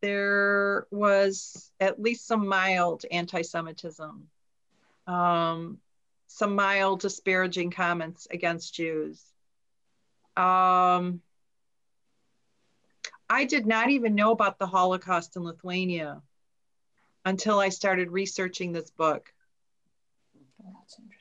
there 0.00 0.88
was 0.90 1.70
at 1.78 2.02
least 2.02 2.26
some 2.26 2.48
mild 2.48 3.04
anti 3.08 3.42
Semitism, 3.42 4.26
um, 5.06 5.78
some 6.26 6.56
mild 6.56 7.00
disparaging 7.00 7.70
comments 7.70 8.26
against 8.32 8.74
Jews. 8.74 9.22
Um, 10.36 11.20
I 13.30 13.44
did 13.44 13.66
not 13.66 13.90
even 13.90 14.16
know 14.16 14.32
about 14.32 14.58
the 14.58 14.66
Holocaust 14.66 15.36
in 15.36 15.44
Lithuania 15.44 16.20
until 17.24 17.60
I 17.60 17.68
started 17.68 18.10
researching 18.10 18.72
this 18.72 18.90
book. 18.90 19.32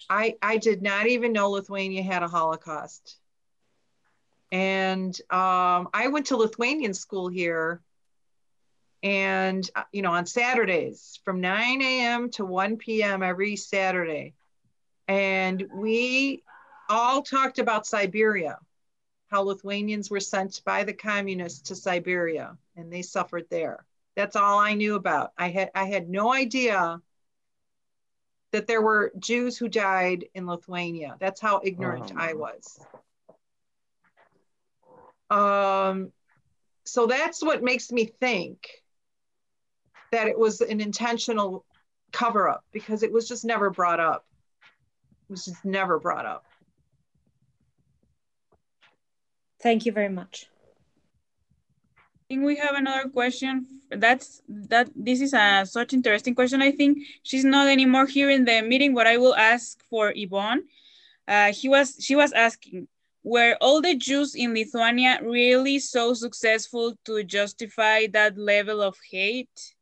I, 0.10 0.38
I 0.42 0.58
did 0.58 0.82
not 0.82 1.06
even 1.06 1.34
know 1.34 1.52
Lithuania 1.52 2.02
had 2.02 2.24
a 2.24 2.28
Holocaust. 2.28 3.20
And 4.54 5.20
um, 5.32 5.90
I 5.96 6.10
went 6.12 6.28
to 6.28 6.38
Lithuanian 6.38 6.94
school 6.94 7.28
here. 7.28 7.82
And, 9.02 9.70
uh, 9.76 9.84
you 9.92 10.02
know, 10.04 10.12
on 10.12 10.26
Saturdays 10.26 11.20
from 11.26 11.42
9 11.42 11.82
a.m. 11.82 12.30
to 12.32 12.46
1 12.46 12.78
p.m. 12.78 13.24
every 13.24 13.56
Saturday. 13.58 14.36
And 15.10 15.68
we 15.74 16.44
all 16.88 17.24
talked 17.24 17.58
about 17.58 17.88
Siberia, 17.88 18.60
how 19.30 19.42
Lithuanians 19.42 20.10
were 20.10 20.20
sent 20.20 20.62
by 20.64 20.84
the 20.84 20.94
communists 20.94 21.64
to 21.70 21.76
Siberia 21.76 22.56
and 22.78 22.94
they 22.94 23.02
suffered 23.02 23.46
there. 23.50 23.86
That's 24.16 24.36
all 24.36 24.60
I 24.60 24.76
knew 24.76 24.96
about. 24.96 25.32
I 25.38 25.50
had 25.50 25.72
I 25.74 25.86
had 25.86 26.08
no 26.08 26.32
idea 26.32 27.02
that 28.52 28.68
there 28.68 28.82
were 28.82 29.12
Jews 29.18 29.58
who 29.58 29.68
died 29.68 30.26
in 30.36 30.46
Lithuania. 30.46 31.18
That's 31.20 31.42
how 31.42 31.62
ignorant 31.64 32.12
oh. 32.16 32.20
I 32.20 32.34
was. 32.34 32.80
Um, 35.30 36.12
so 36.86 37.08
that's 37.08 37.44
what 37.44 37.64
makes 37.64 37.92
me 37.92 38.06
think 38.06 38.68
that 40.12 40.28
it 40.28 40.38
was 40.38 40.62
an 40.62 40.80
intentional 40.80 41.66
cover 42.12 42.48
up 42.48 42.64
because 42.72 43.04
it 43.04 43.12
was 43.12 43.28
just 43.28 43.44
never 43.44 43.70
brought 43.70 44.00
up. 44.00 44.26
It 45.30 45.32
was 45.32 45.46
just 45.46 45.66
never 45.66 46.00
brought 46.00 46.26
up. 46.26 46.46
Thank 49.62 49.86
you 49.86 49.92
very 49.92 50.10
much. 50.10 50.48
I 51.98 52.24
think 52.28 52.46
we 52.46 52.58
have 52.58 52.76
another 52.76 53.10
question. 53.10 53.66
That's 53.90 54.42
that. 54.48 54.90
This 54.96 55.22
is 55.22 55.34
a 55.34 55.66
such 55.66 55.94
interesting 55.94 56.36
question. 56.36 56.62
I 56.62 56.72
think 56.72 57.00
she's 57.24 57.46
not 57.46 57.68
anymore 57.68 58.06
here 58.06 58.30
in 58.30 58.46
the 58.46 58.62
meeting, 58.62 58.94
but 58.94 59.08
I 59.08 59.18
will 59.18 59.36
ask 59.36 59.82
for 59.90 60.12
Yvonne. 60.16 60.64
Uh, 61.28 61.54
he 61.54 61.70
was 61.70 61.96
she 62.00 62.16
was 62.16 62.34
asking, 62.34 62.88
were 63.24 63.58
all 63.62 63.82
the 63.82 63.96
Jews 63.96 64.36
in 64.36 64.54
Lithuania 64.54 65.20
really 65.24 65.80
so 65.80 66.14
successful 66.14 66.98
to 67.06 67.24
justify 67.24 68.08
that 68.08 68.38
level 68.38 68.82
of 68.82 68.98
hate? 69.10 69.76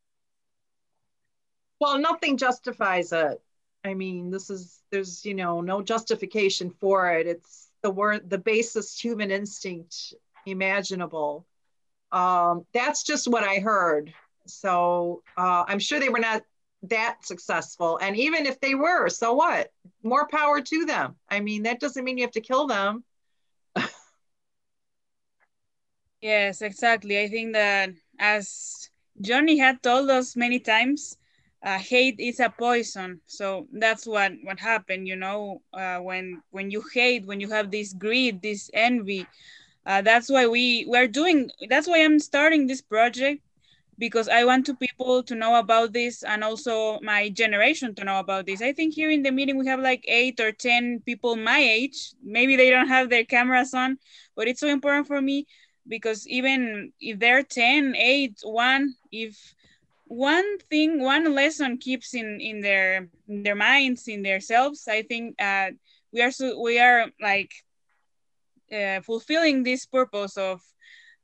Well, 1.79 1.97
nothing 1.97 2.37
justifies 2.37 3.11
it. 3.11 3.41
I 3.83 3.95
mean, 3.95 4.29
this 4.29 4.49
is 4.49 4.81
there's 4.91 5.25
you 5.25 5.33
know 5.33 5.61
no 5.61 5.81
justification 5.81 6.69
for 6.69 7.11
it. 7.13 7.25
It's 7.25 7.69
the 7.81 7.89
word 7.89 8.29
the 8.29 8.37
basest 8.37 9.01
human 9.01 9.31
instinct 9.31 10.13
imaginable. 10.45 11.47
Um, 12.11 12.65
that's 12.73 13.03
just 13.03 13.27
what 13.27 13.43
I 13.43 13.55
heard. 13.55 14.13
So 14.45 15.23
uh, 15.37 15.63
I'm 15.67 15.79
sure 15.79 15.99
they 15.99 16.09
were 16.09 16.19
not 16.19 16.43
that 16.83 17.17
successful. 17.23 17.97
And 17.97 18.15
even 18.17 18.45
if 18.45 18.59
they 18.59 18.75
were, 18.75 19.07
so 19.09 19.33
what? 19.33 19.71
More 20.03 20.27
power 20.27 20.61
to 20.61 20.85
them. 20.85 21.15
I 21.29 21.39
mean, 21.39 21.63
that 21.63 21.79
doesn't 21.79 22.03
mean 22.03 22.17
you 22.17 22.23
have 22.23 22.31
to 22.31 22.41
kill 22.41 22.67
them. 22.67 23.03
Yes, 26.21 26.61
exactly. 26.61 27.19
I 27.19 27.27
think 27.27 27.53
that 27.53 27.91
as 28.19 28.89
Johnny 29.21 29.57
had 29.59 29.81
told 29.83 30.09
us 30.09 30.35
many 30.35 30.59
times, 30.59 31.17
uh, 31.63 31.77
hate 31.77 32.19
is 32.19 32.39
a 32.39 32.49
poison. 32.49 33.21
So 33.27 33.67
that's 33.71 34.05
what 34.07 34.33
what 34.43 34.59
happened. 34.59 35.07
You 35.07 35.15
know, 35.15 35.61
uh, 35.73 35.97
when 35.99 36.41
when 36.51 36.71
you 36.71 36.83
hate, 36.93 37.25
when 37.25 37.39
you 37.39 37.49
have 37.49 37.71
this 37.71 37.93
greed, 37.93 38.41
this 38.41 38.69
envy, 38.73 39.25
uh, 39.85 40.01
that's 40.01 40.29
why 40.29 40.47
we 40.47 40.85
we're 40.87 41.07
doing. 41.07 41.51
That's 41.69 41.87
why 41.87 42.03
I'm 42.03 42.19
starting 42.19 42.67
this 42.67 42.81
project 42.81 43.41
because 43.97 44.27
I 44.27 44.43
want 44.45 44.65
to 44.65 44.75
people 44.75 45.23
to 45.23 45.35
know 45.35 45.55
about 45.59 45.93
this 45.93 46.23
and 46.23 46.43
also 46.43 46.99
my 47.01 47.29
generation 47.29 47.93
to 47.95 48.03
know 48.03 48.19
about 48.19 48.45
this. 48.45 48.61
I 48.61 48.73
think 48.73 48.93
here 48.95 49.09
in 49.11 49.21
the 49.23 49.31
meeting 49.31 49.57
we 49.57 49.67
have 49.67 49.79
like 49.79 50.03
eight 50.07 50.39
or 50.39 50.51
10 50.51 51.01
people 51.05 51.35
my 51.35 51.59
age. 51.59 52.13
Maybe 52.23 52.55
they 52.55 52.69
don't 52.69 52.87
have 52.87 53.09
their 53.09 53.23
cameras 53.25 53.73
on, 53.73 53.97
but 54.35 54.47
it's 54.47 54.59
so 54.59 54.67
important 54.67 55.07
for 55.07 55.21
me 55.21 55.45
because 55.87 56.27
even 56.27 56.93
if 56.99 57.19
they're 57.19 57.43
10, 57.43 57.95
8, 57.95 58.39
1, 58.43 58.95
if 59.11 59.55
one 60.05 60.57
thing, 60.69 61.01
one 61.01 61.33
lesson 61.33 61.77
keeps 61.77 62.13
in, 62.13 62.39
in 62.41 62.61
their 62.61 63.07
in 63.27 63.43
their 63.43 63.55
minds, 63.55 64.07
in 64.07 64.23
their 64.23 64.41
selves, 64.41 64.87
I 64.87 65.03
think 65.03 65.41
uh, 65.41 65.71
we 66.11 66.21
are 66.21 66.31
so 66.31 66.59
we 66.61 66.79
are 66.79 67.07
like 67.21 67.51
uh, 68.71 69.01
fulfilling 69.01 69.63
this 69.63 69.85
purpose 69.85 70.37
of 70.37 70.61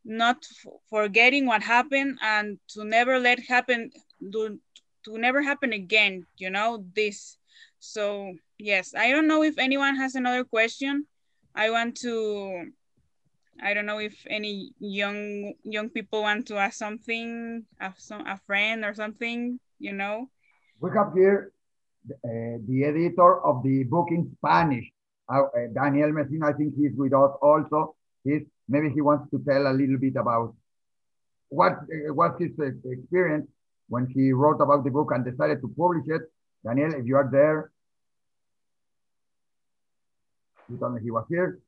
not 0.05 0.45
forgetting 0.89 1.45
what 1.45 1.61
happened 1.61 2.17
and 2.21 2.59
to 2.69 2.85
never 2.85 3.19
let 3.19 3.39
happen 3.39 3.91
to, 4.31 4.57
to 5.03 5.17
never 5.17 5.41
happen 5.41 5.73
again 5.73 6.25
you 6.38 6.49
know 6.49 6.85
this. 6.95 7.38
So 7.79 8.34
yes 8.57 8.93
i 8.95 9.11
don't 9.11 9.27
know 9.27 9.43
if 9.43 9.57
anyone 9.57 9.95
has 9.97 10.15
another 10.15 10.43
question. 10.43 11.05
I 11.55 11.71
want 11.71 11.95
to 11.97 12.71
i 13.61 13.73
don't 13.73 13.85
know 13.85 13.99
if 13.99 14.15
any 14.29 14.71
young 14.79 15.53
young 15.63 15.89
people 15.89 16.21
want 16.21 16.47
to 16.47 16.57
ask 16.57 16.77
something 16.77 17.63
a, 17.81 17.93
some, 17.97 18.25
a 18.27 18.38
friend 18.45 18.85
or 18.85 18.93
something 18.93 19.59
you 19.79 19.93
know 19.93 20.29
we 20.79 20.89
have 20.95 21.13
here 21.15 21.51
uh, 22.11 22.57
the 22.67 22.84
editor 22.84 23.43
of 23.43 23.63
the 23.63 23.84
book 23.84 24.07
in 24.11 24.29
spanish 24.38 24.85
uh, 25.29 25.41
uh 25.41 25.67
daniel 25.73 26.11
mesino 26.11 26.47
i 26.47 26.53
think 26.53 26.73
he's 26.75 26.95
with 26.95 27.13
us 27.13 27.31
also 27.41 27.95
he's 28.23 28.43
maybe 28.67 28.89
he 28.89 29.01
wants 29.01 29.29
to 29.31 29.39
tell 29.47 29.67
a 29.67 29.73
little 29.73 29.97
bit 29.97 30.15
about 30.15 30.53
what 31.49 31.73
uh, 31.73 32.13
was 32.13 32.31
his 32.39 32.51
uh, 32.59 32.71
experience 32.85 33.47
when 33.88 34.07
he 34.07 34.31
wrote 34.34 34.61
about 34.61 34.84
the 34.84 34.91
book 34.91 35.11
and 35.13 35.23
decided 35.23 35.61
to 35.61 35.73
publish 35.77 36.03
it. 36.07 36.21
Daniel, 36.65 36.93
if 36.93 37.05
you 37.05 37.15
are 37.15 37.29
there, 37.31 37.71
you 40.69 40.77
told 40.77 40.95
me 40.95 41.01
he 41.01 41.11
was 41.11 41.25
here. 41.29 41.59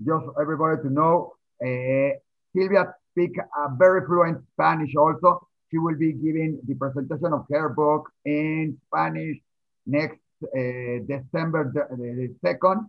Just 0.00 0.24
everybody 0.40 0.82
to 0.82 0.90
know, 0.90 1.34
uh, 1.64 2.16
Silvia 2.54 2.94
speaks 3.10 3.38
a 3.38 3.68
very 3.76 4.04
fluent 4.06 4.42
Spanish 4.54 4.94
also. 4.96 5.46
She 5.70 5.78
will 5.78 5.96
be 5.96 6.12
giving 6.12 6.60
the 6.66 6.74
presentation 6.74 7.32
of 7.32 7.46
her 7.50 7.68
book 7.70 8.10
in 8.24 8.78
Spanish 8.86 9.38
next 9.86 10.20
uh, 10.44 11.00
December 11.06 11.72
the, 11.72 11.86
the 11.96 12.34
2nd. 12.44 12.86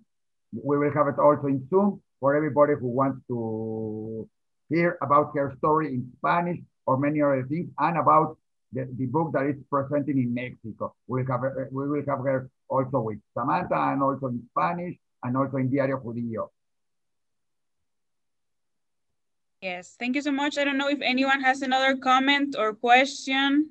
We 0.51 0.77
will 0.77 0.91
have 0.93 1.07
it 1.07 1.19
also 1.19 1.47
in 1.47 1.67
Zoom 1.69 2.01
for 2.19 2.35
everybody 2.35 2.73
who 2.79 2.87
wants 2.87 3.19
to 3.27 4.27
hear 4.69 4.97
about 5.01 5.31
her 5.35 5.53
story 5.57 5.87
in 5.89 6.11
Spanish 6.17 6.59
or 6.85 6.97
many 6.97 7.21
other 7.21 7.45
things 7.49 7.69
and 7.79 7.97
about 7.97 8.37
the, 8.71 8.87
the 8.97 9.05
book 9.05 9.31
that 9.33 9.45
is 9.45 9.55
presented 9.69 10.15
in 10.15 10.33
Mexico. 10.33 10.93
We'll 11.07 11.25
have, 11.27 11.41
we 11.71 11.87
will 11.87 12.03
have 12.07 12.19
her 12.19 12.49
also 12.69 12.99
with 12.99 13.19
Samantha 13.37 13.75
and 13.75 14.01
also 14.01 14.27
in 14.27 14.43
Spanish 14.51 14.95
and 15.23 15.37
also 15.37 15.57
in 15.57 15.69
Diario 15.69 15.99
Judío. 15.99 16.49
Yes, 19.63 19.95
thank 19.97 20.15
you 20.15 20.21
so 20.21 20.33
much. 20.33 20.57
I 20.57 20.65
don't 20.65 20.77
know 20.77 20.89
if 20.89 20.99
anyone 21.01 21.39
has 21.39 21.61
another 21.61 21.95
comment 21.95 22.53
or 22.59 22.73
question. 22.73 23.69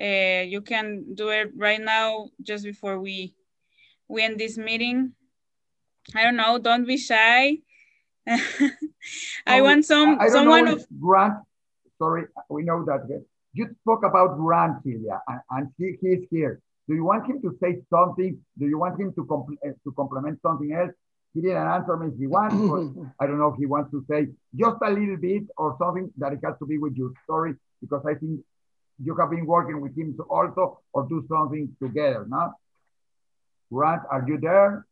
Uh, 0.00 0.40
you 0.48 0.62
can 0.62 1.04
do 1.12 1.28
it 1.28 1.52
right 1.54 1.82
now 1.82 2.30
just 2.40 2.64
before 2.64 2.98
we, 2.98 3.34
we 4.08 4.22
end 4.22 4.40
this 4.40 4.56
meeting. 4.56 5.12
I 6.14 6.24
don't 6.24 6.36
know, 6.36 6.56
don't 6.56 6.86
be 6.86 6.96
shy. 6.96 7.58
I 9.46 9.60
want 9.60 9.84
some 9.84 10.18
I 10.18 10.28
someone 10.28 10.66
of 10.66 10.86
Grant. 10.98 11.34
Sorry, 11.98 12.24
we 12.48 12.62
know 12.62 12.86
that 12.86 13.04
you 13.52 13.68
spoke 13.82 14.04
about 14.06 14.38
Grant, 14.38 14.82
Celia, 14.82 15.20
and, 15.28 15.40
and 15.50 15.68
he, 15.76 15.98
he's 16.00 16.24
here. 16.30 16.62
Do 16.88 16.94
you 16.94 17.04
want 17.04 17.26
him 17.28 17.42
to 17.42 17.54
say 17.60 17.82
something? 17.90 18.38
Do 18.58 18.66
you 18.66 18.78
want 18.78 18.98
him 18.98 19.12
to 19.12 19.24
compl 19.26 19.52
uh, 19.62 19.76
to 19.84 19.92
complement 19.92 20.40
something 20.40 20.72
else? 20.72 20.92
He 21.34 21.40
didn't 21.42 21.66
answer 21.66 21.96
me 21.96 22.08
if 22.08 22.18
he 22.18 22.26
wants. 22.26 22.56
I 23.20 23.26
don't 23.26 23.38
know 23.38 23.52
if 23.52 23.58
he 23.58 23.66
wants 23.66 23.90
to 23.92 24.04
say 24.10 24.28
just 24.54 24.76
a 24.82 24.90
little 24.90 25.16
bit 25.16 25.44
or 25.56 25.76
something 25.78 26.10
that 26.18 26.32
it 26.32 26.40
has 26.44 26.54
to 26.58 26.66
be 26.66 26.78
with 26.78 26.96
your 26.96 27.12
story 27.24 27.54
because 27.80 28.02
I 28.06 28.14
think 28.14 28.40
you 29.02 29.14
have 29.16 29.30
been 29.30 29.46
working 29.46 29.80
with 29.80 29.96
him 29.96 30.16
to 30.16 30.22
also 30.24 30.80
or 30.92 31.06
do 31.08 31.24
something 31.28 31.76
together, 31.80 32.26
no? 32.28 32.52
Grant, 33.72 34.02
are 34.10 34.24
you 34.26 34.38
there? 34.38 34.86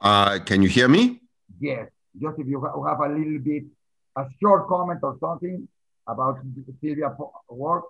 Uh, 0.00 0.38
can 0.44 0.62
you 0.62 0.68
hear 0.68 0.88
me? 0.88 1.22
Yes 1.60 1.88
just 2.20 2.38
if 2.38 2.46
you 2.46 2.60
have 2.60 3.00
a 3.00 3.08
little 3.08 3.38
bit, 3.38 3.64
a 4.16 4.26
short 4.40 4.68
comment 4.68 5.00
or 5.02 5.16
something 5.20 5.66
about 6.06 6.38
Silvia 6.80 7.14
work. 7.48 7.84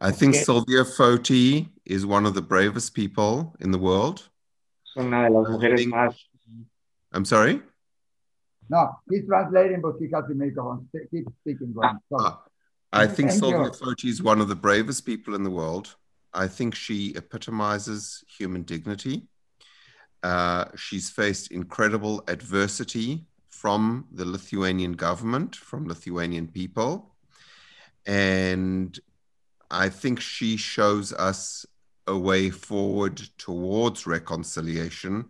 I 0.00 0.10
think 0.10 0.34
okay. 0.34 0.44
Silvia 0.44 0.84
Foti 0.84 1.68
is 1.84 2.04
one 2.04 2.26
of 2.26 2.34
the 2.34 2.42
bravest 2.42 2.94
people 2.94 3.54
in 3.60 3.70
the 3.70 3.78
world. 3.78 4.28
Think, 4.96 5.14
I'm 7.14 7.24
sorry? 7.24 7.62
No, 8.68 8.90
he's 9.08 9.24
translating, 9.26 9.80
but 9.80 9.94
he 10.00 10.10
has 10.12 10.24
the 10.28 10.34
microphone. 10.34 10.88
Keep 11.10 11.28
speaking, 11.40 11.72
Grant. 11.72 11.98
Uh, 12.12 12.32
I 12.92 13.06
think 13.06 13.30
Silvia. 13.30 13.70
Foti 13.70 14.08
is 14.08 14.22
one 14.22 14.40
of 14.40 14.48
the 14.48 14.56
bravest 14.56 15.06
people 15.06 15.34
in 15.34 15.44
the 15.44 15.50
world. 15.50 15.94
I 16.32 16.48
think 16.48 16.74
she 16.74 17.14
epitomizes 17.14 18.24
human 18.26 18.62
dignity. 18.62 19.28
Uh, 20.22 20.64
she's 20.74 21.08
faced 21.08 21.52
incredible 21.52 22.24
adversity 22.26 23.24
from 23.50 24.06
the 24.10 24.24
Lithuanian 24.24 24.92
government, 24.92 25.54
from 25.54 25.86
Lithuanian 25.86 26.48
people. 26.48 27.14
And 28.06 28.98
I 29.70 29.88
think 29.88 30.20
she 30.20 30.56
shows 30.56 31.12
us 31.12 31.64
a 32.06 32.18
way 32.18 32.50
forward 32.50 33.16
towards 33.38 34.06
reconciliation 34.06 35.26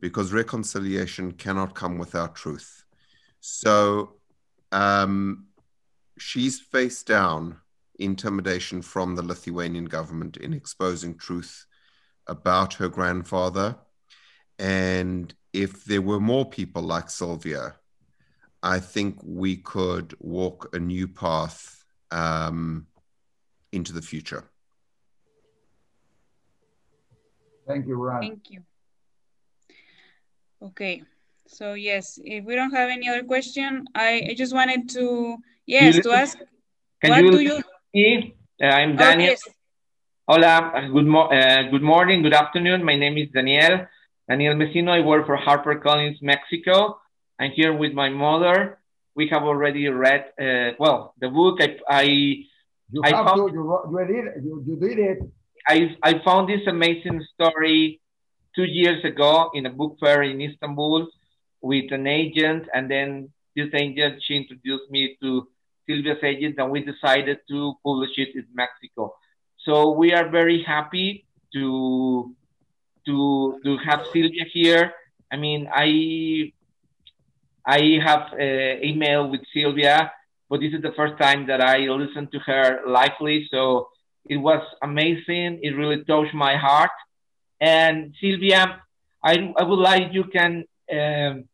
because 0.00 0.32
reconciliation 0.32 1.32
cannot 1.32 1.74
come 1.74 1.98
without 1.98 2.34
truth. 2.34 2.84
So 3.40 4.16
um, 4.72 5.46
she's 6.18 6.60
faced 6.60 7.06
down 7.06 7.58
intimidation 7.98 8.82
from 8.82 9.14
the 9.14 9.22
Lithuanian 9.22 9.84
government 9.84 10.36
in 10.38 10.52
exposing 10.52 11.16
truth 11.16 11.66
about 12.26 12.74
her 12.74 12.88
grandfather 12.88 13.76
and 14.60 15.34
if 15.54 15.84
there 15.86 16.02
were 16.02 16.20
more 16.20 16.44
people 16.44 16.82
like 16.82 17.08
Silvia, 17.08 17.76
I 18.62 18.78
think 18.78 19.18
we 19.24 19.56
could 19.56 20.14
walk 20.20 20.68
a 20.74 20.78
new 20.78 21.08
path 21.08 21.82
um, 22.10 22.86
into 23.72 23.94
the 23.94 24.02
future. 24.02 24.44
Thank 27.66 27.86
you, 27.86 27.94
Ron. 27.94 28.20
Thank 28.20 28.50
you. 28.50 28.60
Okay, 30.62 31.02
so 31.46 31.72
yes, 31.72 32.18
if 32.22 32.44
we 32.44 32.54
don't 32.54 32.70
have 32.72 32.90
any 32.90 33.08
other 33.08 33.24
question, 33.24 33.86
I, 33.94 34.28
I 34.28 34.34
just 34.34 34.52
wanted 34.52 34.90
to, 34.90 35.38
yes, 35.64 35.96
you, 35.96 36.02
to 36.02 36.12
ask, 36.12 36.36
what 37.02 37.24
you 37.24 37.30
do 37.32 37.40
you? 37.40 37.62
See? 37.94 38.34
Uh, 38.62 38.66
I'm 38.66 38.94
Daniel. 38.94 39.30
Oh, 39.30 39.30
yes. 39.30 39.40
Hola, 40.28 40.90
good, 40.92 41.06
mo 41.06 41.22
uh, 41.32 41.62
good 41.70 41.80
morning, 41.80 42.22
good 42.22 42.34
afternoon. 42.34 42.84
My 42.84 42.94
name 42.94 43.16
is 43.16 43.30
Daniel. 43.32 43.86
Daniel 44.28 44.54
Mesino. 44.54 44.90
I 44.90 45.00
work 45.00 45.24
for 45.24 45.38
HarperCollins 45.38 46.20
Mexico. 46.20 47.00
I'm 47.40 47.52
here 47.52 47.72
with 47.72 47.94
my 47.94 48.10
mother. 48.10 48.78
we 49.14 49.28
have 49.28 49.42
already 49.42 49.88
read, 49.88 50.26
uh, 50.40 50.72
well, 50.78 51.14
the 51.20 51.28
book 51.28 51.58
I, 51.60 51.76
I, 51.88 52.02
you 52.02 53.02
I 53.04 53.10
have 53.16 53.26
found, 53.26 53.52
to, 53.52 53.54
you, 53.54 53.78
you 53.90 54.06
did 54.06 54.24
it, 54.26 54.44
you, 54.44 54.64
you 54.66 54.76
did 54.76 54.98
it. 54.98 55.18
I, 55.68 55.96
I 56.02 56.22
found 56.24 56.48
this 56.48 56.66
amazing 56.66 57.24
story 57.34 57.99
two 58.54 58.64
years 58.64 59.04
ago 59.04 59.50
in 59.54 59.66
a 59.66 59.70
book 59.70 59.96
fair 60.00 60.22
in 60.22 60.40
Istanbul 60.40 61.08
with 61.60 61.92
an 61.92 62.06
agent. 62.06 62.68
And 62.74 62.90
then 62.90 63.30
this 63.56 63.68
agent, 63.74 64.22
she 64.22 64.36
introduced 64.36 64.90
me 64.90 65.16
to 65.22 65.48
Silvia's 65.88 66.22
agent 66.22 66.56
and 66.58 66.70
we 66.70 66.84
decided 66.84 67.38
to 67.48 67.74
publish 67.84 68.10
it 68.16 68.34
in 68.34 68.46
Mexico. 68.54 69.14
So 69.58 69.90
we 69.92 70.12
are 70.12 70.28
very 70.28 70.62
happy 70.62 71.26
to, 71.54 72.34
to, 73.06 73.60
to 73.64 73.76
have 73.78 74.06
Silvia 74.12 74.44
here. 74.52 74.92
I 75.32 75.36
mean, 75.36 75.68
I 75.72 76.52
I 77.64 77.98
have 78.04 78.32
uh, 78.32 78.82
email 78.82 79.30
with 79.30 79.42
Silvia, 79.52 80.12
but 80.48 80.60
this 80.60 80.72
is 80.72 80.82
the 80.82 80.92
first 80.96 81.20
time 81.20 81.46
that 81.46 81.60
I 81.60 81.78
listened 81.78 82.32
to 82.32 82.38
her 82.40 82.80
lively. 82.86 83.46
So 83.50 83.88
it 84.26 84.38
was 84.38 84.62
amazing. 84.82 85.60
It 85.62 85.76
really 85.76 86.02
touched 86.04 86.34
my 86.34 86.56
heart. 86.56 86.90
And 87.60 88.14
Silvia, 88.20 88.82
I, 89.22 89.52
I 89.56 89.62
would 89.62 89.78
like 89.78 90.12
you 90.12 90.24
can 90.24 90.64
um, 90.90 91.44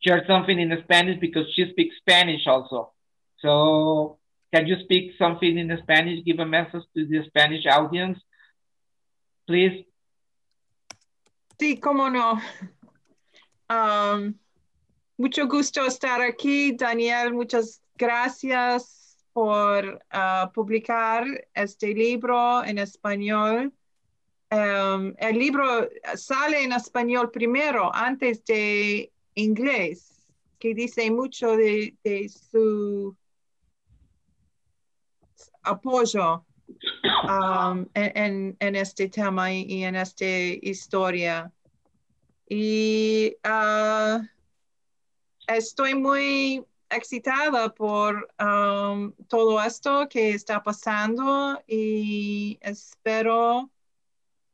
share 0.00 0.24
something 0.26 0.58
in 0.58 0.76
Spanish 0.84 1.18
because 1.20 1.46
she 1.54 1.68
speaks 1.70 1.96
Spanish 1.98 2.46
also. 2.46 2.92
So 3.40 4.18
can 4.52 4.66
you 4.66 4.76
speak 4.84 5.12
something 5.18 5.58
in 5.58 5.76
Spanish? 5.82 6.24
Give 6.24 6.38
a 6.38 6.46
message 6.46 6.82
to 6.94 7.06
the 7.06 7.24
Spanish 7.26 7.66
audience, 7.66 8.18
please. 9.46 9.84
Sí, 11.58 11.80
cómo 11.80 12.12
no. 12.12 12.40
Um, 13.68 14.38
mucho 15.18 15.46
gusto 15.46 15.84
estar 15.86 16.20
aquí, 16.20 16.76
Daniel. 16.76 17.32
Muchas 17.32 17.82
gracias 17.96 19.18
por 19.32 20.00
uh, 20.12 20.52
publicar 20.52 21.24
este 21.54 21.94
libro 21.94 22.62
en 22.62 22.78
español. 22.78 23.72
Um, 24.56 25.12
el 25.18 25.38
libro 25.38 25.86
sale 26.14 26.64
en 26.64 26.72
español 26.72 27.30
primero, 27.30 27.94
antes 27.94 28.42
de 28.46 29.12
inglés, 29.34 30.24
que 30.58 30.74
dice 30.74 31.10
mucho 31.10 31.56
de, 31.56 31.94
su 32.28 33.14
apoyo 35.62 36.46
um, 37.28 37.86
en, 37.92 38.56
este 38.76 39.08
tema 39.10 39.52
y, 39.52 39.84
en 39.84 39.96
esta 39.96 40.24
historia. 40.24 41.52
Y 42.48 43.36
uh, 43.44 44.22
estoy 45.48 45.94
muy 45.94 46.64
excitada 46.88 47.74
por 47.74 48.26
um, 48.40 49.12
todo 49.28 49.60
esto 49.60 50.08
que 50.08 50.30
está 50.30 50.62
pasando 50.62 51.60
y 51.66 52.58
espero 52.62 53.70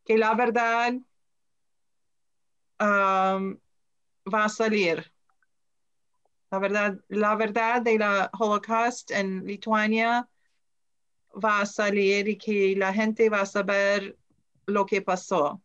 que 0.05 0.19
la 0.19 0.35
verdad 0.35 0.95
um, 2.81 3.59
va 4.25 4.45
a 4.45 4.49
salir. 4.49 5.05
La 6.51 6.59
verdad, 6.59 6.99
la 7.09 7.35
verdad 7.37 7.83
de 7.83 7.99
la 7.99 8.31
Holocaust 8.39 9.11
en 9.11 9.47
Lituania 9.47 10.29
va 11.33 11.61
a 11.61 11.67
salir 11.67 12.29
y 12.29 12.37
que 12.37 12.75
la 12.77 12.93
gente 12.93 13.31
va 13.31 13.41
a 13.41 13.47
saber 13.47 14.17
lo 14.67 14.85
que 14.85 15.01
pasó. 15.01 15.61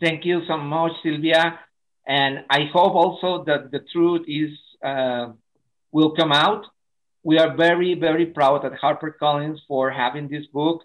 Thank 0.00 0.24
you 0.24 0.40
so 0.46 0.56
much, 0.56 0.92
Silvia. 1.02 1.58
And 2.06 2.44
I 2.48 2.64
hope 2.72 2.94
also 2.94 3.44
that 3.44 3.70
the 3.70 3.80
truth 3.92 4.24
is 4.26 4.50
uh, 4.82 5.32
will 5.92 6.12
come 6.12 6.32
out. 6.32 6.64
We 7.22 7.38
are 7.38 7.54
very, 7.54 7.94
very 7.94 8.24
proud 8.24 8.64
at 8.64 8.72
HarperCollins 8.80 9.58
for 9.68 9.90
having 9.90 10.28
this 10.28 10.46
book. 10.46 10.82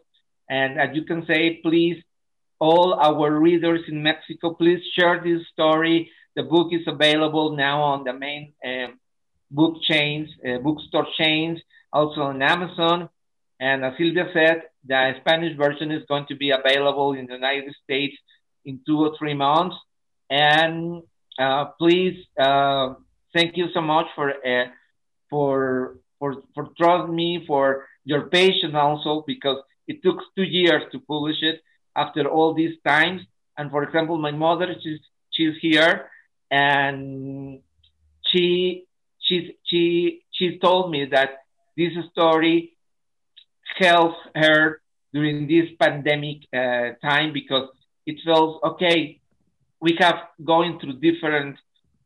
And 0.49 0.79
as 0.79 0.95
you 0.95 1.03
can 1.03 1.25
say, 1.25 1.59
please, 1.63 2.03
all 2.59 2.93
our 2.93 3.31
readers 3.39 3.81
in 3.87 4.01
Mexico, 4.01 4.53
please 4.53 4.81
share 4.97 5.21
this 5.23 5.41
story. 5.51 6.11
The 6.35 6.43
book 6.43 6.69
is 6.71 6.87
available 6.87 7.55
now 7.55 7.81
on 7.81 8.03
the 8.03 8.13
main 8.13 8.53
uh, 8.65 8.87
book 9.51 9.81
chains, 9.81 10.29
uh, 10.47 10.59
bookstore 10.59 11.07
chains, 11.17 11.59
also 11.91 12.21
on 12.21 12.41
Amazon. 12.41 13.09
And 13.59 13.85
as 13.85 13.93
Silvia 13.97 14.29
said, 14.33 14.63
the 14.85 15.13
Spanish 15.21 15.57
version 15.57 15.91
is 15.91 16.03
going 16.07 16.25
to 16.27 16.35
be 16.35 16.51
available 16.51 17.13
in 17.13 17.25
the 17.25 17.33
United 17.33 17.73
States 17.83 18.15
in 18.65 18.79
two 18.85 18.99
or 18.99 19.17
three 19.17 19.33
months. 19.33 19.75
And 20.29 21.03
uh, 21.39 21.65
please, 21.79 22.25
uh, 22.39 22.95
thank 23.33 23.57
you 23.57 23.67
so 23.73 23.81
much 23.81 24.07
for 24.15 24.31
uh, 24.45 24.65
for 25.29 25.97
for 26.19 26.35
for 26.53 26.69
trust 26.77 27.11
me 27.11 27.43
for 27.47 27.85
your 28.03 28.23
patience 28.27 28.73
also 28.75 29.23
because 29.25 29.57
it 29.87 30.03
took 30.03 30.17
two 30.35 30.43
years 30.43 30.83
to 30.91 30.99
publish 30.99 31.37
it 31.41 31.61
after 31.95 32.27
all 32.27 32.53
these 32.53 32.75
times. 32.85 33.21
And 33.57 33.71
for 33.71 33.83
example, 33.83 34.17
my 34.17 34.31
mother, 34.31 34.75
she's 34.81 34.99
she's 35.31 35.55
here, 35.61 36.09
and 36.51 37.61
she 38.27 38.85
she's 39.19 39.51
she 39.63 40.23
she 40.31 40.59
told 40.59 40.91
me 40.91 41.05
that 41.05 41.29
this 41.77 41.93
story 42.11 42.73
helped 43.77 44.17
her 44.35 44.81
during 45.13 45.47
this 45.47 45.69
pandemic 45.79 46.39
uh, 46.53 46.91
time 47.01 47.31
because 47.33 47.69
it 48.05 48.17
felt 48.25 48.61
okay. 48.63 49.19
We 49.81 49.95
have 49.99 50.15
going 50.43 50.79
through 50.79 50.99
different 50.99 51.57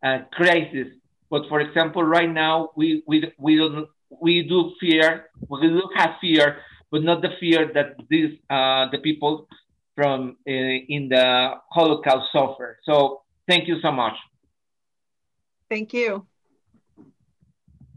uh, 0.03 0.19
crises, 0.31 0.87
but 1.29 1.47
for 1.49 1.61
example, 1.61 2.03
right 2.03 2.29
now 2.29 2.69
we 2.75 3.03
we 3.07 3.31
we 3.37 3.55
don't 3.55 3.87
we 4.21 4.43
do 4.43 4.73
fear 4.79 5.29
we 5.47 5.61
do 5.61 5.81
have 5.95 6.11
fear, 6.21 6.57
but 6.91 7.03
not 7.03 7.21
the 7.21 7.29
fear 7.39 7.71
that 7.73 7.95
these 8.09 8.37
uh, 8.49 8.89
the 8.91 8.99
people 8.99 9.47
from 9.95 10.37
uh, 10.47 10.51
in 10.51 11.09
the 11.09 11.51
Holocaust 11.71 12.31
suffer. 12.31 12.79
So 12.83 13.21
thank 13.47 13.67
you 13.67 13.79
so 13.81 13.91
much. 13.91 14.15
Thank 15.69 15.93
you. 15.93 16.25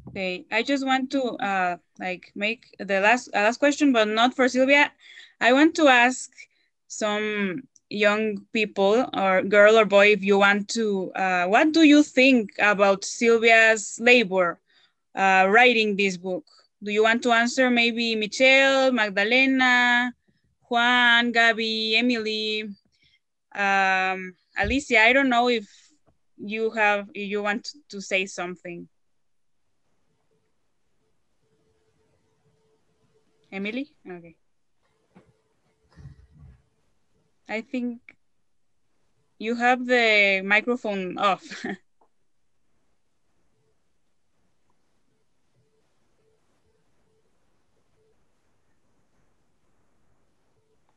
Okay, 0.08 0.44
I 0.52 0.62
just 0.62 0.84
want 0.84 1.10
to 1.12 1.22
uh, 1.22 1.76
like 1.98 2.32
make 2.34 2.74
the 2.78 3.00
last 3.00 3.30
uh, 3.34 3.40
last 3.42 3.58
question, 3.58 3.92
but 3.92 4.08
not 4.08 4.34
for 4.34 4.48
Silvia. 4.48 4.92
I 5.40 5.52
want 5.52 5.74
to 5.76 5.88
ask 5.88 6.30
some 6.86 7.62
young 7.92 8.44
people 8.52 9.08
or 9.14 9.42
girl 9.42 9.78
or 9.78 9.84
boy, 9.84 10.12
if 10.12 10.22
you 10.22 10.38
want 10.38 10.68
to, 10.68 11.12
uh, 11.12 11.46
what 11.46 11.72
do 11.72 11.82
you 11.82 12.02
think 12.02 12.50
about 12.58 13.04
Silvia's 13.04 13.98
labor 14.00 14.60
uh, 15.14 15.46
writing 15.48 15.96
this 15.96 16.16
book? 16.16 16.44
Do 16.82 16.90
you 16.90 17.04
want 17.04 17.22
to 17.22 17.30
answer 17.30 17.70
maybe 17.70 18.16
Michelle, 18.16 18.90
Magdalena, 18.90 20.12
Juan, 20.68 21.30
Gabby, 21.30 21.94
Emily, 21.96 22.74
um, 23.54 24.34
Alicia? 24.58 25.00
I 25.00 25.12
don't 25.12 25.28
know 25.28 25.48
if 25.48 25.64
you 26.36 26.72
have, 26.72 27.08
if 27.14 27.30
you 27.30 27.40
want 27.40 27.68
to 27.90 28.00
say 28.00 28.26
something. 28.26 28.88
Emily? 33.52 33.94
Okay. 34.10 34.34
I 37.48 37.60
think 37.60 38.00
you 39.38 39.54
have 39.54 39.86
the 39.86 40.42
microphone 40.44 41.16
off. 41.18 41.44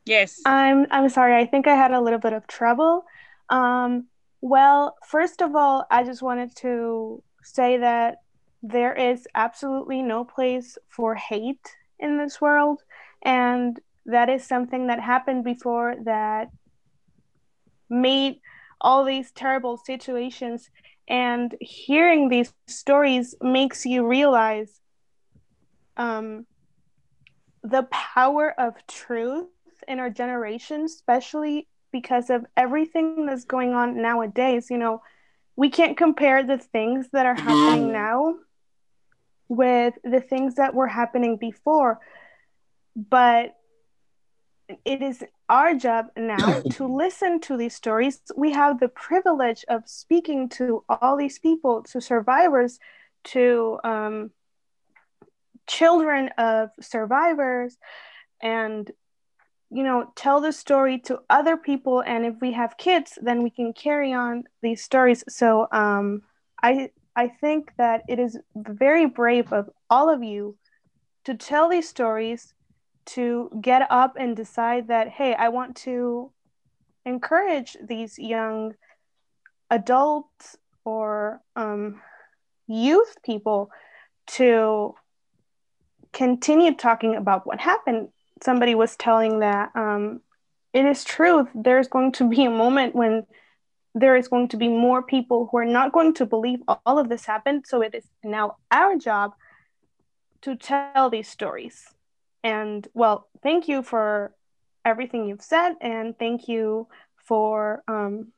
yes. 0.06 0.42
I'm 0.46 0.88
I'm 0.92 1.10
sorry. 1.10 1.36
I 1.36 1.46
think 1.46 1.68
I 1.68 1.76
had 1.76 1.92
a 1.92 2.02
little 2.02 2.20
bit 2.20 2.34
of 2.34 2.48
trouble. 2.48 3.06
Um, 3.50 4.08
well, 4.42 4.96
first 5.08 5.42
of 5.42 5.56
all, 5.56 5.86
I 5.90 6.04
just 6.04 6.22
wanted 6.22 6.56
to 6.58 7.24
say 7.44 7.78
that 7.78 8.18
there 8.64 8.94
is 8.94 9.28
absolutely 9.36 10.02
no 10.02 10.24
place 10.24 10.78
for 10.90 11.14
hate 11.14 11.68
in 12.00 12.18
this 12.18 12.42
world 12.42 12.82
and 13.24 13.80
that 14.06 14.30
is 14.30 14.44
something 14.44 14.88
that 14.88 15.00
happened 15.00 15.44
before 15.44 15.96
that 16.04 16.50
made 17.90 18.40
all 18.82 19.06
these 19.06 19.32
terrible 19.32 19.78
situations 19.78 20.70
and 21.08 21.56
hearing 21.62 22.30
these 22.30 22.54
stories 22.68 23.36
makes 23.42 23.86
you 23.86 24.06
realize 24.06 24.80
um, 25.98 26.46
the 27.64 27.84
power 27.84 28.54
of 28.60 28.76
truth 28.88 29.48
in 29.88 30.00
our 30.00 30.10
generation 30.10 30.84
especially 30.84 31.68
because 31.92 32.30
of 32.30 32.46
everything 32.58 33.26
that's 33.26 33.46
going 33.46 33.74
on 33.74 34.02
nowadays 34.02 34.70
you 34.70 34.78
know 34.78 35.02
we 35.56 35.70
can't 35.70 35.98
compare 35.98 36.44
the 36.44 36.58
things 36.58 37.08
that 37.14 37.26
are 37.26 37.36
happening 37.36 37.92
now 37.92 38.36
with 39.48 39.94
the 40.04 40.20
things 40.20 40.56
that 40.56 40.74
were 40.74 40.88
happening 40.88 41.38
before 41.38 42.00
but 42.96 43.56
it 44.84 45.02
is 45.02 45.24
our 45.50 45.76
job 45.76 46.08
now 46.18 46.62
to 46.72 46.88
listen 46.88 47.40
to 47.42 47.58
these 47.58 47.76
stories. 47.76 48.22
We 48.36 48.52
have 48.54 48.80
the 48.80 48.88
privilege 48.88 49.66
of 49.68 49.88
speaking 49.88 50.50
to 50.50 50.84
all 50.90 51.18
these 51.18 51.40
people, 51.40 51.84
to 51.84 52.02
survivors, 52.02 52.80
to 53.26 53.80
um, 53.84 54.32
children 55.68 56.30
of 56.38 56.70
survivors, 56.82 57.78
and 58.42 58.90
you 59.70 59.84
know, 59.84 60.12
tell 60.16 60.42
the 60.42 60.52
story 60.52 61.00
to 61.00 61.20
other 61.30 61.58
people. 61.58 62.02
And 62.02 62.26
if 62.26 62.36
we 62.42 62.54
have 62.54 62.78
kids, 62.78 63.18
then 63.22 63.44
we 63.44 63.50
can 63.50 63.74
carry 63.74 64.14
on 64.14 64.44
these 64.62 64.84
stories. 64.84 65.24
So 65.28 65.68
um, 65.72 66.22
I 66.62 66.90
I 67.16 67.30
think 67.30 67.72
that 67.78 68.02
it 68.08 68.20
is 68.20 68.38
very 68.56 69.06
brave 69.06 69.54
of 69.54 69.70
all 69.90 70.10
of 70.10 70.24
you 70.24 70.58
to 71.24 71.34
tell 71.34 71.70
these 71.70 71.88
stories 71.88 72.54
to 73.06 73.50
get 73.62 73.88
up 73.90 74.16
and 74.20 74.36
decide 74.36 74.88
that, 74.88 75.10
hey, 75.10 75.34
I 75.34 75.50
want 75.50 75.76
to 75.78 76.32
encourage 77.06 77.78
these 77.82 78.18
young 78.18 78.74
adults 79.70 80.58
or 80.84 81.42
um, 81.56 82.02
youth 82.68 83.16
people 83.24 83.70
to 84.28 84.96
continue 86.14 86.74
talking 86.74 87.16
about 87.16 87.46
what 87.46 87.60
happened. 87.60 88.10
Somebody 88.44 88.76
was 88.76 88.96
telling 88.96 89.40
that 89.40 89.72
um, 89.76 90.22
it 90.74 90.86
is 90.86 91.04
true, 91.04 91.48
there's 91.56 91.88
going 91.88 92.12
to 92.14 92.30
be 92.30 92.44
a 92.44 92.50
moment 92.50 92.96
when 92.96 93.26
there 93.94 94.18
is 94.18 94.28
going 94.28 94.50
to 94.50 94.58
be 94.58 94.68
more 94.68 95.02
people 95.02 95.48
who 95.50 95.58
are 95.58 95.66
not 95.66 95.94
going 95.94 96.14
to 96.16 96.26
believe 96.26 96.60
all 96.68 97.00
of 97.00 97.08
this 97.08 97.26
happened. 97.26 97.64
So 97.66 97.82
it 97.82 97.96
is 97.96 98.04
now 98.24 98.58
our 98.70 98.98
job 98.98 99.32
to 100.42 100.58
tell 100.58 101.10
these 101.10 101.30
stories. 101.30 101.86
And 102.44 102.86
well, 102.94 103.28
thank 103.42 103.70
you 103.70 103.82
for 103.82 104.36
everything 104.84 105.28
you've 105.28 105.42
said, 105.42 105.76
and 105.82 106.18
thank 106.20 106.48
you 106.48 106.88
for 107.24 107.84
um, 107.88 108.34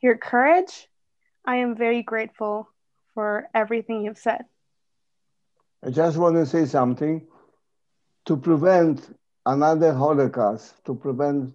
your 0.00 0.16
courage. 0.18 0.86
I 1.44 1.56
am 1.56 1.74
very 1.74 2.02
grateful 2.02 2.68
for 3.14 3.48
everything 3.54 4.04
you've 4.04 4.18
said. 4.18 4.44
I 5.84 5.90
just 5.90 6.18
want 6.18 6.36
to 6.36 6.44
say 6.44 6.66
something 6.66 7.26
to 8.28 8.36
prevent 8.36 9.16
another 9.46 9.94
Holocaust, 9.94 10.84
to 10.86 10.94
prevent 10.94 11.54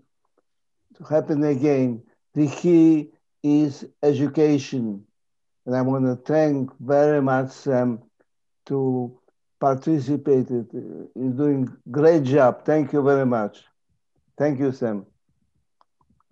to 0.95 1.03
happen 1.05 1.43
again. 1.43 2.03
The 2.33 2.47
key 2.47 3.11
is 3.43 3.85
education, 4.03 5.05
and 5.65 5.75
I 5.75 5.81
want 5.81 6.05
to 6.05 6.15
thank 6.15 6.71
very 6.79 7.21
much 7.21 7.51
Sam 7.51 8.03
to 8.67 9.19
participated 9.59 10.73
in 11.15 11.35
doing 11.37 11.69
great 11.91 12.23
job. 12.23 12.65
Thank 12.65 12.93
you 12.93 13.01
very 13.03 13.25
much. 13.25 13.65
Thank 14.37 14.59
you, 14.59 14.71
Sam. 14.71 15.05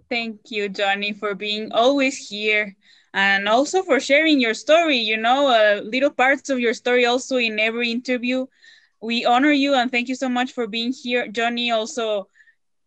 Thank 0.09 0.51
you, 0.51 0.69
Johnny, 0.69 1.13
for 1.13 1.35
being 1.35 1.71
always 1.71 2.29
here 2.29 2.75
and 3.13 3.47
also 3.47 3.83
for 3.83 3.99
sharing 3.99 4.39
your 4.39 4.53
story. 4.53 4.97
You 4.97 5.17
know, 5.17 5.47
uh, 5.49 5.81
little 5.83 6.11
parts 6.11 6.49
of 6.49 6.59
your 6.59 6.73
story 6.73 7.05
also 7.05 7.37
in 7.37 7.59
every 7.59 7.91
interview. 7.91 8.47
We 9.01 9.25
honor 9.25 9.51
you 9.51 9.73
and 9.73 9.91
thank 9.91 10.07
you 10.07 10.15
so 10.15 10.29
much 10.29 10.51
for 10.51 10.67
being 10.67 10.93
here. 10.93 11.27
Johnny, 11.27 11.71
also 11.71 12.27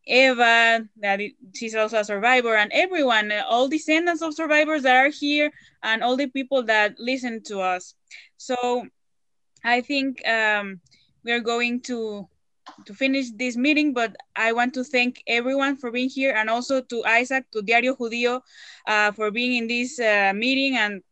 Eva, 0.06 0.86
that 1.00 1.20
she's 1.54 1.74
also 1.74 1.98
a 1.98 2.04
survivor, 2.04 2.54
and 2.56 2.70
everyone, 2.72 3.32
all 3.48 3.68
descendants 3.68 4.22
of 4.22 4.34
survivors 4.34 4.82
that 4.82 4.96
are 4.96 5.10
here, 5.10 5.50
and 5.82 6.02
all 6.02 6.16
the 6.16 6.26
people 6.26 6.62
that 6.64 6.94
listen 6.98 7.42
to 7.44 7.60
us. 7.60 7.94
So 8.36 8.86
I 9.64 9.80
think 9.80 10.26
um, 10.28 10.80
we 11.24 11.32
are 11.32 11.40
going 11.40 11.80
to 11.82 12.28
to 12.86 12.94
finish 12.94 13.30
this 13.36 13.56
meeting, 13.56 13.92
but 13.92 14.16
I 14.36 14.52
want 14.52 14.74
to 14.74 14.84
thank 14.84 15.22
everyone 15.26 15.76
for 15.76 15.90
being 15.90 16.08
here 16.08 16.34
and 16.34 16.48
also 16.48 16.80
to 16.80 17.04
Isaac, 17.04 17.44
to 17.52 17.60
Diario 17.62 17.94
Judío, 17.94 18.40
uh, 18.86 19.12
for 19.12 19.30
being 19.30 19.54
in 19.54 19.66
this 19.68 20.00
uh, 20.00 20.32
meeting 20.34 20.76
and 20.76 21.02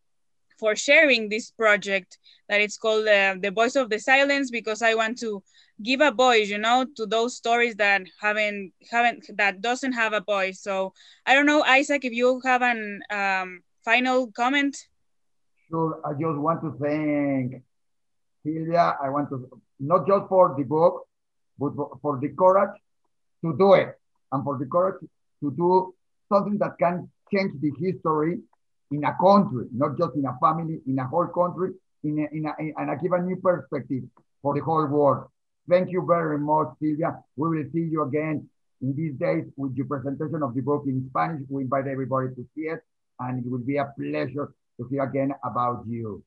for 0.58 0.74
sharing 0.76 1.28
this 1.28 1.50
project 1.50 2.18
that 2.52 2.60
it's 2.60 2.76
called 2.76 3.08
uh, 3.08 3.34
The 3.40 3.50
Voice 3.50 3.76
of 3.76 3.88
the 3.88 3.98
Silence, 3.98 4.50
because 4.50 4.82
I 4.82 4.92
want 4.94 5.18
to 5.20 5.42
give 5.82 6.02
a 6.02 6.10
voice, 6.10 6.50
you 6.50 6.58
know, 6.58 6.84
to 6.96 7.06
those 7.06 7.34
stories 7.34 7.76
that 7.76 8.02
haven't, 8.20 8.74
haven't 8.90 9.24
that 9.38 9.62
doesn't 9.62 9.94
have 9.94 10.12
a 10.12 10.20
voice. 10.20 10.60
So 10.60 10.92
I 11.24 11.34
don't 11.34 11.46
know, 11.46 11.62
Isaac, 11.62 12.04
if 12.04 12.12
you 12.12 12.42
have 12.44 12.60
an 12.60 13.00
um, 13.10 13.62
final 13.82 14.30
comment. 14.32 14.76
Sure, 15.70 15.98
I 16.04 16.12
just 16.12 16.38
want 16.46 16.60
to 16.60 16.76
thank 16.78 17.62
Silvia, 18.44 18.98
I 19.02 19.08
want 19.08 19.30
to, 19.30 19.48
not 19.80 20.06
just 20.06 20.28
for 20.28 20.54
the 20.58 20.64
book, 20.64 21.06
but 21.58 21.72
for 22.02 22.18
the 22.20 22.28
courage 22.38 22.76
to 23.42 23.56
do 23.56 23.72
it 23.72 23.98
and 24.30 24.44
for 24.44 24.58
the 24.58 24.66
courage 24.66 25.00
to 25.40 25.50
do 25.52 25.94
something 26.30 26.58
that 26.58 26.72
can 26.78 27.08
change 27.32 27.52
the 27.62 27.72
history 27.80 28.40
in 28.90 29.04
a 29.04 29.16
country, 29.18 29.68
not 29.72 29.96
just 29.96 30.16
in 30.16 30.26
a 30.26 30.36
family, 30.38 30.80
in 30.86 30.98
a 30.98 31.06
whole 31.06 31.28
country, 31.28 31.70
in 32.04 32.18
a, 32.18 32.36
in 32.36 32.46
a, 32.46 32.80
and 32.80 32.90
I 32.90 32.96
give 32.96 33.12
a 33.12 33.20
new 33.20 33.36
perspective 33.36 34.04
for 34.40 34.54
the 34.54 34.60
whole 34.60 34.86
world. 34.86 35.28
Thank 35.68 35.90
you 35.90 36.04
very 36.06 36.38
much, 36.38 36.68
Silvia. 36.80 37.18
We 37.36 37.48
will 37.50 37.64
see 37.72 37.88
you 37.90 38.02
again 38.02 38.48
in 38.80 38.94
these 38.96 39.14
days 39.14 39.44
with 39.56 39.76
your 39.76 39.86
presentation 39.86 40.42
of 40.42 40.54
the 40.54 40.60
book 40.60 40.84
in 40.86 41.06
Spanish. 41.10 41.42
We 41.48 41.62
invite 41.62 41.86
everybody 41.86 42.28
to 42.34 42.46
see 42.54 42.62
it, 42.62 42.80
and 43.20 43.44
it 43.44 43.50
will 43.50 43.58
be 43.58 43.76
a 43.76 43.92
pleasure 43.96 44.52
to 44.78 44.88
hear 44.90 45.04
again 45.04 45.32
about 45.44 45.84
you. 45.86 46.24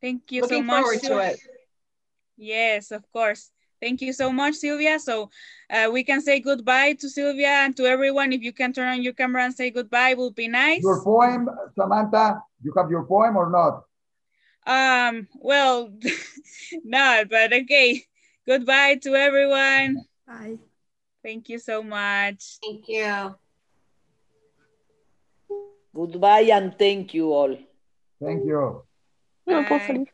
Thank 0.00 0.30
you 0.30 0.42
Looking 0.42 0.62
so 0.62 0.66
much. 0.66 0.82
forward 0.82 1.02
to 1.02 1.18
it. 1.18 1.40
Yes, 2.36 2.90
of 2.90 3.10
course. 3.12 3.50
Thank 3.80 4.00
you 4.00 4.12
so 4.12 4.32
much, 4.32 4.54
Silvia. 4.54 4.98
So 4.98 5.30
uh, 5.68 5.90
we 5.92 6.04
can 6.04 6.20
say 6.20 6.40
goodbye 6.40 6.94
to 6.94 7.08
Silvia 7.08 7.48
and 7.48 7.76
to 7.76 7.84
everyone. 7.84 8.32
If 8.32 8.42
you 8.42 8.52
can 8.52 8.72
turn 8.72 8.88
on 8.88 9.02
your 9.02 9.12
camera 9.12 9.44
and 9.44 9.54
say 9.54 9.70
goodbye, 9.70 10.14
will 10.14 10.30
be 10.30 10.48
nice. 10.48 10.82
Your 10.82 11.02
poem, 11.02 11.48
Samantha, 11.78 12.42
you 12.62 12.72
have 12.76 12.90
your 12.90 13.04
poem 13.04 13.36
or 13.36 13.50
not? 13.50 13.84
Um, 14.66 15.28
well, 15.34 15.92
not, 16.84 17.28
but 17.28 17.52
okay. 17.52 18.04
Goodbye 18.46 18.96
to 19.02 19.14
everyone. 19.14 20.04
Bye. 20.26 20.58
Thank 21.22 21.48
you 21.48 21.58
so 21.58 21.82
much. 21.82 22.58
Thank 22.62 22.88
you. 22.88 23.34
Goodbye 25.94 26.50
and 26.52 26.76
thank 26.78 27.14
you 27.14 27.32
all. 27.32 27.56
Thank 28.20 28.44
you. 28.44 28.84
No 29.46 29.64
puedo 29.64 29.84
salir. 29.84 30.08